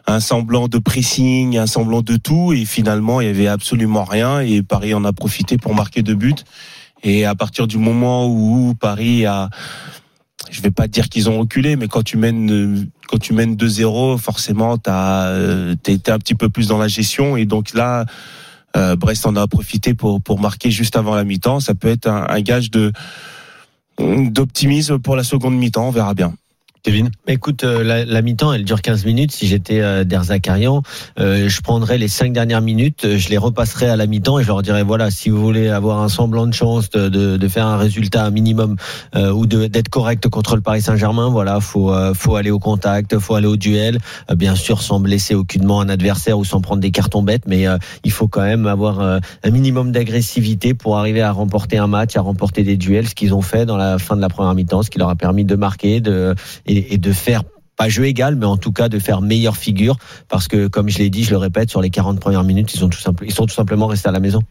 un 0.07 0.19
semblant 0.19 0.67
de 0.67 0.77
pressing, 0.77 1.57
un 1.57 1.67
semblant 1.67 2.01
de 2.01 2.17
tout. 2.17 2.53
Et 2.53 2.65
finalement, 2.65 3.21
il 3.21 3.27
y 3.27 3.29
avait 3.29 3.47
absolument 3.47 4.03
rien. 4.03 4.39
Et 4.39 4.61
Paris 4.61 4.93
en 4.93 5.03
a 5.05 5.13
profité 5.13 5.57
pour 5.57 5.75
marquer 5.75 6.01
deux 6.01 6.15
buts. 6.15 6.35
Et 7.03 7.25
à 7.25 7.35
partir 7.35 7.67
du 7.67 7.77
moment 7.77 8.27
où 8.27 8.75
Paris 8.75 9.25
a, 9.25 9.49
je 10.49 10.61
vais 10.61 10.71
pas 10.71 10.87
dire 10.87 11.09
qu'ils 11.09 11.29
ont 11.29 11.39
reculé, 11.39 11.75
mais 11.75 11.87
quand 11.87 12.03
tu 12.03 12.17
mènes 12.17 12.89
quand 13.07 13.17
tu 13.17 13.33
mènes 13.33 13.55
2-0, 13.55 14.17
forcément 14.17 14.77
t'as 14.77 15.27
euh, 15.27 15.75
t'es 15.75 16.09
un 16.09 16.19
petit 16.19 16.35
peu 16.35 16.49
plus 16.49 16.67
dans 16.67 16.77
la 16.77 16.87
gestion 16.87 17.35
et 17.35 17.45
donc 17.45 17.73
là 17.73 18.05
euh, 18.77 18.95
Brest 18.95 19.25
en 19.25 19.35
a 19.35 19.47
profité 19.47 19.93
pour 19.93 20.21
pour 20.21 20.39
marquer 20.39 20.71
juste 20.71 20.95
avant 20.95 21.15
la 21.15 21.23
mi-temps. 21.23 21.59
Ça 21.59 21.73
peut 21.73 21.89
être 21.89 22.07
un, 22.07 22.27
un 22.29 22.41
gage 22.41 22.69
de 22.71 22.91
d'optimisme 23.99 24.99
pour 24.99 25.15
la 25.15 25.23
seconde 25.23 25.55
mi-temps. 25.55 25.87
On 25.87 25.91
verra 25.91 26.13
bien. 26.13 26.33
Kevin? 26.83 27.11
Écoute, 27.27 27.63
euh, 27.63 27.83
la, 27.83 28.05
la 28.05 28.21
mi-temps, 28.23 28.53
elle 28.53 28.65
dure 28.65 28.81
15 28.81 29.05
minutes. 29.05 29.31
Si 29.31 29.45
j'étais 29.45 29.81
euh, 29.81 30.03
Derzakarian, 30.03 30.81
euh, 31.19 31.47
je 31.47 31.61
prendrais 31.61 31.99
les 31.99 32.07
cinq 32.07 32.33
dernières 32.33 32.61
minutes, 32.61 33.05
euh, 33.05 33.17
je 33.19 33.29
les 33.29 33.37
repasserais 33.37 33.87
à 33.87 33.95
la 33.95 34.07
mi-temps 34.07 34.39
et 34.39 34.43
je 34.43 34.47
leur 34.47 34.63
dirais 34.63 34.81
voilà, 34.81 35.11
si 35.11 35.29
vous 35.29 35.39
voulez 35.39 35.69
avoir 35.69 36.01
un 36.01 36.09
semblant 36.09 36.47
de 36.47 36.53
chance 36.53 36.89
de, 36.89 37.07
de, 37.07 37.37
de 37.37 37.47
faire 37.47 37.67
un 37.67 37.77
résultat 37.77 38.27
minimum 38.31 38.77
euh, 39.15 39.31
ou 39.31 39.45
d'être 39.45 39.89
correct 39.89 40.27
contre 40.27 40.55
le 40.55 40.63
Paris 40.63 40.81
Saint-Germain, 40.81 41.29
voilà, 41.29 41.59
faut 41.59 41.93
euh, 41.93 42.15
faut 42.15 42.35
aller 42.35 42.49
au 42.49 42.57
contact, 42.57 43.19
faut 43.19 43.35
aller 43.35 43.47
au 43.47 43.57
duel, 43.57 43.99
bien 44.35 44.55
sûr 44.55 44.81
sans 44.81 44.99
blesser 44.99 45.35
aucunement 45.35 45.81
un 45.81 45.89
adversaire 45.89 46.39
ou 46.39 46.45
sans 46.45 46.61
prendre 46.61 46.81
des 46.81 46.91
cartons 46.91 47.21
bêtes, 47.21 47.43
mais 47.45 47.65
il 48.03 48.11
faut 48.11 48.27
quand 48.27 48.41
même 48.41 48.65
avoir 48.65 48.99
un 49.01 49.49
minimum 49.49 49.91
d'agressivité 49.91 50.73
pour 50.73 50.97
arriver 50.97 51.21
à 51.21 51.31
remporter 51.31 51.77
un 51.77 51.87
match, 51.87 52.15
à 52.15 52.21
remporter 52.21 52.63
des 52.63 52.77
duels, 52.77 53.07
ce 53.07 53.15
qu'ils 53.15 53.33
ont 53.33 53.41
fait 53.41 53.65
dans 53.65 53.77
la 53.77 53.99
fin 53.99 54.15
de 54.15 54.21
la 54.21 54.29
première 54.29 54.53
mi-temps, 54.55 54.83
ce 54.83 54.89
qui 54.89 54.97
leur 54.97 55.09
a 55.09 55.15
permis 55.15 55.45
de 55.45 55.55
marquer, 55.55 56.01
de 56.01 56.33
et 56.71 56.97
de 56.97 57.11
faire 57.11 57.43
pas 57.81 57.89
jeu 57.89 58.05
égal, 58.05 58.35
mais 58.35 58.45
en 58.45 58.57
tout 58.57 58.71
cas 58.71 58.89
de 58.89 58.99
faire 58.99 59.21
meilleure 59.21 59.57
figure, 59.57 59.97
parce 60.27 60.47
que 60.47 60.67
comme 60.67 60.89
je 60.89 60.99
l'ai 60.99 61.09
dit, 61.09 61.23
je 61.23 61.31
le 61.31 61.37
répète, 61.37 61.69
sur 61.69 61.81
les 61.81 61.89
40 61.89 62.19
premières 62.19 62.43
minutes, 62.43 62.73
ils 62.73 62.79
sont 62.79 62.89
tout, 62.89 62.99
simple, 62.99 63.25
ils 63.25 63.33
sont 63.33 63.45
tout 63.45 63.55
simplement 63.55 63.87
restés 63.87 64.09
à 64.09 64.11
la 64.11 64.19
maison. 64.19 64.41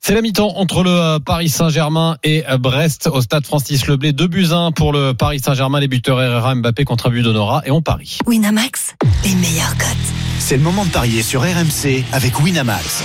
C'est 0.00 0.14
la 0.14 0.20
mi-temps 0.20 0.58
entre 0.58 0.82
le 0.82 0.90
euh, 0.90 1.18
Paris 1.18 1.48
Saint-Germain 1.48 2.18
et 2.22 2.44
euh, 2.46 2.58
Brest 2.58 3.08
au 3.10 3.22
stade 3.22 3.46
Francis 3.46 3.86
Leblé. 3.86 4.12
2 4.12 4.26
buts 4.26 4.48
1 4.52 4.72
pour 4.72 4.92
le 4.92 5.14
Paris 5.14 5.40
Saint-Germain, 5.40 5.80
les 5.80 5.88
buteurs 5.88 6.20
Herrera, 6.20 6.54
Mbappé 6.54 6.84
contre 6.84 7.06
un 7.06 7.10
but 7.10 7.22
d'Honora 7.22 7.62
et 7.64 7.70
on 7.70 7.80
parie. 7.80 8.18
Winamax, 8.26 8.96
les 9.24 9.34
meilleurs 9.34 9.76
cotes. 9.78 9.88
C'est 10.38 10.58
le 10.58 10.62
moment 10.62 10.84
de 10.84 10.90
parier 10.90 11.22
sur 11.22 11.40
RMC 11.40 12.04
avec 12.12 12.38
Winamax. 12.38 13.02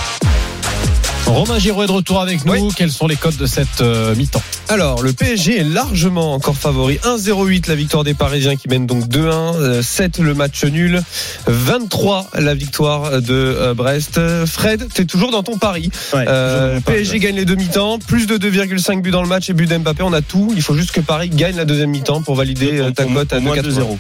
Romain 1.26 1.58
Giraud 1.58 1.84
est 1.84 1.88
de 1.88 1.92
retour 1.94 2.20
avec 2.20 2.44
nous. 2.44 2.70
Quels 2.72 2.92
sont 2.92 3.08
les 3.08 3.16
codes 3.16 3.38
de 3.38 3.46
cette 3.46 3.80
euh, 3.80 4.14
mi-temps? 4.16 4.44
Alors, 4.72 5.02
le 5.02 5.14
PSG 5.14 5.60
est 5.62 5.64
largement 5.64 6.34
encore 6.36 6.56
favori. 6.56 7.00
1-0-8 7.04 7.68
la 7.68 7.74
victoire 7.76 8.04
des 8.04 8.14
Parisiens 8.14 8.56
qui 8.56 8.68
mènent 8.68 8.86
donc 8.86 9.08
2-1. 9.08 9.56
euh, 9.56 9.82
7 9.82 10.20
le 10.20 10.36
match 10.36 10.64
nul. 10.64 11.02
23 11.48 12.28
la 12.36 12.54
victoire 12.54 13.20
de 13.22 13.34
euh, 13.34 13.74
Brest. 13.74 14.20
Fred, 14.46 14.88
t'es 14.94 15.06
toujours 15.06 15.32
dans 15.32 15.42
ton 15.42 15.58
pari. 15.58 15.90
Ouais, 16.14 16.26
Euh, 16.28 16.80
PSG 16.82 17.18
gagne 17.18 17.36
les 17.36 17.46
deux 17.46 17.56
mi-temps. 17.56 17.98
Plus 17.98 18.28
de 18.28 18.38
2,5 18.38 19.02
buts 19.02 19.10
dans 19.10 19.24
le 19.24 19.28
match 19.28 19.50
et 19.50 19.54
but 19.54 19.66
d'Mbappé. 19.68 20.04
On 20.04 20.14
a 20.14 20.22
tout. 20.22 20.54
Il 20.56 20.62
faut 20.62 20.76
juste 20.76 20.92
que 20.92 21.02
Paris 21.02 21.30
gagne 21.30 21.56
la 21.56 21.66
deuxième 21.66 21.90
mi-temps 21.90 22.22
pour 22.22 22.36
valider 22.36 22.80
euh, 22.80 22.92
ta 22.92 23.06
cote 23.06 23.34
à 23.34 23.38
pour 23.38 23.46
moi, 23.46 23.56
2,80. 23.58 23.98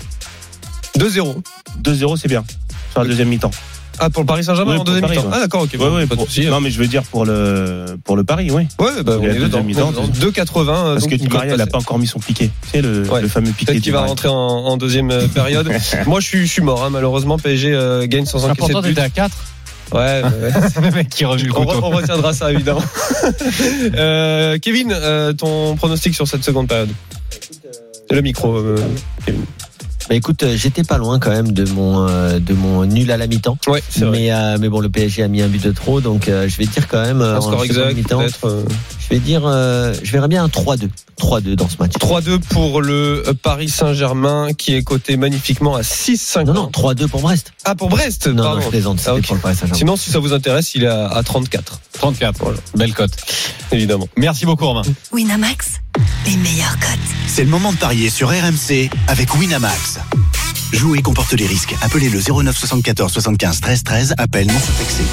2-0. 1.00 1.08
2-0. 1.18 1.36
2-0, 1.84 2.18
c'est 2.18 2.28
bien. 2.28 2.44
Sur 2.92 3.02
la 3.02 3.08
deuxième 3.10 3.30
mi-temps. 3.30 3.52
Ah, 4.00 4.10
pour 4.10 4.22
le 4.24 4.28
Paris 4.28 4.44
Saint-Germain 4.44 4.74
Oui, 4.74 4.80
en 4.80 4.84
deuxième 4.84 5.02
Paris, 5.02 5.18
mi-temps. 5.18 5.30
ouais. 5.30 5.36
Ah, 5.36 5.40
d'accord, 5.42 5.62
ok. 5.64 5.70
Ouais, 5.74 5.78
bon, 5.78 5.96
ouais, 5.96 6.06
pas 6.08 6.16
de 6.16 6.22
souci. 6.22 6.46
non, 6.48 6.62
mais 6.62 6.72
je 6.72 6.80
veux 6.80 6.88
dire 6.88 7.04
pour 7.04 7.26
le, 7.26 7.86
pour 8.04 8.16
le 8.16 8.24
pari, 8.24 8.50
oui. 8.52 8.68
Ouais, 8.80 9.04
bah, 9.04 9.18
on 9.20 9.24
est 9.24 9.34
deux 9.34 9.40
dedans. 9.46 9.60
demi-temps, 9.60 9.88
On 9.88 10.04
est 10.04 10.08
dedans. 10.08 10.08
deux- 10.20 10.32
2,80. 10.32 10.66
Parce 10.66 11.02
donc 11.02 11.10
que 11.12 11.16
Di 11.16 11.28
Maria, 11.28 11.52
elle 11.54 11.58
n'a 11.58 11.68
pas 11.68 11.78
encore 11.80 12.00
mis 12.00 12.08
son 12.08 12.20
piqué. 12.20 12.50
Tu 12.64 12.70
sais, 12.70 12.82
le, 12.82 13.10
Ouais. 13.10 13.22
le 13.22 13.28
fameux 13.28 13.52
piqué. 13.52 13.72
Peut-être 13.74 13.84
qu'il 13.84 13.92
va 13.94 14.02
rentrer 14.02 14.28
en, 14.30 14.34
en 14.36 14.78
deuxième 14.78 15.12
euh, 15.12 15.28
période. 15.28 15.70
Moi, 16.08 16.20
je 16.20 16.26
suis, 16.28 16.48
je 16.48 16.52
suis 16.52 16.62
mort, 16.62 16.84
hein, 16.84 16.90
malheureusement. 16.92 17.38
PSG 17.38 17.74
euh, 17.74 18.08
gagne 18.08 18.26
sans 18.26 18.46
encaisser 18.46 18.74
de 18.74 18.82
but. 18.82 19.00
à 19.00 19.10
4. 19.10 19.36
Ouais, 19.92 20.22
mais 20.22 20.30
ouais. 20.48 20.52
le 20.84 20.92
mec 20.92 21.10
qui 21.10 21.26
remue 21.26 21.44
le 21.44 21.52
on, 21.52 21.66
couteau. 21.66 21.80
re- 21.80 21.84
on 21.84 21.90
retiendra 21.90 22.32
ça, 22.34 22.52
évidemment. 22.52 22.84
Euh, 23.96 24.58
Kevin, 24.62 24.92
euh, 24.94 25.34
ton 25.34 25.76
pronostic 25.76 26.14
sur 26.16 26.28
cette 26.28 26.44
seconde 26.44 26.68
période? 26.68 26.90
Le 28.12 28.22
micro, 28.22 28.56
euh, 28.56 28.78
Kevin. 29.26 29.42
Bah 30.10 30.16
écoute, 30.16 30.42
euh, 30.42 30.56
j'étais 30.58 30.84
pas 30.84 30.98
loin 30.98 31.20
quand 31.20 31.30
même 31.30 31.52
de 31.52 31.70
mon 31.70 32.08
euh, 32.08 32.40
de 32.40 32.54
mon 32.56 32.84
nul 32.86 33.12
à 33.12 33.18
la 33.18 33.28
mi-temps. 33.28 33.60
Ouais, 33.68 33.84
c'est 33.90 34.06
vrai. 34.06 34.18
Mais 34.18 34.32
euh, 34.34 34.58
mais 34.60 34.68
bon, 34.68 34.80
le 34.80 34.90
PSG 34.90 35.22
a 35.22 35.28
mis 35.28 35.42
un 35.44 35.48
but 35.48 35.62
de 35.64 35.72
trop, 35.72 36.02
donc 36.02 36.28
euh, 36.28 36.48
je 36.50 36.58
vais 36.58 36.66
dire 36.66 36.88
quand 36.88 37.02
même 37.02 37.22
euh, 37.22 37.36
Un 37.36 37.38
en 37.38 37.42
score 37.42 37.64
exact, 37.64 37.94
mi-temps. 37.96 38.18
peut-être. 38.20 38.46
euh, 38.48 38.64
Je 39.00 39.10
vais 39.10 39.20
dire, 39.20 39.44
euh, 39.46 39.94
je 40.02 40.12
verrais 40.12 40.28
bien 40.28 40.44
un 40.44 40.48
3-2, 40.48 40.90
3-2 41.22 41.54
dans 41.56 41.70
ce 41.70 41.76
match. 41.80 41.94
3-2 42.00 42.40
pour 42.40 42.82
le 42.82 43.24
Paris 43.44 43.70
Saint-Germain 43.70 44.54
qui 44.58 44.74
est 44.74 44.82
coté 44.84 45.16
magnifiquement 45.16 45.76
à 45.76 45.82
6,50. 45.82 46.46
Non 46.46 46.54
non, 46.54 46.70
3-2 46.74 47.08
pour 47.08 47.22
Brest. 47.22 47.54
Ah, 47.66 47.76
pour 47.76 47.90
Brest 47.90 48.26
Non, 48.28 48.42
pardon. 48.44 48.58
non, 48.60 48.62
je 48.66 48.70
plaisante, 48.70 49.02
Ah, 49.06 49.14
ok. 49.14 49.26
pour 49.28 49.36
le 49.36 49.42
Paris 49.42 49.56
Saint-Germain. 49.56 49.78
Sinon, 49.78 49.96
si 49.96 50.10
ça 50.10 50.18
vous 50.18 50.34
intéresse, 50.34 50.74
il 50.74 50.86
est 50.86 50.88
à, 50.88 51.08
à 51.08 51.22
34, 51.22 51.80
34. 51.94 52.54
Belle 52.76 52.94
cote. 52.96 53.12
évidemment. 53.72 54.08
Merci 54.18 54.48
beaucoup, 54.48 54.66
Romain. 54.66 54.82
Winamax, 55.12 55.82
les 56.26 56.38
meilleurs 56.38 56.78
cotes. 56.80 57.00
C'est 57.28 57.44
le 57.44 57.50
moment 57.50 57.72
de 57.72 57.78
parier 57.78 58.10
sur 58.10 58.30
RMC 58.30 58.90
avec 59.08 59.36
Winamax. 59.36 60.00
Jouer 60.74 61.02
comporte 61.02 61.34
les 61.34 61.48
risques. 61.48 61.76
Appelez 61.82 62.10
le 62.10 62.20
09 62.22 62.56
74 62.58 63.12
75 63.12 63.62
13 63.62 63.84
13. 63.84 64.16
Appel 64.18 64.48
non 64.48 64.60
surtaxé. 64.60 65.04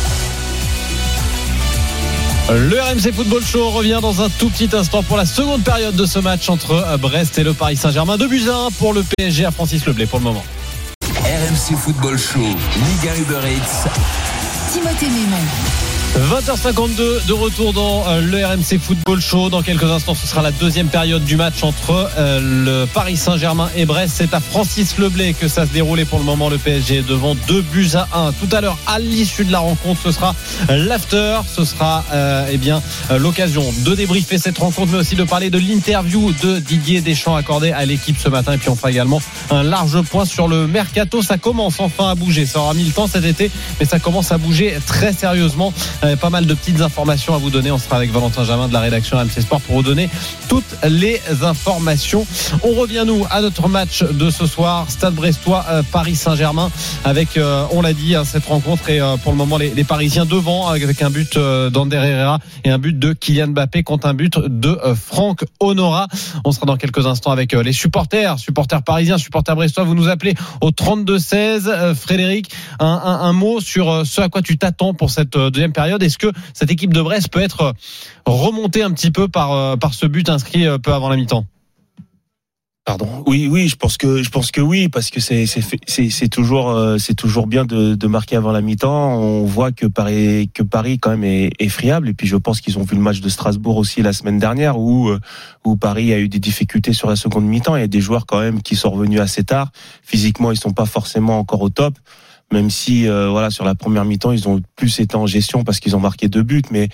Le 2.49 2.81
RMC 2.81 3.13
Football 3.13 3.43
Show 3.45 3.71
revient 3.71 3.99
dans 4.01 4.23
un 4.23 4.29
tout 4.29 4.51
petit 4.51 4.69
instant 4.77 5.03
pour 5.03 5.17
la 5.17 5.27
seconde 5.27 5.65
période 5.65 5.97
de 5.97 6.07
ce 6.07 6.21
match 6.21 6.49
entre 6.49 6.97
Brest 6.99 7.39
et 7.39 7.43
le 7.43 7.55
Paris 7.55 7.77
Saint-Germain. 7.77 8.17
2 8.19 8.29
buts 8.29 8.49
à 8.49 8.67
1 8.67 8.71
pour 8.79 8.93
le 8.93 9.03
PSG 9.17 9.45
à 9.45 9.51
Francis 9.51 9.85
Leblay 9.85 10.07
pour 10.07 10.21
le 10.21 10.25
moment. 10.25 10.45
RMC 11.03 11.77
Football 11.77 12.19
Show, 12.19 12.39
Liga 12.39 13.17
Uber 13.17 13.41
Eats. 13.49 13.89
Timothée 14.73 15.07
Mémon. 15.07 15.43
20h52 16.17 17.27
de 17.27 17.33
retour 17.35 17.75
dans 17.75 18.09
euh, 18.09 18.23
le 18.23 18.45
RMC 18.45 18.81
Football 18.81 19.21
Show. 19.21 19.51
Dans 19.51 19.61
quelques 19.61 19.85
instants, 19.85 20.15
ce 20.15 20.27
sera 20.27 20.41
la 20.41 20.51
deuxième 20.51 20.89
période 20.89 21.23
du 21.23 21.37
match 21.37 21.63
entre 21.63 22.11
euh, 22.17 22.41
le 22.41 22.87
Paris 22.87 23.19
Saint-Germain 23.19 23.69
et 23.77 23.85
Brest. 23.85 24.15
C'est 24.17 24.33
à 24.33 24.41
Francis 24.41 24.97
Leblay 24.97 25.35
que 25.35 25.47
ça 25.47 25.67
se 25.67 25.73
déroule 25.73 26.01
et 26.01 26.07
pour 26.07 26.19
le 26.19 26.25
moment, 26.25 26.49
le 26.49 26.57
PSG 26.57 26.97
est 26.97 27.07
devant 27.07 27.35
deux 27.47 27.61
buts 27.61 27.91
à 27.93 28.09
1. 28.15 28.33
Tout 28.33 28.49
à 28.57 28.63
l'heure, 28.63 28.79
à 28.87 28.99
l'issue 28.99 29.45
de 29.45 29.53
la 29.53 29.59
rencontre, 29.59 30.01
ce 30.05 30.11
sera 30.11 30.35
l'after. 30.71 31.41
Ce 31.55 31.67
sera 31.67 32.03
euh, 32.15 32.49
eh 32.51 32.57
bien 32.57 32.83
euh, 33.11 33.19
l'occasion 33.19 33.65
de 33.85 33.95
débriefer 33.95 34.39
cette 34.39 34.57
rencontre, 34.57 34.93
mais 34.93 34.99
aussi 34.99 35.17
de 35.17 35.25
parler 35.25 35.51
de 35.51 35.59
l'interview 35.59 36.33
de 36.43 36.61
Didier 36.61 37.03
Deschamps 37.03 37.37
accordé 37.37 37.73
à 37.73 37.85
l'équipe 37.85 38.17
ce 38.19 38.31
matin. 38.31 38.55
Et 38.55 38.59
puis 38.59 38.71
on 38.71 38.77
fera 38.77 38.91
également 38.91 39.21
un 39.51 39.63
large 39.63 40.01
point 40.01 40.25
sur 40.25 40.49
le 40.49 40.67
mercato. 40.67 41.21
Ça 41.21 41.37
commence 41.37 41.79
enfin 41.79 42.09
à 42.09 42.15
bouger. 42.15 42.47
Ça 42.47 42.61
aura 42.61 42.73
mis 42.73 42.85
le 42.85 42.93
temps 42.93 43.07
cet 43.07 43.27
été, 43.27 43.51
mais 43.79 43.85
ça 43.85 43.99
commence 43.99 44.33
à 44.33 44.39
bouger 44.39 44.79
très 44.87 45.13
sérieusement. 45.13 45.75
Euh, 46.07 46.17
pas 46.17 46.31
mal 46.31 46.47
de 46.47 46.55
petites 46.55 46.81
informations 46.81 47.35
à 47.35 47.39
vous 47.39 47.51
donner. 47.51 47.71
On 47.71 47.79
sera 47.79 47.97
avec 47.97 48.11
Valentin 48.11 48.45
Jamin 48.45 48.69
de 48.69 48.73
la 48.73 48.81
rédaction 48.81 49.19
RMC 49.19 49.41
Sport 49.41 49.61
pour 49.61 49.77
vous 49.77 49.83
donner 49.83 50.09
toutes 50.49 50.77
les 50.85 51.21
informations. 51.43 52.27
On 52.63 52.75
revient 52.75 53.05
nous 53.07 53.25
à 53.31 53.41
notre 53.41 53.69
match 53.69 54.03
de 54.03 54.31
ce 54.31 54.47
soir, 54.47 54.91
Stade 54.91 55.15
Brestois, 55.15 55.65
euh, 55.69 55.83
Paris 55.91 56.15
Saint-Germain, 56.15 56.71
avec, 57.05 57.37
euh, 57.37 57.65
on 57.73 57.83
l'a 57.83 57.93
dit, 57.93 58.15
hein, 58.15 58.25
cette 58.25 58.47
rencontre 58.47 58.89
et 58.91 59.01
pour 59.23 59.33
le 59.33 59.39
moment 59.39 59.57
les, 59.59 59.85
Parisiens 59.85 60.27
devant 60.27 60.69
avec 60.69 61.01
un 61.03 61.11
but 61.11 61.39
d'Ander 61.39 61.97
Herrera 61.97 62.41
et 62.65 62.71
un 62.71 62.79
but 62.79 62.99
de 62.99 63.13
Kylian 63.13 63.49
Mbappé 63.49 63.83
contre 63.83 64.09
un 64.09 64.15
but 64.15 64.39
de 64.39 64.79
Franck 64.95 65.45
Honora. 65.61 66.09
On 66.45 66.51
sera 66.53 66.67
dans 66.67 66.77
quelques 66.77 67.07
instants 67.07 67.31
avec 67.31 67.53
les 67.53 67.73
supporters, 67.73 68.39
supporters 68.39 68.83
parisiens, 68.83 69.17
supporters 69.17 69.55
brestois. 69.55 69.85
Vous 69.85 69.95
nous 69.95 70.09
appelez 70.09 70.35
au 70.61 70.71
32-16. 70.71 71.69
Euh, 71.69 71.95
Frédéric, 71.95 72.51
un, 72.81 73.33
mot 73.33 73.61
sur 73.61 74.05
ce 74.05 74.21
à 74.21 74.29
quoi 74.29 74.43
tu 74.43 74.59
t'attends 74.59 74.93
pour 74.93 75.11
cette 75.11 75.37
deuxième 75.37 75.73
période? 75.73 75.96
Est-ce 76.03 76.19
que 76.19 76.33
cette 76.55 76.71
équipe 76.71 76.93
de 76.93 77.03
Brest 77.03 77.29
peut 77.31 77.41
être 77.41 77.63
euh, 77.63 77.73
remontée 78.27 78.83
un 78.83 78.91
petit 78.93 79.11
peu 79.11 79.29
par, 79.29 79.53
euh, 79.53 79.77
par 79.77 79.95
ce 79.95 80.07
but 80.07 80.29
inscrit 80.29 80.67
euh, 80.67 80.79
peu 80.79 80.93
avant 80.93 81.09
la 81.09 81.17
mi-temps? 81.17 81.45
Pardon? 82.85 83.25
Oui, 83.27 83.49
oui, 83.51 83.67
je 83.67 83.75
pense 83.75 83.97
que 83.97 84.23
je 84.23 84.31
pense 84.31 84.53
que 84.53 84.61
oui, 84.61 84.89
parce 84.89 85.11
que 85.11 85.19
c'est 85.19 85.47
c'est 85.47 86.29
toujours 86.29 86.97
c'est 87.01 87.17
toujours 87.17 87.49
bien 87.49 87.65
de, 87.65 88.07
marquer 88.07 88.37
avant 88.37 88.53
la 88.53 88.61
mi-temps. 88.61 89.19
On 89.19 89.45
voit 89.45 89.73
que 89.73 89.87
Paris 89.87 90.53
que 90.55 90.63
Paris 90.63 91.01
quand 91.01 91.11
même 91.11 91.25
est, 91.25 91.69
friable 91.69 92.09
et 92.09 92.15
puis 92.15 92.29
je 92.29 92.37
pense 92.37 92.61
qu'ils 92.61 92.79
ont 92.79 92.85
vu 92.85 92.95
le 92.95 93.03
match 93.03 93.21
de 93.21 93.29
Strasbourg 93.29 93.77
aussi 93.77 94.03
la 94.03 94.13
semaine 94.13 94.39
dernière 94.39 94.79
où 94.79 95.11
où 95.65 95.77
Paris 95.77 96.15
a 96.15 96.21
eu 96.21 96.29
des 96.29 96.39
difficultés 96.39 96.93
sur 96.93 97.09
la 97.09 97.17
seconde 97.17 97.47
mi-temps. 97.47 97.75
Il 97.75 97.81
y 97.81 97.83
a 97.83 97.89
des 97.89 98.01
joueurs 98.01 98.25
quand 98.25 98.39
même 98.39 98.63
qui 98.63 98.77
sont 98.77 98.91
revenus 98.91 99.19
assez 99.19 99.43
tard. 99.43 99.73
Physiquement, 100.05 100.53
ils 100.53 100.57
sont 100.57 100.73
pas 100.73 100.87
forcément 100.87 101.41
encore 101.41 101.63
au 101.63 101.71
top. 101.71 101.99
Même 102.53 102.71
si 102.71 103.09
euh, 103.09 103.29
voilà 103.29 103.51
sur 103.51 103.65
la 103.65 103.75
première 103.75 104.05
mi-temps 104.05 104.31
ils 104.31 104.47
ont 104.49 104.61
plus 104.77 105.01
été 105.01 105.17
en 105.17 105.27
gestion 105.27 105.65
parce 105.65 105.81
qu'ils 105.81 105.97
ont 105.97 106.01
marqué 106.01 106.29
deux 106.29 106.45
buts, 106.45 106.63
mais 106.71 106.89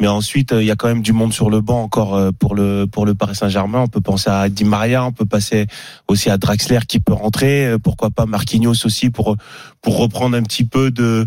mais 0.00 0.08
ensuite, 0.08 0.52
euh, 0.52 0.62
il 0.62 0.66
y 0.66 0.70
a 0.72 0.76
quand 0.76 0.88
même 0.88 1.02
du 1.02 1.12
monde 1.12 1.32
sur 1.32 1.50
le 1.50 1.60
banc 1.60 1.82
encore 1.82 2.14
euh, 2.16 2.30
pour 2.32 2.54
le 2.54 2.86
pour 2.90 3.04
le 3.06 3.14
Paris 3.14 3.36
Saint-Germain. 3.36 3.80
On 3.80 3.86
peut 3.86 4.00
penser 4.00 4.30
à 4.30 4.48
Di 4.48 4.64
Maria, 4.64 5.04
on 5.04 5.12
peut 5.12 5.26
passer 5.26 5.66
aussi 6.08 6.30
à 6.30 6.38
Draxler 6.38 6.80
qui 6.88 7.00
peut 7.00 7.12
rentrer. 7.12 7.66
euh, 7.66 7.78
Pourquoi 7.78 8.10
pas 8.10 8.24
Marquinhos 8.26 8.86
aussi 8.86 9.10
pour 9.10 9.36
pour 9.82 9.98
reprendre 9.98 10.36
un 10.38 10.42
petit 10.42 10.64
peu 10.64 10.90
de 10.90 11.26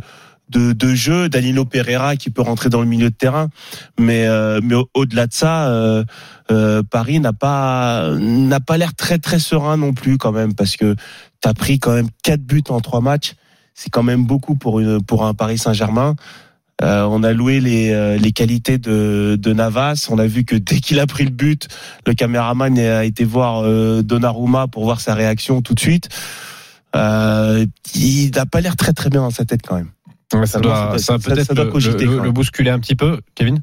de, 0.49 0.73
de 0.73 0.95
jeu. 0.95 1.29
Danilo 1.29 1.63
Pereira 1.65 2.15
qui 2.15 2.29
peut 2.31 2.41
rentrer 2.41 2.69
dans 2.69 2.81
le 2.81 2.87
milieu 2.87 3.09
de 3.11 3.15
terrain. 3.15 3.47
Mais 3.99 4.25
euh, 4.25 4.59
mais 4.63 4.73
au- 4.75 4.89
au-delà 4.95 5.27
de 5.27 5.33
ça, 5.33 5.67
euh, 5.69 6.03
euh, 6.51 6.81
Paris 6.83 7.19
n'a 7.19 7.31
pas 7.33 8.09
n'a 8.17 8.59
pas 8.59 8.77
l'air 8.77 8.95
très 8.95 9.19
très 9.19 9.39
serein 9.39 9.77
non 9.77 9.93
plus 9.93 10.17
quand 10.17 10.31
même 10.31 10.55
parce 10.55 10.75
que 10.77 10.95
t'as 11.41 11.53
pris 11.53 11.79
quand 11.79 11.93
même 11.93 12.09
quatre 12.23 12.41
buts 12.41 12.63
en 12.69 12.81
trois 12.81 13.01
matchs. 13.01 13.35
C'est 13.79 13.91
quand 13.91 14.01
même 14.01 14.25
beaucoup 14.25 14.55
pour 14.55 14.79
une 14.79 15.03
pour 15.03 15.23
un 15.25 15.35
Paris 15.35 15.59
Saint-Germain. 15.59 16.15
Euh, 16.81 17.03
on 17.09 17.21
a 17.23 17.31
loué 17.31 17.59
les, 17.59 17.91
euh, 17.91 18.17
les 18.17 18.31
qualités 18.31 18.77
de, 18.79 19.37
de 19.39 19.53
Navas. 19.53 20.07
On 20.11 20.17
a 20.19 20.25
vu 20.27 20.45
que 20.45 20.55
dès 20.55 20.79
qu'il 20.79 20.99
a 20.99 21.05
pris 21.07 21.23
le 21.25 21.29
but, 21.31 21.67
le 22.07 22.13
caméraman 22.13 22.77
a 22.79 23.03
été 23.05 23.23
voir 23.23 23.61
euh, 23.63 24.01
Donnarumma 24.03 24.67
pour 24.67 24.83
voir 24.83 24.99
sa 24.99 25.13
réaction 25.13 25.61
tout 25.61 25.73
de 25.75 25.79
suite. 25.79 26.09
Euh, 26.95 27.65
il 27.95 28.31
n'a 28.31 28.45
pas 28.45 28.61
l'air 28.61 28.75
très 28.75 28.93
très 28.93 29.09
bien 29.09 29.21
dans 29.21 29.29
sa 29.31 29.45
tête 29.45 29.61
quand 29.67 29.75
même. 29.75 29.89
ça 30.45 30.59
doit- 30.59 30.87
doit, 30.89 30.97
ça 30.97 31.17
ça- 31.17 31.19
peut-être 31.19 31.47
ça 31.47 31.53
doit 31.53 31.65
le- 31.65 31.71
cogiter, 31.71 32.05
le, 32.05 32.19
le 32.19 32.31
bousculer 32.31 32.69
un 32.71 32.79
petit 32.79 32.95
peu, 32.95 33.19
Kevin? 33.35 33.61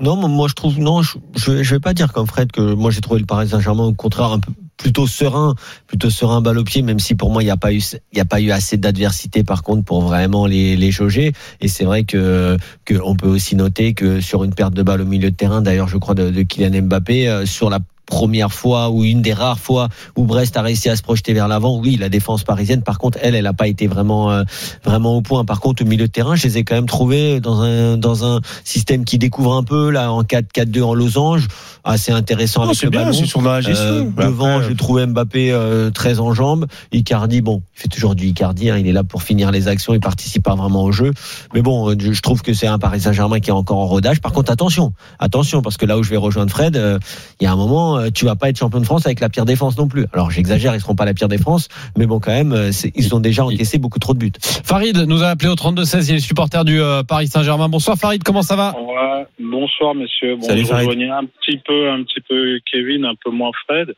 Non, 0.00 0.16
moi, 0.16 0.28
moi, 0.30 0.48
je 0.48 0.54
trouve 0.54 0.78
non, 0.78 1.02
je, 1.02 1.18
je 1.36 1.62
je 1.62 1.74
vais 1.74 1.80
pas 1.80 1.92
dire 1.92 2.12
comme 2.12 2.26
Fred 2.26 2.50
que 2.52 2.72
moi 2.74 2.90
j'ai 2.90 3.02
trouvé 3.02 3.20
le 3.20 3.26
Paris 3.26 3.48
Saint-Germain 3.50 3.84
au 3.84 3.92
contraire 3.92 4.32
un 4.32 4.38
peu 4.38 4.50
plutôt 4.80 5.06
serein, 5.06 5.54
plutôt 5.86 6.10
serein 6.10 6.40
balle 6.40 6.58
au 6.58 6.64
pied, 6.64 6.82
même 6.82 6.98
si 6.98 7.14
pour 7.14 7.30
moi 7.30 7.42
il 7.42 7.46
n'y 7.46 7.50
a 7.50 7.56
pas 7.56 7.72
eu 7.72 7.82
il 8.12 8.18
y 8.18 8.20
a 8.20 8.24
pas 8.24 8.40
eu 8.40 8.50
assez 8.50 8.78
d'adversité 8.78 9.44
par 9.44 9.62
contre 9.62 9.84
pour 9.84 10.02
vraiment 10.02 10.46
les 10.46 10.74
les 10.74 10.90
jauger. 10.90 11.32
Et 11.60 11.68
c'est 11.68 11.84
vrai 11.84 12.04
que 12.04 12.56
que 12.86 12.94
on 13.04 13.14
peut 13.14 13.28
aussi 13.28 13.56
noter 13.56 13.92
que 13.92 14.20
sur 14.20 14.42
une 14.42 14.54
perte 14.54 14.74
de 14.74 14.82
balle 14.82 15.02
au 15.02 15.06
milieu 15.06 15.30
de 15.30 15.36
terrain, 15.36 15.60
d'ailleurs 15.60 15.88
je 15.88 15.98
crois 15.98 16.14
de, 16.14 16.30
de 16.30 16.42
Kylian 16.42 16.82
Mbappé 16.82 17.28
euh, 17.28 17.46
sur 17.46 17.68
la 17.68 17.78
première 18.06 18.52
fois 18.52 18.90
ou 18.90 19.04
une 19.04 19.22
des 19.22 19.32
rares 19.32 19.58
fois 19.58 19.88
où 20.16 20.24
Brest 20.24 20.56
a 20.56 20.62
réussi 20.62 20.88
à 20.88 20.96
se 20.96 21.02
projeter 21.02 21.32
vers 21.32 21.48
l'avant. 21.48 21.78
Oui, 21.78 21.96
la 21.96 22.08
défense 22.08 22.44
parisienne, 22.44 22.82
par 22.82 22.98
contre, 22.98 23.18
elle, 23.22 23.34
elle 23.34 23.44
n'a 23.44 23.52
pas 23.52 23.68
été 23.68 23.86
vraiment, 23.86 24.30
euh, 24.30 24.44
vraiment 24.84 25.16
au 25.16 25.22
point. 25.22 25.44
Par 25.44 25.60
contre, 25.60 25.82
au 25.82 25.86
milieu 25.86 26.06
de 26.06 26.12
terrain, 26.12 26.36
je 26.36 26.46
les 26.46 26.58
ai 26.58 26.64
quand 26.64 26.74
même 26.74 26.86
trouvés 26.86 27.40
dans 27.40 27.60
un, 27.62 27.96
dans 27.96 28.24
un 28.24 28.40
système 28.64 29.04
qui 29.04 29.18
découvre 29.18 29.54
un 29.54 29.62
peu 29.62 29.90
là 29.90 30.12
en 30.12 30.22
4-4-2 30.22 30.82
en 30.82 30.94
losange, 30.94 31.48
assez 31.84 32.12
intéressant 32.12 32.62
Non, 32.62 32.68
avec 32.68 32.82
le 32.82 32.90
bien, 32.90 33.00
ballon. 33.02 33.12
sur 33.12 33.42
la 33.42 33.60
gestion. 33.60 33.84
Euh, 33.86 34.04
devant, 34.04 34.56
après, 34.56 34.68
j'ai 34.68 34.76
trouvé 34.76 35.06
Mbappé 35.06 35.52
euh, 35.52 35.90
très 35.90 36.20
en 36.20 36.32
jambes. 36.34 36.66
Icardi, 36.92 37.40
bon, 37.40 37.62
il 37.76 37.82
fait 37.82 37.88
toujours 37.88 38.14
du 38.14 38.26
Icardi. 38.26 38.70
Hein, 38.70 38.78
il 38.78 38.86
est 38.86 38.92
là 38.92 39.04
pour 39.04 39.22
finir 39.22 39.50
les 39.50 39.68
actions. 39.68 39.94
Il 39.94 40.00
participe 40.00 40.42
pas 40.42 40.54
vraiment 40.54 40.84
au 40.84 40.92
jeu. 40.92 41.12
Mais 41.54 41.62
bon, 41.62 41.90
euh, 41.90 41.94
je 41.98 42.20
je 42.20 42.22
trouve 42.22 42.42
que 42.42 42.52
c'est 42.52 42.66
un 42.66 42.78
Paris 42.78 43.00
Saint-Germain 43.00 43.40
qui 43.40 43.48
est 43.48 43.54
encore 43.54 43.78
en 43.78 43.86
rodage. 43.86 44.20
Par 44.20 44.32
contre, 44.32 44.52
attention, 44.52 44.92
attention, 45.18 45.62
parce 45.62 45.78
que 45.78 45.86
là 45.86 45.96
où 45.96 46.02
je 46.02 46.10
vais 46.10 46.18
rejoindre 46.18 46.50
Fred, 46.50 46.76
euh, 46.76 46.98
il 47.40 47.44
y 47.44 47.46
a 47.46 47.52
un 47.52 47.56
moment, 47.56 47.98
euh, 48.00 48.10
tu 48.10 48.24
vas 48.24 48.36
pas 48.36 48.48
être 48.48 48.58
champion 48.58 48.80
de 48.80 48.84
France 48.84 49.06
avec 49.06 49.20
la 49.20 49.28
pire 49.28 49.44
défense 49.44 49.78
non 49.78 49.88
plus. 49.88 50.06
Alors 50.12 50.30
j'exagère, 50.30 50.74
ils 50.74 50.80
seront 50.80 50.94
pas 50.94 51.04
la 51.04 51.14
pire 51.14 51.28
défense, 51.28 51.68
mais 51.96 52.06
bon 52.06 52.20
quand 52.20 52.32
même, 52.32 52.52
euh, 52.52 52.70
ils 52.94 53.14
ont 53.14 53.20
déjà 53.20 53.44
encaissé 53.44 53.78
beaucoup 53.78 53.98
trop 53.98 54.14
de 54.14 54.18
buts. 54.18 54.32
Farid 54.40 54.96
nous 55.08 55.22
a 55.22 55.28
appelé 55.28 55.48
au 55.48 55.54
32-16, 55.54 56.10
il 56.10 56.16
est 56.16 56.20
supporter 56.20 56.64
du 56.64 56.80
euh, 56.80 57.02
Paris 57.02 57.28
Saint-Germain. 57.28 57.68
Bonsoir 57.68 57.96
Farid, 57.96 58.22
comment 58.22 58.42
ça 58.42 58.56
va? 58.56 58.74
Ouais, 58.78 59.26
bonsoir 59.38 59.94
messieurs. 59.94 60.36
Bon, 60.36 60.42
Salut, 60.42 60.62
rejoignais 60.62 61.10
un 61.10 61.24
petit 61.24 61.58
peu, 61.58 61.90
un 61.90 62.02
petit 62.02 62.20
peu 62.28 62.58
Kevin, 62.70 63.04
un 63.04 63.14
peu 63.22 63.30
moins 63.30 63.50
Fred. 63.66 63.94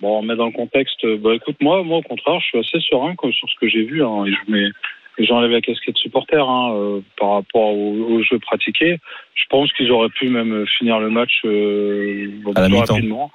Bon, 0.00 0.22
mais 0.22 0.34
dans 0.34 0.46
le 0.46 0.52
contexte, 0.52 1.06
bah 1.20 1.34
écoute, 1.34 1.56
moi, 1.60 1.84
moi 1.84 1.98
au 1.98 2.02
contraire, 2.02 2.40
je 2.40 2.46
suis 2.46 2.58
assez 2.58 2.84
serein 2.90 3.14
quoi, 3.14 3.30
sur 3.32 3.48
ce 3.48 3.54
que 3.60 3.68
j'ai 3.68 3.84
vu. 3.84 4.04
Hein, 4.04 4.24
et 4.26 4.32
je 4.32 4.52
mets, 4.52 4.66
et 4.66 4.70
j'enlève 5.18 5.50
la 5.50 5.60
casquette 5.60 5.96
supporter 5.96 6.48
hein, 6.48 6.72
euh, 6.74 7.00
par 7.18 7.32
rapport 7.32 7.74
au, 7.74 7.92
au 7.92 8.22
jeu 8.22 8.38
pratiqué. 8.38 8.98
Je 9.34 9.44
pense 9.50 9.72
qu'ils 9.72 9.90
auraient 9.90 10.08
pu 10.08 10.28
même 10.28 10.66
finir 10.78 10.98
le 10.98 11.10
match 11.10 11.40
euh, 11.44 12.30
À 12.54 12.68
la 12.68 12.78
rapidement. 12.80 13.30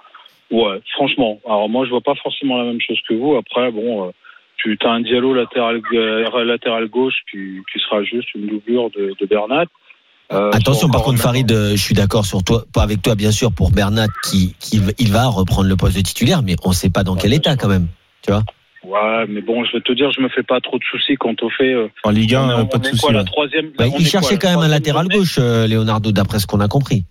Ouais, 0.51 0.79
franchement. 0.93 1.39
Alors 1.45 1.69
moi, 1.69 1.85
je 1.85 1.89
vois 1.91 2.01
pas 2.01 2.15
forcément 2.15 2.57
la 2.57 2.65
même 2.65 2.81
chose 2.81 2.99
que 3.07 3.13
vous. 3.13 3.35
Après, 3.35 3.71
bon. 3.71 4.07
euh, 4.07 4.11
tu 4.57 4.77
as 4.83 4.89
un 4.89 5.01
dialogue 5.01 5.35
latéral, 5.35 5.81
latéral 6.45 6.87
gauche 6.87 7.15
qui, 7.31 7.59
qui 7.71 7.79
sera 7.79 8.03
juste 8.03 8.33
une 8.35 8.47
doublure 8.47 8.89
de, 8.91 9.13
de 9.19 9.25
Bernat. 9.25 9.65
Euh, 10.33 10.51
Attention, 10.51 10.89
par 10.89 11.03
contre, 11.03 11.19
Farid, 11.21 11.49
euh, 11.51 11.71
je 11.71 11.81
suis 11.81 11.93
d'accord 11.93 12.25
sur 12.25 12.43
toi, 12.43 12.63
pas 12.73 12.83
avec 12.83 13.01
toi 13.01 13.15
bien 13.15 13.31
sûr 13.31 13.51
pour 13.53 13.71
Bernat 13.71 14.07
qui, 14.25 14.55
qui 14.59 14.81
il 14.99 15.11
va 15.11 15.27
reprendre 15.27 15.69
le 15.69 15.77
poste 15.77 15.95
de 15.95 16.01
titulaire, 16.01 16.41
mais 16.43 16.55
on 16.65 16.73
sait 16.73 16.89
pas 16.89 17.03
dans 17.03 17.15
quel 17.15 17.33
état 17.33 17.55
quand 17.55 17.69
même. 17.69 17.87
Tu 18.23 18.31
vois 18.31 18.43
Ouais, 18.87 19.25
mais 19.27 19.41
bon, 19.41 19.65
je 19.65 19.73
vais 19.73 19.81
te 19.81 19.91
dire, 19.91 20.11
je 20.11 20.21
me 20.21 20.29
fais 20.29 20.43
pas 20.43 20.61
trop 20.61 20.77
de 20.79 20.83
soucis 20.83 21.15
quant 21.15 21.35
au 21.41 21.49
fait. 21.49 21.73
euh, 21.73 21.87
En 22.03 22.11
Ligue 22.11 22.35
1, 22.35 22.59
on 22.61 22.65
pas 22.67 22.77
de 22.77 22.85
est 22.87 22.91
souci. 22.91 23.01
quoi, 23.01 23.11
la 23.11 23.23
troisième. 23.25 23.71
Bah, 23.77 23.85
Il 23.87 24.05
cherchait 24.05 24.37
quand 24.37 24.49
même 24.49 24.59
un 24.59 24.67
latéral 24.69 25.07
gauche, 25.07 25.37
euh, 25.39 25.67
Leonardo, 25.67 26.11
d'après 26.11 26.39
ce 26.39 26.47
qu'on 26.47 26.61
a 26.61 26.67
compris, 26.69 27.03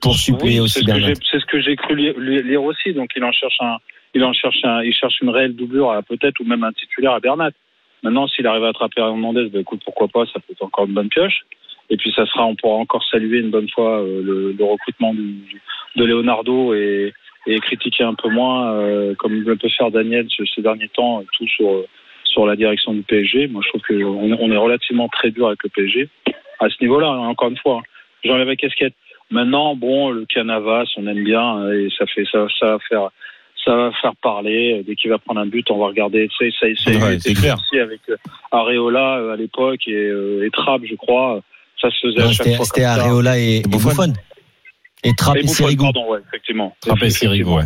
pour 0.00 0.16
suppléer 0.16 0.54
Oui, 0.54 0.60
aussi 0.60 0.80
C'est 0.84 1.38
ce 1.40 1.46
que 1.46 1.60
j'ai 1.60 1.76
cru 1.76 1.94
lire, 1.94 2.62
aussi. 2.64 2.92
Donc 2.92 3.10
il 3.14 3.22
en 3.22 3.30
cherche 3.32 3.56
un, 3.60 3.76
il 4.14 4.24
en 4.24 4.32
cherche 4.32 4.58
un, 4.64 4.82
il 4.82 4.92
cherche 4.92 5.20
une 5.22 5.30
réelle 5.30 5.54
doublure 5.54 5.94
peut-être 6.08 6.40
ou 6.40 6.44
même 6.44 6.64
un 6.64 6.72
titulaire 6.72 7.12
à 7.12 7.20
Bernat. 7.20 7.50
Maintenant, 8.02 8.26
s'il 8.26 8.46
arrive 8.48 8.64
à 8.64 8.70
attraper 8.70 9.00
Hernandez, 9.00 9.48
bah, 9.52 9.60
écoute, 9.60 9.82
pourquoi 9.84 10.08
pas, 10.08 10.24
ça 10.26 10.40
peut 10.40 10.52
être 10.52 10.64
encore 10.64 10.86
une 10.86 10.94
bonne 10.94 11.08
pioche. 11.08 11.42
Et 11.88 11.96
puis 11.96 12.12
ça 12.16 12.26
sera, 12.26 12.44
on 12.46 12.56
pourra 12.56 12.76
encore 12.76 13.04
saluer 13.08 13.40
une 13.40 13.50
bonne 13.50 13.68
fois 13.68 14.00
euh, 14.00 14.22
le, 14.24 14.52
le 14.58 14.64
recrutement 14.64 15.14
du, 15.14 15.60
de 15.96 16.04
Leonardo 16.04 16.74
et, 16.74 17.12
et 17.46 17.58
critiquer 17.60 18.04
un 18.04 18.14
peu 18.14 18.28
moins, 18.28 18.72
euh, 18.74 19.14
comme 19.16 19.32
le 19.34 19.56
peut 19.56 19.68
faire 19.68 19.90
Daniel 19.90 20.26
ce- 20.28 20.44
ces 20.54 20.62
derniers 20.62 20.88
temps, 20.88 21.20
euh, 21.20 21.24
tout 21.36 21.46
sur 21.48 21.84
sur 22.24 22.46
la 22.46 22.56
direction 22.56 22.94
du 22.94 23.02
PSG. 23.02 23.48
Moi, 23.48 23.60
je 23.62 23.68
trouve 23.68 23.82
qu'on 23.82 24.32
est- 24.32 24.38
on 24.40 24.50
est 24.50 24.56
relativement 24.56 25.08
très 25.08 25.30
dur 25.30 25.48
avec 25.48 25.62
le 25.64 25.68
PSG 25.70 26.08
à 26.60 26.68
ce 26.70 26.76
niveau-là. 26.80 27.08
hein, 27.08 27.28
encore 27.28 27.48
une 27.50 27.58
fois, 27.58 27.78
hein. 27.80 27.82
j'enlève 28.24 28.48
la 28.48 28.56
casquette. 28.56 28.94
Maintenant, 29.30 29.74
bon, 29.76 30.10
le 30.10 30.24
Canavas, 30.26 30.86
on 30.96 31.06
aime 31.06 31.24
bien 31.24 31.58
euh, 31.64 31.86
et 31.86 31.88
ça 31.98 32.06
fait 32.06 32.24
ça, 32.32 32.46
ça 32.58 32.66
va 32.72 32.78
faire 32.88 33.08
ça 33.64 33.76
va 33.76 33.92
faire 34.00 34.16
parler. 34.22 34.82
Dès 34.86 34.94
qu'il 34.96 35.10
va 35.10 35.18
prendre 35.18 35.40
un 35.40 35.46
but, 35.46 35.70
on 35.70 35.78
va 35.78 35.86
regarder. 35.88 36.28
Sais, 36.38 36.50
ça, 36.58 36.66
ça, 36.76 36.90
Ouais, 36.90 37.18
c'est 37.20 37.34
clair. 37.34 37.54
aussi 37.54 37.78
avec 37.78 38.00
euh, 38.08 38.16
Areola 38.50 39.18
euh, 39.18 39.32
à 39.34 39.36
l'époque 39.36 39.86
et, 39.86 39.92
euh, 39.92 40.44
et 40.46 40.50
Trapp, 40.50 40.82
je 40.84 40.94
crois. 40.96 41.40
Ça 41.80 41.90
se 41.90 41.98
faisait 42.06 42.20
Non, 42.22 42.28
à 42.28 42.32
chaque 42.32 42.46
C'était 42.46 42.56
fois. 42.56 42.64
c'était 42.66 42.80
ça. 42.82 42.92
Areola 42.94 43.38
et, 43.38 43.56
et 43.58 43.62
Buffon. 43.62 43.88
Buffon. 43.90 44.12
Et 45.04 45.14
Trapp 45.14 45.36
Et 45.36 45.46
Sirigu. 45.46 45.82
pardon, 45.82 46.10
ouais, 46.10 46.20
effectivement. 46.28 46.76
Trapp 46.80 47.02
et 47.02 47.10
Sirigu, 47.10 47.44
ouais. 47.44 47.64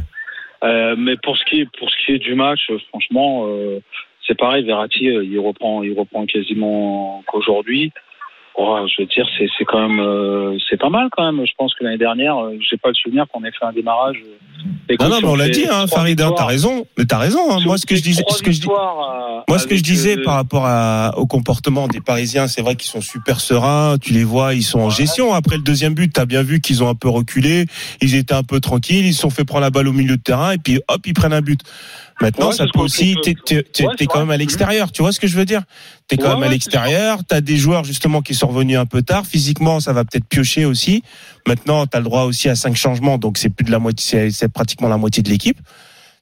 Euh, 0.64 0.96
mais 0.96 1.16
pour 1.22 1.36
ce 1.36 1.44
qui 1.44 1.60
est 1.60 1.68
pour 1.78 1.90
ce 1.90 1.96
qui 2.04 2.12
est 2.12 2.18
du 2.18 2.34
match, 2.34 2.60
euh, 2.70 2.78
franchement, 2.88 3.46
euh, 3.46 3.80
c'est 4.26 4.36
pareil. 4.36 4.64
Verratti, 4.64 5.08
euh, 5.08 5.22
il 5.22 5.38
reprend, 5.38 5.82
il 5.82 5.96
reprend 5.98 6.24
quasiment 6.26 7.22
qu'aujourd'hui. 7.26 7.92
Oh, 8.58 8.78
je 8.88 9.02
veux 9.02 9.06
dire, 9.08 9.26
c'est 9.36 9.46
c'est 9.58 9.64
quand 9.66 9.86
même, 9.86 10.00
euh, 10.00 10.56
c'est 10.70 10.78
pas 10.80 10.88
mal 10.88 11.08
quand 11.12 11.30
même. 11.30 11.44
Je 11.46 11.52
pense 11.58 11.74
que 11.74 11.84
l'année 11.84 11.98
dernière, 11.98 12.38
euh, 12.42 12.56
j'ai 12.60 12.78
pas 12.78 12.88
le 12.88 12.94
souvenir 12.94 13.26
qu'on 13.30 13.44
ait 13.44 13.50
fait 13.50 13.66
un 13.66 13.72
démarrage. 13.72 14.16
euh, 14.24 14.96
Non, 14.98 15.08
non, 15.10 15.18
mais 15.20 15.28
on 15.28 15.34
l'a 15.34 15.50
dit, 15.50 15.64
hein, 15.70 15.84
trois 15.86 15.98
Farid, 15.98 16.18
hein, 16.22 16.32
t'as 16.34 16.46
raison. 16.46 16.86
Mais 16.96 17.04
t'as 17.04 17.18
raison. 17.18 17.38
hein. 17.52 17.58
si 17.60 17.66
Moi, 17.66 17.76
ce 17.76 17.84
que 17.84 17.94
je 17.96 18.02
disais, 18.02 18.22
ce 18.28 18.42
que 18.42 18.52
je 18.52 18.60
dis. 18.62 18.66
euh, 18.68 19.40
Moi, 19.46 19.58
ce 19.58 19.66
que 19.66 19.76
je 19.76 19.82
disais 19.82 20.16
euh, 20.16 20.22
par 20.24 20.34
rapport 20.36 20.64
à, 20.64 21.12
au 21.18 21.26
comportement 21.26 21.86
des 21.86 22.00
Parisiens, 22.00 22.46
c'est 22.48 22.62
vrai 22.62 22.76
qu'ils 22.76 22.88
sont 22.88 23.02
super 23.02 23.40
sereins. 23.40 23.98
Tu 24.00 24.14
les 24.14 24.24
vois, 24.24 24.54
ils 24.54 24.62
sont 24.62 24.80
en 24.80 24.88
gestion. 24.90 25.34
Après 25.34 25.56
le 25.56 25.62
deuxième 25.62 25.92
but, 25.92 26.10
t'as 26.12 26.24
bien 26.24 26.42
vu 26.42 26.60
qu'ils 26.62 26.82
ont 26.82 26.88
un 26.88 26.94
peu 26.94 27.10
reculé. 27.10 27.66
Ils 28.00 28.14
étaient 28.14 28.32
un 28.34 28.42
peu 28.42 28.60
tranquilles. 28.60 29.04
Ils 29.04 29.12
se 29.14 29.20
sont 29.20 29.30
fait 29.30 29.44
prendre 29.44 29.62
la 29.62 29.70
balle 29.70 29.86
au 29.88 29.92
milieu 29.92 30.16
de 30.16 30.22
terrain 30.22 30.52
et 30.52 30.58
puis 30.58 30.80
hop, 30.88 31.02
ils 31.06 31.12
prennent 31.12 31.34
un 31.34 31.42
but. 31.42 31.60
Maintenant, 32.22 32.48
Ouais, 32.48 32.54
ça 32.54 32.64
peut 32.72 32.80
aussi. 32.80 33.14
T'es 33.22 33.34
t'es- 33.34 33.62
t'es- 33.62 33.84
Ouais, 33.84 33.90
t'es 33.90 34.04
c'est 34.04 34.06
quand 34.06 34.20
même 34.20 34.30
à 34.30 34.38
l'extérieur. 34.38 34.90
Tu 34.90 35.02
vois 35.02 35.12
ce 35.12 35.20
que 35.20 35.26
je 35.26 35.36
veux 35.36 35.44
dire? 35.44 35.60
T'es 36.08 36.16
quand 36.16 36.28
Ouais, 36.30 36.34
même 36.36 36.44
à 36.44 36.48
l'extérieur. 36.48 37.18
T'as 37.28 37.42
des 37.42 37.58
joueurs 37.58 37.84
justement 37.84 38.22
qui 38.22 38.32
sont 38.34 38.45
revenus 38.46 38.78
un 38.78 38.86
peu 38.86 39.02
tard. 39.02 39.26
Physiquement, 39.26 39.80
ça 39.80 39.92
va 39.92 40.04
peut-être 40.04 40.26
piocher 40.28 40.64
aussi. 40.64 41.02
Maintenant, 41.46 41.86
t'as 41.86 41.98
le 41.98 42.04
droit 42.04 42.22
aussi 42.22 42.48
à 42.48 42.54
cinq 42.54 42.76
changements, 42.76 43.18
donc 43.18 43.38
c'est 43.38 43.50
plus 43.50 43.64
de 43.64 43.70
la 43.70 43.78
moitié. 43.78 44.30
c'est- 44.30 44.30
C'est 44.30 44.52
pratiquement 44.52 44.88
la 44.88 44.96
moitié 44.98 45.22
de 45.22 45.28
l'équipe 45.30 45.58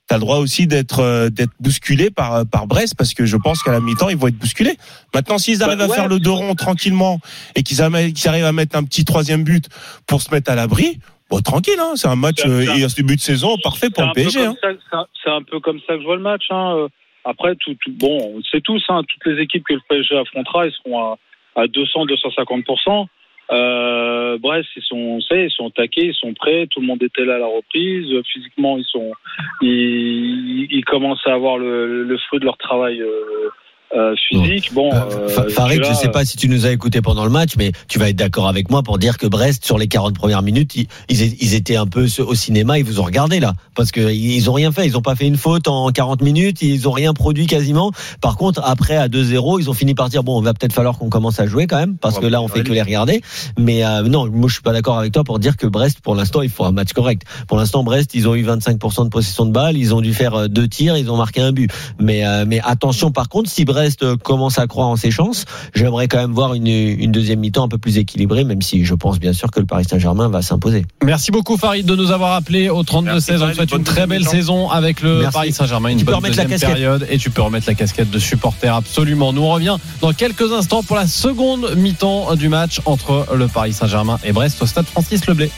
t'as 0.07 0.17
le 0.17 0.21
droit 0.21 0.37
aussi 0.37 0.67
d'être 0.67 1.01
euh, 1.01 1.31
d'être 1.31 1.53
bousculé 1.61 2.11
par 2.11 2.35
euh, 2.35 2.45
par 2.45 2.67
Brest 2.67 2.95
parce 2.95 3.15
que 3.15 3.25
je 3.25 3.39
pense 3.39 3.63
qu'à 3.63 3.73
la 3.73 3.81
mi-temps 3.81 4.11
ils 4.11 4.19
vont 4.19 4.27
être 4.29 4.37
bousculés. 4.37 4.77
Maintenant 5.15 5.39
s'ils 5.39 5.61
Bah, 5.61 5.65
arrivent 5.65 5.81
à 5.81 5.89
faire 5.89 6.09
le 6.09 6.19
dos 6.21 6.35
rond 6.35 6.55
tranquillement 6.55 7.21
et 7.57 7.63
qu'ils 7.63 7.81
arrivent 7.81 8.45
à 8.45 8.53
mettre 8.53 8.77
un 8.77 8.85
petit 8.85 9.07
troisième 9.07 9.45
but 9.45 9.65
pour 10.07 10.21
se 10.21 10.31
mettre 10.31 10.51
à 10.51 10.57
l'abri, 10.57 10.99
bon 11.31 11.41
tranquille 11.41 11.79
hein, 11.81 11.93
c'est 11.97 12.09
un 12.09 12.17
match 12.17 12.41
C'est 12.43 12.49
euh, 12.51 12.75
et 12.77 12.85
un 12.85 12.89
début 12.95 13.17
de 13.17 13.21
saison 13.23 13.57
parfait 13.65 13.89
pour 13.89 14.03
C'est 14.03 14.09
le 14.09 14.13
PSG. 14.13 14.45
Hein. 14.45 14.55
c'est 14.61 14.95
un- 14.95 15.07
C'est 15.25 15.45
peu 15.51 15.59
comme 15.61 15.79
ça 15.87 15.95
que 15.95 16.01
je 16.01 16.05
vois 16.05 16.17
le 16.17 16.23
match. 16.23 16.45
Hein. 16.51 16.75
Euh, 16.77 16.89
Après, 17.25 17.55
tout, 17.57 17.75
tout- 17.83 17.93
bon, 17.99 18.43
sait 18.53 18.61
tous, 18.61 18.83
hein, 18.91 19.01
toutes 19.09 19.33
les 19.33 19.43
équipes 19.43 19.65
que 19.65 19.73
le 19.73 19.81
PSG 19.89 20.19
affrontera, 20.19 20.67
ils 20.67 20.73
seront 20.85 20.99
à, 21.01 21.17
à 21.55 21.67
200, 21.67 22.07
250% 22.07 23.07
euh, 23.53 24.39
Bref, 24.39 24.67
ils 24.77 24.83
sont, 24.83 25.19
est, 25.31 25.45
ils 25.45 25.51
sont 25.51 25.69
attaqués, 25.69 26.07
ils 26.07 26.15
sont 26.15 26.33
prêts. 26.35 26.67
Tout 26.71 26.81
le 26.81 26.87
monde 26.87 27.03
était 27.03 27.25
là 27.25 27.37
à 27.37 27.39
la 27.39 27.47
reprise. 27.47 28.07
Physiquement, 28.33 28.79
ils 28.79 28.85
sont, 28.85 29.13
ils, 29.61 30.67
ils 30.71 30.85
commencent 30.85 31.27
à 31.27 31.35
avoir 31.35 31.59
le, 31.59 32.05
le 32.05 32.19
fruit 32.19 32.41
de 32.41 32.45
leur 32.45 32.57
travail 32.57 33.01
euh, 33.01 33.51
euh, 33.97 34.15
physique. 34.29 34.73
Bon, 34.75 34.91
Euh, 34.93 34.97
euh, 35.13 35.29
Fa- 35.29 35.49
Farid, 35.49 35.81
là, 35.81 35.89
je 35.91 35.95
sais 35.95 36.09
pas 36.09 36.25
si 36.25 36.37
tu 36.37 36.49
nous 36.49 36.67
as 36.67 36.71
écouté 36.73 37.01
pendant 37.01 37.25
le 37.25 37.31
match, 37.31 37.53
mais 37.57 37.73
tu 37.89 37.99
vas 37.99 38.09
être 38.09 38.17
d'accord 38.17 38.49
avec 38.49 38.71
moi 38.71 38.83
pour 38.83 38.99
dire 38.99 39.19
que 39.19 39.27
Brest, 39.27 39.65
sur 39.65 39.79
les 39.79 39.89
40 39.89 40.15
premières 40.17 40.43
minutes, 40.43 40.75
ils, 41.09 41.55
étaient 41.55 41.77
un 41.77 41.87
peu 41.87 42.07
au 42.19 42.35
cinéma, 42.35 42.79
ils 42.79 42.85
vous 42.85 43.01
ont 43.01 43.05
regardé 43.05 43.41
là. 43.41 43.55
Parce 43.75 43.91
que 43.93 44.13
ils 44.13 44.51
ont 44.51 44.53
rien 44.53 44.73
fait, 44.73 44.87
ils 44.87 44.97
ont 44.97 45.03
pas 45.03 45.15
fait 45.15 45.27
une 45.27 45.37
faute 45.37 45.69
en 45.69 45.91
40 45.91 46.23
minutes, 46.23 46.63
ils 46.63 46.89
ont 46.89 46.93
rien 46.93 47.13
produit 47.15 47.47
quasiment. 47.47 47.91
Par 48.21 48.37
contre, 48.37 48.61
après, 48.65 48.97
à 48.97 49.09
2-0, 49.09 49.61
ils 49.61 49.71
ont 49.71 49.75
fini 49.75 49.95
par 49.95 50.09
dire, 50.09 50.23
bon, 50.25 50.41
il 50.41 50.45
va 50.45 50.55
peut-être 50.55 50.73
falloir 50.73 50.99
qu'on 50.99 51.09
commence 51.11 51.39
à 51.41 51.47
jouer 51.47 51.67
quand 51.67 51.79
même, 51.79 51.97
parce 51.97 52.17
Ouais, 52.17 52.23
que 52.23 52.27
là, 52.27 52.43
on 52.43 52.49
fait 52.49 52.63
que 52.63 52.73
les 52.73 52.83
regarder. 52.83 53.21
Mais 53.59 53.85
euh, 53.85 54.03
non, 54.03 54.29
moi, 54.31 54.49
je 54.49 54.55
suis 54.55 54.63
pas 54.63 54.73
d'accord 54.73 54.99
avec 54.99 55.13
toi 55.13 55.25
pour 55.25 55.39
dire 55.39 55.57
que 55.57 55.67
Brest, 55.67 56.01
pour 56.01 56.15
l'instant, 56.15 56.43
il 56.43 56.51
faut 56.51 56.65
un 56.65 56.73
match 56.73 56.93
correct. 56.93 57.23
Pour 57.49 57.57
l'instant, 57.59 57.83
Brest, 57.85 58.15
ils 58.15 58.29
ont 58.29 58.35
eu 58.35 58.45
25% 58.45 59.05
de 59.05 59.09
possession 59.09 59.47
de 59.47 59.53
balle, 59.53 59.77
ils 59.77 59.95
ont 59.95 60.01
dû 60.01 60.15
faire 60.15 60.35
euh, 60.35 60.49
deux 60.49 60.69
tirs, 60.69 60.97
ils 60.97 61.11
ont 61.11 61.17
marqué 61.17 61.41
un 61.41 61.53
but. 61.53 61.71
Mais, 62.01 62.27
euh, 62.27 62.45
mais 62.47 62.61
attention, 62.65 63.11
par 63.11 63.29
contre, 63.29 63.51
si 63.51 63.65
Brest 63.65 63.84
euh, 64.03 64.17
commence 64.17 64.59
à 64.59 64.67
croire 64.67 64.89
en 64.89 64.97
ses 64.97 65.11
chances, 65.11 65.45
j'aimerais 65.75 66.09
quand 66.09 66.19
même 66.19 66.33
voir 66.33 66.55
une, 66.55 66.67
une 66.67 67.13
deuxième 67.13 67.41
mi-temps 67.41 67.65
un 67.65 67.69
peu 67.69 67.79
plus 67.79 67.99
équilibrée, 67.99 68.45
même 68.45 68.63
si 68.63 68.85
je 68.85 68.95
pense 68.95 69.19
bien 69.19 69.33
sûr 69.33 69.51
que 69.51 69.61
le 69.61 69.67
Paris 69.67 69.85
Saint-Germain 69.89 70.29
va 70.29 70.43
s'imposer. 70.43 70.85
Merci 71.03 71.31
beaucoup 71.31 71.57
Farid 71.57 71.87
de 71.87 71.97
nous 71.97 72.11
avoir 72.11 72.33
appelé 72.35 72.69
au 72.69 72.83
32-16. 72.83 73.05
Merci, 73.05 73.33
On 73.33 73.49
te 73.49 73.55
souhaite 73.55 73.73
une 73.73 73.85
très 73.85 74.07
belle 74.07 74.25
saison 74.25 74.71
avec 74.71 75.01
le 75.03 75.21
Merci. 75.21 75.33
Paris 75.33 75.53
Saint-Germain. 75.53 75.89
Une 75.91 75.99
Tu 75.99 76.05
peux 76.05 76.13
bonne 76.13 76.17
remettre 76.21 76.37
la 76.37 76.45
deuxième 76.45 76.61
casquette. 76.61 76.77
période 76.77 77.07
et 77.11 77.19
tu 77.19 77.31
peux 77.31 77.43
remettre 77.43 77.67
la 77.69 77.75
casquette 77.75 78.11
de 78.11 78.19
supporter 78.19 78.75
absolument. 78.75 79.33
Nous 79.33 79.43
on 79.43 79.51
revient 79.53 79.77
dans 80.01 80.13
quelques 80.13 80.53
instants 80.53 80.83
pour 80.83 80.97
la 80.97 81.07
seconde 81.07 81.75
mi-temps 81.77 82.35
du 82.37 82.49
match 82.49 82.81
entre 82.85 83.27
le 83.35 83.49
Paris 83.49 83.73
Saint-Germain 83.73 84.19
et 84.25 84.33
Brest 84.33 84.61
au 84.63 84.67
stade 84.67 84.87
Francis 84.87 85.27
Leblay. 85.27 85.51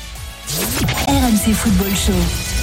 RMC 1.09 1.53
Football 1.55 1.91
Show. 1.97 2.56